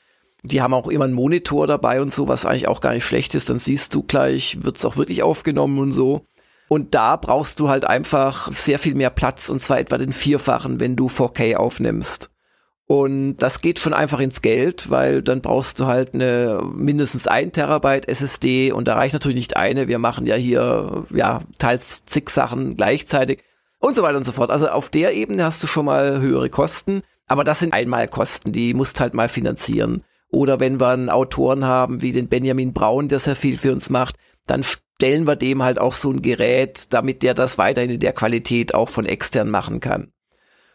Die 0.42 0.60
haben 0.60 0.74
auch 0.74 0.88
immer 0.88 1.04
einen 1.04 1.14
Monitor 1.14 1.66
dabei 1.66 2.00
und 2.00 2.12
so, 2.12 2.28
was 2.28 2.44
eigentlich 2.44 2.68
auch 2.68 2.80
gar 2.80 2.92
nicht 2.92 3.04
schlecht 3.04 3.34
ist. 3.34 3.48
Dann 3.48 3.58
siehst 3.58 3.94
du 3.94 4.02
gleich, 4.02 4.58
wird's 4.62 4.84
auch 4.84 4.96
wirklich 4.96 5.22
aufgenommen 5.22 5.78
und 5.78 5.92
so. 5.92 6.26
Und 6.68 6.94
da 6.94 7.16
brauchst 7.16 7.60
du 7.60 7.68
halt 7.68 7.84
einfach 7.84 8.50
sehr 8.52 8.78
viel 8.78 8.94
mehr 8.94 9.10
Platz 9.10 9.48
und 9.50 9.60
zwar 9.60 9.78
etwa 9.78 9.98
den 9.98 10.12
Vierfachen, 10.12 10.80
wenn 10.80 10.96
du 10.96 11.08
4K 11.08 11.56
aufnimmst. 11.56 12.30
Und 12.86 13.36
das 13.38 13.60
geht 13.60 13.78
schon 13.78 13.94
einfach 13.94 14.20
ins 14.20 14.42
Geld, 14.42 14.90
weil 14.90 15.22
dann 15.22 15.40
brauchst 15.40 15.80
du 15.80 15.86
halt 15.86 16.14
eine 16.14 16.60
mindestens 16.74 17.26
ein 17.26 17.52
Terabyte 17.52 18.08
SSD 18.08 18.72
und 18.72 18.88
da 18.88 18.96
reicht 18.96 19.12
natürlich 19.12 19.36
nicht 19.36 19.56
eine. 19.56 19.88
Wir 19.88 19.98
machen 19.98 20.26
ja 20.26 20.34
hier, 20.34 21.04
ja, 21.10 21.42
teils 21.58 22.04
zig 22.04 22.28
Sachen 22.28 22.76
gleichzeitig 22.76 23.44
und 23.78 23.96
so 23.96 24.02
weiter 24.02 24.16
und 24.16 24.24
so 24.24 24.32
fort. 24.32 24.50
Also 24.50 24.68
auf 24.68 24.90
der 24.90 25.14
Ebene 25.14 25.44
hast 25.44 25.62
du 25.62 25.66
schon 25.66 25.86
mal 25.86 26.20
höhere 26.20 26.50
Kosten, 26.50 27.02
aber 27.28 27.44
das 27.44 27.60
sind 27.60 27.72
Einmalkosten, 27.72 28.52
die 28.52 28.74
musst 28.74 29.00
halt 29.00 29.14
mal 29.14 29.28
finanzieren. 29.28 30.02
Oder 30.32 30.58
wenn 30.60 30.80
wir 30.80 30.88
einen 30.88 31.10
Autoren 31.10 31.66
haben 31.66 32.02
wie 32.02 32.12
den 32.12 32.28
Benjamin 32.28 32.72
Braun, 32.72 33.08
der 33.08 33.18
sehr 33.18 33.36
viel 33.36 33.58
für 33.58 33.70
uns 33.70 33.90
macht, 33.90 34.16
dann 34.46 34.64
stellen 34.64 35.26
wir 35.26 35.36
dem 35.36 35.62
halt 35.62 35.78
auch 35.78 35.92
so 35.92 36.10
ein 36.10 36.22
Gerät, 36.22 36.92
damit 36.92 37.22
der 37.22 37.34
das 37.34 37.58
weiterhin 37.58 37.90
in 37.90 38.00
der 38.00 38.14
Qualität 38.14 38.74
auch 38.74 38.88
von 38.88 39.04
extern 39.04 39.50
machen 39.50 39.78
kann. 39.78 40.10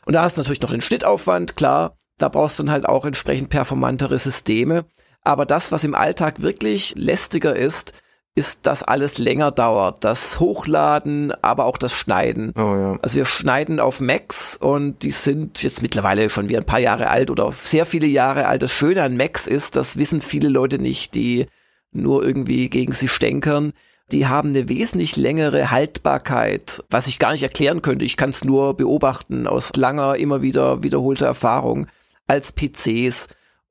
Und 0.06 0.14
da 0.14 0.22
hast 0.22 0.38
du 0.38 0.42
natürlich 0.42 0.62
noch 0.62 0.70
den 0.70 0.82
Schnittaufwand, 0.82 1.58
klar, 1.58 1.98
da 2.18 2.30
brauchst 2.30 2.60
du 2.60 2.64
dann 2.64 2.72
halt 2.72 2.86
auch 2.88 3.04
entsprechend 3.04 3.50
performantere 3.50 4.20
Systeme. 4.20 4.86
Aber 5.22 5.46
das, 5.46 5.72
was 5.72 5.84
im 5.84 5.96
Alltag 5.96 6.42
wirklich 6.42 6.94
lästiger 6.96 7.56
ist, 7.56 7.94
ist, 8.38 8.66
dass 8.68 8.84
alles 8.84 9.18
länger 9.18 9.52
dauert. 9.52 10.04
Das 10.04 10.40
Hochladen, 10.40 11.34
aber 11.42 11.66
auch 11.66 11.78
das 11.78 11.94
Schneiden. 11.94 12.54
Oh, 12.56 12.76
ja. 12.76 13.00
Also 13.02 13.18
wir 13.18 13.26
schneiden 13.26 13.80
auf 13.80 14.00
Macs 14.00 14.56
und 14.56 15.04
die 15.04 15.12
sind 15.12 15.62
jetzt 15.64 15.82
mittlerweile 15.82 16.30
schon 16.30 16.48
wie 16.50 16.58
ein 16.58 16.66
paar 16.66 16.80
Jahre 16.80 17.10
alt 17.10 17.32
oder 17.32 17.52
sehr 17.52 17.86
viele 17.86 18.08
Jahre 18.08 18.48
alt. 18.48 18.62
Das 18.62 18.72
Schöne 18.72 19.04
an 19.04 19.18
Macs 19.18 19.48
ist, 19.48 19.76
das 19.76 19.98
wissen 19.98 20.22
viele 20.22 20.50
Leute 20.50 20.80
nicht, 20.80 21.16
die 21.16 21.48
nur 21.92 22.24
irgendwie 22.24 22.70
gegen 22.70 22.94
sie 22.94 23.08
stänkern 23.08 23.74
die 24.12 24.28
haben 24.28 24.50
eine 24.50 24.70
wesentlich 24.70 25.18
längere 25.18 25.70
Haltbarkeit, 25.70 26.84
was 26.90 27.08
ich 27.08 27.20
gar 27.20 27.34
nicht 27.34 27.44
erklären 27.44 27.82
könnte. 27.82 28.06
Ich 28.06 28.16
kann 28.16 28.30
es 28.30 28.46
nur 28.46 28.76
beobachten 28.76 29.48
aus 29.48 29.72
langer, 29.76 30.16
immer 30.16 30.42
wieder 30.42 30.82
wiederholter 30.82 31.26
Erfahrung 31.26 31.88
als 32.26 32.54
PCs. 32.54 33.28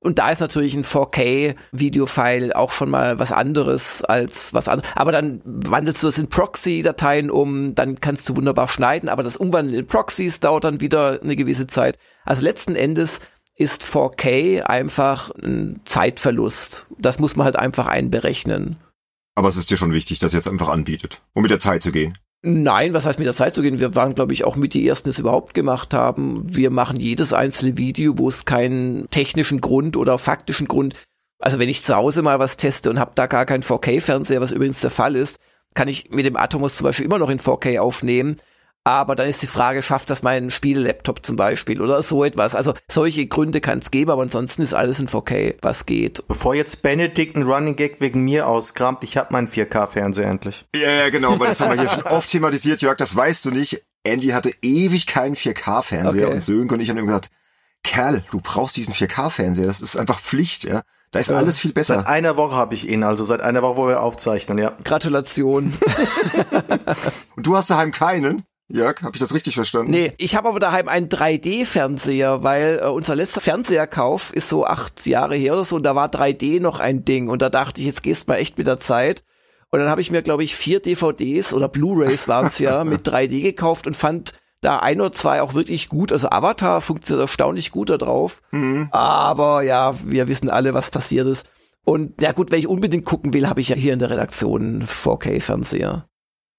Und 0.07 0.21
da 0.21 0.31
ist 0.31 0.39
natürlich 0.39 0.77
ein 0.77 0.85
4K-Videofile 0.85 2.55
auch 2.55 2.71
schon 2.71 2.91
mal 2.91 3.19
was 3.19 3.33
anderes 3.33 4.05
als 4.05 4.55
was 4.55 4.69
anderes. 4.69 4.89
Aber 4.95 5.11
dann 5.11 5.43
wandelst 5.45 6.01
du 6.01 6.07
das 6.07 6.17
in 6.17 6.29
Proxy-Dateien 6.29 7.29
um, 7.29 7.75
dann 7.75 7.99
kannst 7.99 8.29
du 8.29 8.37
wunderbar 8.37 8.69
schneiden, 8.69 9.09
aber 9.09 9.25
das 9.25 9.37
Umwandeln 9.37 9.77
in 9.77 9.87
Proxys 9.89 10.39
dauert 10.39 10.63
dann 10.63 10.81
wieder 10.81 11.21
eine 11.21 11.35
gewisse 11.35 11.67
Zeit. 11.67 11.99
Also 12.25 12.45
letzten 12.45 12.77
Endes 12.77 13.19
ist 13.57 13.83
4K 13.83 14.61
einfach 14.61 15.33
ein 15.43 15.81
Zeitverlust. 15.85 16.87
Das 17.01 17.19
muss 17.19 17.35
man 17.35 17.45
halt 17.45 17.57
einfach 17.57 17.89
einberechnen. 17.89 18.77
Aber 19.35 19.49
es 19.49 19.57
ist 19.57 19.71
dir 19.71 19.77
schon 19.77 19.93
wichtig, 19.93 20.21
dass 20.21 20.35
ihr 20.35 20.39
es 20.39 20.47
einfach 20.47 20.69
anbietet, 20.69 21.23
um 21.33 21.43
mit 21.43 21.51
der 21.51 21.59
Zeit 21.59 21.83
zu 21.83 21.91
gehen. 21.91 22.17
Nein, 22.49 22.95
was 22.95 23.07
heißt 23.07 23.19
mit 23.19 23.27
der 23.27 23.35
Zeit 23.35 23.55
zu 23.55 23.63
gehen? 23.63 23.81
Wir 23.81 23.97
waren, 23.97 24.15
glaube 24.15 24.33
ich, 24.33 24.45
auch 24.45 24.55
mit 24.55 24.73
die 24.73 24.87
ersten, 24.87 25.09
die 25.09 25.11
es 25.11 25.19
überhaupt 25.19 25.53
gemacht 25.53 25.93
haben. 25.93 26.45
Wir 26.47 26.71
machen 26.71 26.95
jedes 27.01 27.33
einzelne 27.33 27.77
Video, 27.77 28.19
wo 28.19 28.29
es 28.29 28.45
keinen 28.45 29.11
technischen 29.11 29.61
Grund 29.61 29.97
oder 29.97 30.17
faktischen 30.17 30.69
Grund. 30.69 30.95
Also 31.41 31.59
wenn 31.59 31.69
ich 31.69 31.83
zu 31.83 31.97
Hause 31.97 32.23
mal 32.23 32.39
was 32.39 32.57
teste 32.57 32.89
und 32.89 33.01
habe 33.01 33.11
da 33.17 33.27
gar 33.27 33.47
keinen 33.47 33.65
4K-Fernseher, 33.65 34.41
was 34.41 34.53
übrigens 34.53 34.81
der 34.81 34.93
Fall 34.93 35.17
ist, 35.17 35.41
kann 35.75 35.89
ich 35.89 36.13
mit 36.13 36.25
dem 36.25 36.37
Atomos 36.37 36.77
zum 36.77 36.85
Beispiel 36.85 37.07
immer 37.07 37.19
noch 37.19 37.31
in 37.31 37.41
4K 37.41 37.81
aufnehmen. 37.81 38.37
Aber 38.87 39.17
dann 39.17 39.29
ist 39.29 39.43
die 39.43 39.49
Frage, 39.49 39.83
schafft 39.83 40.11
das 40.11 40.23
mein 40.23 40.53
Spiellaptop 40.53 41.27
zum 41.27 41.35
Beispiel 41.35 41.83
oder 41.83 42.05
so 42.05 42.23
etwas? 42.23 42.55
Also 42.55 42.73
solche 42.89 43.27
Gründe 43.27 43.61
kann 43.61 43.81
es 43.81 43.91
geben, 43.91 44.13
aber 44.13 44.23
ansonsten 44.23 44.63
ist 44.63 44.75
alles 44.75 45.01
in 45.01 45.09
4K, 45.09 45.57
was 45.61 45.87
geht. 45.87 46.23
Bevor 46.29 46.55
jetzt 46.55 46.83
Benedikt 46.83 47.35
ein 47.35 47.43
Running 47.43 47.75
Gag 47.75 48.01
wegen 48.01 48.23
mir 48.23 48.47
auskramt, 48.47 49.03
ich 49.03 49.17
habe 49.17 49.33
meinen 49.33 49.49
4K-Fernseher 49.49 50.29
endlich. 50.29 50.67
Ja, 50.77 50.89
ja, 50.89 51.11
genau, 51.11 51.37
weil 51.41 51.49
das 51.49 51.59
haben 51.59 51.75
wir 51.75 51.81
hier 51.81 51.89
schon 51.89 52.05
oft 52.05 52.31
thematisiert, 52.31 52.81
Jörg, 52.81 52.97
das 52.97 53.17
weißt 53.17 53.45
du 53.47 53.51
nicht. 53.51 53.85
Andy 54.05 54.29
hatte 54.29 54.53
ewig 54.63 55.09
keinen 55.09 55.35
4K-Fernseher 55.35 56.27
okay. 56.27 56.35
und 56.35 56.41
Sönke 56.41 56.75
und 56.75 56.81
ich 56.81 56.89
haben 56.89 56.99
ihm 56.99 57.07
gesagt, 57.07 57.31
Kerl, 57.83 58.23
du 58.31 58.41
brauchst 58.41 58.77
diesen 58.77 58.95
4K-Fernseher, 58.95 59.67
das 59.67 59.81
ist 59.81 59.97
einfach 59.97 60.21
Pflicht, 60.21 60.63
ja. 60.63 60.83
Da 61.11 61.19
ist 61.19 61.31
ja, 61.31 61.37
alles 61.37 61.59
viel 61.59 61.73
besser. 61.73 61.97
Seit 61.97 62.07
einer 62.07 62.37
Woche 62.37 62.55
habe 62.55 62.75
ich 62.75 62.89
ihn, 62.89 63.03
also 63.03 63.25
seit 63.25 63.41
einer 63.41 63.63
Woche, 63.63 63.77
wo 63.79 63.89
wir 63.89 64.01
aufzeichnen, 64.01 64.59
ja. 64.59 64.75
Gratulation. 64.85 65.73
und 67.37 67.45
du 67.45 67.57
hast 67.57 67.69
daheim 67.69 67.91
keinen? 67.91 68.45
Jörg, 68.69 69.03
habe 69.03 69.15
ich 69.15 69.21
das 69.21 69.33
richtig 69.33 69.55
verstanden? 69.55 69.93
Nee, 69.93 70.13
ich 70.19 70.35
habe 70.35 70.49
aber 70.49 70.59
daheim 70.59 70.89
einen 70.89 71.09
3D-Fernseher, 71.09 72.43
weil 72.43 72.81
äh, 72.83 72.89
unser 72.89 73.15
letzter 73.15 73.41
Fernseherkauf 73.41 74.33
ist 74.33 74.49
so 74.49 74.67
acht 74.67 75.07
Jahre 75.07 75.37
her 75.37 75.53
oder 75.53 75.65
so 75.65 75.77
und 75.77 75.85
da 75.85 75.95
war 75.95 76.09
3D 76.09 76.61
noch 76.61 76.81
ein 76.81 77.05
Ding 77.05 77.29
und 77.29 77.43
da 77.43 77.49
dachte 77.49 77.81
ich, 77.81 77.87
jetzt 77.87 78.03
gehst 78.03 78.27
mal 78.27 78.37
echt 78.37 78.59
mit 78.59 78.67
der 78.67 78.81
Zeit. 78.81 79.23
Und 79.71 79.81
dann 79.81 79.89
habe 79.89 80.01
ich 80.01 80.11
mir, 80.11 80.23
glaube 80.23 80.43
ich, 80.43 80.57
vier 80.57 80.81
DVDs 80.81 81.53
oder 81.53 81.69
Blu-rays 81.69 82.29
waren 82.29 82.47
es 82.47 82.59
ja 82.59 82.83
mit 82.85 83.07
3D 83.09 83.43
gekauft 83.43 83.87
und 83.87 83.97
fand 83.97 84.33
da 84.61 84.79
ein 84.79 85.01
oder 85.01 85.13
zwei 85.13 85.43
auch 85.43 85.55
wirklich 85.55 85.89
gut. 85.89 86.13
Also 86.13 86.31
Avatar 86.31 86.81
funktioniert 86.81 87.29
erstaunlich 87.29 87.71
gut 87.71 87.91
da 87.91 87.99
drauf. 87.99 88.43
Mhm. 88.51 88.89
Aber 88.91 89.63
ja, 89.63 89.95
wir 90.05 90.29
wissen 90.29 90.51
alle, 90.51 90.75
was 90.75 90.91
passiert 90.91 91.27
ist. 91.27 91.47
Und 91.85 92.21
ja 92.21 92.33
gut, 92.33 92.51
wenn 92.51 92.59
ich 92.59 92.67
unbedingt 92.67 93.05
gucken 93.05 93.33
will, 93.33 93.49
habe 93.49 93.61
ich 93.61 93.69
ja 93.69 93.77
hier 93.77 93.93
in 93.93 94.01
der 94.01 94.11
Redaktion 94.11 94.85
4K-Fernseher. 94.85 96.09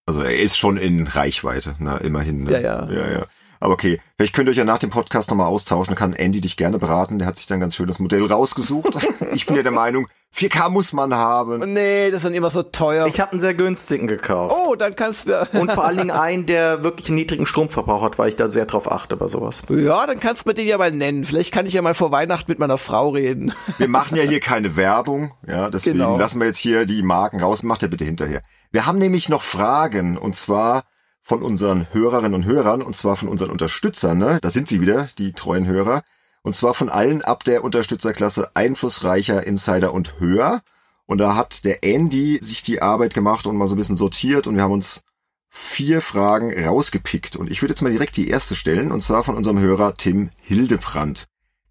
Also 0.08 0.22
er 0.22 0.40
ist 0.40 0.58
schon 0.58 0.78
in 0.78 1.06
Reichweite, 1.06 1.76
na, 1.80 1.98
immerhin. 1.98 2.46
Ne? 2.46 2.54
Ja, 2.54 2.60
ja. 2.60 2.90
Ja, 2.90 3.12
ja. 3.12 3.26
Aber 3.60 3.74
okay, 3.74 4.00
vielleicht 4.16 4.34
könnt 4.34 4.48
ihr 4.48 4.52
euch 4.52 4.58
ja 4.58 4.66
nach 4.66 4.80
dem 4.80 4.90
Podcast 4.90 5.30
nochmal 5.30 5.48
austauschen, 5.48 5.96
kann 5.96 6.14
Andy 6.14 6.42
dich 6.42 6.58
gerne 6.58 6.80
beraten, 6.80 7.20
der 7.20 7.28
hat 7.28 7.38
sich 7.38 7.48
dann 7.48 7.58
ein 7.58 7.62
ganz 7.62 7.76
schönes 7.76 8.00
Modell 8.00 8.26
rausgesucht. 8.26 8.98
ich 9.34 9.46
bin 9.46 9.56
ja 9.56 9.64
der 9.64 9.72
Meinung, 9.72 10.08
4K 10.36 10.70
muss 10.70 10.94
man 10.94 11.16
haben. 11.16 11.74
Nee, 11.74 12.12
das 12.12 12.22
sind 12.22 12.36
immer 12.36 12.52
so 12.52 12.62
teuer. 12.62 13.08
Ich 13.08 13.20
habe 13.20 13.32
einen 13.32 13.40
sehr 13.40 13.56
günstigen 13.56 14.08
gekauft. 14.08 14.56
Oh, 14.56 14.76
dann 14.76 14.96
kannst 14.96 15.28
du... 15.28 15.48
Und 15.54 15.72
vor 15.72 15.86
allen 15.86 15.98
Dingen 15.98 16.12
einen, 16.12 16.46
der 16.46 16.84
wirklich 16.84 17.08
einen 17.08 17.16
niedrigen 17.16 17.48
Stromverbrauch 17.48 18.04
hat, 18.04 18.20
weil 18.20 18.30
ich 18.30 18.36
da 18.36 18.48
sehr 18.50 18.66
drauf 18.66 18.92
achte 18.92 19.18
bei 19.18 19.28
sowas. 19.28 19.64
Ja, 19.70 20.06
dann 20.06 20.20
kannst 20.20 20.46
du 20.46 20.50
mir 20.50 20.54
den 20.54 20.68
ja 20.68 20.78
mal 20.78 20.92
nennen. 20.92 21.26
Vielleicht 21.26 21.52
kann 21.52 21.66
ich 21.66 21.74
ja 21.74 21.82
mal 21.82 21.96
vor 21.96 22.12
Weihnachten 22.12 22.52
mit 22.52 22.60
meiner 22.60 22.78
Frau 22.78 23.10
reden. 23.10 23.54
Wir 23.78 23.88
machen 23.88 24.16
ja 24.16 24.24
hier 24.24 24.40
keine 24.40 24.76
Werbung, 24.76 25.34
ja, 25.48 25.70
deswegen 25.70 25.98
genau. 25.98 26.18
lassen 26.18 26.40
wir 26.40 26.48
jetzt 26.48 26.58
hier 26.58 26.86
die 26.86 27.02
Marken 27.04 27.40
raus. 27.42 27.64
Macht 27.64 27.84
ihr 27.84 27.90
bitte 27.90 28.06
hinterher. 28.06 28.42
Wir 28.72 28.86
haben 28.86 28.98
nämlich 28.98 29.30
noch 29.30 29.42
Fragen 29.42 30.18
und 30.18 30.36
zwar 30.36 30.84
von 31.28 31.44
unseren 31.44 31.88
Hörerinnen 31.92 32.36
und 32.36 32.46
Hörern 32.46 32.82
und 32.82 32.96
zwar 32.96 33.18
von 33.18 33.28
unseren 33.28 33.50
Unterstützern, 33.50 34.18
ne? 34.18 34.40
Da 34.42 34.50
sind 34.50 34.70
sie 34.70 34.80
wieder, 34.80 35.10
die 35.18 35.34
treuen 35.34 35.68
Hörer. 35.68 36.04
Und 36.42 36.56
zwar 36.56 36.74
von 36.74 36.88
allen 36.88 37.22
ab 37.22 37.44
der 37.44 37.66
Unterstützerklasse 37.66 38.56
Einflussreicher, 38.56 39.46
Insider 39.46 39.94
und 39.94 40.22
Höher. 40.22 40.62
Und 41.06 41.18
da 41.18 41.36
hat 41.36 41.66
der 41.66 41.84
Andy 41.84 42.38
sich 42.42 42.62
die 42.62 42.82
Arbeit 42.82 43.14
gemacht 43.14 43.46
und 43.46 43.58
mal 43.58 43.68
so 43.68 43.76
ein 43.76 43.78
bisschen 43.78 43.98
sortiert 43.98 44.48
und 44.48 44.56
wir 44.56 44.64
haben 44.64 44.72
uns 44.72 45.02
vier 45.50 46.02
Fragen 46.02 46.66
rausgepickt. 46.66 47.36
Und 47.36 47.52
ich 47.52 47.62
würde 47.62 47.74
jetzt 47.74 47.82
mal 47.82 47.92
direkt 47.92 48.16
die 48.16 48.30
erste 48.30 48.56
stellen 48.56 48.94
und 48.94 49.02
zwar 49.02 49.26
von 49.26 49.36
unserem 49.36 49.60
Hörer 49.60 49.96
Tim 49.96 50.30
Hildebrand. 50.40 51.26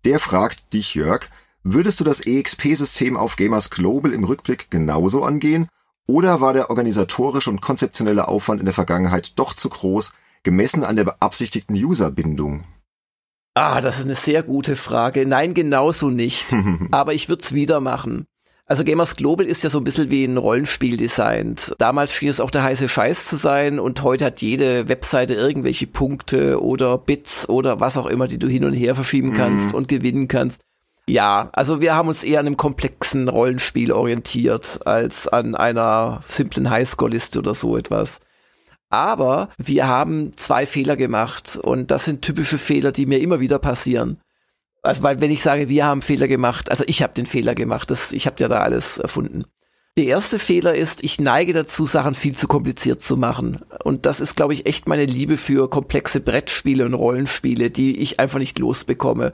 Der 0.05 0.19
fragt 0.19 0.75
dich, 0.75 0.95
Jörg, 0.95 1.31
würdest 1.63 1.99
du 1.99 2.05
das 2.05 2.21
EXP-System 2.21 3.17
auf 3.17 3.37
Gamers 3.37 3.71
Global 3.71 4.13
im 4.13 4.25
Rückblick 4.25 4.71
genauso 4.71 5.25
angehen 5.25 5.67
oder 6.07 6.41
war 6.41 6.53
der 6.53 6.71
organisatorische 6.71 7.51
und 7.51 7.61
konzeptionelle 7.61 8.29
Aufwand 8.29 8.61
in 8.61 8.67
der 8.67 8.75
Vergangenheit 8.75 9.39
doch 9.39 9.55
zu 9.55 9.69
groß, 9.69 10.13
gemessen 10.43 10.85
an 10.85 10.97
der 10.97 11.05
beabsichtigten 11.05 11.75
Userbindung? 11.75 12.65
Ah, 13.55 13.81
das 13.81 13.99
ist 13.99 14.05
eine 14.05 14.15
sehr 14.15 14.43
gute 14.43 14.77
Frage. 14.77 15.27
Nein, 15.27 15.55
genauso 15.55 16.11
nicht. 16.11 16.55
Aber 16.91 17.15
ich 17.15 17.29
würde 17.29 17.43
es 17.43 17.55
wieder 17.55 17.81
machen. 17.81 18.27
Also 18.69 18.83
Gamers 18.83 19.15
Global 19.15 19.47
ist 19.47 19.63
ja 19.63 19.71
so 19.71 19.79
ein 19.79 19.85
bisschen 19.85 20.11
wie 20.11 20.25
ein 20.25 20.37
Rollenspiel 20.37 20.97
designt. 20.97 21.73
Damals 21.79 22.13
schien 22.13 22.29
es 22.29 22.41
auch 22.41 22.51
der 22.51 22.65
heiße 22.65 22.89
Scheiß 22.89 23.27
zu 23.27 23.37
sein 23.37 23.79
und 23.79 24.03
heute 24.03 24.25
hat 24.25 24.43
jede 24.43 24.89
Webseite 24.89 25.35
irgendwelche 25.35 25.87
Punkte 25.87 26.61
oder 26.61 26.99
Bits 26.99 27.49
oder 27.49 27.79
was 27.79 27.97
auch 27.97 28.07
immer, 28.07 28.27
die 28.27 28.41
du 28.41 28.49
hin 28.49 28.65
und 28.65 28.73
her 28.73 28.97
verschieben 28.97 29.35
kannst 29.35 29.69
mhm. 29.69 29.75
und 29.77 29.89
gewinnen 29.89 30.27
kannst. 30.27 30.63
Ja, 31.09 31.51
also 31.53 31.81
wir 31.81 31.95
haben 31.95 32.09
uns 32.09 32.25
eher 32.25 32.41
an 32.41 32.47
einem 32.47 32.57
komplexen 32.57 33.29
Rollenspiel 33.29 33.93
orientiert 33.93 34.81
als 34.87 35.29
an 35.29 35.55
einer 35.55 36.21
simplen 36.27 36.69
Highscore-Liste 36.69 37.39
oder 37.39 37.55
so 37.55 37.77
etwas. 37.77 38.21
Aber 38.89 39.51
wir 39.57 39.87
haben 39.87 40.37
zwei 40.37 40.67
Fehler 40.67 40.97
gemacht 40.97 41.59
und 41.63 41.91
das 41.91 42.05
sind 42.05 42.23
typische 42.23 42.59
Fehler, 42.59 42.91
die 42.91 43.07
mir 43.07 43.21
immer 43.21 43.39
wieder 43.41 43.59
passieren. 43.59 44.21
Also 44.83 45.03
weil 45.03 45.21
wenn 45.21 45.31
ich 45.31 45.43
sage, 45.43 45.69
wir 45.69 45.85
haben 45.85 46.03
Fehler 46.03 46.29
gemacht, 46.29 46.71
also 46.71 46.85
ich 46.87 47.03
habe 47.03 47.15
den 47.15 47.27
Fehler 47.27 47.55
gemacht, 47.55 47.91
das, 47.91 48.13
ich 48.13 48.27
habe 48.27 48.37
ja 48.41 48.49
da 48.49 48.61
alles 48.61 48.99
erfunden. 48.99 49.45
Der 49.97 50.07
erste 50.07 50.39
Fehler 50.39 50.75
ist, 50.75 51.03
ich 51.05 51.21
neige 51.21 51.53
dazu, 51.53 51.87
Sachen 51.87 52.15
viel 52.15 52.37
zu 52.37 52.49
kompliziert 52.49 53.01
zu 53.01 53.17
machen. 53.17 53.61
Und 53.83 54.07
das 54.07 54.21
ist, 54.21 54.37
glaube 54.37 54.53
ich, 54.53 54.67
echt 54.67 54.87
meine 54.87 55.07
Liebe 55.07 55.37
für 55.37 55.71
komplexe 55.71 56.21
Brettspiele 56.21 56.85
und 56.85 56.95
Rollenspiele, 56.95 57.71
die 57.71 57.99
ich 57.99 58.21
einfach 58.21 58.39
nicht 58.39 58.59
losbekomme 58.59 59.33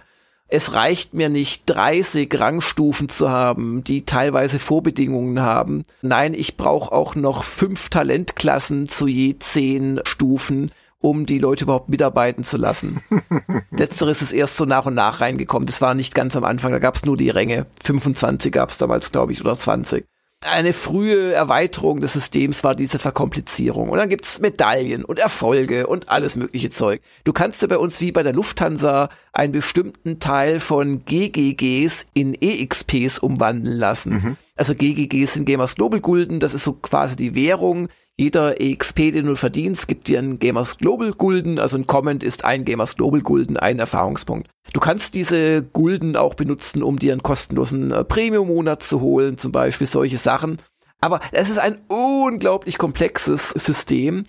es 0.52 0.74
reicht 0.74 1.14
mir 1.14 1.30
nicht, 1.30 1.62
30 1.64 2.38
Rangstufen 2.38 3.08
zu 3.08 3.30
haben, 3.30 3.82
die 3.84 4.04
teilweise 4.04 4.58
Vorbedingungen 4.58 5.40
haben. 5.40 5.86
Nein, 6.02 6.34
ich 6.34 6.58
brauche 6.58 6.92
auch 6.92 7.14
noch 7.14 7.42
fünf 7.42 7.88
Talentklassen 7.88 8.86
zu 8.86 9.06
je 9.06 9.36
zehn 9.38 10.00
Stufen, 10.04 10.70
um 11.00 11.24
die 11.24 11.38
Leute 11.38 11.64
überhaupt 11.64 11.88
mitarbeiten 11.88 12.44
zu 12.44 12.58
lassen. 12.58 13.02
Letzteres 13.70 14.20
ist 14.20 14.32
erst 14.32 14.58
so 14.58 14.66
nach 14.66 14.84
und 14.84 14.92
nach 14.92 15.22
reingekommen. 15.22 15.66
Das 15.66 15.80
war 15.80 15.94
nicht 15.94 16.14
ganz 16.14 16.36
am 16.36 16.44
Anfang, 16.44 16.70
da 16.70 16.78
gab 16.78 16.96
es 16.96 17.06
nur 17.06 17.16
die 17.16 17.30
Ränge. 17.30 17.64
25 17.82 18.52
gab 18.52 18.68
es 18.68 18.76
damals, 18.76 19.10
glaube 19.10 19.32
ich, 19.32 19.40
oder 19.40 19.56
20. 19.56 20.04
eine 20.44 20.72
frühe 20.72 21.32
Erweiterung 21.32 22.00
des 22.00 22.12
Systems 22.12 22.64
war 22.64 22.74
diese 22.74 22.98
Verkomplizierung. 22.98 23.88
Und 23.90 23.98
dann 23.98 24.08
gibt's 24.08 24.40
Medaillen 24.40 25.04
und 25.04 25.18
Erfolge 25.18 25.86
und 25.86 26.08
alles 26.08 26.36
mögliche 26.36 26.70
Zeug. 26.70 27.00
Du 27.24 27.32
kannst 27.32 27.62
ja 27.62 27.68
bei 27.68 27.78
uns 27.78 28.00
wie 28.00 28.12
bei 28.12 28.22
der 28.22 28.32
Lufthansa 28.32 29.08
einen 29.32 29.52
bestimmten 29.52 30.18
Teil 30.18 30.60
von 30.60 31.04
GGGs 31.04 32.06
in 32.14 32.34
EXPs 32.40 33.18
umwandeln 33.18 33.78
lassen. 33.78 34.12
Mhm. 34.12 34.36
Also 34.56 34.74
GGGs 34.74 35.34
sind 35.34 35.46
Gamers 35.46 35.74
Global 35.74 36.00
Gulden, 36.00 36.40
das 36.40 36.54
ist 36.54 36.64
so 36.64 36.72
quasi 36.74 37.16
die 37.16 37.34
Währung. 37.34 37.88
Jeder 38.22 38.60
EXP, 38.60 39.10
den 39.10 39.26
du 39.26 39.34
verdienst, 39.34 39.88
gibt 39.88 40.06
dir 40.06 40.20
einen 40.20 40.38
Gamers 40.38 40.78
Global 40.78 41.10
Gulden, 41.10 41.58
also 41.58 41.76
ein 41.76 41.88
Comment 41.88 42.22
ist 42.22 42.44
ein 42.44 42.64
Gamers 42.64 42.94
Global 42.94 43.20
Gulden, 43.20 43.56
ein 43.56 43.80
Erfahrungspunkt. 43.80 44.48
Du 44.72 44.78
kannst 44.78 45.16
diese 45.16 45.64
Gulden 45.64 46.14
auch 46.14 46.34
benutzen, 46.34 46.84
um 46.84 47.00
dir 47.00 47.10
einen 47.10 47.24
kostenlosen 47.24 47.90
äh, 47.90 48.04
Premium-Monat 48.04 48.84
zu 48.84 49.00
holen, 49.00 49.38
zum 49.38 49.50
Beispiel 49.50 49.88
solche 49.88 50.18
Sachen. 50.18 50.58
Aber 51.00 51.18
es 51.32 51.50
ist 51.50 51.58
ein 51.58 51.80
unglaublich 51.88 52.78
komplexes 52.78 53.48
System. 53.48 54.22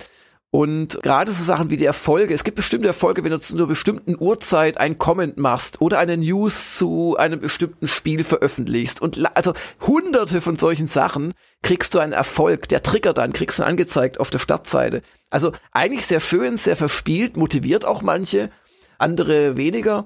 Und 0.54 1.00
gerade 1.02 1.32
so 1.32 1.44
Sachen 1.44 1.72
wie 1.72 1.78
die 1.78 1.86
Erfolge, 1.88 2.32
es 2.32 2.44
gibt 2.44 2.58
bestimmte 2.58 2.88
Erfolge, 2.88 3.24
wenn 3.24 3.32
du 3.32 3.40
zu 3.40 3.56
einer 3.56 3.66
bestimmten 3.66 4.16
Uhrzeit 4.20 4.78
einen 4.78 5.00
Comment 5.00 5.36
machst 5.36 5.82
oder 5.82 5.98
eine 5.98 6.16
News 6.16 6.78
zu 6.78 7.18
einem 7.18 7.40
bestimmten 7.40 7.88
Spiel 7.88 8.24
veröffentlichst. 8.24 9.02
Und 9.02 9.36
also 9.36 9.54
hunderte 9.82 10.42
von 10.42 10.56
solchen 10.56 10.86
Sachen 10.86 11.34
kriegst 11.64 11.96
du 11.96 12.00
einen 12.00 12.14
Erfolg, 12.14 12.70
der 12.70 12.84
triggert 12.84 13.18
dann, 13.18 13.34
kriegst 13.34 13.58
du 13.58 13.64
angezeigt 13.64 14.20
auf 14.20 14.30
der 14.30 14.38
Startseite. 14.38 15.02
Also 15.32 15.54
eigentlich 15.72 16.06
sehr 16.06 16.20
schön, 16.20 16.58
sehr 16.58 16.76
verspielt, 16.76 17.36
motiviert 17.36 17.84
auch 17.84 18.04
manche, 18.04 18.52
andere 19.00 19.58
weniger. 19.58 20.06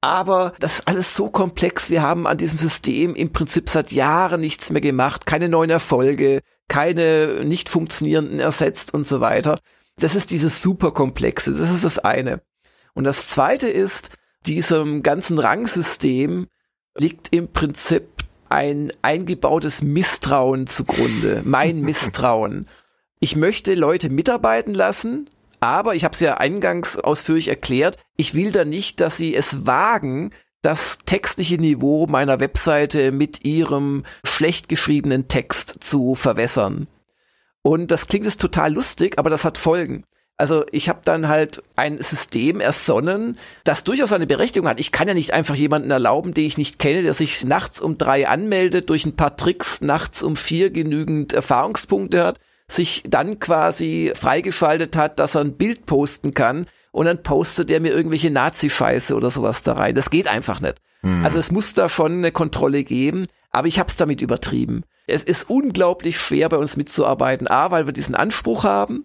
Aber 0.00 0.54
das 0.58 0.80
ist 0.80 0.88
alles 0.88 1.14
so 1.14 1.30
komplex. 1.30 1.88
Wir 1.88 2.02
haben 2.02 2.26
an 2.26 2.36
diesem 2.36 2.58
System 2.58 3.14
im 3.14 3.32
Prinzip 3.32 3.70
seit 3.70 3.92
Jahren 3.92 4.40
nichts 4.40 4.70
mehr 4.70 4.80
gemacht, 4.80 5.24
keine 5.24 5.48
neuen 5.48 5.70
Erfolge, 5.70 6.42
keine 6.66 7.44
nicht 7.44 7.68
funktionierenden 7.68 8.40
ersetzt 8.40 8.92
und 8.92 9.06
so 9.06 9.20
weiter. 9.20 9.56
Das 9.96 10.14
ist 10.14 10.30
dieses 10.30 10.62
Superkomplexe. 10.62 11.52
Das 11.52 11.70
ist 11.70 11.84
das 11.84 11.98
eine. 11.98 12.40
Und 12.94 13.04
das 13.04 13.28
zweite 13.28 13.68
ist, 13.68 14.10
diesem 14.46 15.02
ganzen 15.02 15.38
Rangsystem 15.38 16.48
liegt 16.96 17.34
im 17.34 17.48
Prinzip 17.48 18.24
ein 18.48 18.92
eingebautes 19.02 19.82
Misstrauen 19.82 20.66
zugrunde. 20.66 21.42
Mein 21.44 21.80
Misstrauen. 21.82 22.68
Ich 23.20 23.36
möchte 23.36 23.74
Leute 23.74 24.10
mitarbeiten 24.10 24.74
lassen, 24.74 25.30
aber 25.60 25.94
ich 25.94 26.04
habe 26.04 26.14
es 26.14 26.20
ja 26.20 26.34
eingangs 26.34 26.98
ausführlich 26.98 27.48
erklärt, 27.48 27.98
ich 28.16 28.34
will 28.34 28.52
da 28.52 28.64
nicht, 28.64 29.00
dass 29.00 29.16
sie 29.16 29.34
es 29.34 29.66
wagen, 29.66 30.30
das 30.60 30.98
textliche 31.04 31.58
Niveau 31.58 32.06
meiner 32.06 32.40
Webseite 32.40 33.12
mit 33.12 33.44
ihrem 33.44 34.04
schlecht 34.24 34.68
geschriebenen 34.68 35.28
Text 35.28 35.76
zu 35.80 36.14
verwässern. 36.14 36.86
Und 37.66 37.90
das 37.90 38.08
klingt 38.08 38.26
jetzt 38.26 38.42
total 38.42 38.74
lustig, 38.74 39.18
aber 39.18 39.30
das 39.30 39.44
hat 39.44 39.56
Folgen. 39.56 40.04
Also 40.36 40.64
ich 40.70 40.90
habe 40.90 41.00
dann 41.02 41.28
halt 41.28 41.62
ein 41.76 42.02
System 42.02 42.60
ersonnen, 42.60 43.38
das 43.62 43.84
durchaus 43.84 44.12
eine 44.12 44.26
Berechtigung 44.26 44.68
hat. 44.68 44.80
Ich 44.80 44.92
kann 44.92 45.08
ja 45.08 45.14
nicht 45.14 45.32
einfach 45.32 45.54
jemanden 45.54 45.90
erlauben, 45.90 46.34
den 46.34 46.44
ich 46.44 46.58
nicht 46.58 46.78
kenne, 46.78 47.02
der 47.02 47.14
sich 47.14 47.42
nachts 47.44 47.80
um 47.80 47.96
drei 47.96 48.28
anmeldet, 48.28 48.90
durch 48.90 49.06
ein 49.06 49.16
paar 49.16 49.36
Tricks 49.36 49.80
nachts 49.80 50.22
um 50.22 50.36
vier 50.36 50.70
genügend 50.70 51.32
Erfahrungspunkte 51.32 52.22
hat, 52.22 52.40
sich 52.68 53.02
dann 53.08 53.38
quasi 53.38 54.12
freigeschaltet 54.14 54.94
hat, 54.94 55.18
dass 55.18 55.34
er 55.34 55.40
ein 55.40 55.56
Bild 55.56 55.86
posten 55.86 56.34
kann 56.34 56.66
und 56.92 57.06
dann 57.06 57.22
postet 57.22 57.70
er 57.70 57.80
mir 57.80 57.94
irgendwelche 57.94 58.30
Nazi-Scheiße 58.30 59.14
oder 59.14 59.30
sowas 59.30 59.62
da 59.62 59.72
rein. 59.72 59.94
Das 59.94 60.10
geht 60.10 60.28
einfach 60.28 60.60
nicht. 60.60 60.82
Hm. 61.00 61.24
Also 61.24 61.38
es 61.38 61.50
muss 61.50 61.72
da 61.72 61.88
schon 61.88 62.12
eine 62.18 62.30
Kontrolle 62.30 62.84
geben, 62.84 63.24
aber 63.50 63.68
ich 63.68 63.78
habe 63.78 63.88
es 63.88 63.96
damit 63.96 64.20
übertrieben. 64.20 64.82
Es 65.06 65.22
ist 65.22 65.50
unglaublich 65.50 66.18
schwer 66.18 66.48
bei 66.48 66.56
uns 66.56 66.76
mitzuarbeiten. 66.76 67.48
A, 67.48 67.70
weil 67.70 67.86
wir 67.86 67.92
diesen 67.92 68.14
Anspruch 68.14 68.64
haben 68.64 69.04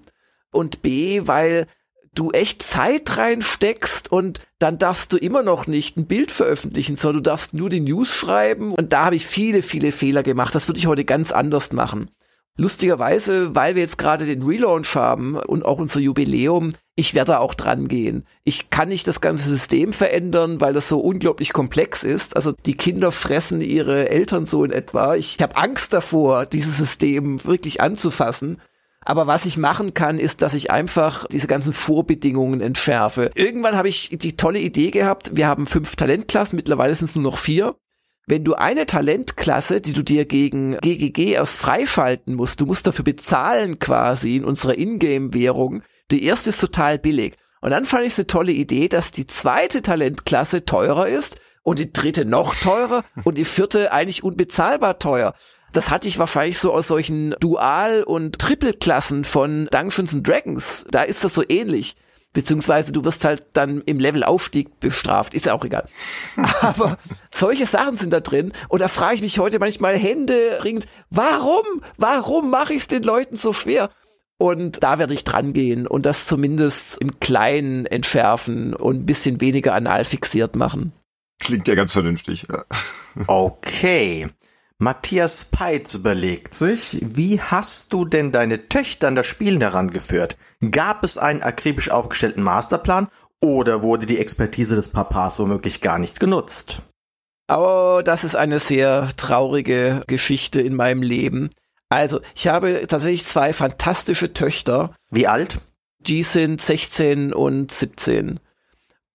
und 0.52 0.82
B, 0.82 1.22
weil 1.26 1.68
du 2.14 2.32
echt 2.32 2.64
Zeit 2.64 3.18
reinsteckst 3.18 4.12
und 4.12 4.42
dann 4.58 4.78
darfst 4.78 5.14
du 5.14 5.18
immer 5.18 5.44
noch 5.44 5.68
nicht 5.68 5.98
ein 5.98 6.08
Bild 6.08 6.32
veröffentlichen, 6.32 6.96
sondern 6.96 7.24
du 7.24 7.30
darfst 7.30 7.54
nur 7.54 7.70
die 7.70 7.82
News 7.82 8.14
schreiben 8.14 8.74
und 8.74 8.94
da 8.94 9.06
habe 9.06 9.16
ich 9.16 9.26
viele, 9.26 9.62
viele 9.62 9.92
Fehler 9.92 10.24
gemacht. 10.24 10.56
Das 10.56 10.68
würde 10.68 10.80
ich 10.80 10.88
heute 10.88 11.06
ganz 11.06 11.32
anders 11.32 11.72
machen. 11.72 12.10
Lustigerweise, 12.58 13.56
weil 13.56 13.76
wir 13.76 13.84
jetzt 13.84 13.98
gerade 13.98 14.26
den 14.26 14.44
Relaunch 14.44 14.96
haben 14.96 15.38
und 15.38 15.64
auch 15.64 15.80
unser 15.80 16.02
Jubiläum, 16.02 16.74
ich 17.00 17.14
werde 17.14 17.40
auch 17.40 17.54
dran 17.54 17.88
gehen. 17.88 18.26
Ich 18.44 18.70
kann 18.70 18.90
nicht 18.90 19.08
das 19.08 19.22
ganze 19.22 19.50
System 19.50 19.94
verändern, 19.94 20.60
weil 20.60 20.74
das 20.74 20.90
so 20.90 21.00
unglaublich 21.00 21.54
komplex 21.54 22.04
ist. 22.04 22.36
Also 22.36 22.52
die 22.52 22.76
Kinder 22.76 23.12
fressen 23.12 23.62
ihre 23.62 24.10
Eltern 24.10 24.46
so 24.46 24.64
in 24.66 24.72
etwa. 24.72 25.16
Ich 25.16 25.38
habe 25.42 25.56
Angst 25.56 25.94
davor, 25.94 26.46
dieses 26.46 26.78
System 26.78 27.44
wirklich 27.46 27.80
anzufassen. 27.80 28.60
Aber 29.02 29.28
was 29.28 29.46
ich 29.46 29.56
machen 29.56 29.94
kann, 29.94 30.20
ist, 30.20 30.42
dass 30.42 30.54
ich 30.54 30.72
einfach 30.72 31.26
diese 31.28 31.48
ganzen 31.48 31.72
Vorbedingungen 31.72 32.60
entschärfe. 32.60 33.32
Irgendwann 33.34 33.78
habe 33.78 33.88
ich 33.88 34.10
die 34.12 34.36
tolle 34.36 34.60
Idee 34.60 34.92
gehabt, 34.92 35.36
wir 35.36 35.48
haben 35.48 35.68
fünf 35.68 35.96
Talentklassen, 35.96 36.58
mittlerweile 36.58 36.94
sind 36.94 37.10
es 37.10 37.16
nur 37.16 37.24
noch 37.24 37.38
vier 37.38 37.76
wenn 38.30 38.44
du 38.44 38.54
eine 38.54 38.86
Talentklasse, 38.86 39.82
die 39.82 39.94
du 39.94 40.04
dir 40.04 40.26
gegen 40.26 40.78
GGG 40.78 41.32
erst 41.32 41.58
freischalten 41.58 42.36
musst, 42.36 42.62
du 42.62 42.68
musst 42.68 42.86
dafür 42.86 43.04
bezahlen 43.04 43.80
quasi 43.80 44.36
in 44.36 44.46
unserer 44.46 44.78
Ingame-Währung. 44.78 45.82
Die 46.12 46.24
erste 46.24 46.50
ist 46.50 46.62
total 46.62 47.00
billig. 47.00 47.36
Und 47.62 47.72
dann 47.72 47.86
fand 47.86 48.06
ich 48.06 48.14
es 48.14 48.20
eine 48.20 48.28
tolle 48.28 48.52
Idee, 48.52 48.88
dass 48.88 49.12
die 49.12 49.28
zweite 49.28 49.82
Talentklasse 49.82 50.66
teurer 50.66 51.08
ist 51.08 51.40
und 51.64 51.80
die 51.80 51.92
dritte 51.92 52.26
noch 52.26 52.56
teurer 52.56 53.04
und 53.24 53.38
die 53.38 53.46
vierte 53.46 53.92
eigentlich 53.92 54.24
unbezahlbar 54.24 55.00
teuer. 55.00 55.34
Das 55.74 55.90
hatte 55.90 56.08
ich 56.08 56.18
wahrscheinlich 56.18 56.58
so 56.58 56.74
aus 56.74 56.88
solchen 56.88 57.36
Dual- 57.40 58.04
und 58.04 58.40
Triple-Klassen 58.40 59.24
von 59.24 59.68
Dungeons 59.72 60.14
and 60.14 60.28
Dragons. 60.28 60.86
Da 60.90 61.04
ist 61.04 61.24
das 61.24 61.34
so 61.34 61.44
ähnlich. 61.48 61.96
Beziehungsweise 62.32 62.92
du 62.92 63.04
wirst 63.06 63.26
halt 63.26 63.48
dann 63.54 63.82
im 63.82 64.00
Levelaufstieg 64.00 64.80
bestraft, 64.80 65.34
ist 65.34 65.48
ja 65.48 65.54
auch 65.54 65.66
egal. 65.66 65.86
Aber 66.62 66.98
solche 67.34 67.66
Sachen 67.66 67.96
sind 67.96 68.14
da 68.14 68.20
drin 68.20 68.54
und 68.68 68.82
da 68.82 68.88
frage 68.88 69.16
ich 69.16 69.22
mich 69.22 69.40
heute 69.40 69.58
manchmal 69.58 69.98
Hände 69.98 70.60
ringend, 70.64 70.88
warum, 71.10 71.66
warum 71.98 72.52
mache 72.52 72.74
ich 72.74 72.82
es 72.82 72.88
den 72.88 73.02
Leuten 73.02 73.36
so 73.36 73.52
schwer? 73.52 73.90
Und 74.40 74.84
da 74.84 75.00
werde 75.00 75.14
ich 75.14 75.26
dran 75.26 75.52
gehen 75.52 75.86
und 75.86 76.06
das 76.06 76.26
zumindest 76.26 76.98
im 77.02 77.20
Kleinen 77.20 77.86
entschärfen 77.86 78.74
und 78.74 79.02
ein 79.02 79.06
bisschen 79.06 79.42
weniger 79.42 79.74
anal 79.74 80.06
fixiert 80.06 80.56
machen. 80.56 80.94
Klingt 81.40 81.68
ja 81.68 81.76
ganz 81.76 81.92
vernünftig. 81.92 82.48
Ja. 82.50 82.64
Okay. 83.28 84.28
Matthias 84.78 85.46
Peitz 85.46 85.96
überlegt 85.96 86.54
sich, 86.54 87.00
wie 87.02 87.42
hast 87.42 87.92
du 87.92 88.06
denn 88.06 88.32
deine 88.32 88.68
Töchter 88.68 89.10
an 89.10 89.16
das 89.16 89.26
Spielen 89.26 89.60
herangeführt? 89.60 90.38
Gab 90.72 91.04
es 91.04 91.18
einen 91.18 91.42
akribisch 91.42 91.90
aufgestellten 91.90 92.44
Masterplan 92.44 93.10
oder 93.42 93.82
wurde 93.82 94.06
die 94.06 94.20
Expertise 94.20 94.76
des 94.76 94.90
Papas 94.90 95.40
womöglich 95.40 95.82
gar 95.82 95.98
nicht 95.98 96.20
genutzt? 96.22 96.84
Oh, 97.52 98.02
das 98.06 98.24
ist 98.24 98.36
eine 98.36 98.60
sehr 98.60 99.10
traurige 99.18 100.04
Geschichte 100.08 100.62
in 100.62 100.76
meinem 100.76 101.02
Leben. 101.02 101.50
Also, 101.90 102.22
ich 102.36 102.48
habe 102.48 102.86
tatsächlich 102.88 103.26
zwei 103.26 103.52
fantastische 103.52 104.32
Töchter. 104.34 104.94
Wie 105.12 105.28
alt? 105.28 105.60
Die 106.00 106.24
sind 106.24 106.62
16 106.62 107.34
und 107.34 107.72
17. 107.72 108.40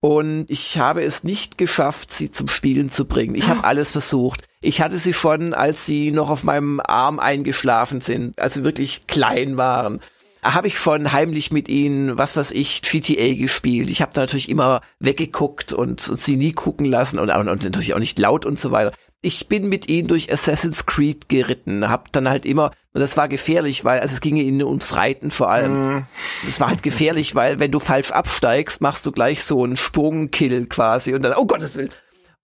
Und 0.01 0.45
ich 0.49 0.79
habe 0.79 1.03
es 1.03 1.25
nicht 1.25 1.57
geschafft, 1.57 2.13
sie 2.13 2.31
zum 2.31 2.49
Spielen 2.49 2.91
zu 2.91 3.07
bringen. 3.07 3.35
Ich 3.35 3.49
habe 3.49 3.65
alles 3.65 3.93
versucht. 3.93 4.45
Ich 4.61 4.83
hatte 4.83 4.99
sie 4.99 5.15
schon, 5.15 5.55
als 5.55 5.87
sie 5.87 6.11
noch 6.11 6.29
auf 6.29 6.43
meinem 6.43 6.79
Arm 6.85 7.19
eingeschlafen 7.19 8.03
sind, 8.03 8.39
also 8.39 8.65
wirklich 8.65 9.07
klein 9.07 9.57
waren. 9.57 10.01
Habe 10.43 10.67
ich 10.67 10.77
schon 10.77 11.13
heimlich 11.13 11.53
mit 11.53 11.71
ihnen, 11.71 12.19
was 12.19 12.37
weiß 12.37 12.51
ich, 12.51 12.83
GTA 12.83 13.33
gespielt. 13.33 13.89
Ich 13.89 14.03
habe 14.03 14.13
da 14.13 14.21
natürlich 14.21 14.51
immer 14.51 14.83
weggeguckt 14.99 15.73
und, 15.73 16.07
und, 16.07 16.21
sie 16.21 16.37
nie 16.37 16.53
gucken 16.53 16.85
lassen 16.85 17.19
und, 17.19 17.31
und, 17.31 17.49
und 17.49 17.65
natürlich 17.65 17.95
auch 17.95 17.99
nicht 17.99 18.19
laut 18.19 18.45
und 18.45 18.59
so 18.59 18.73
weiter 18.73 18.93
ich 19.25 19.49
bin 19.49 19.69
mit 19.69 19.89
ihnen 19.89 20.09
durch 20.09 20.33
Assassin's 20.33 20.87
Creed 20.87 21.29
geritten, 21.29 21.89
hab 21.89 22.13
dann 22.13 22.29
halt 22.29 22.45
immer, 22.45 22.73
und 22.93 23.01
das 23.01 23.17
war 23.17 23.27
gefährlich, 23.27 23.85
weil, 23.85 24.01
also 24.01 24.15
es 24.15 24.21
ging 24.21 24.37
ihnen 24.37 24.63
ums 24.63 24.95
Reiten 24.95 25.31
vor 25.31 25.51
allem. 25.51 25.95
Mhm. 25.95 26.07
Das 26.45 26.61
war 26.61 26.69
halt 26.69 26.83
gefährlich, 26.83 27.35
weil 27.35 27.59
wenn 27.59 27.71
du 27.71 27.81
falsch 27.81 28.11
absteigst, 28.11 28.81
machst 28.81 29.07
du 29.07 29.13
gleich 29.13 29.43
so 29.43 29.65
einen 29.65 29.77
Sprungkill 29.77 30.67
quasi 30.67 31.15
und 31.15 31.23
dann, 31.23 31.35
oh 31.37 31.47
Gottes 31.47 31.75
Willen. 31.77 31.91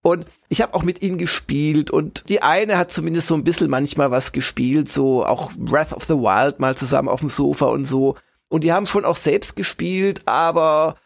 Und 0.02 0.26
ich 0.48 0.62
habe 0.62 0.72
auch 0.72 0.82
mit 0.82 1.02
ihnen 1.02 1.18
gespielt 1.18 1.90
und 1.90 2.24
die 2.30 2.40
eine 2.40 2.78
hat 2.78 2.90
zumindest 2.90 3.26
so 3.26 3.34
ein 3.34 3.44
bisschen 3.44 3.68
manchmal 3.68 4.10
was 4.10 4.32
gespielt, 4.32 4.88
so 4.88 5.26
auch 5.26 5.52
Breath 5.58 5.92
of 5.92 6.04
the 6.04 6.14
Wild 6.14 6.58
mal 6.58 6.74
zusammen 6.74 7.10
auf 7.10 7.20
dem 7.20 7.28
Sofa 7.28 7.66
und 7.66 7.84
so. 7.84 8.16
Und 8.48 8.64
die 8.64 8.72
haben 8.72 8.86
schon 8.86 9.04
auch 9.04 9.16
selbst 9.16 9.54
gespielt, 9.56 10.22
aber 10.24 10.96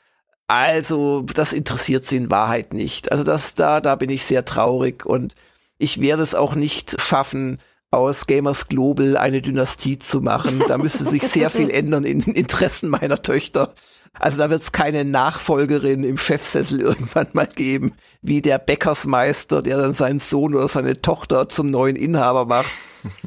also 0.46 1.22
das 1.22 1.52
interessiert 1.52 2.06
sie 2.06 2.18
in 2.18 2.30
Wahrheit 2.30 2.72
nicht. 2.72 3.10
Also 3.10 3.24
das 3.24 3.56
da, 3.56 3.80
da 3.80 3.96
bin 3.96 4.10
ich 4.10 4.24
sehr 4.24 4.44
traurig 4.44 5.04
und 5.04 5.34
ich 5.78 6.00
werde 6.00 6.22
es 6.22 6.34
auch 6.34 6.54
nicht 6.54 7.00
schaffen, 7.00 7.58
aus 7.90 8.26
Gamers 8.26 8.68
Global 8.68 9.16
eine 9.16 9.40
Dynastie 9.40 9.98
zu 9.98 10.20
machen. 10.20 10.62
Da 10.66 10.78
müsste 10.78 11.04
sich 11.04 11.22
sehr 11.22 11.48
viel 11.48 11.70
ändern 11.72 12.04
in 12.04 12.20
den 12.20 12.34
Interessen 12.34 12.88
meiner 12.88 13.22
Töchter. 13.22 13.74
Also 14.14 14.38
da 14.38 14.50
wird 14.50 14.62
es 14.62 14.72
keine 14.72 15.04
Nachfolgerin 15.04 16.04
im 16.04 16.16
Chefsessel 16.16 16.80
irgendwann 16.80 17.28
mal 17.32 17.46
geben, 17.46 17.94
wie 18.22 18.42
der 18.42 18.58
Bäckersmeister, 18.58 19.62
der 19.62 19.78
dann 19.78 19.92
seinen 19.92 20.20
Sohn 20.20 20.54
oder 20.54 20.68
seine 20.68 21.02
Tochter 21.02 21.48
zum 21.48 21.70
neuen 21.70 21.96
Inhaber 21.96 22.46
macht. 22.46 22.70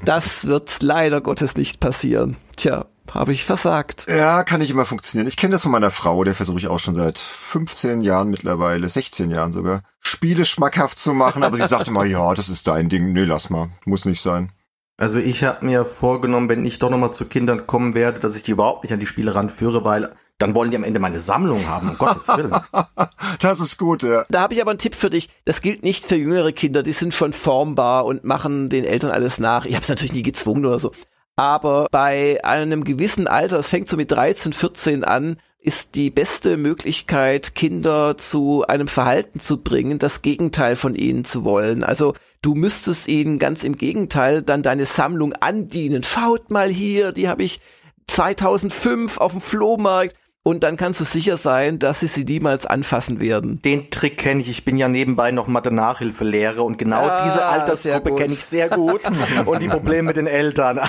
Das 0.04 0.46
wird 0.46 0.82
leider 0.82 1.22
Gottes 1.22 1.56
nicht 1.58 1.80
passieren. 1.80 2.38
Tja, 2.56 2.86
habe 3.14 3.34
ich 3.34 3.46
versagt. 3.46 4.06
Ja, 4.08 4.44
kann 4.44 4.60
nicht 4.60 4.72
immer 4.72 4.86
funktionieren. 4.86 5.28
Ich 5.28 5.38
kenne 5.38 5.54
das 5.54 5.64
von 5.64 5.72
meiner 5.72 5.92
Frau, 5.92 6.24
der 6.24 6.36
versuche 6.36 6.58
ich 6.60 6.68
auch 6.68 6.80
schon 6.80 6.94
seit 6.94 7.18
15 7.18 8.02
Jahren 8.02 8.30
mittlerweile, 8.30 8.88
16 8.90 9.32
Jahren 9.32 9.54
sogar, 9.54 9.82
Spiele 10.00 10.46
schmackhaft 10.46 11.00
zu 11.00 11.14
machen, 11.14 11.44
aber 11.44 11.58
sie 11.58 11.68
sagte 11.68 11.92
mal, 11.92 12.08
ja, 12.08 12.34
das 12.34 12.50
ist 12.50 12.68
dein 12.68 12.90
Ding. 12.90 13.14
Nee, 13.14 13.24
lass 13.24 13.50
mal. 13.50 13.70
Muss 13.86 14.06
nicht 14.06 14.22
sein. 14.22 14.52
Also 15.00 15.20
ich 15.20 15.44
habe 15.44 15.64
mir 15.64 15.86
vorgenommen, 15.86 16.50
wenn 16.50 16.66
ich 16.66 16.80
doch 16.80 16.90
nochmal 16.90 17.14
zu 17.14 17.28
Kindern 17.28 17.68
kommen 17.68 17.94
werde, 17.94 18.20
dass 18.20 18.36
ich 18.36 18.44
die 18.44 18.52
überhaupt 18.52 18.84
nicht 18.84 18.94
an 18.94 19.00
die 19.00 19.06
Spiele 19.06 19.36
ranführe, 19.36 19.86
weil 19.86 20.12
dann 20.40 20.56
wollen 20.56 20.72
die 20.72 20.78
am 20.78 20.84
Ende 20.84 21.00
meine 21.00 21.20
Sammlung 21.20 21.68
haben, 21.68 21.90
um 21.90 21.98
Gottes 21.98 22.28
Willen. 22.30 22.56
das 23.40 23.60
ist 23.60 23.78
gut, 23.78 24.04
ja. 24.04 24.26
Da 24.30 24.42
habe 24.42 24.56
ich 24.56 24.62
aber 24.62 24.72
einen 24.72 24.80
Tipp 24.80 24.96
für 24.96 25.10
dich. 25.10 25.30
Das 25.46 25.62
gilt 25.62 25.84
nicht 25.84 26.06
für 26.06 26.16
jüngere 26.16 26.52
Kinder, 26.52 26.84
die 26.84 26.92
sind 26.92 27.14
schon 27.14 27.34
formbar 27.34 28.06
und 28.06 28.24
machen 28.24 28.70
den 28.70 28.86
Eltern 28.86 29.12
alles 29.12 29.40
nach. 29.40 29.66
Ich 29.66 29.74
habe 29.74 29.84
es 29.84 29.90
natürlich 29.90 30.14
nie 30.14 30.24
gezwungen 30.24 30.66
oder 30.66 30.80
so. 30.80 30.92
Aber 31.38 31.88
bei 31.92 32.44
einem 32.44 32.84
gewissen 32.84 33.28
Alter, 33.28 33.60
es 33.60 33.70
fängt 33.70 33.88
so 33.88 33.96
mit 33.96 34.12
13, 34.12 34.54
14 34.54 35.04
an, 35.04 35.38
ist 35.60 35.94
die 35.94 36.10
beste 36.10 36.58
Möglichkeit, 36.58 37.54
Kinder 37.54 38.18
zu 38.18 38.66
einem 38.68 38.88
Verhalten 38.88 39.40
zu 39.40 39.62
bringen, 39.62 40.00
das 40.00 40.24
Gegenteil 40.24 40.76
von 40.76 40.96
ihnen 40.96 41.26
zu 41.26 41.44
wollen. 41.44 41.84
Also 41.84 42.16
du 42.42 42.56
müsstest 42.56 43.08
ihnen 43.08 43.38
ganz 43.38 43.64
im 43.64 43.76
Gegenteil 43.76 44.42
dann 44.42 44.64
deine 44.64 44.88
Sammlung 44.88 45.34
andienen. 45.34 46.04
Schaut 46.04 46.50
mal 46.50 46.70
hier, 46.70 47.12
die 47.12 47.30
habe 47.30 47.44
ich 47.44 47.62
2005 48.08 49.18
auf 49.18 49.34
dem 49.34 49.42
Flohmarkt 49.42 50.16
und 50.44 50.64
dann 50.64 50.78
kannst 50.78 51.02
du 51.02 51.04
sicher 51.04 51.36
sein, 51.36 51.78
dass 51.78 52.00
sie 52.00 52.08
sie 52.08 52.24
niemals 52.24 52.66
anfassen 52.66 53.20
werden. 53.20 53.62
Den 53.64 53.92
Trick 53.92 54.18
kenne 54.18 54.42
ich. 54.42 54.50
Ich 54.50 54.64
bin 54.64 54.78
ja 54.78 54.88
nebenbei 54.88 55.32
noch 55.32 55.48
Mathe-Nachhilfelehrer 55.48 56.64
und 56.64 56.78
genau 56.78 57.06
ah, 57.06 57.24
diese 57.26 57.46
Altersgruppe 57.46 58.16
kenne 58.16 58.34
ich 58.34 58.46
sehr 58.46 58.70
gut 58.70 59.02
und 59.46 59.62
die 59.62 59.68
Probleme 59.68 60.04
mit 60.04 60.18
den 60.18 60.28
Eltern. 60.28 60.80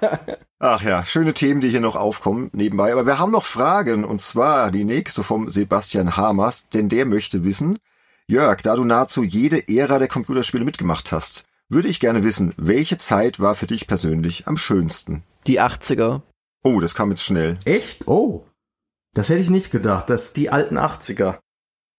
Ach 0.58 0.82
ja, 0.82 1.04
schöne 1.04 1.32
Themen, 1.32 1.60
die 1.60 1.70
hier 1.70 1.80
noch 1.80 1.96
aufkommen 1.96 2.50
nebenbei. 2.52 2.92
Aber 2.92 3.06
wir 3.06 3.18
haben 3.18 3.32
noch 3.32 3.44
Fragen 3.44 4.04
und 4.04 4.20
zwar 4.20 4.70
die 4.70 4.84
nächste 4.84 5.22
vom 5.22 5.48
Sebastian 5.48 6.16
Hamers, 6.16 6.68
denn 6.68 6.90
der 6.90 7.06
möchte 7.06 7.44
wissen, 7.44 7.78
Jörg, 8.26 8.60
da 8.60 8.76
du 8.76 8.84
nahezu 8.84 9.22
jede 9.22 9.68
Ära 9.68 9.98
der 9.98 10.08
Computerspiele 10.08 10.66
mitgemacht 10.66 11.12
hast, 11.12 11.44
würde 11.70 11.88
ich 11.88 11.98
gerne 11.98 12.24
wissen, 12.24 12.52
welche 12.58 12.98
Zeit 12.98 13.40
war 13.40 13.54
für 13.54 13.66
dich 13.66 13.86
persönlich 13.86 14.46
am 14.46 14.58
schönsten? 14.58 15.22
Die 15.46 15.62
80er. 15.62 16.20
Oh, 16.62 16.80
das 16.80 16.94
kam 16.94 17.10
jetzt 17.10 17.24
schnell. 17.24 17.58
Echt? 17.64 18.06
Oh. 18.06 18.44
Das 19.18 19.30
hätte 19.30 19.40
ich 19.40 19.50
nicht 19.50 19.72
gedacht, 19.72 20.10
dass 20.10 20.32
die 20.32 20.48
alten 20.50 20.78
80er. 20.78 21.38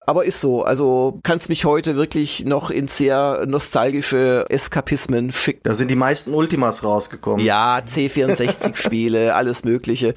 Aber 0.05 0.23
ist 0.23 0.39
so, 0.39 0.63
also 0.63 1.19
kannst 1.21 1.49
mich 1.49 1.65
heute 1.65 1.97
wirklich 1.97 2.45
noch 2.45 2.71
in 2.71 2.87
sehr 2.87 3.43
nostalgische 3.45 4.45
Eskapismen 4.47 5.33
schicken. 5.33 5.59
Da 5.63 5.75
sind 5.75 5.91
die 5.91 5.97
meisten 5.97 6.33
Ultimas 6.33 6.81
rausgekommen. 6.85 7.45
Ja, 7.45 7.79
C64-Spiele, 7.79 9.35
alles 9.35 9.65
mögliche. 9.65 10.15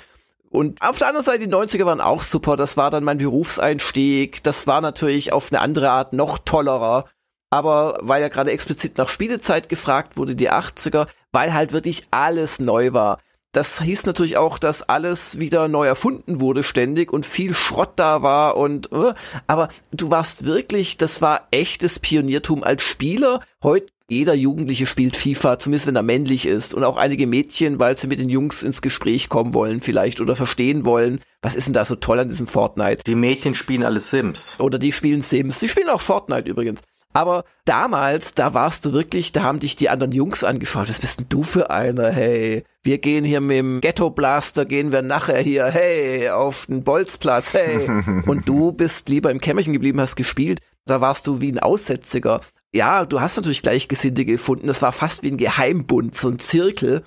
Und 0.48 0.80
auf 0.80 0.98
der 0.98 1.08
anderen 1.08 1.26
Seite, 1.26 1.48
die 1.48 1.52
90er 1.52 1.86
waren 1.86 2.00
auch 2.00 2.22
super. 2.22 2.56
Das 2.56 2.76
war 2.76 2.92
dann 2.92 3.02
mein 3.02 3.18
Berufseinstieg. 3.18 4.40
Das 4.44 4.68
war 4.68 4.80
natürlich 4.80 5.32
auf 5.32 5.50
eine 5.50 5.60
andere 5.60 5.90
Art 5.90 6.12
noch 6.12 6.38
tollerer. 6.38 7.06
Aber 7.50 7.98
weil 8.00 8.22
ja 8.22 8.28
gerade 8.28 8.52
explizit 8.52 8.96
nach 8.96 9.08
Spielezeit 9.08 9.68
gefragt 9.68 10.16
wurde, 10.16 10.36
die 10.36 10.52
80er, 10.52 11.08
weil 11.32 11.52
halt 11.52 11.72
wirklich 11.72 12.06
alles 12.12 12.60
neu 12.60 12.92
war 12.92 13.18
das 13.52 13.80
hieß 13.80 14.06
natürlich 14.06 14.38
auch, 14.38 14.58
dass 14.58 14.82
alles 14.82 15.38
wieder 15.38 15.68
neu 15.68 15.86
erfunden 15.86 16.40
wurde 16.40 16.62
ständig 16.62 17.12
und 17.12 17.26
viel 17.26 17.52
Schrott 17.54 17.92
da 17.96 18.22
war 18.22 18.56
und 18.56 18.90
äh, 18.92 19.12
aber 19.46 19.68
du 19.92 20.10
warst 20.10 20.44
wirklich, 20.46 20.96
das 20.96 21.20
war 21.20 21.48
echtes 21.50 21.98
Pioniertum 21.98 22.64
als 22.64 22.82
Spieler. 22.82 23.40
Heute 23.62 23.86
jeder 24.08 24.34
Jugendliche 24.34 24.86
spielt 24.86 25.16
FIFA, 25.16 25.58
zumindest 25.58 25.86
wenn 25.86 25.96
er 25.96 26.02
männlich 26.02 26.46
ist 26.46 26.74
und 26.74 26.84
auch 26.84 26.96
einige 26.96 27.26
Mädchen, 27.26 27.78
weil 27.78 27.96
sie 27.96 28.06
mit 28.06 28.20
den 28.20 28.28
Jungs 28.28 28.62
ins 28.62 28.82
Gespräch 28.82 29.28
kommen 29.28 29.54
wollen 29.54 29.80
vielleicht 29.80 30.20
oder 30.20 30.36
verstehen 30.36 30.84
wollen, 30.84 31.20
was 31.40 31.54
ist 31.54 31.66
denn 31.66 31.74
da 31.74 31.84
so 31.84 31.96
toll 31.96 32.18
an 32.18 32.28
diesem 32.28 32.46
Fortnite? 32.46 33.02
Die 33.06 33.14
Mädchen 33.14 33.54
spielen 33.54 33.84
alle 33.84 34.00
Sims. 34.00 34.60
Oder 34.60 34.78
die 34.78 34.92
spielen 34.92 35.22
Sims. 35.22 35.60
Sie 35.60 35.68
spielen 35.68 35.88
auch 35.88 36.00
Fortnite 36.00 36.48
übrigens. 36.48 36.80
Aber 37.12 37.44
damals, 37.64 38.32
da 38.32 38.54
warst 38.54 38.84
du 38.84 38.92
wirklich, 38.92 39.32
da 39.32 39.42
haben 39.42 39.60
dich 39.60 39.76
die 39.76 39.90
anderen 39.90 40.12
Jungs 40.12 40.44
angeschaut. 40.44 40.88
Was 40.88 40.98
bist 40.98 41.20
denn 41.20 41.26
du 41.28 41.42
für 41.42 41.70
einer? 41.70 42.10
Hey, 42.10 42.64
wir 42.82 42.98
gehen 42.98 43.24
hier 43.24 43.40
mit 43.40 43.58
dem 43.58 43.80
Ghetto 43.80 44.10
Blaster, 44.10 44.64
gehen 44.64 44.92
wir 44.92 45.02
nachher 45.02 45.40
hier, 45.40 45.66
hey, 45.66 46.30
auf 46.30 46.66
den 46.66 46.84
Bolzplatz, 46.84 47.54
hey. 47.54 47.88
Und 48.26 48.48
du 48.48 48.72
bist 48.72 49.08
lieber 49.08 49.30
im 49.30 49.40
Kämmerchen 49.40 49.72
geblieben, 49.72 50.00
hast 50.00 50.16
gespielt. 50.16 50.60
Da 50.86 51.00
warst 51.00 51.26
du 51.26 51.40
wie 51.40 51.52
ein 51.52 51.58
Aussätziger. 51.58 52.40
Ja, 52.72 53.04
du 53.04 53.20
hast 53.20 53.36
natürlich 53.36 53.62
Gleichgesinnte 53.62 54.24
gefunden. 54.24 54.66
Das 54.66 54.80
war 54.80 54.92
fast 54.92 55.22
wie 55.22 55.30
ein 55.30 55.36
Geheimbund, 55.36 56.14
so 56.14 56.28
ein 56.28 56.38
Zirkel. 56.38 57.04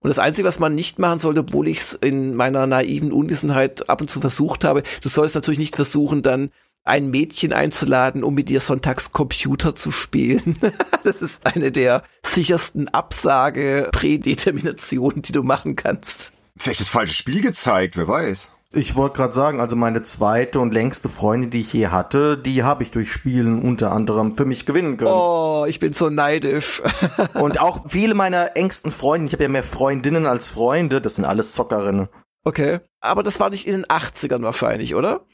Und 0.00 0.10
das 0.10 0.20
Einzige, 0.20 0.46
was 0.46 0.60
man 0.60 0.76
nicht 0.76 1.00
machen 1.00 1.18
sollte, 1.18 1.40
obwohl 1.40 1.66
ich 1.66 1.78
es 1.78 1.94
in 1.94 2.36
meiner 2.36 2.68
naiven 2.68 3.10
Unwissenheit 3.10 3.88
ab 3.90 4.00
und 4.00 4.08
zu 4.08 4.20
versucht 4.20 4.62
habe, 4.62 4.84
du 5.02 5.08
sollst 5.08 5.34
natürlich 5.34 5.58
nicht 5.58 5.74
versuchen, 5.74 6.22
dann 6.22 6.50
ein 6.88 7.10
Mädchen 7.10 7.52
einzuladen, 7.52 8.24
um 8.24 8.34
mit 8.34 8.50
ihr 8.50 8.60
sonntags 8.60 9.12
Computer 9.12 9.74
zu 9.74 9.90
spielen. 9.92 10.56
das 11.04 11.22
ist 11.22 11.46
eine 11.46 11.72
der 11.72 12.02
sichersten 12.24 12.88
Absage-Prädeterminationen, 12.88 15.22
die 15.22 15.32
du 15.32 15.42
machen 15.42 15.74
kannst. 15.76 16.32
Vielleicht 16.56 16.80
das 16.80 16.88
falsche 16.88 17.14
Spiel 17.14 17.40
gezeigt, 17.40 17.96
wer 17.96 18.08
weiß. 18.08 18.50
Ich 18.70 18.96
wollte 18.96 19.16
gerade 19.16 19.32
sagen, 19.32 19.60
also 19.60 19.76
meine 19.76 20.02
zweite 20.02 20.60
und 20.60 20.74
längste 20.74 21.08
Freundin, 21.08 21.48
die 21.48 21.62
ich 21.62 21.72
je 21.72 21.86
hatte, 21.86 22.36
die 22.36 22.64
habe 22.64 22.82
ich 22.82 22.90
durch 22.90 23.10
Spielen 23.10 23.62
unter 23.62 23.92
anderem 23.92 24.34
für 24.34 24.44
mich 24.44 24.66
gewinnen 24.66 24.98
können. 24.98 25.10
Oh, 25.10 25.64
ich 25.66 25.80
bin 25.80 25.94
so 25.94 26.10
neidisch. 26.10 26.82
und 27.34 27.60
auch 27.60 27.88
viele 27.88 28.14
meiner 28.14 28.58
engsten 28.58 28.90
Freunde, 28.90 29.26
ich 29.26 29.32
habe 29.32 29.44
ja 29.44 29.48
mehr 29.48 29.62
Freundinnen 29.62 30.26
als 30.26 30.50
Freunde, 30.50 31.00
das 31.00 31.14
sind 31.14 31.24
alles 31.24 31.54
Zockerinnen. 31.54 32.08
Okay, 32.44 32.80
aber 33.00 33.22
das 33.22 33.40
war 33.40 33.48
nicht 33.48 33.66
in 33.66 33.72
den 33.72 33.86
80ern 33.86 34.42
wahrscheinlich, 34.42 34.94
oder? 34.94 35.24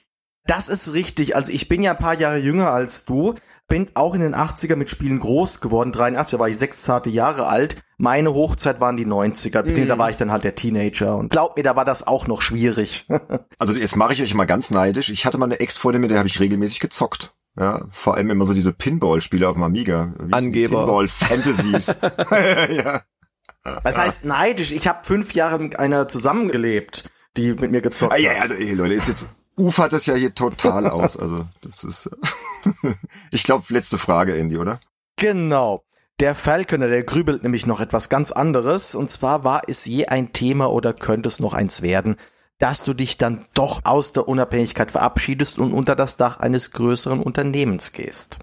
Das 0.46 0.68
ist 0.68 0.92
richtig. 0.94 1.36
Also 1.36 1.52
ich 1.52 1.68
bin 1.68 1.82
ja 1.82 1.92
ein 1.92 1.98
paar 1.98 2.18
Jahre 2.18 2.38
jünger 2.38 2.70
als 2.70 3.04
du, 3.04 3.34
bin 3.68 3.90
auch 3.94 4.14
in 4.14 4.20
den 4.20 4.34
80er 4.34 4.76
mit 4.76 4.90
Spielen 4.90 5.18
groß 5.18 5.60
geworden. 5.60 5.90
83 5.90 6.38
war 6.38 6.48
ich 6.48 6.58
sechs 6.58 6.82
zarte 6.82 7.08
Jahre 7.08 7.46
alt. 7.46 7.82
Meine 7.96 8.34
Hochzeit 8.34 8.80
waren 8.80 8.96
die 8.96 9.06
90er, 9.06 9.62
beziehungsweise 9.62 9.86
da 9.86 9.94
mhm. 9.94 9.98
war 10.00 10.10
ich 10.10 10.16
dann 10.16 10.30
halt 10.30 10.44
der 10.44 10.54
Teenager. 10.54 11.16
Und 11.16 11.32
glaub 11.32 11.56
mir, 11.56 11.62
da 11.62 11.76
war 11.76 11.84
das 11.84 12.06
auch 12.06 12.26
noch 12.26 12.42
schwierig. 12.42 13.06
also 13.58 13.72
jetzt 13.72 13.96
mache 13.96 14.12
ich 14.12 14.22
euch 14.22 14.34
mal 14.34 14.44
ganz 14.44 14.70
neidisch. 14.70 15.08
Ich 15.08 15.24
hatte 15.24 15.38
mal 15.38 15.46
eine 15.46 15.60
Ex-Freundin, 15.60 16.02
mit 16.02 16.10
der 16.10 16.18
habe 16.18 16.28
ich 16.28 16.40
regelmäßig 16.40 16.80
gezockt. 16.80 17.34
Ja, 17.58 17.86
vor 17.88 18.16
allem 18.16 18.30
immer 18.30 18.44
so 18.44 18.52
diese 18.52 18.72
Pinball-Spiele 18.72 19.48
auf 19.48 19.54
dem 19.54 19.62
Amiga. 19.62 20.14
Angeber. 20.30 20.78
Pinball-Fantasies. 20.78 21.86
ja. 22.76 23.02
Was 23.82 23.96
heißt 23.96 24.24
neidisch? 24.24 24.72
Ich 24.72 24.88
habe 24.88 25.04
fünf 25.04 25.32
Jahre 25.32 25.58
mit 25.58 25.78
einer 25.78 26.08
zusammengelebt, 26.08 27.10
die 27.36 27.52
mit 27.52 27.70
mir 27.70 27.80
gezockt 27.80 28.12
ah, 28.12 28.18
ja, 28.18 28.32
also, 28.42 28.54
ey, 28.54 28.74
Leute, 28.74 28.94
jetzt, 28.94 29.08
jetzt 29.08 29.26
ufert 29.56 29.92
es 29.92 30.06
ja 30.06 30.14
hier 30.14 30.34
total 30.34 30.88
aus. 30.88 31.16
Also 31.16 31.46
das 31.62 31.84
ist, 31.84 32.10
ich 33.30 33.42
glaube, 33.42 33.64
letzte 33.68 33.98
Frage, 33.98 34.36
Andy, 34.36 34.58
oder? 34.58 34.80
Genau. 35.16 35.84
Der 36.20 36.34
Falconer, 36.34 36.88
der 36.88 37.02
grübelt 37.02 37.42
nämlich 37.42 37.66
noch 37.66 37.80
etwas 37.80 38.08
ganz 38.08 38.30
anderes. 38.30 38.94
Und 38.94 39.10
zwar 39.10 39.44
war 39.44 39.62
es 39.66 39.84
je 39.84 40.06
ein 40.06 40.32
Thema 40.32 40.70
oder 40.70 40.92
könnte 40.92 41.28
es 41.28 41.40
noch 41.40 41.54
eins 41.54 41.82
werden, 41.82 42.16
dass 42.58 42.84
du 42.84 42.94
dich 42.94 43.18
dann 43.18 43.44
doch 43.54 43.80
aus 43.84 44.12
der 44.12 44.28
Unabhängigkeit 44.28 44.92
verabschiedest 44.92 45.58
und 45.58 45.72
unter 45.72 45.96
das 45.96 46.16
Dach 46.16 46.38
eines 46.38 46.70
größeren 46.70 47.20
Unternehmens 47.20 47.92
gehst 47.92 48.38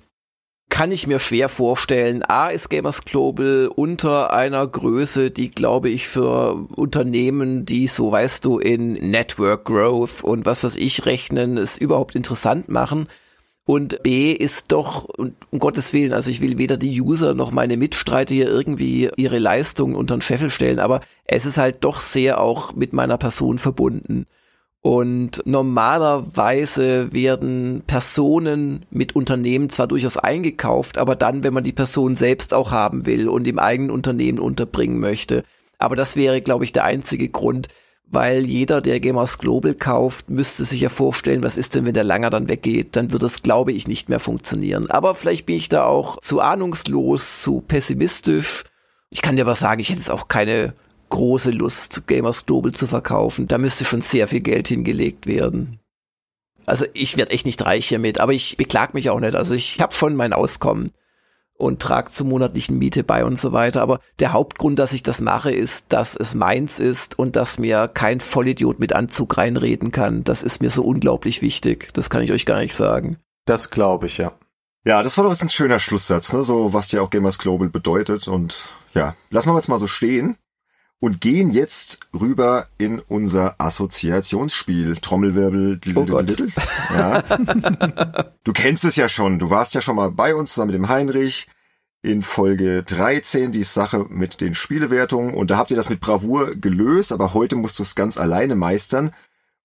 kann 0.82 0.92
ich 0.92 1.06
mir 1.06 1.20
schwer 1.20 1.48
vorstellen. 1.48 2.24
A 2.24 2.48
ist 2.48 2.70
Gamers 2.70 3.06
Global 3.06 3.70
unter 3.76 4.34
einer 4.34 4.66
Größe, 4.66 5.30
die 5.30 5.52
glaube 5.52 5.90
ich 5.90 6.08
für 6.08 6.56
Unternehmen, 6.76 7.68
die 7.68 7.86
so 7.86 8.12
weißt 8.12 8.44
du 8.44 8.58
in 8.58 8.94
Network 8.94 9.66
Growth 9.66 10.24
und 10.24 10.48
was 10.48 10.64
weiß 10.64 10.78
ich 10.78 11.06
rechnen, 11.06 11.60
es 11.60 11.78
überhaupt 11.78 12.16
interessant 12.16 12.68
machen. 12.70 13.08
Und 13.64 14.02
B 14.02 14.32
ist 14.32 14.72
doch, 14.72 15.08
um 15.20 15.36
Gottes 15.60 15.94
Willen, 15.94 16.14
also 16.14 16.32
ich 16.32 16.42
will 16.42 16.58
weder 16.58 16.78
die 16.78 17.00
User 17.00 17.36
noch 17.36 17.52
meine 17.52 17.78
Mitstreiter 17.78 18.34
hier 18.34 18.48
irgendwie 18.48 19.12
ihre 19.18 19.38
Leistungen 19.38 19.94
unter 19.94 20.18
den 20.18 20.24
Scheffel 20.24 20.50
stellen, 20.50 20.80
aber 20.80 21.02
es 21.26 21.46
ist 21.46 21.58
halt 21.58 21.84
doch 21.84 22.00
sehr 22.00 22.42
auch 22.42 22.74
mit 22.74 22.92
meiner 22.92 23.20
Person 23.20 23.60
verbunden. 23.60 24.26
Und 24.82 25.44
normalerweise 25.46 27.14
werden 27.14 27.84
Personen 27.86 28.86
mit 28.90 29.16
Unternehmen 29.16 29.70
zwar 29.70 29.88
durchaus 29.88 30.18
eingekauft, 30.18 30.98
aber 30.98 31.16
dann, 31.16 31.44
wenn 31.44 31.54
man 31.54 31.64
die 31.64 31.72
Person 31.72 32.16
selbst 32.16 32.52
auch 32.54 32.72
haben 32.72 33.06
will 33.06 33.30
und 33.30 33.48
im 33.48 33.60
eigenen 33.60 33.92
Unternehmen 33.92 34.40
unterbringen 34.40 35.00
möchte. 35.00 35.44
Aber 35.78 35.96
das 35.96 36.16
wäre, 36.16 36.42
glaube 36.42 36.64
ich, 36.64 36.74
der 36.74 36.84
einzige 36.84 37.30
Grund, 37.30 37.68
weil 38.08 38.46
jeder, 38.46 38.82
der 38.82 39.00
Gamers 39.00 39.38
Global 39.38 39.76
kauft, 39.76 40.30
müsste 40.32 40.66
sich 40.66 40.82
ja 40.82 40.90
vorstellen, 40.90 41.44
was 41.44 41.58
ist 41.58 41.76
denn, 41.76 41.86
wenn 41.86 41.94
der 41.94 42.04
Langer 42.04 42.32
dann 42.32 42.50
weggeht, 42.50 42.96
dann 42.96 43.12
wird 43.12 43.22
das, 43.22 43.44
glaube 43.44 43.72
ich, 43.72 43.88
nicht 43.88 44.10
mehr 44.10 44.20
funktionieren. 44.20 44.90
Aber 44.90 45.14
vielleicht 45.14 45.46
bin 45.46 45.56
ich 45.56 45.70
da 45.70 45.86
auch 45.86 46.20
zu 46.22 46.42
ahnungslos, 46.42 47.42
zu 47.42 47.62
pessimistisch. 47.62 48.64
Ich 49.12 49.22
kann 49.22 49.36
dir 49.36 49.44
aber 49.44 49.56
sagen, 49.56 49.80
ich 49.80 49.90
hätte 49.90 50.00
jetzt 50.00 50.12
auch 50.12 50.28
keine 50.28 50.74
große 51.12 51.52
Lust, 51.52 52.08
Gamers 52.08 52.48
Global 52.48 52.72
zu 52.72 52.88
verkaufen. 52.88 53.48
Da 53.48 53.60
müsste 53.60 53.86
schon 53.86 54.02
sehr 54.02 54.28
viel 54.28 54.42
Geld 54.42 54.68
hingelegt 54.68 55.28
werden. 55.28 55.80
Also 56.66 56.86
ich 56.94 57.18
werde 57.18 57.32
echt 57.32 57.46
nicht 57.46 57.64
reich 57.64 57.88
hiermit, 57.88 58.20
aber 58.20 58.34
ich 58.34 58.58
beklag 58.58 58.94
mich 58.96 59.10
auch 59.12 59.20
nicht. 59.20 59.36
Also 59.36 59.54
ich 59.54 59.80
habe 59.80 59.94
schon 59.94 60.16
mein 60.16 60.34
Auskommen. 60.34 60.92
und 61.62 61.80
trage 61.80 62.12
zur 62.12 62.26
monatlichen 62.26 62.80
Miete 62.80 63.04
bei 63.04 63.24
und 63.24 63.40
so 63.40 63.52
weiter. 63.52 63.82
Aber 63.82 64.00
der 64.20 64.34
Hauptgrund, 64.34 64.80
dass 64.80 64.94
ich 64.94 65.04
das 65.04 65.22
mache, 65.22 65.52
ist, 65.52 65.86
dass 65.90 66.16
es 66.16 66.34
meins 66.34 66.80
ist 66.80 67.20
und 67.20 67.36
dass 67.36 67.60
mir 67.60 67.88
kein 67.88 68.20
Vollidiot 68.20 68.80
mit 68.80 68.94
Anzug 68.94 69.38
reinreden 69.38 69.92
kann. 69.92 70.24
Das 70.24 70.42
ist 70.42 70.62
mir 70.62 70.72
so 70.72 70.84
unglaublich 70.84 71.42
wichtig. 71.44 71.94
Das 71.94 72.10
kann 72.10 72.24
ich 72.24 72.32
euch 72.32 72.48
gar 72.48 72.60
nicht 72.60 72.74
sagen. 72.74 73.18
Das 73.46 73.70
glaube 73.70 74.08
ich, 74.08 74.18
ja. 74.18 74.34
Ja, 74.86 75.04
das 75.04 75.18
war 75.18 75.24
doch 75.24 75.32
jetzt 75.32 75.44
ein 75.44 75.50
schöner 75.50 75.78
Schlusssatz, 75.78 76.34
ne? 76.34 76.44
So 76.44 76.74
was 76.74 76.92
ja 76.92 77.02
auch 77.02 77.12
Gamers 77.12 77.38
Global 77.38 77.70
bedeutet. 77.70 78.28
Und 78.28 78.74
ja, 78.96 79.16
lassen 79.30 79.50
wir 79.50 79.56
jetzt 79.56 79.70
mal 79.70 79.78
so 79.78 79.88
stehen 79.88 80.38
und 81.02 81.20
gehen 81.20 81.52
jetzt 81.52 82.00
rüber 82.14 82.68
in 82.78 83.00
unser 83.00 83.56
Assoziationsspiel. 83.58 84.98
Trommelwirbel. 84.98 85.82
Oh 85.96 86.06
Gott. 86.06 86.38
Ja. 86.94 87.24
du 88.44 88.54
kennst 88.54 88.86
es 88.86 88.96
ja 88.96 89.10
schon. 89.10 89.40
Du 89.40 89.50
warst 89.50 89.74
ja 89.74 89.82
schon 89.82 89.96
mal 89.96 90.12
bei 90.12 90.36
uns 90.36 90.54
zusammen 90.54 90.72
mit 90.72 90.76
dem 90.76 90.90
Heinrich 90.90 91.48
in 92.04 92.22
Folge 92.22 92.84
13, 92.84 93.52
die 93.52 93.64
Sache 93.64 94.06
mit 94.10 94.42
den 94.42 94.54
Spielewertungen. 94.54 95.34
Und 95.34 95.50
da 95.50 95.58
habt 95.58 95.72
ihr 95.72 95.78
das 95.78 95.90
mit 95.90 96.02
Bravour 96.02 96.56
gelöst, 96.56 97.12
aber 97.12 97.34
heute 97.34 97.56
musst 97.56 97.80
du 97.80 97.84
es 97.84 97.96
ganz 97.96 98.18
alleine 98.18 98.56
meistern. 98.56 99.12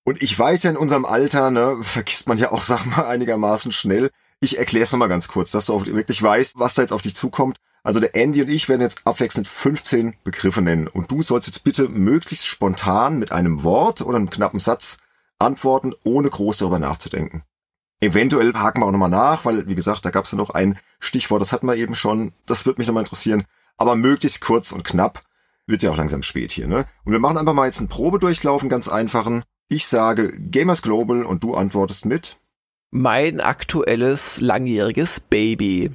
Und 0.04 0.22
ich 0.22 0.38
weiß 0.38 0.62
ja, 0.62 0.70
in 0.70 0.76
unserem 0.76 1.04
Alter, 1.04 1.50
ne, 1.50 1.76
vergisst 1.82 2.28
man 2.28 2.38
ja 2.38 2.50
auch 2.52 2.62
Sachen 2.62 2.92
mal 2.92 3.06
einigermaßen 3.06 3.72
schnell. 3.72 4.10
Ich 4.40 4.58
erkläre 4.58 4.84
es 4.84 4.92
nochmal 4.92 5.08
ganz 5.08 5.28
kurz, 5.28 5.50
dass 5.50 5.66
du 5.66 5.74
auch 5.74 5.84
wirklich 5.84 6.22
weißt, 6.22 6.54
was 6.56 6.74
da 6.74 6.82
jetzt 6.82 6.92
auf 6.92 7.02
dich 7.02 7.16
zukommt. 7.16 7.58
Also 7.86 8.00
der 8.00 8.16
Andy 8.16 8.42
und 8.42 8.48
ich 8.48 8.68
werden 8.68 8.80
jetzt 8.80 9.06
abwechselnd 9.06 9.46
15 9.46 10.16
Begriffe 10.24 10.60
nennen. 10.60 10.88
Und 10.88 11.12
du 11.12 11.22
sollst 11.22 11.46
jetzt 11.46 11.62
bitte 11.62 11.88
möglichst 11.88 12.44
spontan 12.44 13.16
mit 13.20 13.30
einem 13.30 13.62
Wort 13.62 14.00
oder 14.00 14.16
einem 14.16 14.28
knappen 14.28 14.58
Satz 14.58 14.98
antworten, 15.38 15.92
ohne 16.02 16.28
groß 16.28 16.58
darüber 16.58 16.80
nachzudenken. 16.80 17.44
Eventuell 18.00 18.52
haken 18.54 18.80
wir 18.80 18.86
auch 18.86 18.90
nochmal 18.90 19.08
nach, 19.08 19.44
weil, 19.44 19.68
wie 19.68 19.76
gesagt, 19.76 20.04
da 20.04 20.10
gab 20.10 20.24
es 20.24 20.32
ja 20.32 20.36
noch 20.36 20.50
ein 20.50 20.80
Stichwort, 20.98 21.40
das 21.40 21.52
hatten 21.52 21.68
wir 21.68 21.76
eben 21.76 21.94
schon. 21.94 22.32
Das 22.46 22.66
würde 22.66 22.80
mich 22.80 22.88
nochmal 22.88 23.04
interessieren. 23.04 23.44
Aber 23.76 23.94
möglichst 23.94 24.40
kurz 24.40 24.72
und 24.72 24.82
knapp. 24.82 25.22
Wird 25.68 25.84
ja 25.84 25.92
auch 25.92 25.96
langsam 25.96 26.24
spät 26.24 26.50
hier, 26.50 26.66
ne? 26.66 26.86
Und 27.04 27.12
wir 27.12 27.20
machen 27.20 27.38
einfach 27.38 27.52
mal 27.52 27.66
jetzt 27.66 27.78
einen 27.78 27.88
Probedurchlauf, 27.88 28.66
ganz 28.68 28.88
einfachen. 28.88 29.44
Ich 29.68 29.86
sage 29.86 30.32
Gamers 30.40 30.82
Global 30.82 31.24
und 31.24 31.44
du 31.44 31.54
antwortest 31.54 32.04
mit 32.04 32.36
mein 32.90 33.40
aktuelles 33.40 34.40
langjähriges 34.40 35.20
Baby. 35.20 35.92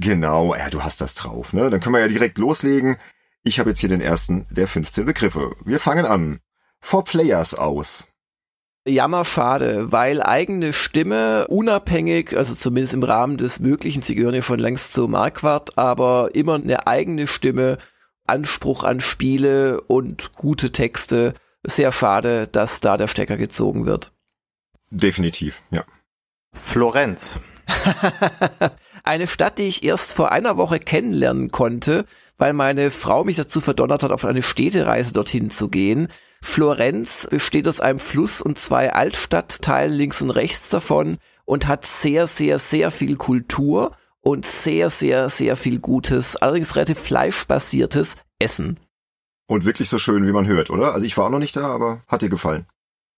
Genau, 0.00 0.54
ja, 0.54 0.70
du 0.70 0.84
hast 0.84 1.00
das 1.00 1.16
drauf, 1.16 1.52
ne? 1.52 1.70
Dann 1.70 1.80
können 1.80 1.94
wir 1.94 2.00
ja 2.00 2.08
direkt 2.08 2.38
loslegen. 2.38 2.96
Ich 3.42 3.58
habe 3.58 3.70
jetzt 3.70 3.80
hier 3.80 3.88
den 3.88 4.00
ersten 4.00 4.46
der 4.48 4.68
15 4.68 5.04
Begriffe. 5.04 5.56
Wir 5.64 5.80
fangen 5.80 6.06
an. 6.06 6.38
For 6.80 7.02
Players 7.02 7.54
aus. 7.54 8.06
Jammer 8.86 9.24
schade, 9.24 9.90
weil 9.90 10.22
eigene 10.22 10.72
Stimme 10.72 11.48
unabhängig, 11.48 12.36
also 12.36 12.54
zumindest 12.54 12.94
im 12.94 13.02
Rahmen 13.02 13.38
des 13.38 13.58
Möglichen, 13.58 14.02
sie 14.02 14.14
gehören 14.14 14.36
ja 14.36 14.42
schon 14.42 14.60
längst 14.60 14.92
zu 14.92 15.08
Marquardt, 15.08 15.76
aber 15.76 16.34
immer 16.34 16.54
eine 16.54 16.86
eigene 16.86 17.26
Stimme, 17.26 17.78
Anspruch 18.24 18.84
an 18.84 19.00
Spiele 19.00 19.80
und 19.80 20.32
gute 20.34 20.70
Texte. 20.70 21.34
Sehr 21.64 21.90
schade, 21.90 22.46
dass 22.46 22.80
da 22.80 22.96
der 22.96 23.08
Stecker 23.08 23.36
gezogen 23.36 23.84
wird. 23.84 24.12
Definitiv, 24.90 25.60
ja. 25.72 25.82
Florenz. 26.52 27.40
Eine 29.04 29.26
Stadt, 29.26 29.58
die 29.58 29.68
ich 29.68 29.84
erst 29.84 30.14
vor 30.14 30.32
einer 30.32 30.56
Woche 30.56 30.78
kennenlernen 30.78 31.50
konnte, 31.50 32.04
weil 32.36 32.52
meine 32.52 32.90
Frau 32.90 33.24
mich 33.24 33.36
dazu 33.36 33.60
verdonnert 33.60 34.02
hat, 34.02 34.12
auf 34.12 34.24
eine 34.24 34.42
Städtereise 34.42 35.12
dorthin 35.12 35.50
zu 35.50 35.68
gehen. 35.68 36.08
Florenz 36.40 37.26
besteht 37.30 37.66
aus 37.68 37.80
einem 37.80 37.98
Fluss 37.98 38.40
und 38.40 38.58
zwei 38.58 38.92
Altstadtteilen 38.92 39.92
links 39.92 40.22
und 40.22 40.30
rechts 40.30 40.70
davon 40.70 41.18
und 41.44 41.66
hat 41.66 41.84
sehr, 41.84 42.26
sehr, 42.26 42.58
sehr 42.58 42.90
viel 42.90 43.16
Kultur 43.16 43.92
und 44.20 44.46
sehr, 44.46 44.90
sehr, 44.90 45.30
sehr 45.30 45.56
viel 45.56 45.80
gutes, 45.80 46.36
allerdings 46.36 46.76
relativ 46.76 46.98
fleischbasiertes 46.98 48.16
Essen. 48.38 48.78
Und 49.46 49.64
wirklich 49.64 49.88
so 49.88 49.98
schön, 49.98 50.26
wie 50.26 50.32
man 50.32 50.46
hört, 50.46 50.70
oder? 50.70 50.92
Also 50.92 51.06
ich 51.06 51.16
war 51.16 51.26
auch 51.26 51.30
noch 51.30 51.38
nicht 51.38 51.56
da, 51.56 51.66
aber 51.68 52.02
hat 52.06 52.22
dir 52.22 52.28
gefallen? 52.28 52.66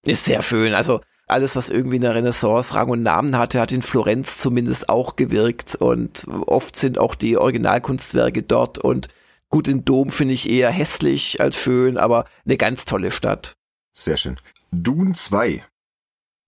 Ist 0.06 0.24
sehr 0.24 0.43
schön. 0.43 0.74
Also 0.74 1.01
alles, 1.31 1.57
was 1.57 1.70
irgendwie 1.70 1.97
in 1.97 2.02
der 2.02 2.15
Renaissance 2.15 2.74
Rang 2.74 2.89
und 2.89 3.02
Namen 3.02 3.36
hatte, 3.36 3.61
hat 3.61 3.73
in 3.73 3.82
Florenz 3.82 4.39
zumindest 4.39 4.89
auch 4.89 5.16
gewirkt 5.16 5.74
und 5.77 6.27
oft 6.47 6.77
sind 6.77 6.98
auch 6.98 7.15
die 7.15 7.36
Originalkunstwerke 7.36 8.43
dort 8.43 8.78
und 8.78 9.09
gut, 9.48 9.66
den 9.66 9.85
Dom 9.85 10.11
finde 10.11 10.35
ich 10.35 10.48
eher 10.48 10.70
hässlich 10.70 11.40
als 11.40 11.57
schön, 11.57 11.97
aber 11.97 12.24
eine 12.44 12.57
ganz 12.57 12.85
tolle 12.85 13.11
Stadt. 13.11 13.57
Sehr 13.93 14.16
schön. 14.16 14.39
Dune 14.70 15.15
2 15.15 15.65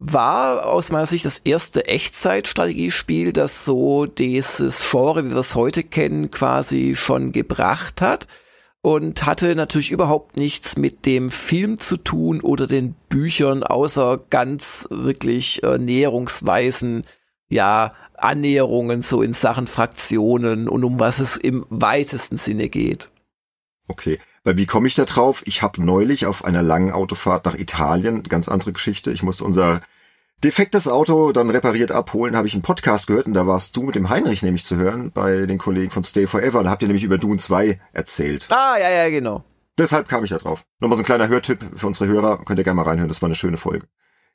war 0.05 0.67
aus 0.67 0.91
meiner 0.91 1.07
Sicht 1.07 1.25
das 1.25 1.39
erste 1.39 1.87
Echtzeitstrategiespiel, 1.87 3.33
das 3.33 3.65
so 3.65 4.07
dieses 4.07 4.91
Genre, 4.91 5.25
wie 5.25 5.31
wir 5.31 5.37
es 5.37 5.55
heute 5.55 5.85
kennen, 5.85 6.33
quasi 6.33 6.97
schon 6.97 7.31
gebracht 7.31 8.03
hat 8.03 8.27
und 8.83 9.25
hatte 9.25 9.55
natürlich 9.55 9.93
überhaupt 9.93 10.37
nichts 10.37 10.77
mit 10.77 11.07
dem 11.07 11.31
Film 11.31 11.79
zu 11.79 11.97
tun 11.97 12.41
oder 12.41 12.67
den 12.67 12.95
Büchern, 13.09 13.63
außer 13.63 14.19
ganz 14.29 14.89
wirklich 14.91 15.63
äh, 15.63 15.79
näherungsweisen, 15.79 17.05
ja, 17.49 17.95
Annäherungen 18.17 19.03
so 19.03 19.23
in 19.23 19.33
Sachen 19.33 19.67
Fraktionen 19.67 20.69
und 20.69 20.85
um 20.85 21.01
was 21.01 21.21
es 21.21 21.37
im 21.37 21.65
weitesten 21.71 22.37
Sinne 22.37 22.69
geht. 22.69 23.11
Okay, 23.89 24.19
weil 24.45 24.57
wie 24.57 24.67
komme 24.67 24.87
ich 24.87 24.95
da 24.95 25.05
drauf? 25.05 25.43
Ich 25.45 25.63
habe 25.63 25.83
neulich 25.83 26.27
auf 26.27 26.45
einer 26.45 26.63
langen 26.63 26.93
Autofahrt 26.93 27.47
nach 27.47 27.57
Italien, 27.57 28.23
ganz 28.25 28.49
andere 28.49 28.73
Geschichte, 28.73 29.13
ich 29.13 29.23
musste 29.23 29.45
unser 29.45 29.81
defektes 30.45 30.89
Auto 30.89 31.33
dann 31.33 31.51
repariert 31.51 31.93
abholen, 31.93 32.37
habe 32.37 32.47
ich 32.47 32.55
einen 32.55 32.63
Podcast 32.63 33.07
gehört 33.07 33.27
und 33.27 33.35
da 33.35 33.47
warst 33.47 33.77
du 33.77 33.83
mit 33.83 33.95
dem 33.95 34.09
Heinrich 34.09 34.43
nämlich 34.43 34.65
zu 34.65 34.77
hören 34.77 35.11
bei 35.13 35.47
den 35.47 35.59
Kollegen 35.59 35.91
von 35.91 36.05
Stay 36.05 36.27
Forever. 36.27 36.65
Da 36.65 36.71
habt 36.71 36.83
ihr 36.83 36.89
nämlich 36.89 37.05
über 37.05 37.19
Dune 37.19 37.39
2 37.39 37.81
erzählt. 37.93 38.49
Ah, 38.51 38.77
ja, 38.79 38.91
ja, 38.91 39.09
genau. 39.11 39.45
Deshalb 39.79 40.09
kam 40.09 40.25
ich 40.25 40.31
da 40.31 40.39
drauf. 40.39 40.65
Nochmal 40.81 40.97
so 40.97 41.03
ein 41.03 41.07
kleiner 41.07 41.29
Hörtipp 41.29 41.65
für 41.77 41.87
unsere 41.87 42.09
Hörer. 42.09 42.45
Könnt 42.45 42.59
ihr 42.59 42.65
gerne 42.65 42.77
mal 42.77 42.89
reinhören. 42.89 43.09
Das 43.09 43.23
war 43.23 43.29
eine 43.29 43.35
schöne 43.35 43.57
Folge. 43.57 43.87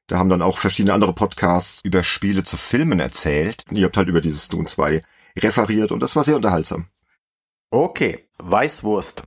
Da 0.08 0.18
haben 0.18 0.30
dann 0.30 0.42
auch 0.42 0.58
verschiedene 0.58 0.94
andere 0.94 1.14
Podcasts 1.14 1.82
über 1.84 2.02
Spiele 2.02 2.44
zu 2.44 2.58
Filmen 2.58 3.00
erzählt. 3.00 3.64
Ihr 3.72 3.86
habt 3.86 3.98
halt 3.98 4.08
über 4.08 4.22
dieses 4.22 4.48
Dune 4.48 4.68
2 4.68 5.02
referiert 5.38 5.92
und 5.92 6.02
das 6.02 6.16
war 6.16 6.24
sehr 6.24 6.38
unterhaltsam. 6.38 6.88
Okay, 7.70 8.28
Weißwurst 8.40 9.24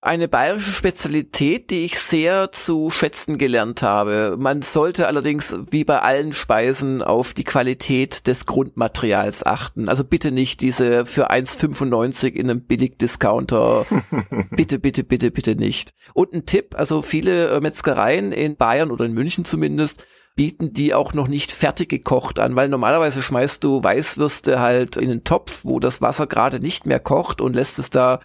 eine 0.00 0.28
bayerische 0.28 0.70
Spezialität, 0.70 1.70
die 1.70 1.84
ich 1.84 1.98
sehr 1.98 2.52
zu 2.52 2.88
schätzen 2.90 3.36
gelernt 3.36 3.82
habe. 3.82 4.36
Man 4.38 4.62
sollte 4.62 5.08
allerdings 5.08 5.56
wie 5.70 5.82
bei 5.82 5.98
allen 5.98 6.32
Speisen 6.32 7.02
auf 7.02 7.34
die 7.34 7.42
Qualität 7.42 8.28
des 8.28 8.46
Grundmaterials 8.46 9.44
achten. 9.44 9.88
Also 9.88 10.04
bitte 10.04 10.30
nicht 10.30 10.60
diese 10.60 11.04
für 11.04 11.32
1,95 11.32 12.28
in 12.28 12.48
einem 12.48 12.60
Billigdiscounter. 12.60 13.86
bitte, 14.52 14.78
bitte, 14.78 15.02
bitte, 15.02 15.32
bitte 15.32 15.56
nicht. 15.56 15.94
Und 16.14 16.32
ein 16.32 16.46
Tipp, 16.46 16.76
also 16.76 17.02
viele 17.02 17.48
äh, 17.48 17.60
Metzgereien 17.60 18.30
in 18.30 18.56
Bayern 18.56 18.92
oder 18.92 19.04
in 19.04 19.14
München 19.14 19.44
zumindest 19.44 20.06
bieten 20.36 20.72
die 20.72 20.94
auch 20.94 21.14
noch 21.14 21.26
nicht 21.26 21.50
fertig 21.50 21.88
gekocht 21.88 22.38
an, 22.38 22.54
weil 22.54 22.68
normalerweise 22.68 23.22
schmeißt 23.22 23.64
du 23.64 23.82
Weißwürste 23.82 24.60
halt 24.60 24.96
in 24.96 25.10
einen 25.10 25.24
Topf, 25.24 25.64
wo 25.64 25.80
das 25.80 26.00
Wasser 26.00 26.28
gerade 26.28 26.60
nicht 26.60 26.86
mehr 26.86 27.00
kocht 27.00 27.40
und 27.40 27.56
lässt 27.56 27.80
es 27.80 27.90
da 27.90 28.20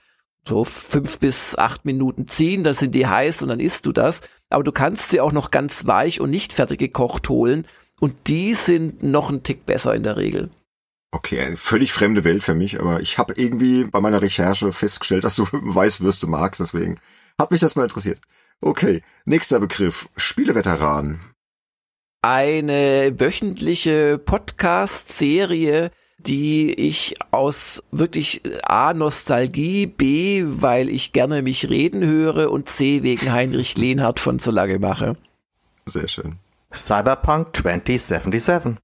so 0.47 0.63
fünf 0.63 1.19
bis 1.19 1.57
acht 1.57 1.85
Minuten 1.85 2.27
ziehen, 2.27 2.63
dann 2.63 2.73
sind 2.73 2.93
die 2.95 3.07
heiß 3.07 3.41
und 3.41 3.49
dann 3.49 3.59
isst 3.59 3.85
du 3.85 3.91
das. 3.91 4.21
Aber 4.49 4.63
du 4.63 4.71
kannst 4.71 5.09
sie 5.09 5.21
auch 5.21 5.31
noch 5.31 5.51
ganz 5.51 5.87
weich 5.87 6.19
und 6.19 6.29
nicht 6.29 6.53
fertig 6.53 6.79
gekocht 6.79 7.29
holen 7.29 7.65
und 7.99 8.27
die 8.27 8.53
sind 8.53 9.03
noch 9.03 9.29
ein 9.29 9.43
Tick 9.43 9.65
besser 9.65 9.95
in 9.95 10.03
der 10.03 10.17
Regel. 10.17 10.49
Okay, 11.11 11.39
eine 11.41 11.57
völlig 11.57 11.93
fremde 11.93 12.23
Welt 12.23 12.43
für 12.43 12.55
mich, 12.55 12.79
aber 12.79 12.99
ich 12.99 13.19
habe 13.19 13.33
irgendwie 13.37 13.85
bei 13.85 14.01
meiner 14.01 14.21
Recherche 14.21 14.73
festgestellt, 14.73 15.23
dass 15.23 15.35
du 15.35 15.47
Weißwürste 15.51 16.27
magst, 16.27 16.59
deswegen 16.59 16.99
hat 17.39 17.51
mich 17.51 17.59
das 17.59 17.75
mal 17.75 17.83
interessiert. 17.83 18.19
Okay, 18.61 19.01
nächster 19.25 19.59
Begriff, 19.59 20.09
Spieleveteran. 20.17 21.19
Eine 22.21 23.19
wöchentliche 23.19 24.17
Podcast-Serie, 24.17 25.91
die 26.17 26.73
ich 26.73 27.15
aus 27.31 27.83
wirklich 27.91 28.41
A, 28.63 28.93
Nostalgie, 28.93 29.87
B, 29.87 30.43
weil 30.45 30.89
ich 30.89 31.13
gerne 31.13 31.41
mich 31.41 31.69
reden 31.69 32.05
höre 32.05 32.51
und 32.51 32.69
C, 32.69 33.03
wegen 33.03 33.31
Heinrich 33.31 33.77
Lehnhardt 33.77 34.19
schon 34.19 34.39
so 34.39 34.51
lange 34.51 34.79
mache. 34.79 35.17
Sehr 35.85 36.07
schön. 36.07 36.37
Cyberpunk 36.73 37.55
2077. 37.55 38.75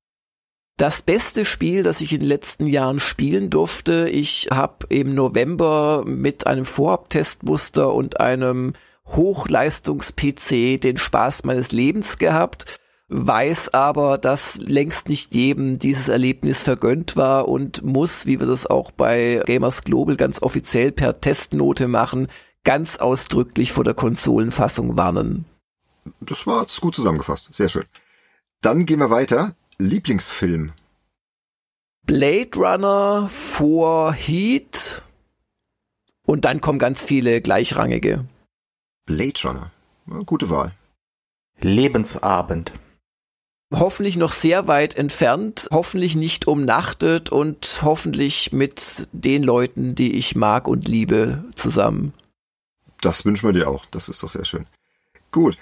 Das 0.78 1.02
beste 1.02 1.44
Spiel, 1.44 1.84
das 1.84 2.00
ich 2.00 2.14
in 2.14 2.22
den 2.22 2.30
letzten 2.30 2.66
Jahren 2.66 3.02
spielen 3.02 3.50
durfte. 3.50 4.08
Ich 4.08 4.48
habe 4.52 4.86
im 4.88 5.14
November 5.14 6.04
mit 6.06 6.48
einem 6.48 6.64
Vorabtestmuster 6.64 7.94
und 7.94 8.22
einem 8.22 8.74
Hochleistungs-PC 9.08 10.80
den 10.80 10.98
Spaß 10.98 11.44
meines 11.44 11.72
Lebens 11.72 12.18
gehabt 12.18 12.79
weiß 13.10 13.74
aber, 13.74 14.18
dass 14.18 14.58
längst 14.58 15.10
nicht 15.10 15.34
jedem 15.34 15.80
dieses 15.80 16.08
Erlebnis 16.08 16.62
vergönnt 16.62 17.18
war 17.18 17.48
und 17.48 17.84
muss, 17.84 18.26
wie 18.26 18.40
wir 18.40 18.48
das 18.48 18.68
auch 18.68 18.92
bei 18.92 19.42
Gamers 19.46 19.84
Global 19.84 20.16
ganz 20.16 20.42
offiziell 20.42 20.92
per 20.92 21.20
Testnote 21.20 21.88
machen, 21.88 22.28
ganz 22.64 22.98
ausdrücklich 22.98 23.72
vor 23.72 23.84
der 23.84 23.96
Konsolenfassung 23.96 24.96
warnen. 24.96 25.46
Das 26.22 26.48
war 26.48 26.66
gut 26.80 26.96
zusammengefasst. 26.96 27.54
Sehr 27.54 27.70
schön. 27.70 27.86
Dann 28.62 28.86
gehen 28.86 29.00
wir 29.00 29.10
weiter. 29.10 29.56
Lieblingsfilm. 29.80 30.74
Blade 32.06 32.52
Runner 32.56 33.28
vor 33.30 34.14
Heat 34.14 35.04
und 36.26 36.46
dann 36.46 36.62
kommen 36.62 36.80
ganz 36.80 37.04
viele 37.04 37.42
gleichrangige. 37.42 38.26
Blade 39.06 39.40
Runner. 39.44 39.72
Gute 40.26 40.50
Wahl. 40.50 40.74
Lebensabend. 41.60 42.74
Hoffentlich 43.72 44.18
noch 44.18 44.32
sehr 44.32 44.68
weit 44.68 44.96
entfernt, 44.96 45.68
hoffentlich 45.72 46.16
nicht 46.16 46.48
umnachtet 46.48 47.30
und 47.30 47.82
hoffentlich 47.84 48.52
mit 48.52 49.08
den 49.12 49.44
Leuten, 49.44 49.94
die 49.94 50.14
ich 50.14 50.36
mag 50.36 50.68
und 50.68 50.88
liebe, 50.88 51.44
zusammen. 51.54 52.14
Das 53.02 53.26
wünschen 53.26 53.48
wir 53.48 53.54
dir 53.54 53.68
auch. 53.70 53.86
Das 53.92 54.10
ist 54.10 54.24
doch 54.24 54.30
sehr 54.30 54.46
schön. 54.46 54.66
Gut. 55.32 55.58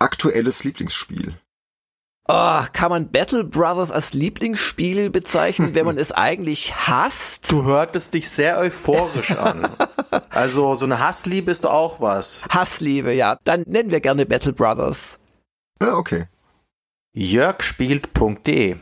Aktuelles 0.00 0.64
Lieblingsspiel. 0.64 1.34
Oh, 2.28 2.62
kann 2.72 2.90
man 2.90 3.10
Battle 3.10 3.44
Brothers 3.44 3.90
als 3.90 4.12
Lieblingsspiel 4.12 5.10
bezeichnen, 5.10 5.74
wenn 5.74 5.86
man 5.86 5.98
es 5.98 6.12
eigentlich 6.12 6.74
hasst? 6.74 7.50
Du 7.50 7.64
hörtest 7.64 8.14
dich 8.14 8.28
sehr 8.28 8.58
euphorisch 8.58 9.32
an. 9.32 9.68
also 10.30 10.74
so 10.74 10.86
eine 10.86 10.98
Hassliebe 10.98 11.50
ist 11.50 11.64
doch 11.64 11.72
auch 11.72 12.00
was. 12.00 12.46
Hassliebe, 12.48 13.12
ja. 13.12 13.38
Dann 13.44 13.62
nennen 13.66 13.90
wir 13.90 14.00
gerne 14.00 14.26
Battle 14.26 14.52
Brothers. 14.52 15.18
Ja, 15.80 15.94
okay. 15.94 16.26
jörgspielt.de 17.14 18.76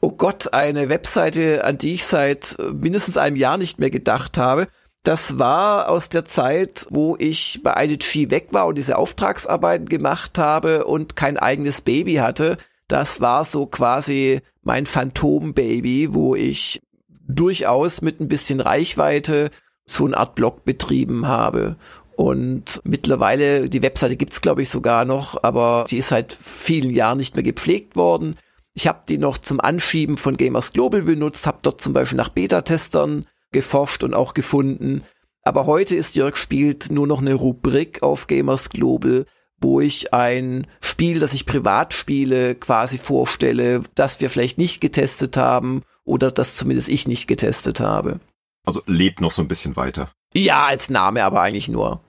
Oh 0.00 0.12
Gott, 0.12 0.52
eine 0.52 0.88
Webseite, 0.88 1.64
an 1.64 1.78
die 1.78 1.94
ich 1.94 2.04
seit 2.04 2.56
mindestens 2.72 3.16
einem 3.16 3.36
Jahr 3.36 3.56
nicht 3.56 3.78
mehr 3.78 3.90
gedacht 3.90 4.38
habe. 4.38 4.68
Das 5.02 5.38
war 5.38 5.88
aus 5.88 6.08
der 6.08 6.24
Zeit, 6.24 6.86
wo 6.90 7.16
ich 7.18 7.60
bei 7.64 7.84
IDG 7.84 8.30
weg 8.30 8.48
war 8.50 8.66
und 8.66 8.76
diese 8.78 8.96
Auftragsarbeiten 8.96 9.88
gemacht 9.88 10.38
habe 10.38 10.84
und 10.84 11.16
kein 11.16 11.36
eigenes 11.36 11.80
Baby 11.80 12.14
hatte. 12.14 12.58
Das 12.86 13.20
war 13.20 13.44
so 13.44 13.66
quasi 13.66 14.40
mein 14.62 14.86
Phantombaby, 14.86 16.14
wo 16.14 16.36
ich 16.36 16.80
durchaus 17.26 18.02
mit 18.02 18.20
ein 18.20 18.28
bisschen 18.28 18.60
Reichweite 18.60 19.50
so 19.84 20.06
eine 20.06 20.16
Art 20.16 20.36
Blog 20.36 20.64
betrieben 20.64 21.26
habe. 21.26 21.76
Und 22.16 22.80
mittlerweile, 22.84 23.68
die 23.68 23.82
Webseite 23.82 24.16
gibt's 24.16 24.40
glaube 24.40 24.62
ich 24.62 24.68
sogar 24.68 25.04
noch, 25.04 25.42
aber 25.42 25.86
die 25.90 25.98
ist 25.98 26.08
seit 26.08 26.32
vielen 26.32 26.90
Jahren 26.90 27.18
nicht 27.18 27.34
mehr 27.36 27.42
gepflegt 27.42 27.96
worden. 27.96 28.36
Ich 28.74 28.86
habe 28.86 29.02
die 29.08 29.18
noch 29.18 29.38
zum 29.38 29.60
Anschieben 29.60 30.16
von 30.16 30.36
Gamers 30.36 30.72
Global 30.72 31.02
benutzt, 31.02 31.46
habe 31.46 31.58
dort 31.62 31.80
zum 31.80 31.92
Beispiel 31.92 32.16
nach 32.16 32.30
Beta-Testern 32.30 33.26
geforscht 33.50 34.02
und 34.02 34.14
auch 34.14 34.34
gefunden. 34.34 35.02
Aber 35.42 35.66
heute 35.66 35.96
ist 35.96 36.14
Jörg 36.14 36.36
spielt 36.36 36.90
nur 36.90 37.06
noch 37.06 37.20
eine 37.20 37.34
Rubrik 37.34 38.02
auf 38.02 38.26
Gamers 38.26 38.70
Global, 38.70 39.26
wo 39.60 39.80
ich 39.80 40.12
ein 40.14 40.66
Spiel, 40.80 41.20
das 41.20 41.34
ich 41.34 41.46
privat 41.46 41.92
spiele, 41.92 42.54
quasi 42.54 42.98
vorstelle, 42.98 43.82
das 43.94 44.20
wir 44.20 44.30
vielleicht 44.30 44.58
nicht 44.58 44.80
getestet 44.80 45.36
haben 45.36 45.82
oder 46.04 46.30
das 46.30 46.56
zumindest 46.56 46.88
ich 46.88 47.06
nicht 47.06 47.26
getestet 47.26 47.80
habe. 47.80 48.20
Also 48.64 48.82
lebt 48.86 49.20
noch 49.20 49.32
so 49.32 49.42
ein 49.42 49.48
bisschen 49.48 49.76
weiter. 49.76 50.10
Ja, 50.34 50.64
als 50.64 50.90
Name 50.90 51.24
aber 51.24 51.42
eigentlich 51.42 51.68
nur. 51.68 52.00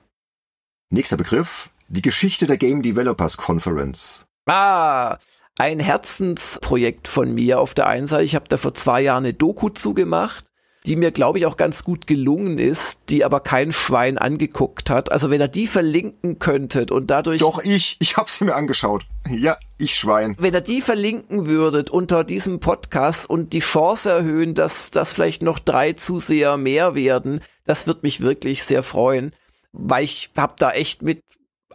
Nächster 0.89 1.17
Begriff. 1.17 1.69
Die 1.87 2.01
Geschichte 2.01 2.47
der 2.47 2.57
Game 2.57 2.81
Developers 2.81 3.37
Conference. 3.37 4.25
Ah, 4.45 5.17
ein 5.57 5.79
Herzensprojekt 5.79 7.07
von 7.07 7.33
mir 7.33 7.59
auf 7.59 7.73
der 7.73 7.87
einen 7.87 8.07
Seite. 8.07 8.23
Ich 8.23 8.35
habe 8.35 8.47
da 8.47 8.57
vor 8.57 8.73
zwei 8.73 9.01
Jahren 9.01 9.25
eine 9.25 9.33
Doku 9.33 9.69
zugemacht 9.69 10.52
die 10.85 10.95
mir, 10.95 11.11
glaube 11.11 11.37
ich, 11.37 11.45
auch 11.45 11.57
ganz 11.57 11.83
gut 11.83 12.07
gelungen 12.07 12.57
ist, 12.57 12.99
die 13.09 13.23
aber 13.23 13.39
kein 13.39 13.71
Schwein 13.71 14.17
angeguckt 14.17 14.89
hat. 14.89 15.11
Also 15.11 15.29
wenn 15.29 15.39
er 15.39 15.47
die 15.47 15.67
verlinken 15.67 16.39
könntet 16.39 16.91
und 16.91 17.09
dadurch... 17.09 17.39
Doch, 17.39 17.63
ich. 17.63 17.97
Ich 17.99 18.17
habe 18.17 18.29
sie 18.29 18.43
mir 18.43 18.55
angeschaut. 18.55 19.05
Ja, 19.29 19.57
ich 19.77 19.95
Schwein. 19.95 20.35
Wenn 20.37 20.53
er 20.53 20.61
die 20.61 20.81
verlinken 20.81 21.47
würdet 21.47 21.89
unter 21.89 22.23
diesem 22.23 22.59
Podcast 22.59 23.29
und 23.29 23.53
die 23.53 23.59
Chance 23.59 24.11
erhöhen, 24.11 24.55
dass 24.55 24.91
das 24.91 25.13
vielleicht 25.13 25.41
noch 25.41 25.59
drei 25.59 25.93
Zuseher 25.93 26.57
mehr 26.57 26.95
werden, 26.95 27.39
das 27.63 27.87
wird 27.87 28.03
mich 28.03 28.19
wirklich 28.19 28.63
sehr 28.63 28.83
freuen, 28.83 29.33
weil 29.71 30.03
ich 30.03 30.31
habe 30.35 30.55
da 30.57 30.71
echt 30.71 31.01
mit 31.01 31.21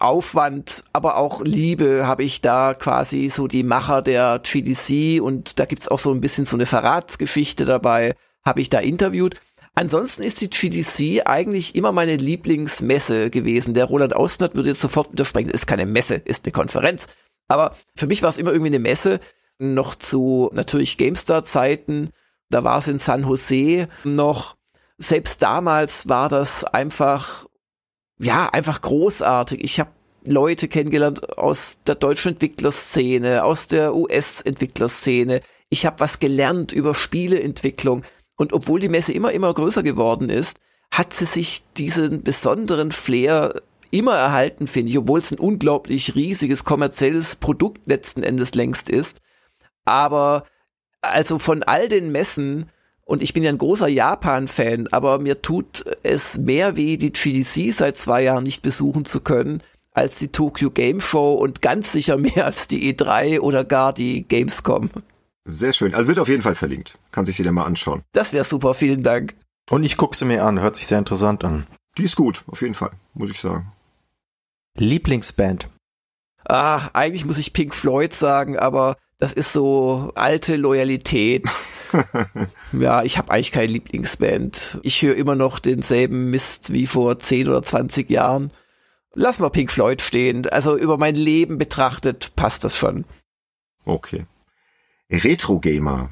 Aufwand, 0.00 0.84
aber 0.92 1.16
auch 1.16 1.42
Liebe 1.42 2.06
habe 2.06 2.22
ich 2.22 2.40
da 2.40 2.72
quasi 2.72 3.28
so 3.30 3.48
die 3.48 3.64
Macher 3.64 4.02
der 4.02 4.40
GDC 4.40 5.20
und 5.20 5.58
da 5.58 5.64
gibt's 5.64 5.88
auch 5.88 5.98
so 5.98 6.12
ein 6.12 6.20
bisschen 6.20 6.44
so 6.44 6.56
eine 6.56 6.66
Verratsgeschichte 6.66 7.64
dabei 7.64 8.14
habe 8.44 8.60
ich 8.60 8.70
da 8.70 8.78
interviewt. 8.78 9.36
Ansonsten 9.74 10.24
ist 10.24 10.40
die 10.40 10.50
GDC 10.50 11.26
eigentlich 11.26 11.76
immer 11.76 11.92
meine 11.92 12.16
Lieblingsmesse 12.16 13.30
gewesen. 13.30 13.74
Der 13.74 13.84
Roland 13.84 14.14
Austnert 14.14 14.56
würde 14.56 14.70
jetzt 14.70 14.80
sofort 14.80 15.12
widersprechen, 15.12 15.50
ist 15.50 15.66
keine 15.66 15.86
Messe, 15.86 16.16
ist 16.16 16.44
eine 16.44 16.52
Konferenz. 16.52 17.06
Aber 17.46 17.76
für 17.94 18.06
mich 18.06 18.22
war 18.22 18.30
es 18.30 18.38
immer 18.38 18.50
irgendwie 18.52 18.70
eine 18.70 18.80
Messe, 18.80 19.20
noch 19.58 19.94
zu 19.94 20.50
natürlich 20.52 20.98
GameStar-Zeiten. 20.98 22.10
Da 22.50 22.64
war 22.64 22.78
es 22.78 22.88
in 22.88 22.98
San 22.98 23.22
Jose 23.22 23.88
noch. 24.04 24.56
Selbst 24.98 25.42
damals 25.42 26.08
war 26.08 26.28
das 26.28 26.64
einfach, 26.64 27.46
ja, 28.18 28.48
einfach 28.48 28.80
großartig. 28.80 29.62
Ich 29.62 29.78
habe 29.78 29.90
Leute 30.24 30.68
kennengelernt 30.68 31.38
aus 31.38 31.78
der 31.86 31.94
deutschen 31.94 32.32
Entwicklerszene, 32.32 33.44
aus 33.44 33.68
der 33.68 33.94
US-Entwicklerszene. 33.94 35.40
Ich 35.70 35.86
habe 35.86 36.00
was 36.00 36.18
gelernt 36.18 36.72
über 36.72 36.94
Spieleentwicklung. 36.94 38.02
Und 38.38 38.52
obwohl 38.52 38.80
die 38.80 38.88
Messe 38.88 39.12
immer, 39.12 39.32
immer 39.32 39.52
größer 39.52 39.82
geworden 39.82 40.30
ist, 40.30 40.60
hat 40.90 41.12
sie 41.12 41.26
sich 41.26 41.64
diesen 41.76 42.22
besonderen 42.22 42.92
Flair 42.92 43.60
immer 43.90 44.14
erhalten, 44.14 44.66
finde 44.66 44.92
ich, 44.92 44.98
obwohl 44.98 45.18
es 45.18 45.32
ein 45.32 45.38
unglaublich 45.38 46.14
riesiges 46.14 46.64
kommerzielles 46.64 47.36
Produkt 47.36 47.82
letzten 47.86 48.22
Endes 48.22 48.54
längst 48.54 48.88
ist. 48.90 49.20
Aber 49.84 50.44
also 51.02 51.38
von 51.38 51.62
all 51.64 51.88
den 51.88 52.12
Messen, 52.12 52.70
und 53.04 53.22
ich 53.22 53.34
bin 53.34 53.42
ja 53.42 53.50
ein 53.50 53.58
großer 53.58 53.88
Japan-Fan, 53.88 54.86
aber 54.92 55.18
mir 55.18 55.42
tut 55.42 55.84
es 56.02 56.38
mehr 56.38 56.76
weh, 56.76 56.96
die 56.96 57.12
GDC 57.12 57.72
seit 57.72 57.96
zwei 57.96 58.22
Jahren 58.22 58.44
nicht 58.44 58.62
besuchen 58.62 59.04
zu 59.04 59.20
können, 59.20 59.62
als 59.92 60.18
die 60.18 60.28
Tokyo 60.28 60.70
Game 60.70 61.00
Show 61.00 61.32
und 61.32 61.60
ganz 61.60 61.90
sicher 61.90 62.18
mehr 62.18 62.44
als 62.44 62.68
die 62.68 62.94
E3 62.94 63.40
oder 63.40 63.64
gar 63.64 63.92
die 63.92 64.22
Gamescom. 64.22 64.90
Sehr 65.50 65.72
schön. 65.72 65.94
Also 65.94 66.06
wird 66.08 66.18
auf 66.18 66.28
jeden 66.28 66.42
Fall 66.42 66.54
verlinkt. 66.54 66.98
Kann 67.10 67.24
sich 67.24 67.38
jeder 67.38 67.52
mal 67.52 67.64
anschauen. 67.64 68.02
Das 68.12 68.34
wäre 68.34 68.44
super, 68.44 68.74
vielen 68.74 69.02
Dank. 69.02 69.34
Und 69.70 69.82
ich 69.82 69.96
gucke 69.96 70.14
sie 70.14 70.26
mir 70.26 70.44
an, 70.44 70.60
hört 70.60 70.76
sich 70.76 70.86
sehr 70.86 70.98
interessant 70.98 71.42
an. 71.42 71.66
Die 71.96 72.04
ist 72.04 72.16
gut, 72.16 72.44
auf 72.48 72.60
jeden 72.60 72.74
Fall, 72.74 72.90
muss 73.14 73.30
ich 73.30 73.40
sagen. 73.40 73.72
Lieblingsband. 74.76 75.70
Ah, 76.46 76.90
eigentlich 76.92 77.24
muss 77.24 77.38
ich 77.38 77.54
Pink 77.54 77.74
Floyd 77.74 78.12
sagen, 78.12 78.58
aber 78.58 78.98
das 79.18 79.32
ist 79.32 79.54
so 79.54 80.12
alte 80.14 80.56
Loyalität. 80.56 81.48
ja, 82.72 83.02
ich 83.02 83.16
habe 83.16 83.30
eigentlich 83.30 83.50
keine 83.50 83.72
Lieblingsband. 83.72 84.80
Ich 84.82 85.00
höre 85.00 85.16
immer 85.16 85.34
noch 85.34 85.60
denselben 85.60 86.30
Mist 86.30 86.74
wie 86.74 86.86
vor 86.86 87.18
10 87.18 87.48
oder 87.48 87.62
20 87.62 88.10
Jahren. 88.10 88.50
Lass 89.14 89.40
mal 89.40 89.48
Pink 89.48 89.70
Floyd 89.70 90.02
stehen. 90.02 90.46
Also 90.50 90.76
über 90.76 90.98
mein 90.98 91.14
Leben 91.14 91.56
betrachtet 91.56 92.36
passt 92.36 92.64
das 92.64 92.76
schon. 92.76 93.06
Okay. 93.86 94.26
Retro 95.10 95.58
Gamer. 95.58 96.10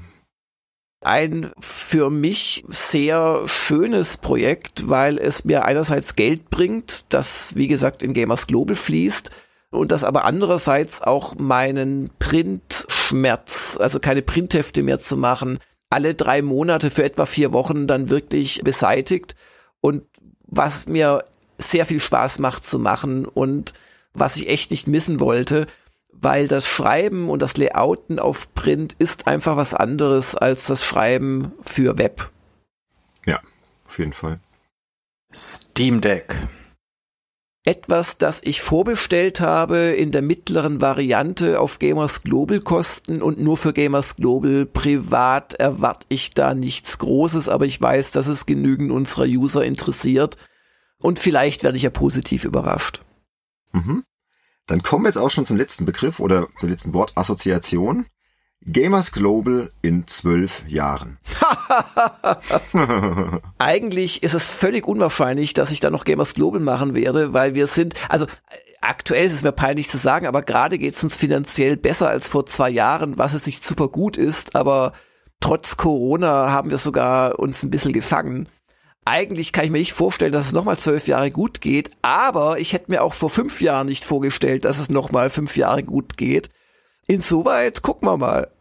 Ein 1.04 1.52
für 1.58 2.10
mich 2.10 2.64
sehr 2.68 3.42
schönes 3.46 4.16
Projekt, 4.16 4.88
weil 4.88 5.18
es 5.18 5.44
mir 5.44 5.64
einerseits 5.64 6.16
Geld 6.16 6.48
bringt, 6.50 7.04
das 7.10 7.54
wie 7.54 7.68
gesagt 7.68 8.02
in 8.02 8.14
Gamers 8.14 8.46
Global 8.46 8.74
fließt 8.74 9.30
und 9.70 9.92
das 9.92 10.02
aber 10.02 10.24
andererseits 10.24 11.02
auch 11.02 11.34
meinen 11.36 12.10
Printschmerz, 12.18 13.78
also 13.80 14.00
keine 14.00 14.22
Printhefte 14.22 14.82
mehr 14.82 14.98
zu 14.98 15.16
machen, 15.16 15.58
alle 15.90 16.14
drei 16.14 16.40
Monate 16.42 16.90
für 16.90 17.04
etwa 17.04 17.26
vier 17.26 17.52
Wochen 17.52 17.86
dann 17.86 18.08
wirklich 18.08 18.62
beseitigt 18.64 19.36
und 19.80 20.04
was 20.46 20.88
mir 20.88 21.24
sehr 21.58 21.86
viel 21.86 22.00
Spaß 22.00 22.38
macht 22.38 22.64
zu 22.64 22.78
machen 22.78 23.26
und 23.26 23.74
was 24.14 24.36
ich 24.36 24.48
echt 24.48 24.70
nicht 24.70 24.86
missen 24.88 25.20
wollte 25.20 25.66
weil 26.20 26.48
das 26.48 26.66
Schreiben 26.66 27.28
und 27.28 27.42
das 27.42 27.56
Layouten 27.56 28.18
auf 28.18 28.52
Print 28.54 28.94
ist 28.98 29.26
einfach 29.26 29.56
was 29.56 29.74
anderes 29.74 30.34
als 30.34 30.66
das 30.66 30.84
Schreiben 30.84 31.52
für 31.60 31.98
Web. 31.98 32.30
Ja, 33.24 33.40
auf 33.86 33.98
jeden 33.98 34.12
Fall. 34.12 34.40
Steam 35.32 36.00
Deck. 36.00 36.34
Etwas, 37.64 38.16
das 38.16 38.42
ich 38.44 38.62
vorbestellt 38.62 39.40
habe 39.40 39.76
in 39.76 40.12
der 40.12 40.22
mittleren 40.22 40.80
Variante 40.80 41.58
auf 41.58 41.80
Gamers 41.80 42.22
Global 42.22 42.60
Kosten 42.60 43.20
und 43.20 43.40
nur 43.40 43.56
für 43.56 43.72
Gamers 43.72 44.14
Global 44.14 44.66
privat 44.66 45.54
erwarte 45.54 46.06
ich 46.08 46.30
da 46.30 46.54
nichts 46.54 46.98
Großes, 46.98 47.48
aber 47.48 47.66
ich 47.66 47.80
weiß, 47.80 48.12
dass 48.12 48.28
es 48.28 48.46
genügend 48.46 48.92
unserer 48.92 49.24
User 49.24 49.64
interessiert 49.64 50.36
und 51.02 51.18
vielleicht 51.18 51.64
werde 51.64 51.76
ich 51.76 51.82
ja 51.82 51.90
positiv 51.90 52.44
überrascht. 52.44 53.02
Mhm. 53.72 54.04
Dann 54.66 54.82
kommen 54.82 55.04
wir 55.04 55.08
jetzt 55.08 55.18
auch 55.18 55.30
schon 55.30 55.46
zum 55.46 55.56
letzten 55.56 55.84
Begriff 55.84 56.20
oder 56.20 56.48
zum 56.58 56.68
letzten 56.68 56.92
Wort, 56.92 57.12
Assoziation. 57.16 58.06
Gamers 58.62 59.12
Global 59.12 59.70
in 59.82 60.08
zwölf 60.08 60.64
Jahren. 60.66 61.18
Eigentlich 63.58 64.24
ist 64.24 64.34
es 64.34 64.44
völlig 64.44 64.88
unwahrscheinlich, 64.88 65.54
dass 65.54 65.70
ich 65.70 65.78
da 65.78 65.90
noch 65.90 66.04
Gamers 66.04 66.34
Global 66.34 66.60
machen 66.60 66.94
werde, 66.96 67.32
weil 67.32 67.54
wir 67.54 67.68
sind, 67.68 67.94
also 68.08 68.26
aktuell 68.80 69.26
ist 69.26 69.34
es 69.34 69.42
mir 69.42 69.52
peinlich 69.52 69.88
zu 69.88 69.98
sagen, 69.98 70.26
aber 70.26 70.42
gerade 70.42 70.78
geht 70.78 70.94
es 70.94 71.04
uns 71.04 71.16
finanziell 71.16 71.76
besser 71.76 72.08
als 72.08 72.26
vor 72.26 72.46
zwei 72.46 72.70
Jahren, 72.70 73.18
was 73.18 73.34
es 73.34 73.46
nicht 73.46 73.62
super 73.62 73.88
gut 73.88 74.16
ist, 74.16 74.56
aber 74.56 74.92
trotz 75.40 75.76
Corona 75.76 76.50
haben 76.50 76.70
wir 76.70 76.78
sogar 76.78 77.38
uns 77.38 77.62
ein 77.62 77.70
bisschen 77.70 77.92
gefangen. 77.92 78.48
Eigentlich 79.08 79.52
kann 79.52 79.64
ich 79.64 79.70
mir 79.70 79.78
nicht 79.78 79.92
vorstellen, 79.92 80.32
dass 80.32 80.46
es 80.46 80.52
nochmal 80.52 80.78
zwölf 80.78 81.06
Jahre 81.06 81.30
gut 81.30 81.60
geht, 81.60 81.92
aber 82.02 82.58
ich 82.58 82.72
hätte 82.72 82.90
mir 82.90 83.04
auch 83.04 83.14
vor 83.14 83.30
fünf 83.30 83.60
Jahren 83.60 83.86
nicht 83.86 84.04
vorgestellt, 84.04 84.64
dass 84.64 84.80
es 84.80 84.90
nochmal 84.90 85.30
fünf 85.30 85.56
Jahre 85.56 85.84
gut 85.84 86.16
geht. 86.16 86.50
Insoweit 87.06 87.82
gucken 87.82 88.08
wir 88.08 88.18
mal. 88.18 88.50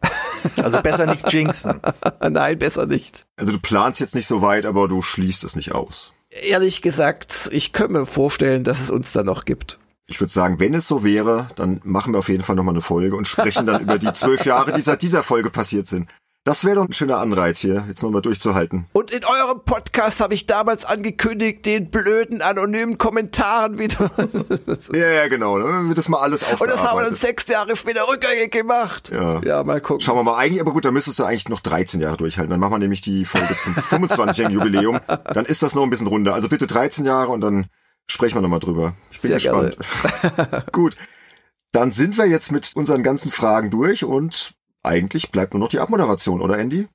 Also 0.62 0.80
besser 0.80 1.06
nicht 1.06 1.32
jinxen. 1.32 1.80
Nein, 2.20 2.58
besser 2.60 2.86
nicht. 2.86 3.26
Also 3.34 3.50
du 3.50 3.58
planst 3.58 3.98
jetzt 3.98 4.14
nicht 4.14 4.28
so 4.28 4.42
weit, 4.42 4.64
aber 4.64 4.86
du 4.86 5.02
schließt 5.02 5.42
es 5.42 5.56
nicht 5.56 5.72
aus. 5.72 6.12
Ehrlich 6.30 6.82
gesagt, 6.82 7.48
ich 7.50 7.72
könnte 7.72 7.94
mir 7.94 8.06
vorstellen, 8.06 8.62
dass 8.62 8.80
es 8.80 8.88
uns 8.88 9.10
da 9.10 9.24
noch 9.24 9.44
gibt. 9.44 9.80
Ich 10.06 10.20
würde 10.20 10.32
sagen, 10.32 10.60
wenn 10.60 10.74
es 10.74 10.86
so 10.86 11.02
wäre, 11.02 11.48
dann 11.56 11.80
machen 11.82 12.14
wir 12.14 12.20
auf 12.20 12.28
jeden 12.28 12.44
Fall 12.44 12.54
nochmal 12.54 12.74
eine 12.74 12.82
Folge 12.82 13.16
und 13.16 13.26
sprechen 13.26 13.66
dann 13.66 13.82
über 13.82 13.98
die 13.98 14.12
zwölf 14.12 14.44
Jahre, 14.44 14.70
die 14.70 14.82
seit 14.82 15.02
dieser 15.02 15.24
Folge 15.24 15.50
passiert 15.50 15.88
sind. 15.88 16.08
Das 16.46 16.64
wäre 16.64 16.76
doch 16.76 16.84
ein 16.84 16.92
schöner 16.92 17.18
Anreiz 17.18 17.58
hier, 17.58 17.84
jetzt 17.88 18.04
nochmal 18.04 18.22
durchzuhalten. 18.22 18.86
Und 18.92 19.10
in 19.10 19.24
eurem 19.24 19.64
Podcast 19.64 20.20
habe 20.20 20.32
ich 20.32 20.46
damals 20.46 20.84
angekündigt, 20.84 21.66
den 21.66 21.90
blöden 21.90 22.40
anonymen 22.40 22.98
Kommentaren 22.98 23.80
wieder. 23.80 24.12
ja, 24.94 25.08
ja, 25.08 25.26
genau. 25.26 25.58
Dann 25.58 25.88
wird 25.88 25.98
das 25.98 26.08
mal 26.08 26.20
alles 26.20 26.44
aufgearbeitet. 26.44 26.74
Und 26.74 26.82
das 26.84 26.88
haben 26.88 27.00
wir 27.00 27.08
uns 27.08 27.20
sechs 27.20 27.48
Jahre 27.48 27.74
später 27.74 28.06
rückgängig 28.06 28.52
gemacht. 28.52 29.10
Ja. 29.12 29.40
ja, 29.42 29.64
mal 29.64 29.80
gucken. 29.80 30.02
Schauen 30.02 30.18
wir 30.18 30.22
mal. 30.22 30.36
Eigentlich, 30.36 30.60
aber 30.60 30.70
gut, 30.70 30.84
dann 30.84 30.94
müsstest 30.94 31.18
du 31.18 31.24
eigentlich 31.24 31.48
noch 31.48 31.58
13 31.58 32.00
Jahre 32.00 32.16
durchhalten. 32.16 32.52
Dann 32.52 32.60
machen 32.60 32.74
wir 32.74 32.78
nämlich 32.78 33.00
die 33.00 33.24
Folge 33.24 33.56
zum 33.56 33.74
25-jährigen 33.74 34.56
Jubiläum. 34.56 35.00
Dann 35.08 35.46
ist 35.46 35.64
das 35.64 35.74
noch 35.74 35.82
ein 35.82 35.90
bisschen 35.90 36.06
runder. 36.06 36.34
Also 36.34 36.48
bitte 36.48 36.68
13 36.68 37.04
Jahre 37.04 37.32
und 37.32 37.40
dann 37.40 37.66
sprechen 38.08 38.36
wir 38.36 38.42
nochmal 38.42 38.60
drüber. 38.60 38.94
Ich 39.10 39.20
bin 39.20 39.36
Sehr 39.36 39.40
gespannt. 39.40 39.76
gut. 40.72 40.96
Dann 41.72 41.90
sind 41.90 42.16
wir 42.16 42.26
jetzt 42.26 42.52
mit 42.52 42.70
unseren 42.76 43.02
ganzen 43.02 43.32
Fragen 43.32 43.70
durch 43.70 44.04
und 44.04 44.54
eigentlich 44.86 45.30
bleibt 45.30 45.54
nur 45.54 45.60
noch 45.60 45.68
die 45.68 45.80
Abmoderation, 45.80 46.40
oder 46.40 46.58
Andy? 46.58 46.88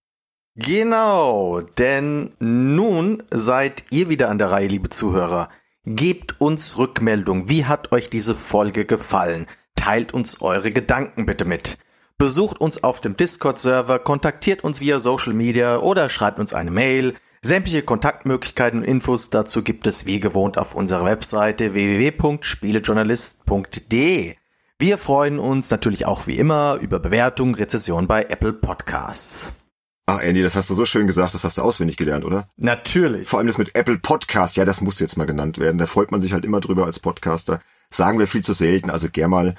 Genau, 0.56 1.62
denn 1.62 2.32
nun 2.40 3.24
seid 3.32 3.86
ihr 3.90 4.10
wieder 4.10 4.30
an 4.30 4.38
der 4.38 4.52
Reihe, 4.52 4.68
liebe 4.68 4.90
Zuhörer. 4.90 5.50
Gebt 5.86 6.42
uns 6.42 6.78
Rückmeldung. 6.78 7.50
Wie 7.50 7.66
hat 7.66 7.92
euch 7.92 8.10
diese 8.10 8.36
Folge 8.36 8.86
gefallen? 8.86 9.48
Teilt 9.76 10.14
uns 10.14 10.42
eure 10.42 10.72
Gedanken 10.72 11.26
bitte 11.26 11.44
mit. 11.46 11.78
Besucht 12.18 12.62
uns 12.62 12.84
auf 12.84 13.00
dem 13.00 13.18
Discord-Server, 13.18 14.00
kontaktiert 14.00 14.64
uns 14.64 14.80
via 14.80 15.00
Social 15.00 15.34
Media 15.34 15.80
oder 15.80 16.08
schreibt 16.10 16.38
uns 16.38 16.54
eine 16.54 16.70
Mail. 16.70 17.16
Sämtliche 17.42 17.82
Kontaktmöglichkeiten 17.82 18.82
und 18.82 18.86
Infos 18.86 19.32
dazu 19.32 19.64
gibt 19.64 19.88
es 19.88 20.06
wie 20.06 20.20
gewohnt 20.20 20.60
auf 20.60 20.76
unserer 20.76 21.06
Webseite 21.06 21.74
www.spielejournalist.de. 21.74 24.36
Wir 24.82 24.98
freuen 24.98 25.38
uns 25.38 25.70
natürlich 25.70 26.08
auch 26.08 26.26
wie 26.26 26.40
immer 26.40 26.80
über 26.82 27.00
Bewertungen, 27.00 27.54
Rezessionen 27.54 28.08
bei 28.08 28.24
Apple 28.24 28.52
Podcasts. 28.52 29.54
Ach, 30.08 30.20
Andy, 30.24 30.42
das 30.42 30.56
hast 30.56 30.72
du 30.72 30.74
so 30.74 30.86
schön 30.86 31.06
gesagt, 31.06 31.36
das 31.36 31.44
hast 31.44 31.60
du 31.60 31.62
auswendig 31.62 31.98
gelernt, 31.98 32.26
oder? 32.26 32.50
Natürlich. 32.58 33.28
Vor 33.28 33.38
allem 33.38 33.46
das 33.46 33.60
mit 33.60 33.76
Apple 33.76 34.00
Podcast, 34.00 34.58
ja, 34.58 34.66
das 34.66 34.82
muss 34.82 35.00
jetzt 35.00 35.18
mal 35.18 35.28
genannt 35.28 35.60
werden. 35.60 35.78
Da 35.78 35.86
freut 35.86 36.10
man 36.10 36.20
sich 36.20 36.34
halt 36.34 36.46
immer 36.46 36.62
drüber 36.62 36.86
als 36.86 37.00
Podcaster. 37.00 37.60
Sagen 37.92 38.18
wir 38.18 38.26
viel 38.26 38.44
zu 38.44 38.54
selten, 38.54 38.90
also 38.90 39.08
gern 39.12 39.30
mal 39.30 39.54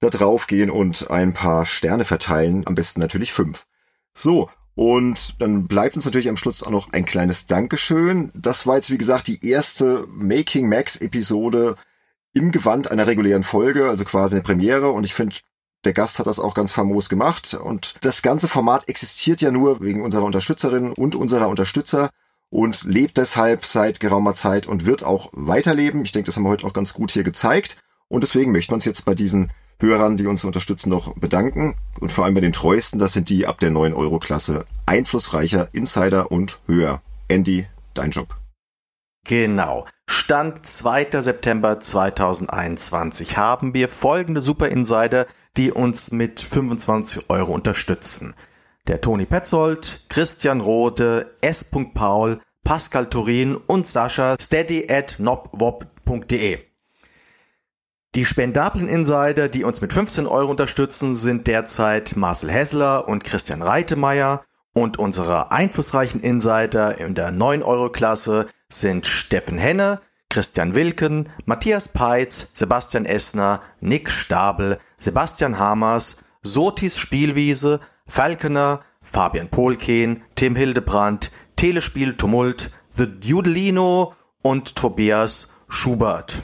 da 0.00 0.08
drauf 0.08 0.46
gehen 0.46 0.70
und 0.70 1.10
ein 1.10 1.34
paar 1.34 1.66
Sterne 1.66 2.06
verteilen, 2.06 2.66
am 2.66 2.74
besten 2.74 3.00
natürlich 3.00 3.34
fünf. 3.34 3.66
So, 4.14 4.48
und 4.74 5.42
dann 5.42 5.66
bleibt 5.66 5.94
uns 5.94 6.06
natürlich 6.06 6.30
am 6.30 6.38
Schluss 6.38 6.62
auch 6.62 6.70
noch 6.70 6.90
ein 6.94 7.04
kleines 7.04 7.44
Dankeschön. 7.44 8.32
Das 8.34 8.66
war 8.66 8.76
jetzt, 8.76 8.90
wie 8.90 8.96
gesagt, 8.96 9.28
die 9.28 9.46
erste 9.46 10.06
Making 10.08 10.70
Max 10.70 10.96
Episode 10.96 11.76
im 12.34 12.52
Gewand 12.52 12.90
einer 12.90 13.06
regulären 13.06 13.44
Folge, 13.44 13.88
also 13.88 14.04
quasi 14.04 14.36
eine 14.36 14.42
Premiere. 14.42 14.90
Und 14.90 15.04
ich 15.04 15.14
finde, 15.14 15.36
der 15.84 15.92
Gast 15.92 16.18
hat 16.18 16.26
das 16.26 16.40
auch 16.40 16.54
ganz 16.54 16.72
famos 16.72 17.08
gemacht. 17.08 17.54
Und 17.54 17.94
das 18.02 18.22
ganze 18.22 18.48
Format 18.48 18.88
existiert 18.88 19.40
ja 19.40 19.50
nur 19.50 19.80
wegen 19.80 20.02
unserer 20.02 20.24
Unterstützerinnen 20.24 20.92
und 20.92 21.14
unserer 21.14 21.48
Unterstützer 21.48 22.10
und 22.50 22.84
lebt 22.84 23.16
deshalb 23.16 23.64
seit 23.64 24.00
geraumer 24.00 24.34
Zeit 24.34 24.66
und 24.66 24.86
wird 24.86 25.02
auch 25.02 25.30
weiterleben. 25.32 26.04
Ich 26.04 26.12
denke, 26.12 26.26
das 26.26 26.36
haben 26.36 26.44
wir 26.44 26.50
heute 26.50 26.66
auch 26.66 26.72
ganz 26.72 26.92
gut 26.92 27.10
hier 27.10 27.24
gezeigt. 27.24 27.78
Und 28.08 28.22
deswegen 28.22 28.52
möchten 28.52 28.72
wir 28.72 28.76
uns 28.76 28.84
jetzt 28.84 29.04
bei 29.04 29.14
diesen 29.14 29.50
Hörern, 29.80 30.16
die 30.16 30.26
uns 30.26 30.44
unterstützen, 30.44 30.90
noch 30.90 31.14
bedanken. 31.14 31.74
Und 32.00 32.12
vor 32.12 32.24
allem 32.24 32.34
bei 32.34 32.40
den 32.40 32.52
treuesten, 32.52 32.98
das 32.98 33.12
sind 33.12 33.28
die 33.28 33.46
ab 33.46 33.58
der 33.60 33.70
9-Euro-Klasse. 33.70 34.66
Einflussreicher, 34.86 35.68
Insider 35.72 36.30
und 36.30 36.58
höher. 36.66 37.02
Andy, 37.28 37.66
dein 37.94 38.10
Job. 38.10 38.36
Genau. 39.26 39.86
Stand 40.06 40.66
2. 40.66 41.20
September 41.20 41.80
2021 41.80 43.36
haben 43.36 43.74
wir 43.74 43.90
folgende 43.90 44.40
Super 44.40 44.68
Insider, 44.68 45.26
die 45.58 45.70
uns 45.70 46.12
mit 46.12 46.40
25 46.40 47.28
Euro 47.28 47.52
unterstützen. 47.52 48.34
Der 48.86 49.02
Toni 49.02 49.26
Petzold, 49.26 50.06
Christian 50.08 50.62
Rode, 50.62 51.34
S. 51.42 51.70
Paul, 51.92 52.40
Pascal 52.64 53.10
Turin 53.10 53.56
und 53.56 53.86
Sascha 53.86 54.36
steady 54.40 54.86
at 54.90 55.16
nobwob.de. 55.18 56.58
Die 58.14 58.24
spendablen 58.24 58.88
Insider, 58.88 59.48
die 59.48 59.64
uns 59.64 59.82
mit 59.82 59.92
15 59.92 60.26
Euro 60.26 60.50
unterstützen, 60.50 61.16
sind 61.16 61.46
derzeit 61.46 62.16
Marcel 62.16 62.50
Hessler 62.50 63.08
und 63.08 63.24
Christian 63.24 63.60
Reitemeyer 63.60 64.42
und 64.72 64.98
unsere 64.98 65.52
einflussreichen 65.52 66.20
Insider 66.20 66.98
in 66.98 67.14
der 67.14 67.30
9-Euro-Klasse 67.30 68.46
sind 68.68 69.06
Steffen 69.06 69.58
Henne, 69.58 70.00
Christian 70.30 70.74
Wilken, 70.74 71.28
Matthias 71.44 71.88
Peitz, 71.88 72.48
Sebastian 72.54 73.06
Essner, 73.06 73.60
Nick 73.80 74.10
Stabel, 74.10 74.78
Sebastian 74.98 75.58
Hamers, 75.58 76.24
Sotis 76.42 76.98
Spielwiese, 76.98 77.80
Falkener, 78.06 78.80
Fabian 79.00 79.48
Polken, 79.48 80.22
Tim 80.34 80.56
Hildebrandt, 80.56 81.30
Telespiel 81.56 82.16
Tumult, 82.16 82.70
The 82.92 83.06
Dudelino 83.06 84.14
und 84.42 84.74
Tobias 84.74 85.54
Schubert. 85.68 86.42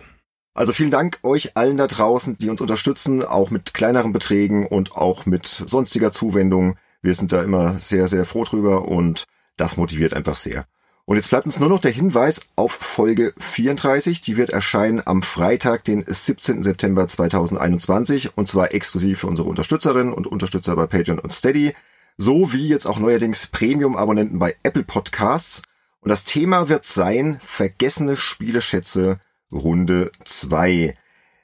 Also 0.55 0.73
vielen 0.73 0.91
Dank 0.91 1.19
euch 1.23 1.57
allen 1.57 1.77
da 1.77 1.87
draußen, 1.87 2.37
die 2.39 2.51
uns 2.51 2.61
unterstützen, 2.61 3.25
auch 3.25 3.51
mit 3.51 3.73
kleineren 3.73 4.13
Beträgen 4.13 4.67
und 4.67 4.93
auch 4.93 5.27
mit 5.27 5.47
sonstiger 5.47 6.13
Zuwendung. 6.13 6.77
Wir 7.03 7.15
sind 7.15 7.33
da 7.33 7.43
immer 7.43 7.79
sehr, 7.79 8.09
sehr 8.09 8.25
froh 8.25 8.45
drüber 8.45 8.87
und 8.87 9.25
das 9.57 9.77
motiviert 9.77 10.15
einfach 10.15 10.37
sehr. 10.37 10.67
Und 11.11 11.16
jetzt 11.16 11.31
bleibt 11.31 11.47
uns 11.47 11.59
nur 11.59 11.69
noch 11.69 11.81
der 11.81 11.91
Hinweis 11.91 12.41
auf 12.55 12.70
Folge 12.70 13.35
34. 13.41 14.20
Die 14.20 14.37
wird 14.37 14.51
erscheinen 14.51 15.03
am 15.05 15.23
Freitag, 15.23 15.82
den 15.82 16.05
17. 16.07 16.62
September 16.62 17.09
2021 17.09 18.39
und 18.39 18.47
zwar 18.47 18.73
exklusiv 18.73 19.19
für 19.19 19.27
unsere 19.27 19.49
Unterstützerinnen 19.49 20.12
und 20.12 20.28
Unterstützer 20.28 20.77
bei 20.77 20.87
Patreon 20.87 21.19
und 21.19 21.32
Steady, 21.32 21.74
so 22.16 22.53
wie 22.53 22.69
jetzt 22.69 22.87
auch 22.87 23.01
neuerdings 23.01 23.49
Premium-Abonnenten 23.49 24.39
bei 24.39 24.55
Apple 24.62 24.85
Podcasts. 24.85 25.62
Und 25.99 26.11
das 26.11 26.23
Thema 26.23 26.69
wird 26.69 26.85
sein 26.85 27.41
vergessene 27.41 28.16
Spieleschätze 28.16 29.19
Runde 29.53 30.12
2. 30.24 30.97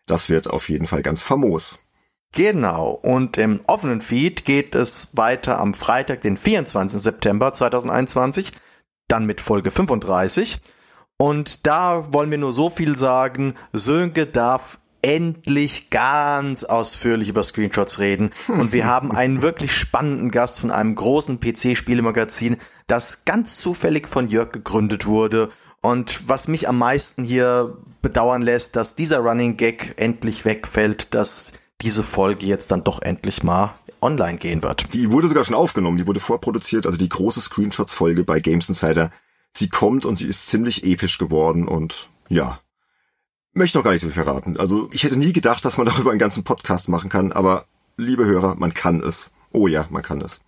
Das 0.07 0.29
wird 0.29 0.49
auf 0.49 0.69
jeden 0.69 0.87
Fall 0.87 1.03
ganz 1.03 1.23
famos. 1.23 1.81
Genau, 2.31 2.91
und 2.91 3.37
im 3.37 3.63
offenen 3.67 4.01
Feed 4.01 4.45
geht 4.45 4.77
es 4.77 5.17
weiter 5.17 5.59
am 5.59 5.75
Freitag, 5.75 6.21
den 6.21 6.37
24. 6.37 7.03
September 7.03 7.53
2021, 7.53 8.53
dann 9.09 9.27
mit 9.27 9.41
Folge 9.41 9.71
35. 9.71 10.61
Und 11.19 11.67
da 11.67 12.13
wollen 12.13 12.31
wir 12.31 12.39
nur 12.39 12.53
so 12.53 12.71
viel 12.71 12.97
sagen, 12.97 13.55
Sönke 13.73 14.27
darf 14.27 14.79
endlich 15.03 15.91
ganz 15.91 16.65
ausführlich 16.65 17.29
über 17.29 17.43
Screenshots 17.43 18.01
reden. 18.01 18.31
Und 18.49 18.73
wir 18.73 18.87
haben 18.87 19.13
einen 19.13 19.41
wirklich 19.43 19.73
spannenden 19.73 20.31
Gast 20.31 20.61
von 20.61 20.71
einem 20.71 20.95
großen 20.95 21.39
PC-Spielemagazin, 21.41 22.57
das 22.87 23.25
ganz 23.25 23.59
zufällig 23.59 24.09
von 24.09 24.29
Jörg 24.29 24.51
gegründet 24.51 25.07
wurde. 25.07 25.51
Und 25.81 26.29
was 26.29 26.49
mich 26.49 26.69
am 26.69 26.79
meisten 26.79 27.23
hier 27.23 27.77
bedauern 28.03 28.43
lässt, 28.43 28.75
dass 28.75 28.97
dieser 28.97 29.19
Running 29.19 29.57
Gag 29.57 29.95
endlich 29.97 30.45
wegfällt, 30.45 31.15
dass 31.15 31.53
diese 31.83 32.03
Folge 32.03 32.47
jetzt 32.47 32.71
dann 32.71 32.83
doch 32.83 33.01
endlich 33.01 33.43
mal 33.43 33.75
online 34.01 34.39
gehen 34.39 34.63
wird. 34.63 34.93
Die 34.95 35.11
wurde 35.11 35.29
sogar 35.29 35.45
schon 35.45 35.55
aufgenommen, 35.55 35.99
die 35.99 36.07
wurde 36.07 36.21
vorproduziert, 36.21 36.87
also 36.87 36.99
die 36.99 37.09
große 37.09 37.41
Screenshots-Folge 37.41 38.25
bei 38.25 38.41
Games 38.41 38.69
Insider. 38.69 39.11
Sie 39.53 39.69
kommt 39.69 40.05
und 40.05 40.17
sie 40.17 40.27
ist 40.27 40.49
ziemlich 40.49 40.85
episch 40.85 41.19
geworden 41.19 41.67
und 41.67 42.11
ja. 42.29 42.61
Möchte 43.53 43.79
noch 43.79 43.85
gar 43.85 43.93
nicht 43.93 44.03
so 44.03 44.09
viel 44.09 44.23
verraten. 44.23 44.59
Also 44.59 44.89
ich 44.93 45.05
hätte 45.05 45.17
nie 45.17 45.33
gedacht, 45.33 45.65
dass 45.65 45.79
man 45.79 45.87
darüber 45.87 46.11
einen 46.11 46.19
ganzen 46.19 46.45
Podcast 46.45 46.89
machen 46.89 47.09
kann, 47.09 47.33
aber 47.33 47.65
liebe 47.97 48.25
Hörer, 48.25 48.55
man 48.57 48.75
kann 48.75 49.01
es. 49.01 49.31
Oh 49.53 49.67
ja, 49.67 49.87
man 49.91 50.03
kann 50.03 50.21
es. 50.21 50.41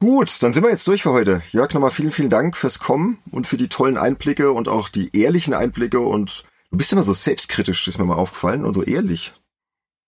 Gut, 0.00 0.42
dann 0.42 0.54
sind 0.54 0.62
wir 0.62 0.70
jetzt 0.70 0.86
durch 0.86 1.02
für 1.02 1.12
heute. 1.12 1.42
Jörg, 1.50 1.74
nochmal 1.74 1.90
vielen, 1.90 2.12
vielen 2.12 2.30
Dank 2.30 2.56
fürs 2.56 2.78
Kommen 2.78 3.18
und 3.32 3.48
für 3.48 3.56
die 3.56 3.68
tollen 3.68 3.98
Einblicke 3.98 4.52
und 4.52 4.68
auch 4.68 4.88
die 4.88 5.16
ehrlichen 5.16 5.54
Einblicke 5.54 5.98
und 5.98 6.44
du 6.70 6.78
bist 6.78 6.92
immer 6.92 7.02
so 7.02 7.12
selbstkritisch, 7.12 7.88
ist 7.88 7.98
mir 7.98 8.04
mal 8.04 8.14
aufgefallen 8.14 8.64
und 8.64 8.74
so 8.74 8.82
ehrlich. 8.82 9.32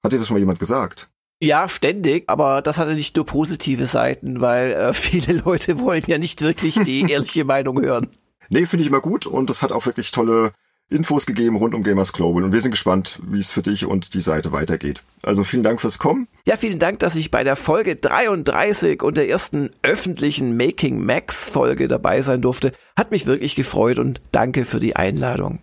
Hat 0.04 0.12
dir 0.12 0.18
das 0.18 0.28
schon 0.28 0.36
mal 0.36 0.40
jemand 0.40 0.60
gesagt? 0.60 1.09
Ja, 1.42 1.68
ständig, 1.68 2.24
aber 2.26 2.60
das 2.60 2.76
hatte 2.76 2.94
nicht 2.94 3.16
nur 3.16 3.24
positive 3.24 3.86
Seiten, 3.86 4.40
weil 4.42 4.72
äh, 4.72 4.94
viele 4.94 5.38
Leute 5.38 5.78
wollen 5.78 6.04
ja 6.06 6.18
nicht 6.18 6.42
wirklich 6.42 6.74
die 6.82 7.00
ehrliche 7.10 7.44
Meinung 7.44 7.80
hören. 7.80 8.08
Nee, 8.50 8.66
finde 8.66 8.82
ich 8.82 8.88
immer 8.88 9.00
gut 9.00 9.26
und 9.26 9.48
das 9.48 9.62
hat 9.62 9.72
auch 9.72 9.86
wirklich 9.86 10.10
tolle 10.10 10.52
Infos 10.90 11.24
gegeben 11.24 11.56
rund 11.56 11.72
um 11.72 11.84
Gamers 11.84 12.12
Global 12.12 12.42
und 12.42 12.52
wir 12.52 12.60
sind 12.60 12.72
gespannt, 12.72 13.20
wie 13.22 13.38
es 13.38 13.52
für 13.52 13.62
dich 13.62 13.86
und 13.86 14.12
die 14.12 14.20
Seite 14.20 14.50
weitergeht. 14.50 15.02
Also 15.22 15.44
vielen 15.44 15.62
Dank 15.62 15.80
fürs 15.80 16.00
Kommen. 16.00 16.26
Ja, 16.46 16.56
vielen 16.56 16.80
Dank, 16.80 16.98
dass 16.98 17.14
ich 17.14 17.30
bei 17.30 17.44
der 17.44 17.54
Folge 17.54 17.94
33 17.94 19.00
und 19.02 19.16
der 19.16 19.28
ersten 19.28 19.70
öffentlichen 19.82 20.56
Making 20.56 21.04
Max 21.04 21.48
Folge 21.48 21.86
dabei 21.86 22.22
sein 22.22 22.42
durfte. 22.42 22.72
Hat 22.98 23.12
mich 23.12 23.26
wirklich 23.26 23.54
gefreut 23.54 24.00
und 24.00 24.20
danke 24.32 24.64
für 24.64 24.80
die 24.80 24.96
Einladung. 24.96 25.60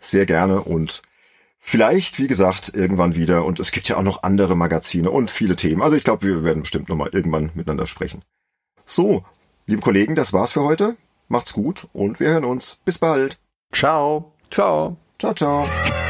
Sehr 0.00 0.26
gerne 0.26 0.60
und 0.62 1.02
vielleicht, 1.58 2.18
wie 2.18 2.26
gesagt, 2.26 2.72
irgendwann 2.74 3.14
wieder. 3.14 3.44
Und 3.44 3.60
es 3.60 3.72
gibt 3.72 3.88
ja 3.88 3.96
auch 3.96 4.02
noch 4.02 4.22
andere 4.22 4.56
Magazine 4.56 5.10
und 5.10 5.30
viele 5.30 5.56
Themen. 5.56 5.82
Also 5.82 5.96
ich 5.96 6.04
glaube, 6.04 6.26
wir 6.26 6.44
werden 6.44 6.62
bestimmt 6.62 6.88
nochmal 6.88 7.10
irgendwann 7.12 7.50
miteinander 7.54 7.86
sprechen. 7.86 8.22
So, 8.84 9.24
liebe 9.66 9.82
Kollegen, 9.82 10.14
das 10.14 10.32
war's 10.32 10.52
für 10.52 10.62
heute. 10.62 10.96
Macht's 11.28 11.52
gut 11.52 11.88
und 11.92 12.20
wir 12.20 12.28
hören 12.28 12.44
uns. 12.44 12.78
Bis 12.84 12.98
bald. 12.98 13.38
Ciao. 13.72 14.32
Ciao. 14.50 14.96
Ciao, 15.18 15.34
ciao. 15.34 16.07